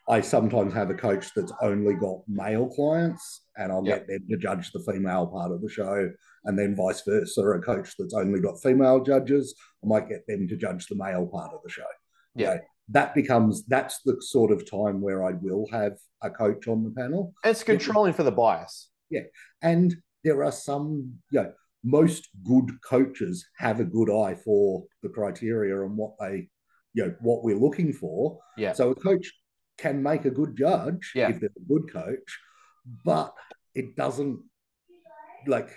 I 0.09 0.21
sometimes 0.21 0.73
have 0.73 0.89
a 0.89 0.95
coach 0.95 1.27
that's 1.35 1.53
only 1.61 1.93
got 1.93 2.21
male 2.27 2.67
clients 2.67 3.45
and 3.55 3.71
I'll 3.71 3.85
yep. 3.85 4.07
get 4.07 4.07
them 4.07 4.27
to 4.29 4.37
judge 4.37 4.71
the 4.71 4.83
female 4.91 5.27
part 5.27 5.51
of 5.51 5.61
the 5.61 5.69
show. 5.69 6.09
And 6.45 6.57
then 6.57 6.75
vice 6.75 7.03
versa, 7.07 7.41
a 7.41 7.61
coach 7.61 7.93
that's 7.97 8.15
only 8.15 8.39
got 8.39 8.61
female 8.61 9.03
judges, 9.03 9.53
I 9.83 9.87
might 9.87 10.09
get 10.09 10.25
them 10.27 10.47
to 10.47 10.57
judge 10.57 10.87
the 10.87 10.95
male 10.95 11.27
part 11.27 11.53
of 11.53 11.59
the 11.63 11.69
show. 11.69 11.83
Yeah. 12.35 12.57
That 12.91 13.15
becomes 13.15 13.65
that's 13.65 14.01
the 14.05 14.17
sort 14.19 14.51
of 14.51 14.69
time 14.69 15.01
where 15.01 15.23
I 15.23 15.31
will 15.33 15.65
have 15.71 15.97
a 16.21 16.29
coach 16.29 16.67
on 16.67 16.83
the 16.83 16.91
panel. 16.91 17.33
It's 17.43 17.63
controlling 17.63 18.13
for 18.13 18.23
the 18.23 18.31
bias. 18.31 18.89
Yeah. 19.09 19.21
And 19.61 19.95
there 20.23 20.43
are 20.43 20.51
some, 20.51 21.13
you 21.31 21.41
know, 21.41 21.53
most 21.83 22.29
good 22.43 22.69
coaches 22.87 23.45
have 23.57 23.79
a 23.79 23.85
good 23.85 24.09
eye 24.09 24.35
for 24.35 24.83
the 25.01 25.09
criteria 25.09 25.83
and 25.83 25.97
what 25.97 26.13
they, 26.19 26.49
you 26.93 27.05
know, 27.05 27.15
what 27.21 27.43
we're 27.43 27.57
looking 27.57 27.91
for. 27.91 28.37
Yeah. 28.57 28.73
So 28.73 28.91
a 28.91 28.95
coach 28.95 29.31
can 29.77 30.03
make 30.03 30.25
a 30.25 30.31
good 30.31 30.55
judge 30.55 31.11
yeah. 31.15 31.29
if 31.29 31.39
they're 31.39 31.49
a 31.55 31.67
good 31.67 31.91
coach, 31.91 32.39
but 33.03 33.33
it 33.73 33.95
doesn't 33.95 34.39
like 35.47 35.69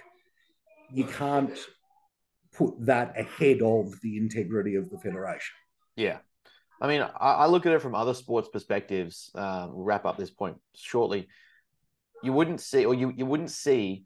you 0.93 1.05
can't 1.05 1.59
put 2.53 2.75
that 2.85 3.19
ahead 3.19 3.63
of 3.63 3.99
the 4.03 4.17
integrity 4.17 4.75
of 4.75 4.91
the 4.91 4.99
federation. 4.99 5.55
Yeah. 5.97 6.19
I 6.85 6.87
mean, 6.87 7.01
I, 7.01 7.09
I 7.33 7.47
look 7.47 7.65
at 7.65 7.73
it 7.73 7.81
from 7.81 7.95
other 7.95 8.13
sports 8.13 8.51
perspectives. 8.53 9.31
Um, 9.35 9.73
we'll 9.73 9.85
wrap 9.85 10.05
up 10.05 10.19
this 10.19 10.31
point 10.31 10.59
shortly. 10.75 11.29
You 12.23 12.35
wouldn't 12.35 12.61
see, 12.61 12.85
or 12.85 12.93
you, 12.93 13.11
you 13.17 13.25
wouldn't 13.25 13.51
see 13.51 14.05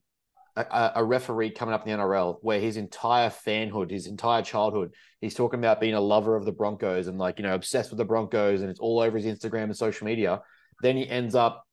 a, 0.54 0.92
a, 0.94 1.04
referee 1.04 1.50
coming 1.50 1.74
up 1.74 1.84
in 1.84 1.90
the 1.90 2.00
NRL 2.00 2.36
where 2.40 2.60
his 2.60 2.76
entire 2.76 3.30
fanhood, 3.30 3.90
his 3.90 4.06
entire 4.06 4.42
childhood, 4.42 4.94
he's 5.20 5.34
talking 5.34 5.58
about 5.58 5.80
being 5.80 5.94
a 5.94 6.00
lover 6.00 6.36
of 6.36 6.44
the 6.44 6.52
Broncos 6.52 7.08
and 7.08 7.18
like, 7.18 7.40
you 7.40 7.42
know, 7.42 7.54
obsessed 7.56 7.90
with 7.90 7.98
the 7.98 8.04
Broncos 8.04 8.60
and 8.60 8.70
it's 8.70 8.78
all 8.78 9.00
over 9.00 9.18
his 9.18 9.26
Instagram 9.26 9.64
and 9.64 9.76
social 9.76 10.06
media. 10.06 10.40
Then 10.80 10.96
he 10.96 11.08
ends 11.08 11.34
up 11.34 11.64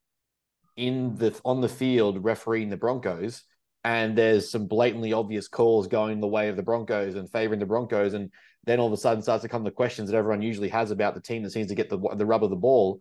in 0.76 1.16
the 1.18 1.40
on 1.46 1.62
the 1.62 1.70
field 1.70 2.24
refereeing 2.24 2.70
the 2.70 2.78
Broncos 2.78 3.44
and 3.84 4.18
there's 4.18 4.50
some 4.50 4.66
blatantly 4.66 5.14
obvious 5.14 5.48
calls 5.48 5.86
going 5.86 6.20
the 6.20 6.28
way 6.28 6.50
of 6.50 6.56
the 6.56 6.64
Broncos 6.64 7.14
and 7.14 7.32
favoring 7.32 7.60
the 7.60 7.68
Broncos 7.68 8.16
and 8.16 8.32
then 8.66 8.80
all 8.80 8.88
of 8.88 8.94
a 8.94 8.98
sudden 8.98 9.22
starts 9.22 9.44
to 9.44 9.50
come 9.50 9.64
the 9.64 9.72
questions 9.72 10.10
that 10.10 10.18
everyone 10.18 10.42
usually 10.42 10.70
has 10.70 10.92
about 10.92 11.16
the 11.16 11.22
team 11.22 11.44
that 11.44 11.52
seems 11.52 11.68
to 11.68 11.76
get 11.76 11.90
the 11.90 11.98
the 12.16 12.26
rub 12.26 12.44
of 12.44 12.50
the 12.50 12.56
ball. 12.56 13.00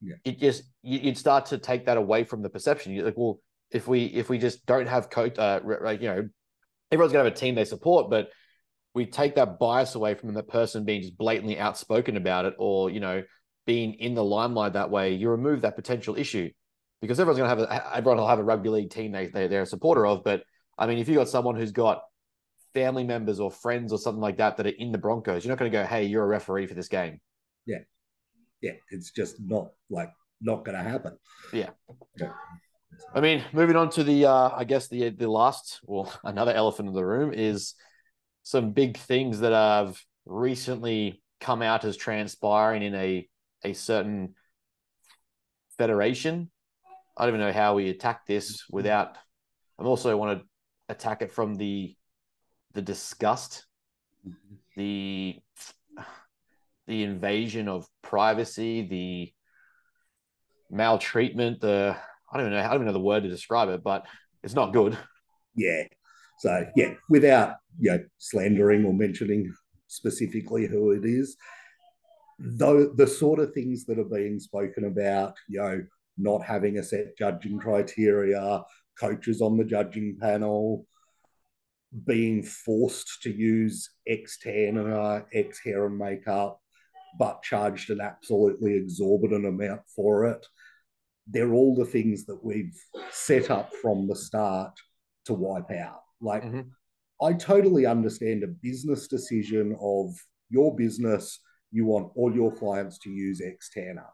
Yeah. 0.00 0.16
It 0.24 0.38
just 0.38 0.64
you'd 0.82 1.18
start 1.18 1.46
to 1.46 1.58
take 1.58 1.86
that 1.86 1.96
away 1.96 2.24
from 2.24 2.42
the 2.42 2.50
perception. 2.50 2.92
You're 2.92 3.06
like, 3.06 3.16
well, 3.16 3.40
if 3.70 3.88
we 3.88 4.04
if 4.04 4.28
we 4.28 4.38
just 4.38 4.66
don't 4.66 4.86
have 4.86 5.10
coach, 5.10 5.38
uh, 5.38 5.60
like 5.80 6.00
you 6.00 6.08
know, 6.08 6.28
everyone's 6.92 7.12
gonna 7.12 7.24
have 7.24 7.32
a 7.32 7.36
team 7.36 7.54
they 7.54 7.64
support, 7.64 8.10
but 8.10 8.30
we 8.94 9.06
take 9.06 9.34
that 9.36 9.58
bias 9.58 9.94
away 9.94 10.14
from 10.14 10.32
the 10.32 10.42
person 10.42 10.84
being 10.84 11.02
just 11.02 11.18
blatantly 11.18 11.58
outspoken 11.58 12.16
about 12.16 12.44
it, 12.44 12.54
or 12.58 12.90
you 12.90 13.00
know, 13.00 13.22
being 13.66 13.94
in 13.94 14.14
the 14.14 14.24
limelight 14.24 14.74
that 14.74 14.90
way. 14.90 15.14
You 15.14 15.30
remove 15.30 15.62
that 15.62 15.76
potential 15.76 16.16
issue 16.16 16.50
because 17.00 17.18
everyone's 17.18 17.38
gonna 17.38 17.48
have 17.48 17.58
a 17.58 17.96
everyone 17.96 18.18
will 18.18 18.28
have 18.28 18.38
a 18.38 18.44
rugby 18.44 18.68
league 18.68 18.90
team 18.90 19.12
they, 19.12 19.26
they 19.26 19.48
they're 19.48 19.62
a 19.62 19.66
supporter 19.66 20.06
of. 20.06 20.24
But 20.24 20.42
I 20.78 20.86
mean, 20.86 20.98
if 20.98 21.08
you 21.08 21.14
got 21.14 21.28
someone 21.28 21.56
who's 21.56 21.72
got 21.72 22.02
family 22.76 23.04
members 23.04 23.40
or 23.40 23.50
friends 23.50 23.90
or 23.90 23.98
something 23.98 24.20
like 24.20 24.36
that 24.36 24.58
that 24.58 24.66
are 24.66 24.76
in 24.78 24.92
the 24.92 24.98
Broncos, 24.98 25.42
you're 25.42 25.50
not 25.50 25.58
going 25.58 25.72
to 25.72 25.78
go, 25.78 25.86
"Hey, 25.86 26.04
you're 26.04 26.24
a 26.24 26.26
referee 26.26 26.66
for 26.66 26.74
this 26.74 26.88
game." 26.88 27.20
Yeah, 27.64 27.78
yeah, 28.60 28.72
it's 28.90 29.12
just 29.12 29.36
not 29.40 29.70
like 29.88 30.10
not 30.42 30.62
going 30.66 30.76
to 30.76 30.84
happen. 30.84 31.16
Yeah. 31.54 31.70
yeah. 32.18 32.32
I 33.14 33.20
mean, 33.20 33.42
moving 33.54 33.76
on 33.76 33.88
to 33.90 34.04
the, 34.04 34.26
uh, 34.26 34.50
I 34.54 34.64
guess 34.64 34.88
the 34.88 35.08
the 35.08 35.30
last, 35.30 35.80
well, 35.84 36.12
another 36.24 36.52
elephant 36.52 36.88
in 36.88 36.94
the 36.94 37.04
room 37.04 37.32
is 37.32 37.72
some 38.42 38.72
big 38.72 38.98
things 38.98 39.40
that 39.40 39.52
have 39.52 39.98
recently 40.26 41.22
come 41.40 41.62
out 41.62 41.84
as 41.84 41.96
transpiring 41.96 42.82
in 42.82 42.94
a 42.94 43.26
a 43.64 43.72
certain 43.72 44.34
federation. 45.78 46.50
I 47.16 47.24
don't 47.24 47.36
even 47.36 47.46
know 47.46 47.52
how 47.54 47.74
we 47.74 47.88
attack 47.88 48.26
this 48.26 48.64
without. 48.70 49.16
I 49.78 49.84
also 49.84 50.14
want 50.18 50.40
to 50.40 50.46
attack 50.90 51.22
it 51.22 51.32
from 51.32 51.54
the 51.54 51.96
the 52.76 52.82
disgust, 52.82 53.64
mm-hmm. 54.26 54.54
the 54.76 55.40
the 56.86 57.02
invasion 57.02 57.68
of 57.68 57.88
privacy, 58.02 58.86
the 58.86 59.32
maltreatment, 60.70 61.60
the 61.60 61.96
I 62.30 62.36
don't 62.36 62.46
even 62.46 62.52
know. 62.52 62.64
I 62.64 62.68
don't 62.68 62.76
even 62.76 62.86
know 62.86 62.92
the 62.92 63.00
word 63.00 63.24
to 63.24 63.28
describe 63.28 63.70
it, 63.70 63.82
but 63.82 64.06
it's 64.44 64.54
not 64.54 64.72
good. 64.72 64.96
Yeah. 65.56 65.84
So 66.38 66.66
yeah, 66.76 66.92
without 67.08 67.56
you 67.80 67.92
know 67.92 68.04
slandering 68.18 68.84
or 68.84 68.92
mentioning 68.92 69.52
specifically 69.86 70.66
who 70.66 70.90
it 70.92 71.06
is, 71.06 71.36
though 72.38 72.92
the 72.94 73.06
sort 73.06 73.40
of 73.40 73.54
things 73.54 73.86
that 73.86 73.98
are 73.98 74.04
being 74.04 74.38
spoken 74.38 74.84
about, 74.84 75.34
you 75.48 75.60
know, 75.60 75.80
not 76.18 76.44
having 76.44 76.76
a 76.76 76.82
set 76.82 77.16
judging 77.16 77.58
criteria, 77.58 78.62
coaches 79.00 79.40
on 79.40 79.56
the 79.56 79.64
judging 79.64 80.18
panel, 80.20 80.86
being 82.04 82.42
forced 82.42 83.22
to 83.22 83.30
use 83.30 83.90
X 84.06 84.38
tan 84.42 84.76
and 84.78 84.92
uh, 84.92 85.20
X 85.32 85.60
hair 85.64 85.86
and 85.86 85.98
makeup, 85.98 86.60
but 87.18 87.42
charged 87.42 87.90
an 87.90 88.00
absolutely 88.00 88.74
exorbitant 88.74 89.46
amount 89.46 89.82
for 89.94 90.26
it 90.26 90.46
they're 91.26 91.52
all 91.52 91.74
the 91.74 91.84
things 91.84 92.24
that 92.26 92.42
we've 92.42 92.76
set 93.10 93.50
up 93.50 93.72
from 93.82 94.06
the 94.06 94.14
start 94.14 94.72
to 95.24 95.34
wipe 95.34 95.70
out. 95.72 96.02
Like, 96.20 96.44
mm-hmm. 96.44 96.60
I 97.20 97.32
totally 97.32 97.86
understand 97.86 98.44
a 98.44 98.48
business 98.48 99.08
decision 99.08 99.76
of 99.80 100.14
your 100.50 100.76
business, 100.76 101.40
you 101.72 101.86
want 101.86 102.12
all 102.14 102.32
your 102.34 102.54
clients 102.54 102.98
to 103.00 103.10
use 103.10 103.40
X 103.40 103.70
Tanner. 103.70 104.06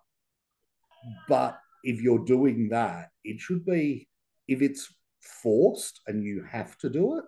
But 1.28 1.58
if 1.84 2.00
you're 2.00 2.24
doing 2.24 2.68
that, 2.70 3.10
it 3.24 3.40
should 3.40 3.66
be, 3.66 4.08
if 4.48 4.62
it's 4.62 4.92
forced 5.42 6.00
and 6.06 6.24
you 6.24 6.44
have 6.50 6.78
to 6.78 6.88
do 6.88 7.18
it, 7.18 7.24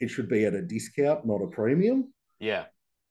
it 0.00 0.08
should 0.08 0.28
be 0.28 0.44
at 0.44 0.54
a 0.54 0.62
discount, 0.62 1.26
not 1.26 1.42
a 1.42 1.46
premium. 1.48 2.12
Yeah. 2.38 2.66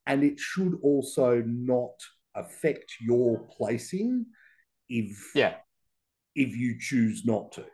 And 0.06 0.24
it 0.24 0.40
should 0.40 0.78
also 0.82 1.44
not 1.46 1.94
affect 2.36 2.94
your 3.02 3.48
placing 3.58 4.26
if 4.88 5.32
yeah 5.34 5.56
if 6.38 6.56
you 6.56 6.78
choose 6.80 7.26
not 7.26 7.52
to. 7.52 7.66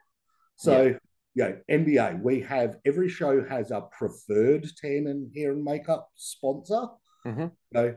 So, 0.55 0.97
yeah. 1.36 1.47
you 1.49 1.55
know, 1.70 1.84
NBA, 1.84 2.24
we 2.24 2.39
have 2.41 2.78
every 2.86 3.09
show 3.09 3.43
has 3.43 3.72
a 3.72 3.82
preferred 3.82 4.66
tan 4.82 5.07
and 5.07 5.30
hair 5.36 5.51
and 5.51 5.64
makeup 5.64 6.09
sponsor. 6.16 6.88
Mm-hmm. 7.28 7.41
You 7.41 7.49
know, 7.74 7.95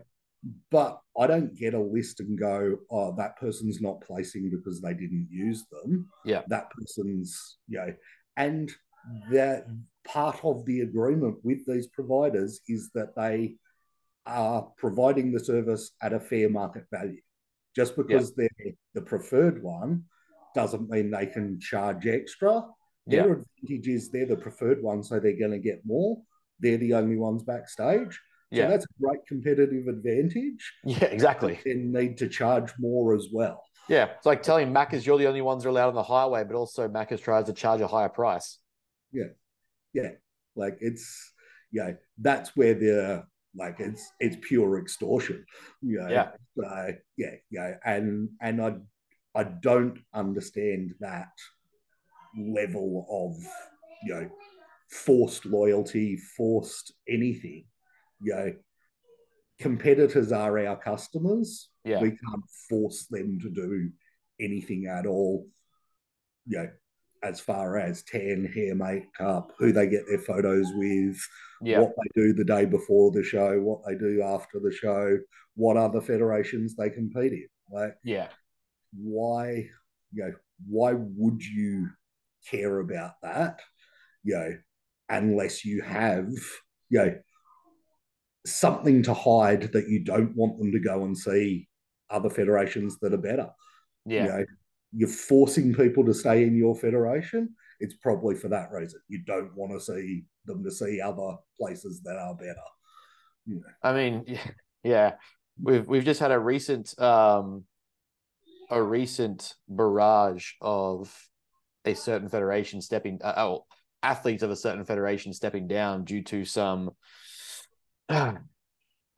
but 0.71 1.01
I 1.19 1.27
don't 1.27 1.57
get 1.57 1.75
a 1.75 1.81
list 1.81 2.21
and 2.21 2.39
go, 2.39 2.77
oh, 2.91 3.14
that 3.17 3.37
person's 3.39 3.81
not 3.81 4.01
placing 4.01 4.51
because 4.51 4.81
they 4.81 4.93
didn't 4.93 5.29
use 5.31 5.64
them. 5.71 6.09
Yeah. 6.25 6.43
That 6.49 6.71
person's, 6.71 7.59
you 7.69 7.79
know, 7.79 7.95
and 8.37 8.71
that 9.30 9.66
part 10.04 10.38
of 10.44 10.64
the 10.64 10.80
agreement 10.80 11.36
with 11.42 11.66
these 11.66 11.86
providers 11.88 12.61
is 12.68 12.90
that 12.94 13.14
they 13.16 13.57
are 14.26 14.62
providing 14.76 15.32
the 15.32 15.40
service 15.40 15.92
at 16.02 16.12
a 16.12 16.20
fair 16.20 16.48
market 16.48 16.84
value. 16.90 17.20
Just 17.74 17.96
because 17.96 18.32
yeah. 18.36 18.48
they're 18.59 18.72
the 18.94 19.02
preferred 19.02 19.62
one 19.62 20.04
doesn't 20.54 20.88
mean 20.88 21.11
they 21.11 21.26
can 21.26 21.61
charge 21.61 22.07
extra. 22.07 22.64
Their 23.07 23.28
yeah. 23.28 23.34
advantage 23.34 23.88
is 23.88 24.11
they're 24.11 24.26
the 24.26 24.36
preferred 24.36 24.82
one, 24.82 25.02
so 25.04 25.20
they're 25.20 25.38
going 25.38 25.52
to 25.52 25.59
get 25.59 25.82
more. 25.84 26.16
They're 26.59 26.78
the 26.78 26.94
only 26.94 27.16
ones 27.16 27.42
backstage. 27.42 28.18
So 28.52 28.61
yeah. 28.61 28.68
that's 28.68 28.84
a 28.84 29.02
great 29.02 29.26
competitive 29.28 29.86
advantage. 29.88 30.72
Yeah, 30.84 31.04
exactly. 31.04 31.61
And 31.66 31.92
need 31.92 32.16
to 32.18 32.28
charge 32.28 32.72
more 32.78 33.14
as 33.14 33.28
well. 33.32 33.62
Yeah. 33.88 34.07
It's 34.16 34.26
like 34.26 34.42
telling 34.42 34.72
Macca's 34.72 35.07
you're 35.07 35.18
the 35.18 35.26
only 35.26 35.42
ones 35.42 35.62
that 35.62 35.68
are 35.68 35.70
allowed 35.70 35.88
on 35.88 35.94
the 35.94 36.02
highway, 36.02 36.44
but 36.44 36.57
also 36.57 36.88
Macca's 36.88 37.20
tries 37.20 37.46
to 37.46 37.52
charge 37.52 37.80
a 37.80 37.86
higher 37.86 38.09
price. 38.09 38.59
Yeah. 39.17 39.33
Yeah. 39.93 40.11
Like 40.55 40.79
it's 40.81 41.33
yeah, 41.73 41.93
that's 42.19 42.57
where 42.57 42.75
the 42.75 43.25
like 43.55 43.77
it's 43.81 44.11
it's 44.21 44.37
pure 44.43 44.79
extortion. 44.79 45.45
You 45.83 46.01
know? 46.01 46.09
Yeah. 46.09 46.31
Uh, 46.64 46.93
yeah, 47.17 47.35
yeah. 47.51 47.75
And 47.85 48.31
and 48.41 48.62
I 48.62 48.77
I 49.35 49.45
don't 49.45 49.99
understand 50.14 50.95
that 51.01 51.33
level 52.39 53.07
of 53.11 53.43
you 54.05 54.14
know 54.14 54.31
forced 54.91 55.47
loyalty, 55.47 56.17
forced 56.17 56.93
anything 57.09 57.64
you 58.21 58.35
know, 58.35 58.53
competitors 59.59 60.33
are 60.33 60.59
our 60.67 60.77
customers. 60.77 61.69
Yeah. 61.85 62.01
We 62.01 62.11
can't 62.11 62.45
force 62.69 63.07
them 63.07 63.39
to 63.41 63.51
do 63.51 63.91
anything 64.41 64.87
at 64.87 65.07
all. 65.07 65.47
You 66.47 66.59
know, 66.59 66.71
as 67.27 67.41
far 67.41 67.77
as 67.77 68.03
tan, 68.05 68.45
hair, 68.55 68.74
makeup, 68.74 69.53
who 69.59 69.72
they 69.72 69.89
get 69.89 70.07
their 70.07 70.20
photos 70.20 70.66
with, 70.74 71.18
yeah. 71.61 71.81
what 71.81 71.93
they 71.97 72.22
do 72.22 72.33
the 72.33 72.45
day 72.45 72.64
before 72.64 73.11
the 73.11 73.22
show, 73.22 73.59
what 73.61 73.81
they 73.87 73.97
do 73.97 74.22
after 74.22 74.61
the 74.61 74.72
show, 74.72 75.18
what 75.55 75.77
other 75.77 76.01
federations 76.01 76.77
they 76.77 76.89
compete 76.89 77.33
in. 77.33 77.49
Like, 77.70 77.97
yeah, 78.05 78.29
why, 78.93 79.68
you 80.12 80.24
know, 80.24 80.33
why 80.68 80.93
would 80.95 81.45
you 81.45 81.89
care 82.49 82.79
about 82.79 83.14
that? 83.22 83.61
You 84.22 84.35
know, 84.35 84.59
unless 85.09 85.64
you 85.64 85.83
have, 85.83 86.29
you 86.89 86.99
know, 86.99 87.14
something 88.47 89.03
to 89.03 89.14
hide 89.14 89.72
that 89.72 89.89
you 89.89 90.05
don't 90.05 90.37
want 90.37 90.59
them 90.59 90.70
to 90.72 90.79
go 90.79 91.05
and 91.05 91.18
see 91.18 91.68
other 92.09 92.31
federations 92.31 92.99
that 93.01 93.12
are 93.12 93.18
better. 93.18 93.51
Yeah. 94.05 94.22
You 94.22 94.29
know, 94.29 94.45
you're 94.97 95.09
forcing 95.09 95.74
people 95.74 96.05
to 96.07 96.14
stay 96.14 96.44
in 96.44 96.57
your 96.57 96.74
federation. 96.74 97.55
It's 97.80 97.94
probably 97.94 98.34
for 98.34 98.49
that 98.49 98.70
reason. 98.72 99.01
You 99.09 99.22
don't 99.26 99.55
want 99.55 99.72
to 99.72 99.80
see 99.80 100.24
them 100.47 100.64
to 100.64 100.70
see 100.70 101.01
other 101.03 101.36
places 101.59 102.01
that 102.05 102.16
are 102.16 102.34
better. 102.34 102.55
Know. 103.47 103.61
I 103.82 103.92
mean, 103.92 104.38
yeah, 104.82 105.12
we've 105.62 105.86
we've 105.86 106.05
just 106.05 106.20
had 106.20 106.32
a 106.32 106.38
recent 106.38 106.99
um 106.99 107.64
a 108.70 108.82
recent 108.82 109.55
barrage 109.68 110.53
of 110.61 111.14
a 111.84 111.94
certain 111.94 112.28
federation 112.28 112.80
stepping 112.80 113.20
uh, 113.22 113.34
oh 113.36 113.66
athletes 114.03 114.42
of 114.42 114.51
a 114.51 114.57
certain 114.57 114.84
federation 114.84 115.32
stepping 115.32 115.68
down 115.68 116.05
due 116.05 116.22
to 116.22 116.44
some 116.44 116.90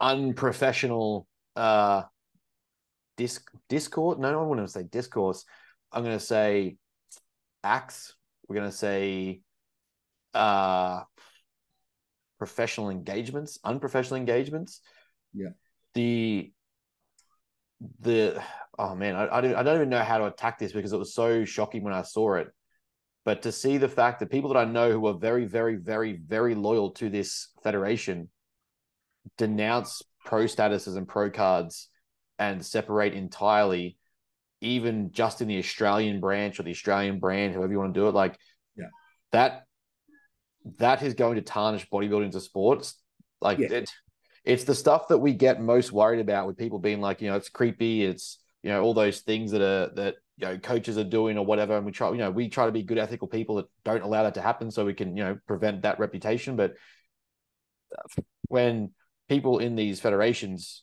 unprofessional 0.01 1.27
uh 1.57 2.03
disc 3.17 3.51
discord 3.69 4.19
no 4.19 4.41
i 4.41 4.45
wouldn't 4.45 4.71
say 4.71 4.83
discourse 4.85 5.45
i'm 5.93 6.05
going 6.05 6.19
to 6.19 6.25
say 6.25 6.77
acts. 7.65 8.15
We're 8.49 8.57
going 8.57 8.71
to 8.71 8.77
say 8.77 9.43
uh 10.35 11.03
professional 12.39 12.91
engagements 12.91 13.59
unprofessional 13.65 14.17
engagements. 14.17 14.81
Yeah. 15.33 15.51
The 15.95 16.53
the 18.01 18.43
oh 18.79 18.95
man 18.95 19.15
I, 19.15 19.39
I, 19.39 19.41
don't, 19.41 19.55
I 19.55 19.63
don't 19.63 19.77
even 19.77 19.89
know 19.89 20.03
how 20.03 20.19
to 20.19 20.27
attack 20.27 20.59
this 20.59 20.73
because 20.73 20.93
it 20.93 20.99
was 20.99 21.15
so 21.15 21.45
shocking 21.45 21.83
when 21.83 21.95
i 21.95 22.03
saw 22.03 22.35
it. 22.35 22.49
But 23.25 23.43
to 23.43 23.53
see 23.53 23.77
the 23.77 23.89
fact 23.89 24.21
that 24.21 24.31
people 24.31 24.53
that 24.53 24.61
i 24.61 24.65
know 24.65 24.93
who 24.93 25.07
are 25.07 25.15
very 25.15 25.45
very 25.45 25.77
very 25.77 26.15
very 26.15 26.55
loyal 26.55 26.91
to 26.93 27.09
this 27.09 27.49
federation 27.63 28.29
denounce 29.37 30.03
pro 30.25 30.45
statuses 30.45 30.97
and 30.97 31.07
pro 31.07 31.31
cards 31.31 31.89
and 32.39 32.65
separate 32.65 33.15
entirely, 33.15 33.98
even 34.61 35.13
just 35.13 35.41
in 35.41 35.49
the 35.49 35.59
Australian 35.59 36.21
branch 36.21 36.59
or 36.59 36.63
the 36.65 36.71
Australian 36.71 37.19
brand, 37.19 37.55
however 37.55 37.73
you 37.73 37.79
want 37.79 37.95
to 37.95 38.01
do 38.01 38.09
it. 38.09 38.15
Like, 38.15 38.39
yeah, 38.77 38.87
that 39.33 39.65
that 40.77 41.03
is 41.03 41.15
going 41.15 41.37
to 41.37 41.43
tarnish 41.43 41.89
bodybuilding 41.89 42.33
to 42.33 42.41
sports. 42.41 42.95
Like 43.41 43.59
it, 43.61 43.91
it's 44.45 44.65
the 44.65 44.75
stuff 44.75 45.09
that 45.09 45.19
we 45.19 45.33
get 45.33 45.61
most 45.61 45.93
worried 45.93 46.21
about 46.21 46.47
with 46.47 46.57
people 46.57 46.79
being 46.79 47.01
like, 47.01 47.21
you 47.21 47.31
know, 47.31 47.37
it's 47.37 47.49
creepy. 47.49 48.05
It's 48.05 48.39
you 48.63 48.71
know 48.71 48.83
all 48.83 48.95
those 48.95 49.21
things 49.21 49.53
that 49.53 49.63
are 49.63 49.95
that 49.95 50.17
you 50.37 50.47
know 50.47 50.59
coaches 50.59 50.99
are 50.99 51.05
doing 51.05 51.39
or 51.39 51.47
whatever, 51.47 51.77
and 51.77 51.87
we 51.87 51.93
try, 51.93 52.11
you 52.11 52.17
know, 52.17 52.31
we 52.31 52.49
try 52.49 52.67
to 52.67 52.73
be 52.73 52.83
good 52.83 52.99
ethical 52.99 53.29
people 53.29 53.57
that 53.57 53.67
don't 53.85 54.03
allow 54.03 54.25
that 54.25 54.35
to 54.35 54.41
happen, 54.41 54.71
so 54.71 54.85
we 54.85 54.95
can 54.95 55.17
you 55.17 55.25
know 55.25 55.39
prevent 55.47 55.83
that 55.83 55.99
reputation. 55.99 56.57
But 56.57 56.75
when 58.49 58.91
people 59.29 59.59
in 59.59 59.77
these 59.77 60.01
federations 60.01 60.83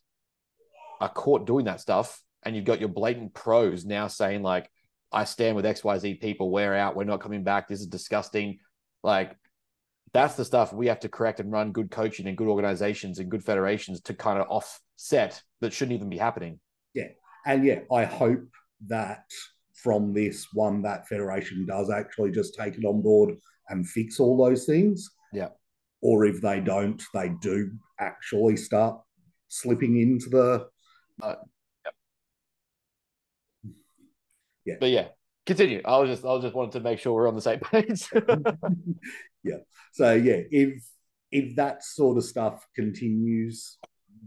are 1.01 1.09
caught 1.09 1.45
doing 1.45 1.65
that 1.65 1.81
stuff, 1.81 2.21
and 2.45 2.55
you've 2.55 2.65
got 2.65 2.79
your 2.79 2.89
blatant 2.89 3.33
pros 3.33 3.85
now 3.85 4.07
saying 4.07 4.43
like, 4.43 4.69
"I 5.11 5.25
stand 5.25 5.55
with 5.55 5.65
X 5.65 5.83
Y 5.83 5.97
Z 5.97 6.15
people. 6.15 6.51
We're 6.51 6.73
out. 6.73 6.95
We're 6.95 7.03
not 7.03 7.21
coming 7.21 7.43
back. 7.43 7.67
This 7.67 7.81
is 7.81 7.87
disgusting." 7.87 8.59
Like, 9.03 9.35
that's 10.13 10.35
the 10.35 10.45
stuff 10.45 10.73
we 10.73 10.87
have 10.87 11.01
to 11.01 11.09
correct 11.09 11.39
and 11.39 11.51
run 11.51 11.71
good 11.71 11.91
coaching 11.91 12.27
and 12.27 12.37
good 12.37 12.47
organizations 12.47 13.19
and 13.19 13.29
good 13.29 13.43
federations 13.43 14.01
to 14.01 14.13
kind 14.13 14.39
of 14.39 14.47
offset 14.49 15.41
that 15.61 15.73
shouldn't 15.73 15.95
even 15.95 16.09
be 16.09 16.17
happening. 16.17 16.59
Yeah, 16.93 17.09
and 17.45 17.65
yeah, 17.65 17.81
I 17.91 18.05
hope 18.05 18.45
that 18.87 19.25
from 19.73 20.13
this 20.13 20.47
one 20.53 20.81
that 20.83 21.07
federation 21.07 21.65
does 21.65 21.91
actually 21.91 22.31
just 22.31 22.55
take 22.55 22.77
it 22.77 22.85
on 22.85 23.01
board 23.01 23.35
and 23.69 23.87
fix 23.87 24.19
all 24.19 24.37
those 24.37 24.65
things. 24.65 25.09
Yeah 25.33 25.49
or 26.05 26.25
if 26.25 26.39
they 26.39 26.59
don't, 26.59 27.01
they 27.15 27.29
do 27.41 27.71
actually 27.99 28.55
start 28.55 29.01
slipping 29.47 29.99
into 29.99 30.29
the. 30.29 30.67
Uh, 31.19 31.35
yeah. 34.65 34.75
But 34.79 34.89
yeah, 34.89 35.07
continue. 35.45 35.81
I 35.85 35.97
was 35.97 36.09
just 36.09 36.25
I 36.25 36.33
was 36.33 36.43
just 36.43 36.55
wanted 36.55 36.73
to 36.73 36.79
make 36.81 36.99
sure 36.99 37.13
we're 37.13 37.27
on 37.27 37.35
the 37.35 37.41
same 37.41 37.59
page. 37.59 38.07
yeah. 39.43 39.57
So 39.93 40.13
yeah, 40.13 40.41
if 40.51 40.83
if 41.31 41.55
that 41.55 41.83
sort 41.83 42.17
of 42.17 42.23
stuff 42.23 42.65
continues, 42.75 43.77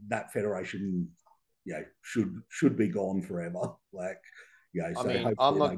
that 0.09 0.33
federation, 0.33 1.09
you 1.65 1.75
know, 1.75 1.85
should 2.03 2.35
should 2.49 2.77
be 2.77 2.89
gone 2.89 3.23
forever. 3.23 3.73
Like, 3.93 4.21
yeah. 4.73 4.93
So 4.95 5.01
I 5.01 5.05
mean, 5.05 5.35
I'm 5.39 5.59
not. 5.59 5.77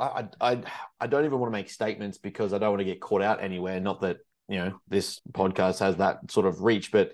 I, 0.00 0.28
I 0.40 0.62
I 1.00 1.06
don't 1.08 1.24
even 1.24 1.40
want 1.40 1.52
to 1.52 1.58
make 1.58 1.70
statements 1.70 2.18
because 2.18 2.52
I 2.52 2.58
don't 2.58 2.70
want 2.70 2.80
to 2.80 2.84
get 2.84 3.00
caught 3.00 3.22
out 3.22 3.42
anywhere. 3.42 3.80
Not 3.80 4.02
that 4.02 4.18
you 4.48 4.56
know 4.56 4.80
this 4.88 5.20
podcast 5.32 5.78
has 5.78 5.96
that 5.96 6.30
sort 6.30 6.46
of 6.46 6.62
reach 6.62 6.90
but 6.90 7.12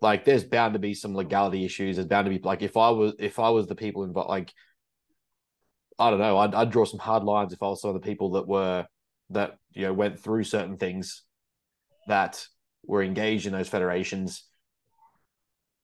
like 0.00 0.24
there's 0.24 0.44
bound 0.44 0.74
to 0.74 0.78
be 0.78 0.94
some 0.94 1.14
legality 1.14 1.64
issues 1.64 1.96
there's 1.96 2.08
bound 2.08 2.26
to 2.26 2.30
be 2.30 2.38
like 2.38 2.62
if 2.62 2.76
i 2.76 2.90
was 2.90 3.14
if 3.18 3.38
i 3.38 3.48
was 3.48 3.66
the 3.66 3.74
people 3.74 4.04
involved 4.04 4.28
like 4.28 4.52
i 5.98 6.10
don't 6.10 6.18
know. 6.18 6.38
I'd, 6.38 6.54
I'd 6.54 6.70
draw 6.70 6.84
some 6.84 6.98
hard 6.98 7.24
lines 7.24 7.52
if 7.52 7.62
i 7.62 7.66
was 7.66 7.80
some 7.80 7.90
of 7.90 7.94
the 7.94 8.06
people 8.06 8.32
that 8.32 8.48
were 8.48 8.86
that 9.30 9.58
you 9.72 9.82
know 9.82 9.92
went 9.92 10.20
through 10.20 10.44
certain 10.44 10.76
things 10.76 11.22
that 12.08 12.46
were 12.86 13.02
engaged 13.02 13.46
in 13.46 13.52
those 13.52 13.68
federations. 13.68 14.44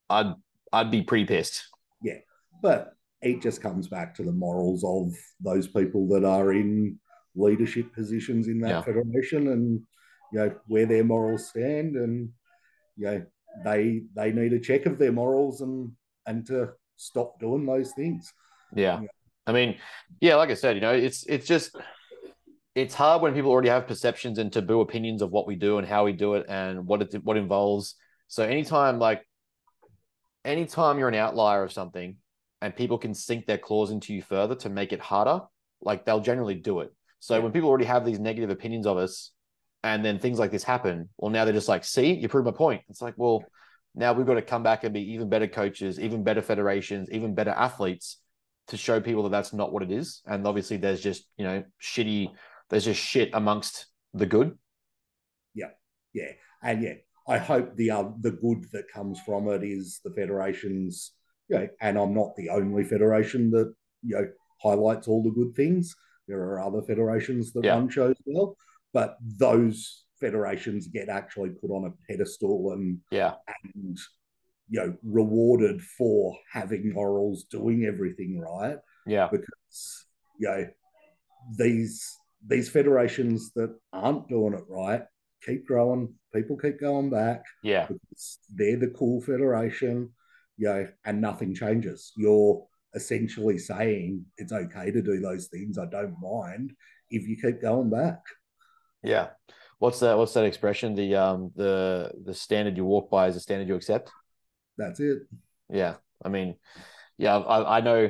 I'd 0.09 0.35
i'd 0.73 0.91
be 0.91 1.03
pretty 1.03 1.27
pissed. 1.27 1.63
Yeah. 2.03 2.19
But 2.63 2.93
it 3.23 3.43
just 3.43 3.63
comes 3.63 3.89
back 3.89 4.15
to 4.15 4.23
the 4.23 4.33
morals 4.33 4.85
of 4.85 5.13
those 5.41 5.69
people 5.69 6.09
that 6.09 6.25
are 6.25 6.53
in 6.53 6.99
leadership 7.35 7.93
positions 7.95 8.49
in 8.49 8.61
that 8.61 8.69
yeah. 8.69 8.83
federation 8.83 9.49
and 9.49 9.81
you 10.33 10.39
know 10.39 10.55
where 10.67 10.87
their 10.87 11.05
morals 11.05 11.49
stand, 11.49 11.97
and 11.97 12.31
you 12.97 13.05
know 13.05 13.27
they 13.65 14.03
they 14.15 14.33
need 14.33 14.53
a 14.53 14.61
check 14.61 14.87
of 14.87 14.99
their 14.99 15.13
morals 15.13 15.61
and 15.61 15.93
and 16.27 16.47
to 16.47 16.71
stop 16.97 17.39
doing 17.41 17.67
those 17.67 17.93
things. 17.93 18.33
Yeah, 18.75 19.01
I 19.47 19.53
mean, 19.53 19.79
yeah, 20.21 20.37
like 20.37 20.51
I 20.51 20.55
said, 20.55 20.77
you 20.77 20.81
know, 20.81 20.93
it's 20.93 21.25
it's 21.27 21.47
just 21.47 21.77
it's 22.75 22.95
hard 22.95 23.23
when 23.23 23.35
people 23.35 23.51
already 23.51 23.69
have 23.69 23.89
perceptions 23.89 24.39
and 24.39 24.53
taboo 24.53 24.81
opinions 24.81 25.23
of 25.23 25.31
what 25.31 25.47
we 25.47 25.57
do 25.57 25.79
and 25.79 25.87
how 25.87 26.05
we 26.05 26.13
do 26.13 26.35
it 26.35 26.47
and 26.49 26.87
what 26.87 27.03
it 27.03 27.25
what 27.25 27.37
involves. 27.37 27.97
So 28.29 28.45
anytime 28.45 28.99
like 28.99 29.27
anytime 30.45 30.99
you're 30.99 31.09
an 31.09 31.15
outlier 31.15 31.63
of 31.63 31.73
something 31.73 32.17
and 32.63 32.77
people 32.77 32.99
can 32.99 33.15
sink 33.15 33.47
their 33.47 33.59
claws 33.59 33.91
into 33.91 34.15
you 34.15 34.23
further 34.23 34.55
to 34.57 34.69
make 34.69 34.93
it 34.93 35.01
harder, 35.01 35.41
like 35.81 36.05
they'll 36.05 36.21
generally 36.21 36.55
do 36.55 36.81
it. 36.81 36.93
So 37.19 37.35
yeah. 37.37 37.43
when 37.43 37.53
people 37.53 37.69
already 37.69 37.87
have 37.87 38.05
these 38.05 38.21
negative 38.21 38.51
opinions 38.51 38.87
of 38.87 38.97
us, 38.99 39.33
and 39.83 40.05
then 40.05 40.19
things 40.19 40.39
like 40.39 40.51
this 40.51 40.63
happen. 40.63 41.09
Well, 41.17 41.31
now 41.31 41.45
they're 41.45 41.55
just 41.55 41.69
like, 41.69 41.85
see, 41.85 42.13
you 42.13 42.29
prove 42.29 42.45
my 42.45 42.53
point. 42.53 42.83
It's 42.89 43.03
like, 43.03 43.15
well, 43.17 43.45
Now 43.95 44.13
we've 44.13 44.27
got 44.27 44.35
to 44.35 44.43
come 44.43 44.63
back 44.63 44.85
and 44.85 44.95
be 44.95 45.13
even 45.13 45.29
better 45.29 45.49
coaches, 45.49 45.99
even 45.99 46.23
better 46.23 46.43
federations, 46.43 47.11
even 47.11 47.35
better 47.35 47.51
athletes 47.51 48.20
to 48.71 48.77
show 48.77 49.01
people 49.01 49.23
that 49.25 49.31
that's 49.31 49.53
not 49.53 49.73
what 49.73 49.83
it 49.83 49.91
is. 49.91 50.23
And 50.27 50.47
obviously, 50.47 50.77
there's 50.79 51.01
just 51.01 51.25
you 51.37 51.45
know 51.45 51.65
shitty. 51.83 52.31
There's 52.69 52.85
just 52.85 53.01
shit 53.01 53.31
amongst 53.35 53.87
the 54.15 54.27
good. 54.27 54.57
Yeah, 55.55 55.71
yeah, 56.13 56.33
and 56.63 56.83
yeah, 56.83 56.95
I 57.29 57.39
hope 57.39 57.77
the 57.77 57.91
uh, 57.91 58.05
the 58.21 58.33
good 58.33 58.67
that 58.73 58.91
comes 58.93 59.21
from 59.21 59.49
it 59.49 59.63
is 59.63 60.01
the 60.05 60.13
federations. 60.13 61.13
You 61.49 61.59
know, 61.59 61.69
and 61.81 61.99
I'm 61.99 62.15
not 62.15 62.37
the 62.37 62.49
only 62.51 62.85
federation 62.85 63.51
that 63.51 63.75
you 64.03 64.17
know 64.17 64.27
highlights 64.63 65.09
all 65.09 65.23
the 65.23 65.31
good 65.31 65.55
things. 65.55 65.95
There 66.29 66.41
are 66.41 66.61
other 66.61 66.83
federations 66.83 67.53
that 67.53 67.65
Yeah. 67.65 67.75
run 67.75 67.89
shows 67.89 68.15
well, 68.25 68.57
but 68.93 69.17
those 69.21 70.05
federations 70.21 70.87
get 70.87 71.09
actually 71.09 71.51
put 71.51 71.71
on 71.71 71.87
a 71.87 71.93
pedestal 72.13 72.73
and 72.73 73.01
Yeah, 73.11 73.35
and 73.65 73.99
you 74.71 74.81
know 74.81 74.97
rewarded 75.03 75.83
for 75.83 76.37
having 76.51 76.93
morals, 76.93 77.45
doing 77.45 77.85
everything 77.85 78.41
right 78.41 78.79
yeah, 79.07 79.29
because 79.31 80.07
you 80.39 80.49
know 80.49 80.67
these 81.59 82.07
these 82.47 82.71
federations 82.71 83.53
that 83.55 83.75
aren't 83.93 84.29
doing 84.29 84.55
it 84.55 84.65
right 84.69 85.03
keep 85.45 85.67
growing. 85.67 86.15
People 86.35 86.57
keep 86.57 86.81
going 86.81 87.11
back 87.11 87.43
yeah, 87.63 87.87
because 87.87 88.39
they're 88.55 88.77
the 88.77 88.95
cool 88.97 89.21
federation, 89.21 90.11
you 90.57 90.69
know, 90.69 90.87
and 91.05 91.21
nothing 91.21 91.55
changes. 91.55 92.13
You're 92.17 92.65
essentially 92.95 93.59
saying 93.59 94.25
it's 94.37 94.53
okay 94.53 94.91
to 94.91 95.03
do 95.03 95.21
those 95.21 95.49
things. 95.49 95.79
I 95.79 95.87
don't 95.87 96.17
mind 96.21 96.73
if 97.11 97.27
you 97.27 97.37
keep 97.37 97.61
going 97.61 97.91
back. 97.91 98.21
yeah. 99.03 99.29
What's 99.79 100.01
that? 100.01 100.19
What's 100.19 100.35
that 100.35 100.45
expression? 100.45 100.95
The 100.95 101.15
um 101.15 101.53
the 101.57 102.13
the 102.25 102.35
standard 102.35 102.77
you 102.77 102.85
walk 102.85 103.11
by 103.11 103.29
is 103.29 103.35
the 103.35 103.41
standard 103.41 103.67
you 103.67 103.75
accept. 103.75 104.11
That's 104.81 104.99
it. 104.99 105.19
Yeah, 105.69 105.97
I 106.25 106.31
mean, 106.31 106.57
yeah, 107.19 107.37
I, 107.37 107.79
I 107.79 107.81
know 107.83 108.09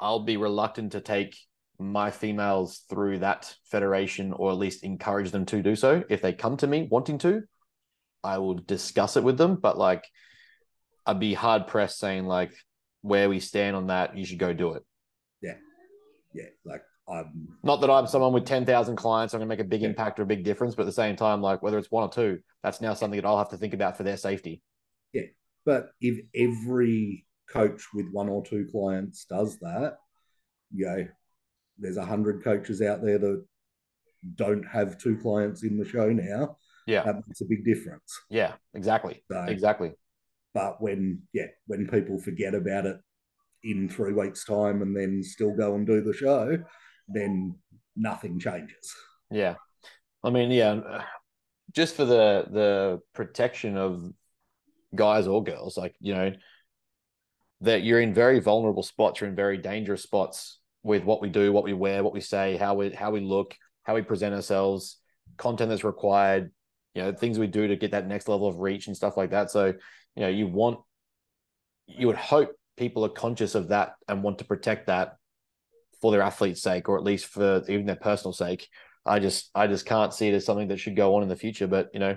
I'll 0.00 0.24
be 0.24 0.38
reluctant 0.38 0.92
to 0.92 1.00
take 1.02 1.36
my 1.78 2.10
females 2.10 2.84
through 2.88 3.18
that 3.18 3.54
federation 3.70 4.32
or 4.32 4.50
at 4.50 4.56
least 4.56 4.82
encourage 4.82 5.30
them 5.30 5.44
to 5.46 5.62
do 5.62 5.76
so. 5.76 6.02
If 6.08 6.22
they 6.22 6.32
come 6.32 6.56
to 6.58 6.66
me 6.66 6.88
wanting 6.90 7.18
to, 7.18 7.42
I 8.24 8.38
will 8.38 8.54
discuss 8.54 9.16
it 9.16 9.24
with 9.24 9.36
them. 9.36 9.56
But 9.56 9.76
like, 9.76 10.04
I'd 11.04 11.20
be 11.20 11.34
hard 11.34 11.66
pressed 11.66 11.98
saying 11.98 12.24
like 12.24 12.54
where 13.02 13.28
we 13.28 13.38
stand 13.38 13.76
on 13.76 13.88
that. 13.88 14.16
You 14.16 14.24
should 14.24 14.38
go 14.38 14.54
do 14.54 14.72
it. 14.72 14.84
Yeah, 15.42 15.56
yeah. 16.32 16.44
like 16.64 16.82
I'm 17.06 17.58
Not 17.62 17.82
that 17.82 17.90
I'm 17.90 18.06
someone 18.06 18.32
with 18.32 18.46
ten 18.46 18.64
thousand 18.64 18.96
clients. 18.96 19.34
I'm 19.34 19.40
gonna 19.40 19.48
make 19.48 19.60
a 19.60 19.64
big 19.64 19.82
Yeah. 19.82 19.88
impact 19.88 20.18
or 20.18 20.22
a 20.22 20.26
big 20.26 20.44
difference, 20.44 20.74
but 20.74 20.84
at 20.84 20.86
the 20.86 20.92
same 20.92 21.16
time, 21.16 21.42
like 21.42 21.62
whether 21.62 21.76
it's 21.76 21.90
one 21.90 22.04
or 22.04 22.10
two, 22.10 22.38
that's 22.62 22.80
now 22.80 22.94
something 22.94 23.20
that 23.20 23.26
I'll 23.26 23.38
have 23.38 23.50
to 23.50 23.58
think 23.58 23.74
about 23.74 23.98
for 23.98 24.02
their 24.04 24.16
safety. 24.16 24.62
But 25.64 25.90
if 26.00 26.24
every 26.34 27.26
coach 27.48 27.82
with 27.94 28.08
one 28.10 28.28
or 28.28 28.44
two 28.44 28.66
clients 28.70 29.24
does 29.26 29.58
that, 29.60 29.98
you 30.74 30.86
know, 30.86 31.06
there's 31.78 31.96
a 31.96 32.04
hundred 32.04 32.42
coaches 32.44 32.80
out 32.82 33.02
there 33.02 33.18
that 33.18 33.44
don't 34.36 34.64
have 34.64 34.98
two 34.98 35.16
clients 35.18 35.62
in 35.62 35.76
the 35.78 35.88
show 35.88 36.08
now. 36.10 36.56
Yeah, 36.86 37.04
That 37.04 37.22
makes 37.26 37.40
a 37.40 37.44
big 37.46 37.64
difference. 37.64 38.12
yeah, 38.30 38.54
exactly, 38.74 39.24
So, 39.30 39.42
exactly. 39.44 39.92
but 40.54 40.80
when 40.82 41.22
yeah, 41.32 41.46
when 41.66 41.86
people 41.86 42.18
forget 42.18 42.54
about 42.54 42.86
it 42.86 42.96
in 43.62 43.88
three 43.88 44.12
weeks' 44.12 44.44
time 44.44 44.82
and 44.82 44.96
then 44.96 45.22
still 45.22 45.54
go 45.54 45.74
and 45.76 45.86
do 45.86 46.00
the 46.02 46.12
show, 46.12 46.58
then 47.08 47.56
nothing 47.96 48.38
changes. 48.40 48.92
Yeah, 49.30 49.54
I 50.24 50.30
mean, 50.30 50.50
yeah, 50.50 51.04
just 51.72 51.94
for 51.94 52.04
the 52.04 52.46
the 52.50 53.00
protection 53.14 53.76
of 53.76 54.12
guys 54.94 55.26
or 55.26 55.42
girls, 55.42 55.76
like 55.76 55.94
you 56.00 56.14
know, 56.14 56.32
that 57.60 57.82
you're 57.82 58.00
in 58.00 58.14
very 58.14 58.40
vulnerable 58.40 58.82
spots, 58.82 59.20
you're 59.20 59.30
in 59.30 59.36
very 59.36 59.58
dangerous 59.58 60.02
spots 60.02 60.58
with 60.82 61.04
what 61.04 61.22
we 61.22 61.28
do, 61.28 61.52
what 61.52 61.64
we 61.64 61.72
wear, 61.72 62.02
what 62.02 62.12
we 62.12 62.20
say, 62.20 62.56
how 62.56 62.74
we 62.74 62.90
how 62.90 63.10
we 63.10 63.20
look, 63.20 63.56
how 63.84 63.94
we 63.94 64.02
present 64.02 64.34
ourselves, 64.34 64.98
content 65.36 65.70
that's 65.70 65.84
required, 65.84 66.50
you 66.94 67.02
know, 67.02 67.12
things 67.12 67.38
we 67.38 67.46
do 67.46 67.68
to 67.68 67.76
get 67.76 67.92
that 67.92 68.06
next 68.06 68.28
level 68.28 68.46
of 68.46 68.58
reach 68.58 68.86
and 68.86 68.96
stuff 68.96 69.16
like 69.16 69.30
that. 69.30 69.50
So, 69.50 69.66
you 69.66 70.22
know, 70.22 70.28
you 70.28 70.46
want, 70.46 70.80
you 71.86 72.06
would 72.06 72.16
hope 72.16 72.52
people 72.76 73.04
are 73.04 73.10
conscious 73.10 73.54
of 73.54 73.68
that 73.68 73.94
and 74.08 74.22
want 74.22 74.38
to 74.38 74.44
protect 74.44 74.86
that 74.88 75.16
for 76.00 76.10
their 76.10 76.22
athlete's 76.22 76.62
sake, 76.62 76.88
or 76.88 76.98
at 76.98 77.04
least 77.04 77.26
for 77.26 77.62
even 77.68 77.86
their 77.86 77.96
personal 77.96 78.32
sake. 78.32 78.68
I 79.06 79.18
just 79.18 79.50
I 79.54 79.66
just 79.66 79.86
can't 79.86 80.14
see 80.14 80.28
it 80.28 80.34
as 80.34 80.44
something 80.44 80.68
that 80.68 80.78
should 80.78 80.96
go 80.96 81.16
on 81.16 81.22
in 81.22 81.28
the 81.28 81.36
future. 81.36 81.66
But 81.66 81.88
you 81.92 82.00
know, 82.00 82.16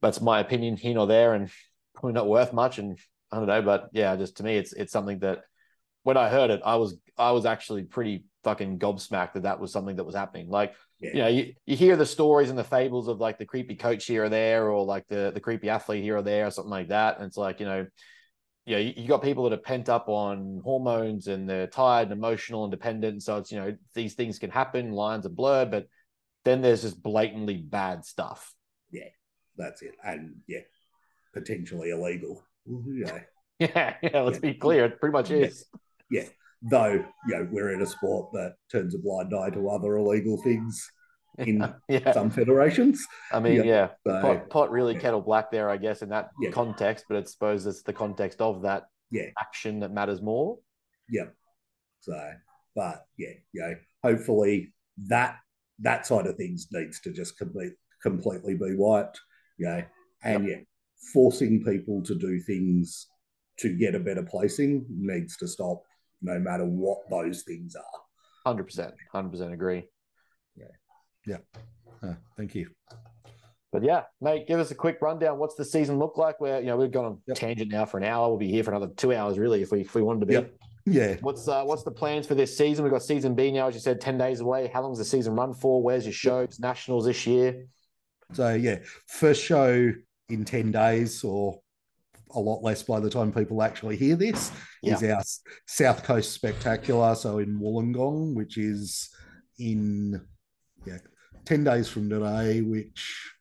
that's 0.00 0.20
my 0.20 0.40
opinion 0.40 0.76
here 0.76 0.94
nor 0.94 1.06
there, 1.06 1.34
and 1.34 1.50
probably 1.98 2.14
not 2.14 2.28
worth 2.28 2.52
much. 2.52 2.78
And 2.78 2.98
I 3.30 3.36
don't 3.36 3.46
know, 3.46 3.62
but 3.62 3.90
yeah, 3.92 4.16
just 4.16 4.36
to 4.38 4.42
me, 4.42 4.56
it's 4.56 4.72
it's 4.72 4.92
something 4.92 5.18
that 5.20 5.40
when 6.02 6.16
I 6.16 6.28
heard 6.28 6.50
it, 6.50 6.62
I 6.64 6.76
was 6.76 6.96
I 7.16 7.32
was 7.32 7.44
actually 7.44 7.82
pretty 7.84 8.24
fucking 8.44 8.78
gobsmacked 8.78 9.34
that 9.34 9.42
that 9.42 9.60
was 9.60 9.72
something 9.72 9.96
that 9.96 10.04
was 10.04 10.14
happening. 10.14 10.48
Like 10.48 10.74
Yeah. 11.00 11.10
you 11.12 11.18
know, 11.18 11.28
you, 11.28 11.54
you 11.66 11.76
hear 11.76 11.96
the 11.96 12.06
stories 12.06 12.50
and 12.50 12.58
the 12.58 12.64
fables 12.64 13.08
of 13.08 13.18
like 13.18 13.38
the 13.38 13.44
creepy 13.44 13.74
coach 13.74 14.06
here 14.06 14.24
or 14.24 14.28
there, 14.28 14.70
or 14.70 14.84
like 14.84 15.06
the 15.08 15.32
the 15.34 15.40
creepy 15.40 15.68
athlete 15.68 16.02
here 16.04 16.16
or 16.16 16.22
there, 16.22 16.46
or 16.46 16.50
something 16.50 16.70
like 16.70 16.88
that. 16.88 17.16
And 17.16 17.26
it's 17.26 17.36
like 17.36 17.60
you 17.60 17.66
know. 17.66 17.86
You 18.66 18.74
know, 18.74 18.80
you, 18.82 18.92
you 18.98 19.08
got 19.08 19.22
people 19.22 19.44
that 19.44 19.54
are 19.54 19.62
pent 19.62 19.88
up 19.88 20.10
on 20.10 20.60
hormones 20.62 21.26
and 21.26 21.48
they're 21.48 21.66
tired 21.66 22.10
and 22.10 22.12
emotional 22.12 22.64
and 22.64 22.70
dependent. 22.70 23.22
So 23.22 23.38
it's, 23.38 23.50
you 23.50 23.58
know, 23.58 23.74
these 23.94 24.12
things 24.12 24.38
can 24.38 24.50
happen, 24.50 24.92
lines 24.92 25.24
are 25.24 25.30
blurred, 25.30 25.70
but 25.70 25.86
then 26.44 26.60
there's 26.60 26.82
just 26.82 27.02
blatantly 27.02 27.56
bad 27.56 28.04
stuff. 28.04 28.52
Yeah, 28.90 29.08
that's 29.56 29.80
it. 29.80 29.94
And 30.04 30.42
yeah, 30.46 30.60
potentially 31.32 31.90
illegal. 31.90 32.42
Yeah. 32.66 33.20
Yeah, 33.60 33.96
yeah, 34.04 34.20
let's 34.20 34.36
Yeah. 34.36 34.52
be 34.52 34.54
clear. 34.54 34.84
It 34.84 35.00
pretty 35.00 35.12
much 35.12 35.32
is. 35.32 35.66
Yeah. 36.12 36.26
Though, 36.62 37.04
you 37.26 37.34
know, 37.34 37.48
we're 37.50 37.72
in 37.72 37.82
a 37.82 37.86
sport 37.86 38.30
that 38.34 38.54
turns 38.70 38.94
a 38.94 38.98
blind 38.98 39.34
eye 39.34 39.50
to 39.50 39.68
other 39.68 39.96
illegal 39.96 40.40
things 40.42 40.88
in 41.38 41.68
yeah. 41.88 42.12
some 42.12 42.30
federations. 42.30 43.04
I 43.32 43.40
mean, 43.40 43.56
yeah. 43.56 43.62
yeah. 43.64 43.88
So 44.06 44.20
Pot, 44.22 44.50
pot 44.50 44.70
really 44.70 44.94
yeah. 44.94 45.00
kettle 45.00 45.20
black 45.22 45.50
there, 45.50 45.70
I 45.70 45.76
guess, 45.76 46.02
in 46.02 46.08
that 46.10 46.30
Yeah. 46.40 46.52
context, 46.52 47.06
but 47.08 47.16
I 47.18 47.24
suppose 47.24 47.66
it's 47.66 47.82
the 47.82 47.92
context 47.92 48.40
of 48.40 48.62
that 48.62 48.84
Yeah. 49.10 49.30
action 49.40 49.80
that 49.80 49.90
matters 49.92 50.22
more. 50.22 50.58
Yeah. 51.08 51.30
So, 51.98 52.16
but 52.76 53.06
yeah, 53.16 53.32
you 53.52 53.60
know, 53.62 53.74
hopefully 54.04 54.72
that 55.08 55.36
that 55.80 56.06
side 56.06 56.28
of 56.28 56.36
things 56.36 56.68
needs 56.70 57.00
to 57.00 57.12
just 57.12 57.36
complete, 57.36 57.72
completely 58.04 58.54
be 58.54 58.76
wiped. 58.76 59.20
You 59.58 59.66
know, 59.66 59.82
and 60.22 60.46
yeah, 60.46 60.56
forcing 61.12 61.62
people 61.64 62.02
to 62.02 62.14
do 62.14 62.40
things 62.40 63.06
to 63.58 63.76
get 63.76 63.94
a 63.94 63.98
better 63.98 64.22
placing 64.22 64.86
needs 64.88 65.36
to 65.36 65.48
stop, 65.48 65.82
no 66.22 66.38
matter 66.38 66.64
what 66.64 66.98
those 67.10 67.42
things 67.42 67.74
are. 67.74 68.54
100%. 68.54 68.92
100% 69.14 69.52
agree. 69.52 69.84
Yeah, 70.56 70.64
yeah. 71.26 71.38
Uh, 72.02 72.14
thank 72.36 72.54
you. 72.54 72.70
But 73.72 73.82
yeah, 73.82 74.04
mate, 74.20 74.46
give 74.46 74.60
us 74.60 74.70
a 74.70 74.74
quick 74.74 74.98
rundown. 75.02 75.38
What's 75.38 75.54
the 75.56 75.64
season 75.64 75.98
look 75.98 76.16
like? 76.16 76.40
Where, 76.40 76.60
you 76.60 76.66
know, 76.66 76.76
we've 76.76 76.90
gone 76.90 77.04
on 77.04 77.18
Yep. 77.26 77.36
tangent 77.36 77.70
now 77.70 77.84
for 77.84 77.98
an 77.98 78.04
hour. 78.04 78.28
We'll 78.28 78.38
be 78.38 78.50
here 78.50 78.64
for 78.64 78.70
another 78.70 78.92
two 78.96 79.12
hours, 79.14 79.38
really, 79.38 79.60
if 79.60 79.70
we, 79.72 79.82
if 79.82 79.94
we 79.94 80.02
wanted 80.02 80.20
to 80.20 80.26
be. 80.26 80.34
Yep. 80.34 80.54
Yeah. 80.86 81.16
What's 81.20 81.46
uh, 81.46 81.64
what's 81.64 81.82
the 81.82 81.90
plans 81.90 82.26
for 82.26 82.34
this 82.34 82.56
season? 82.56 82.82
We've 82.82 82.92
got 82.92 83.02
season 83.02 83.34
B 83.34 83.50
now, 83.52 83.68
as 83.68 83.74
you 83.74 83.80
said, 83.80 84.00
ten 84.00 84.16
days 84.16 84.40
away. 84.40 84.70
How 84.72 84.80
long 84.80 84.92
does 84.92 84.98
the 84.98 85.04
season 85.04 85.34
run 85.34 85.52
for? 85.52 85.82
Where's 85.82 86.06
your 86.06 86.14
shows? 86.14 86.58
Nationals 86.58 87.04
this 87.04 87.26
year. 87.26 87.66
So 88.32 88.54
yeah, 88.54 88.78
first 89.06 89.44
show 89.44 89.92
in 90.28 90.44
10 90.44 90.72
days 90.72 91.24
or 91.24 91.60
a 92.34 92.40
lot 92.40 92.62
less 92.62 92.82
by 92.82 93.00
the 93.00 93.08
time 93.08 93.32
people 93.32 93.62
actually 93.62 93.96
hear 93.96 94.14
this 94.14 94.52
is 94.82 95.02
our 95.02 95.22
South 95.66 96.02
Coast 96.04 96.32
Spectacular. 96.32 97.14
So 97.14 97.38
in 97.38 97.58
Wollongong, 97.58 98.34
which 98.34 98.58
is 98.58 99.08
in 99.58 100.20
yeah, 100.84 100.98
10 101.46 101.64
days 101.64 101.88
from 101.88 102.10
today, 102.10 102.60
which 102.60 103.32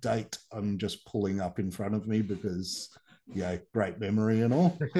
date 0.00 0.38
I'm 0.50 0.78
just 0.78 1.04
pulling 1.06 1.40
up 1.40 1.58
in 1.58 1.70
front 1.70 1.94
of 1.94 2.08
me 2.08 2.22
because 2.22 2.88
yeah, 3.34 3.56
great 3.74 4.00
memory 4.00 4.40
and 4.40 4.52
all. 4.54 4.78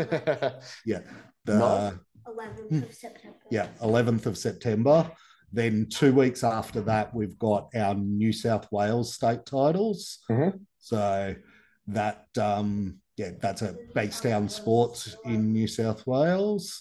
Yeah. 0.86 1.00
The 1.44 1.58
Nice. 1.58 1.94
11th 2.28 2.82
of 2.88 2.94
September. 2.94 3.38
yeah, 3.50 3.66
11th 3.82 4.26
of 4.26 4.38
September. 4.38 5.10
Then 5.52 5.88
two 5.90 6.14
weeks 6.14 6.44
after 6.44 6.80
that, 6.82 7.12
we've 7.14 7.36
got 7.38 7.68
our 7.74 7.94
New 7.94 8.32
South 8.32 8.68
Wales 8.70 9.12
state 9.14 9.44
titles. 9.44 10.20
Mhm. 10.30 10.60
So 10.92 11.34
that 11.86 12.26
um, 12.40 12.98
yeah, 13.16 13.30
that's 13.40 13.62
at 13.62 13.76
Basedown 13.94 14.50
Sports 14.50 15.16
in 15.24 15.52
New 15.52 15.68
South 15.68 16.06
Wales. 16.06 16.80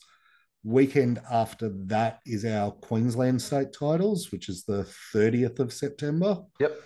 Weekend 0.63 1.21
after 1.31 1.69
that 1.85 2.19
is 2.25 2.43
our 2.45 2.71
Queensland 2.71 3.41
state 3.41 3.73
titles, 3.73 4.31
which 4.31 4.49
is 4.49 4.63
the 4.63 4.87
30th 5.13 5.59
of 5.59 5.71
September. 5.71 6.39
Yep. 6.59 6.79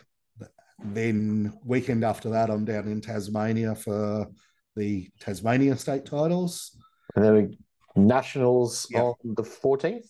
Then 0.84 1.54
weekend 1.64 2.04
after 2.04 2.30
that, 2.30 2.50
I'm 2.50 2.66
down 2.66 2.88
in 2.90 3.00
Tasmania 3.02 3.76
for 3.76 4.28
the 4.76 5.10
Tasmania 5.22 5.78
state 5.78 6.06
titles. 6.06 6.78
And 7.16 7.24
then 7.24 7.34
we, 7.34 7.58
Nationals 7.96 8.88
Yeah. 8.92 9.04
on 9.04 9.16
the 9.24 9.44
14th. 9.44 10.10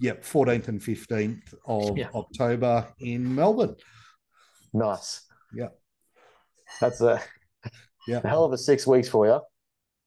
Yep, 0.00 0.22
14th 0.24 0.68
and 0.68 0.80
15th 0.80 1.54
of 1.66 1.98
Yeah. 1.98 2.10
October 2.14 2.86
in 3.00 3.34
Melbourne. 3.34 3.74
Nice. 4.72 5.26
Yeah. 5.52 5.68
That's 6.80 7.00
a 7.00 7.20
Yeah. 8.06 8.20
Hell 8.24 8.44
of 8.44 8.52
a 8.52 8.58
six 8.58 8.86
weeks 8.86 9.08
for 9.08 9.26
you. 9.26 9.40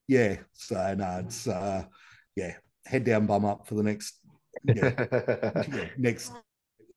Yeah. 0.07 0.37
So 0.53 0.95
no, 0.95 1.23
it's 1.25 1.47
uh 1.47 1.85
yeah, 2.35 2.55
head 2.85 3.03
down, 3.03 3.25
bum 3.27 3.45
up 3.45 3.67
for 3.67 3.75
the 3.75 3.83
next 3.83 4.15
yeah, 4.63 4.93
yeah, 5.11 5.85
next 5.97 6.31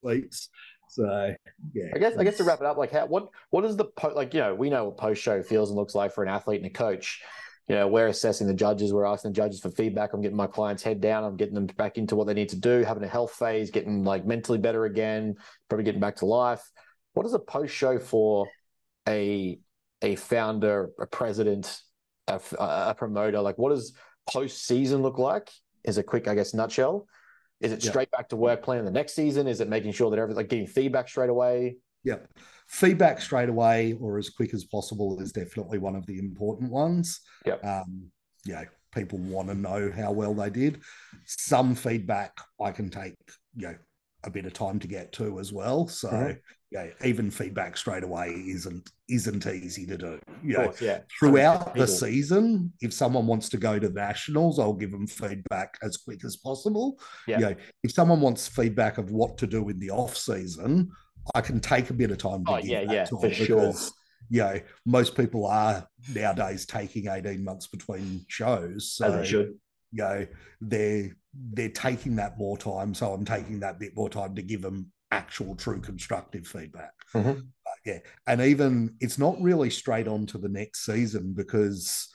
weeks. 0.02 0.48
So 0.88 1.34
yeah. 1.72 1.90
I 1.94 1.98
guess 1.98 2.16
I 2.16 2.24
guess 2.24 2.36
to 2.38 2.44
wrap 2.44 2.60
it 2.60 2.66
up, 2.66 2.76
like 2.76 2.92
how 2.92 3.06
what 3.06 3.28
what 3.50 3.64
is 3.64 3.76
the 3.76 3.84
po- 3.84 4.14
like 4.14 4.32
you 4.34 4.40
know 4.40 4.54
we 4.54 4.70
know 4.70 4.86
what 4.86 4.96
post 4.96 5.22
show 5.22 5.42
feels 5.42 5.70
and 5.70 5.76
looks 5.76 5.94
like 5.94 6.12
for 6.12 6.22
an 6.22 6.30
athlete 6.30 6.58
and 6.62 6.66
a 6.66 6.70
coach. 6.70 7.22
You 7.68 7.76
know, 7.76 7.88
we're 7.88 8.08
assessing 8.08 8.46
the 8.46 8.52
judges, 8.52 8.92
we're 8.92 9.06
asking 9.06 9.32
the 9.32 9.36
judges 9.36 9.60
for 9.60 9.70
feedback. 9.70 10.12
I'm 10.12 10.20
getting 10.20 10.36
my 10.36 10.46
clients 10.46 10.82
head 10.82 11.00
down, 11.00 11.24
I'm 11.24 11.36
getting 11.36 11.54
them 11.54 11.66
back 11.66 11.96
into 11.96 12.14
what 12.14 12.26
they 12.26 12.34
need 12.34 12.50
to 12.50 12.60
do, 12.60 12.82
having 12.82 13.02
a 13.02 13.08
health 13.08 13.32
phase, 13.32 13.70
getting 13.70 14.04
like 14.04 14.26
mentally 14.26 14.58
better 14.58 14.84
again, 14.84 15.36
probably 15.68 15.84
getting 15.84 16.00
back 16.00 16.16
to 16.16 16.26
life. 16.26 16.62
What 17.14 17.24
is 17.24 17.32
a 17.32 17.38
post 17.38 17.74
show 17.74 17.98
for 17.98 18.46
a 19.08 19.58
a 20.02 20.16
founder, 20.16 20.90
a 21.00 21.06
president, 21.06 21.80
a, 22.28 22.40
a 22.58 22.94
promoter? 22.96 23.40
Like, 23.40 23.58
what 23.58 23.70
does 23.70 23.94
post 24.28 24.66
season 24.66 25.02
look 25.02 25.18
like? 25.18 25.50
Is 25.84 25.98
a 25.98 26.02
quick, 26.02 26.28
I 26.28 26.34
guess, 26.34 26.54
nutshell. 26.54 27.06
Is 27.60 27.72
it 27.72 27.82
Yeah. 27.84 27.90
straight 27.90 28.10
back 28.10 28.28
to 28.30 28.36
work 28.36 28.62
planning 28.62 28.84
the 28.84 28.90
next 28.90 29.14
season? 29.14 29.46
Is 29.46 29.60
it 29.60 29.68
making 29.68 29.92
sure 29.92 30.10
that 30.10 30.18
everything 30.18 30.36
like 30.36 30.48
getting 30.48 30.66
feedback 30.66 31.08
straight 31.08 31.30
away? 31.30 31.76
Yeah. 32.02 32.18
Feedback 32.68 33.20
straight 33.20 33.48
away 33.48 33.94
or 34.00 34.18
as 34.18 34.30
quick 34.30 34.52
as 34.54 34.64
possible 34.64 35.20
is 35.20 35.32
definitely 35.32 35.78
one 35.78 35.96
of 35.96 36.06
the 36.06 36.18
important 36.18 36.70
ones. 36.70 37.20
Yeah, 37.46 37.56
Um, 37.62 38.10
know, 38.46 38.64
people 38.94 39.18
want 39.18 39.48
to 39.48 39.54
know 39.54 39.90
how 39.94 40.12
well 40.12 40.34
they 40.34 40.50
did. 40.50 40.82
Some 41.26 41.74
feedback 41.74 42.36
I 42.60 42.70
can 42.72 42.90
take, 42.90 43.14
you 43.54 43.68
know, 43.68 43.76
a 44.26 44.30
bit 44.30 44.46
of 44.46 44.52
time 44.52 44.78
to 44.80 44.88
get 44.88 45.12
to 45.12 45.38
as 45.38 45.52
well. 45.52 45.86
So 45.88 46.08
Mhm. 46.08 46.38
yeah, 46.70 46.86
even 47.04 47.30
feedback 47.30 47.76
straight 47.76 48.02
away 48.04 48.30
isn't 48.48 48.90
isn't 49.08 49.46
easy 49.46 49.84
to 49.86 49.98
do. 49.98 50.18
You 50.42 50.54
know, 50.54 50.72
yeah. 50.80 51.00
throughout 51.18 51.74
the 51.74 51.86
season, 51.86 52.72
if 52.80 52.92
someone 52.92 53.26
wants 53.26 53.50
to 53.50 53.58
go 53.58 53.78
to 53.78 53.90
nationals, 53.90 54.58
I'll 54.58 54.72
give 54.72 54.90
them 54.92 55.06
feedback 55.06 55.76
as 55.82 55.98
quick 55.98 56.24
as 56.24 56.36
possible. 56.36 56.98
Yeah. 57.28 57.38
You 57.38 57.44
know, 57.46 57.54
if 57.82 57.92
someone 57.92 58.20
wants 58.22 58.48
feedback 58.48 58.96
of 58.98 59.10
what 59.10 59.36
to 59.38 59.46
do 59.46 59.68
in 59.68 59.78
the 59.78 59.90
off 59.90 60.16
season, 60.16 60.90
I 61.34 61.42
can 61.42 61.60
take 61.60 61.90
a 61.90 61.94
bit 61.94 62.10
of 62.10 62.18
time 62.18 62.44
to 62.46 62.52
Oh, 62.52 62.56
give 62.60 62.66
yeah, 62.70 62.84
that 62.86 62.94
yeah, 62.94 63.04
to 63.04 63.18
for 63.18 63.30
sure. 63.30 63.46
because, 63.66 63.92
You 64.30 64.38
know, 64.40 64.58
most 64.86 65.14
people 65.16 65.44
are 65.46 65.86
nowadays 66.14 66.64
taking 66.64 67.08
18 67.08 67.44
months 67.44 67.66
between 67.66 68.24
shows. 68.28 68.90
So 68.92 69.04
As 69.04 69.14
it 69.20 69.26
should. 69.26 69.48
you 69.92 70.02
know, 70.02 70.26
they're 70.62 71.14
they're 71.52 71.68
taking 71.68 72.16
that 72.16 72.38
more 72.38 72.56
time. 72.56 72.94
So 72.94 73.12
I'm 73.12 73.24
taking 73.24 73.60
that 73.60 73.78
bit 73.78 73.96
more 73.96 74.10
time 74.10 74.34
to 74.36 74.42
give 74.42 74.62
them 74.62 74.90
actual 75.10 75.54
true 75.54 75.80
constructive 75.80 76.46
feedback. 76.46 76.92
Mhm. 77.12 77.46
But 77.64 77.74
yeah. 77.84 77.98
And 78.26 78.40
even 78.40 78.96
it's 79.00 79.18
not 79.18 79.40
really 79.40 79.70
straight 79.70 80.08
on 80.08 80.26
to 80.26 80.38
the 80.38 80.48
next 80.48 80.84
season 80.84 81.32
because 81.34 82.08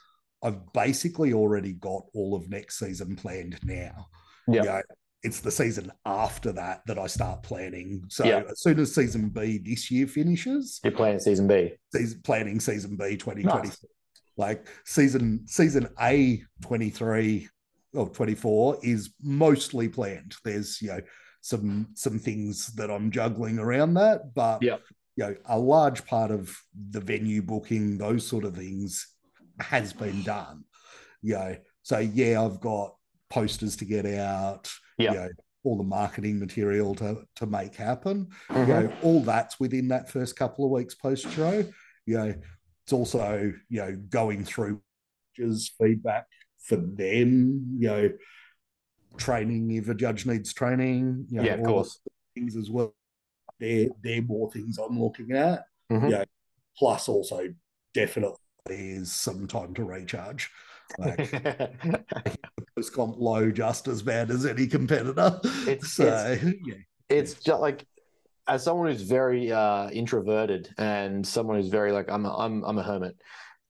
I've 0.44 0.72
basically 0.74 1.34
already 1.34 1.74
got 1.74 2.04
all 2.14 2.36
of 2.36 2.50
next 2.50 2.80
season 2.80 3.16
planned 3.16 3.60
now. 3.64 4.08
Yeah. 4.48 4.62
You 4.64 4.68
know, 4.70 4.82
it's 5.22 5.42
the 5.42 5.52
season 5.52 5.92
after 6.06 6.54
that 6.54 6.82
that 6.88 6.98
I 6.98 7.08
start 7.08 7.44
planning. 7.44 8.04
So 8.10 8.26
Yeah. 8.26 8.44
as 8.50 8.62
soon 8.62 8.80
as 8.80 8.96
season 8.96 9.30
B 9.30 9.58
this 9.58 9.92
year 9.92 10.08
finishes, 10.08 10.80
You're 10.84 10.94
planning 10.94 11.20
season 11.20 11.48
B. 11.48 11.74
season, 11.94 12.22
planning 12.24 12.60
season 12.60 12.96
B 12.96 13.18
2020. 13.18 13.70
Like 14.38 14.66
season 14.86 15.46
season 15.48 15.90
A 16.02 16.42
23 16.62 17.50
or 17.94 18.10
24 18.10 18.80
is 18.84 19.12
mostly 19.22 19.88
planned. 19.90 20.36
There's 20.44 20.82
you 20.82 20.90
know 20.90 21.02
some 21.42 21.88
some 21.96 22.20
things 22.20 22.68
that 22.76 22.92
I'm 22.92 23.12
juggling 23.12 23.60
around 23.60 23.94
that, 23.96 24.34
but 24.34 24.62
Yeah. 24.62 24.78
you 25.16 25.26
know, 25.26 25.36
a 25.46 25.58
large 25.58 26.06
part 26.06 26.32
of 26.32 26.56
the 26.74 27.00
venue 27.02 27.42
booking, 27.42 27.98
those 27.98 28.28
sort 28.28 28.44
of 28.44 28.56
things 28.56 29.08
has 29.60 29.94
been 29.94 30.22
done. 30.24 30.64
You 31.22 31.34
know, 31.36 31.56
so 31.82 32.00
yeah, 32.00 32.44
I've 32.44 32.60
got 32.60 32.96
posters 33.30 33.76
to 33.78 33.86
get 33.86 34.06
out, 34.06 34.70
Yeah. 34.98 35.12
you 35.14 35.18
know, 35.20 35.30
all 35.64 35.78
the 35.78 35.84
marketing 35.84 36.40
material 36.40 36.96
to 36.96 37.24
to 37.36 37.46
make 37.46 37.76
happen 37.76 38.28
Mhm. 38.50 38.68
you 38.68 38.74
know, 38.74 38.94
all 39.04 39.22
that's 39.22 39.60
within 39.60 39.88
that 39.90 40.10
first 40.10 40.36
couple 40.36 40.66
of 40.66 40.72
weeks 40.72 40.96
post 40.96 41.30
show. 41.32 41.66
You 42.06 42.18
know, 42.18 42.34
it's 42.84 42.94
also, 42.94 43.54
you 43.70 43.80
know, 43.82 43.96
going 44.10 44.44
through 44.44 44.82
feedback 45.78 46.26
for 46.70 46.78
them, 46.78 47.76
you 47.80 47.88
know, 47.88 48.10
training 49.18 49.72
if 49.72 49.90
a 49.90 49.96
judge 49.96 50.26
needs 50.26 50.54
training, 50.54 51.26
you 51.30 51.38
know, 51.38 51.44
yeah, 51.44 51.56
of 51.56 51.64
course. 51.66 52.00
things 52.36 52.56
as 52.56 52.70
well. 52.70 52.96
They're, 53.60 53.88
they're 54.02 54.22
more 54.22 54.50
things 54.52 54.78
I'm 54.78 54.98
looking 55.02 55.32
at. 55.34 55.66
Mhm. 55.92 56.12
Yeah. 56.12 56.24
Plus, 56.78 57.10
also, 57.10 57.54
definitely 57.94 58.38
is 58.70 59.12
some 59.12 59.48
time 59.48 59.74
to 59.74 59.84
recharge. 59.84 60.50
Like, 60.98 61.30
post 62.76 62.94
comp 62.94 63.16
low 63.18 63.52
just 63.52 63.88
as 63.88 64.02
bad 64.02 64.32
as 64.32 64.46
any 64.46 64.68
competitor. 64.68 65.40
It's- 65.68 65.92
so, 65.92 66.06
it's- 66.06 66.54
yeah. 66.66 66.76
it's 67.10 67.34
just 67.34 67.60
like 67.62 67.86
as 68.48 68.64
someone 68.64 68.88
who's 68.88 69.04
very 69.04 69.52
uh 69.52 69.90
introverted 69.92 70.74
and 70.78 71.26
someone 71.28 71.58
who's 71.58 71.68
very 71.70 71.92
like 71.92 72.10
I'm 72.10 72.26
a, 72.26 72.36
I'm 72.36 72.64
I'm 72.64 72.78
a 72.78 72.84
hermit. 72.84 73.16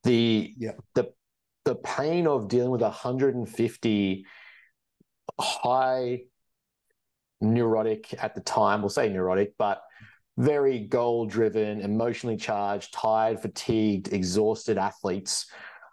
The 0.04 0.54
Yeah. 0.58 0.74
the 0.94 1.12
the 1.66 1.76
pain 1.76 2.28
of 2.28 2.48
dealing 2.48 2.72
with 2.72 2.82
150 2.82 4.26
high 5.40 6.22
neurotic 7.42 8.14
at 8.22 8.36
the 8.36 8.42
time, 8.42 8.82
we'll 8.82 8.90
say 8.90 9.10
neurotic, 9.10 9.54
but 9.58 9.82
very 10.38 10.80
goal 10.80 11.26
driven, 11.26 11.82
emotionally 11.82 12.38
charged, 12.38 12.94
tired, 12.94 13.40
fatigued, 13.42 14.14
exhausted 14.14 14.78
athletes 14.78 15.48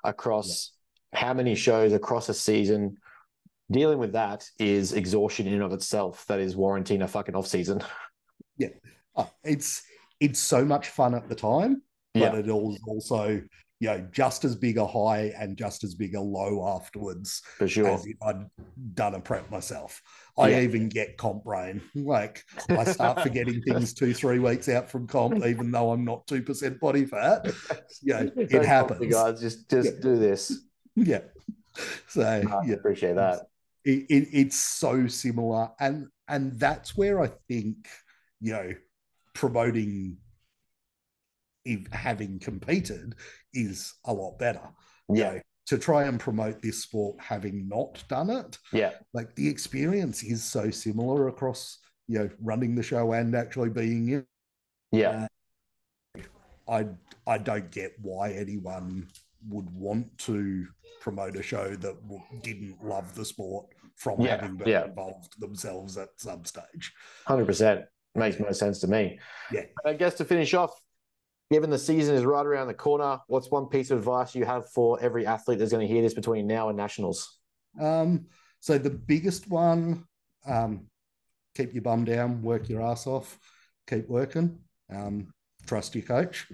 across 0.04 0.72
how 1.12 1.34
many 1.34 1.54
shows 1.54 1.92
across 1.92 2.28
a 2.28 2.34
season. 2.34 2.96
Dealing 3.70 3.98
with 3.98 4.12
that 4.12 4.48
is 4.60 4.92
exhaustion 4.92 5.48
in 5.48 5.54
and 5.54 5.62
of 5.62 5.72
itself. 5.72 6.24
That 6.28 6.38
is 6.38 6.54
warranting 6.54 7.02
a 7.02 7.08
fucking 7.08 7.34
off 7.34 7.48
season. 7.48 7.82
Oh, 9.16 9.30
it's 9.42 9.82
it's 10.20 10.38
so 10.38 10.64
much 10.64 10.88
fun 10.88 11.14
at 11.14 11.28
the 11.28 11.34
time, 11.34 11.82
but 12.14 12.20
Yeah. 12.20 12.36
it 12.36 12.46
is 12.46 12.52
also 12.86 13.40
you 13.80 13.88
know 13.88 14.06
just 14.10 14.44
as 14.44 14.54
big 14.56 14.78
a 14.78 14.86
high 14.86 15.32
and 15.38 15.56
just 15.58 15.84
as 15.84 15.94
big 15.94 16.14
a 16.14 16.20
low 16.20 16.66
afterwards 16.76 17.42
For 17.58 17.68
sure. 17.68 17.88
as 17.88 18.06
if 18.06 18.16
I'd 18.22 18.46
done 18.94 19.14
a 19.14 19.20
prep 19.20 19.50
myself. 19.50 20.00
I 20.38 20.48
Yeah. 20.50 20.60
even 20.60 20.88
get 20.88 21.16
comp 21.18 21.44
brain. 21.44 21.82
Like 21.94 22.42
I 22.70 22.84
start 22.84 23.20
forgetting 23.22 23.60
things 23.62 23.92
two, 23.94 24.14
three 24.14 24.38
weeks 24.38 24.68
out 24.68 24.90
from 24.90 25.06
comp, 25.06 25.44
even 25.44 25.70
though 25.70 25.90
I'm 25.92 26.04
not 26.04 26.26
two 26.26 26.42
percent 26.42 26.80
body 26.80 27.04
fat. 27.04 27.46
Yeah, 28.02 28.22
Don't 28.36 28.38
it 28.52 28.64
happens. 28.64 29.12
guys. 29.12 29.40
Just 29.40 29.68
just 29.70 29.94
Yeah. 29.94 30.00
do 30.02 30.16
this. 30.16 30.58
Yeah. 30.96 31.20
So 32.08 32.22
I 32.22 32.64
yeah, 32.66 32.74
appreciate 32.74 33.16
that. 33.16 33.42
it, 33.84 34.06
it, 34.08 34.28
it's 34.32 34.56
so 34.56 35.06
similar 35.06 35.68
and 35.78 36.06
and 36.26 36.58
that's 36.58 36.96
where 36.96 37.20
i 37.20 37.28
think 37.48 37.86
you 38.40 38.52
know 38.52 38.72
promoting 39.34 40.16
if 41.66 41.86
having 41.92 42.38
competed 42.38 43.14
is 43.52 43.92
a 44.04 44.12
lot 44.12 44.38
better 44.38 44.66
You 45.08 45.16
Yeah. 45.16 45.32
know, 45.32 45.40
to 45.66 45.78
try 45.78 46.04
and 46.04 46.18
promote 46.20 46.62
this 46.62 46.82
sport 46.82 47.20
having 47.20 47.68
not 47.68 48.02
done 48.08 48.30
it 48.30 48.58
Yeah. 48.72 48.92
like 49.12 49.34
the 49.34 49.48
experience 49.48 50.22
is 50.22 50.42
so 50.44 50.70
similar 50.70 51.28
across 51.28 51.78
you 52.08 52.18
know 52.20 52.30
running 52.40 52.74
the 52.76 52.82
show 52.82 53.12
and 53.12 53.34
actually 53.34 53.70
being 53.70 54.08
in 54.10 54.26
Yeah. 54.92 55.26
I 56.68 56.86
I 57.26 57.38
don't 57.38 57.70
get 57.70 57.92
why 58.00 58.32
anyone 58.32 59.08
would 59.48 59.68
want 59.70 60.16
to 60.18 60.66
promote 61.00 61.36
a 61.36 61.42
show 61.42 61.70
that 61.76 62.02
w- 62.02 62.22
didn't 62.42 62.82
love 62.84 63.14
the 63.14 63.24
sport 63.24 63.66
from 63.96 64.20
Yeah, 64.20 64.36
having 64.40 64.56
been 64.56 64.68
yeah. 64.68 64.84
involved 64.84 65.38
themselves 65.40 65.96
at 65.96 66.08
some 66.16 66.44
stage. 66.44 66.92
Hundred 67.26 67.46
percent 67.46 67.84
makes 68.14 68.38
most 68.40 68.58
sense 68.58 68.80
to 68.80 68.86
me. 68.88 69.18
Yeah. 69.52 69.66
I 69.84 69.94
guess 69.94 70.14
to 70.16 70.24
finish 70.24 70.54
off, 70.54 70.72
given 71.50 71.70
the 71.70 71.78
season 71.78 72.14
is 72.14 72.24
right 72.24 72.44
around 72.44 72.66
the 72.66 72.74
corner, 72.74 73.18
what's 73.28 73.50
one 73.50 73.66
piece 73.66 73.90
of 73.90 73.98
advice 73.98 74.34
you 74.34 74.44
have 74.44 74.68
for 74.70 74.98
every 75.00 75.26
athlete 75.26 75.58
that's 75.58 75.72
going 75.72 75.86
to 75.86 75.92
hear 75.92 76.02
this 76.02 76.14
between 76.14 76.46
now 76.46 76.68
and 76.68 76.76
nationals? 76.76 77.38
Um, 77.80 78.26
so 78.60 78.78
the 78.78 78.90
biggest 78.90 79.48
one, 79.48 80.04
um, 80.46 80.86
keep 81.54 81.72
your 81.72 81.82
bum 81.82 82.04
down, 82.04 82.42
work 82.42 82.68
your 82.68 82.82
ass 82.82 83.06
off, 83.06 83.38
keep 83.88 84.08
working, 84.08 84.58
um, 84.92 85.32
trust 85.66 85.94
your 85.94 86.04
coach. 86.04 86.46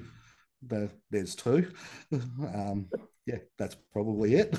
There, 0.63 0.91
there's 1.11 1.35
two. 1.35 1.71
Um, 2.13 2.89
yeah, 3.27 3.39
that's 3.59 3.77
probably 3.93 4.35
it. 4.35 4.59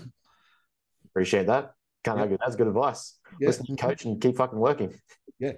Appreciate 1.05 1.47
that. 1.47 1.73
Can't 2.03 2.17
Yeah. 2.17 2.23
argue. 2.23 2.37
That's 2.39 2.55
good 2.55 2.67
advice. 2.67 3.19
Yeah, 3.39 3.47
Listen 3.47 3.65
to 3.67 3.75
coach 3.75 4.05
and 4.05 4.19
keep 4.19 4.35
fucking 4.35 4.59
working. 4.59 4.93
yeah. 5.39 5.53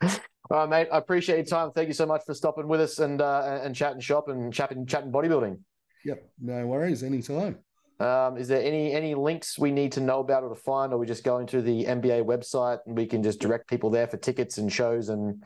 All 0.50 0.58
right, 0.58 0.68
mate. 0.68 0.88
I 0.92 0.98
appreciate 0.98 1.36
your 1.36 1.44
time. 1.44 1.70
Thank 1.70 1.88
you 1.88 1.94
so 1.94 2.06
much 2.06 2.22
for 2.26 2.34
stopping 2.34 2.66
with 2.66 2.80
us 2.80 2.98
and 2.98 3.20
uh, 3.20 3.60
and 3.62 3.74
chatting 3.74 4.00
shop 4.00 4.28
and 4.28 4.52
chatting 4.52 4.84
chatting 4.84 5.12
bodybuilding. 5.12 5.58
Yep, 6.04 6.30
no 6.40 6.66
worries, 6.66 7.02
anytime. 7.02 7.58
Um, 8.00 8.36
is 8.36 8.48
there 8.48 8.62
any 8.62 8.92
any 8.92 9.14
links 9.14 9.58
we 9.58 9.70
need 9.70 9.92
to 9.92 10.00
know 10.00 10.20
about 10.20 10.42
or 10.42 10.48
to 10.48 10.60
find, 10.60 10.92
or 10.92 10.98
we 10.98 11.06
just 11.06 11.22
go 11.22 11.38
into 11.38 11.62
the 11.62 11.84
NBA 11.84 12.24
website 12.24 12.78
and 12.86 12.96
we 12.96 13.06
can 13.06 13.22
just 13.22 13.40
direct 13.40 13.68
people 13.68 13.90
there 13.90 14.08
for 14.08 14.16
tickets 14.16 14.58
and 14.58 14.72
shows 14.72 15.08
and 15.08 15.44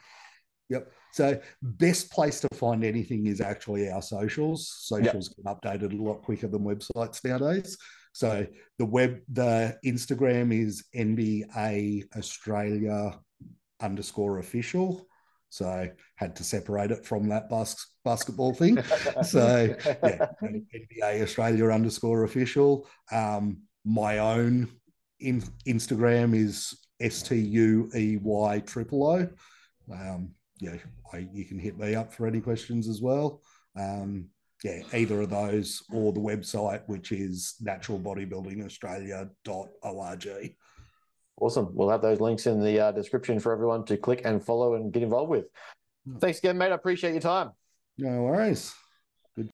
Yep. 0.70 0.90
So 1.12 1.40
best 1.62 2.10
place 2.10 2.40
to 2.40 2.48
find 2.54 2.84
anything 2.84 3.26
is 3.26 3.40
actually 3.40 3.90
our 3.90 4.02
socials. 4.02 4.74
Socials 4.80 5.34
yep. 5.44 5.60
get 5.62 5.80
updated 5.82 5.98
a 5.98 6.02
lot 6.02 6.22
quicker 6.22 6.48
than 6.48 6.62
websites 6.62 7.22
nowadays. 7.24 7.76
So 8.12 8.46
the 8.78 8.86
web, 8.86 9.20
the 9.30 9.76
Instagram 9.84 10.52
is 10.52 10.84
NBA 10.96 12.04
Australia 12.16 13.18
underscore 13.84 14.38
official. 14.38 15.06
So 15.50 15.88
had 16.16 16.34
to 16.36 16.44
separate 16.44 16.90
it 16.90 17.06
from 17.06 17.28
that 17.28 17.48
bas- 17.48 17.86
basketball 18.04 18.54
thing. 18.54 18.82
so 19.22 19.74
yeah, 19.86 20.26
NBA 20.42 21.22
Australia 21.22 21.70
underscore 21.70 22.24
official. 22.24 22.88
Um, 23.12 23.58
my 23.84 24.18
own 24.18 24.68
in- 25.20 25.44
Instagram 25.66 26.34
is 26.34 26.76
S 27.00 27.22
T 27.22 27.36
U 27.36 27.90
E 27.94 28.18
Y 28.20 28.58
triple 28.66 29.06
O. 29.06 29.28
Um, 29.92 30.30
yeah, 30.60 30.76
I, 31.12 31.28
you 31.32 31.44
can 31.44 31.58
hit 31.58 31.78
me 31.78 31.94
up 31.94 32.12
for 32.12 32.26
any 32.26 32.40
questions 32.40 32.88
as 32.88 33.00
well. 33.00 33.42
Um, 33.78 34.30
yeah, 34.64 34.80
either 34.94 35.20
of 35.20 35.30
those 35.30 35.82
or 35.92 36.12
the 36.12 36.20
website, 36.20 36.82
which 36.86 37.12
is 37.12 37.54
naturalbodybuildingaustralia.org. 37.62 40.56
Awesome. 41.40 41.68
We'll 41.72 41.90
have 41.90 42.02
those 42.02 42.20
links 42.20 42.46
in 42.46 42.62
the 42.62 42.80
uh, 42.80 42.92
description 42.92 43.40
for 43.40 43.52
everyone 43.52 43.84
to 43.86 43.96
click 43.96 44.22
and 44.24 44.44
follow 44.44 44.74
and 44.74 44.92
get 44.92 45.02
involved 45.02 45.30
with. 45.30 45.46
Hmm. 46.06 46.18
Thanks 46.18 46.38
again, 46.38 46.58
mate. 46.58 46.72
I 46.72 46.76
appreciate 46.76 47.12
your 47.12 47.20
time. 47.20 47.50
No 47.98 48.22
worries. 48.22 48.74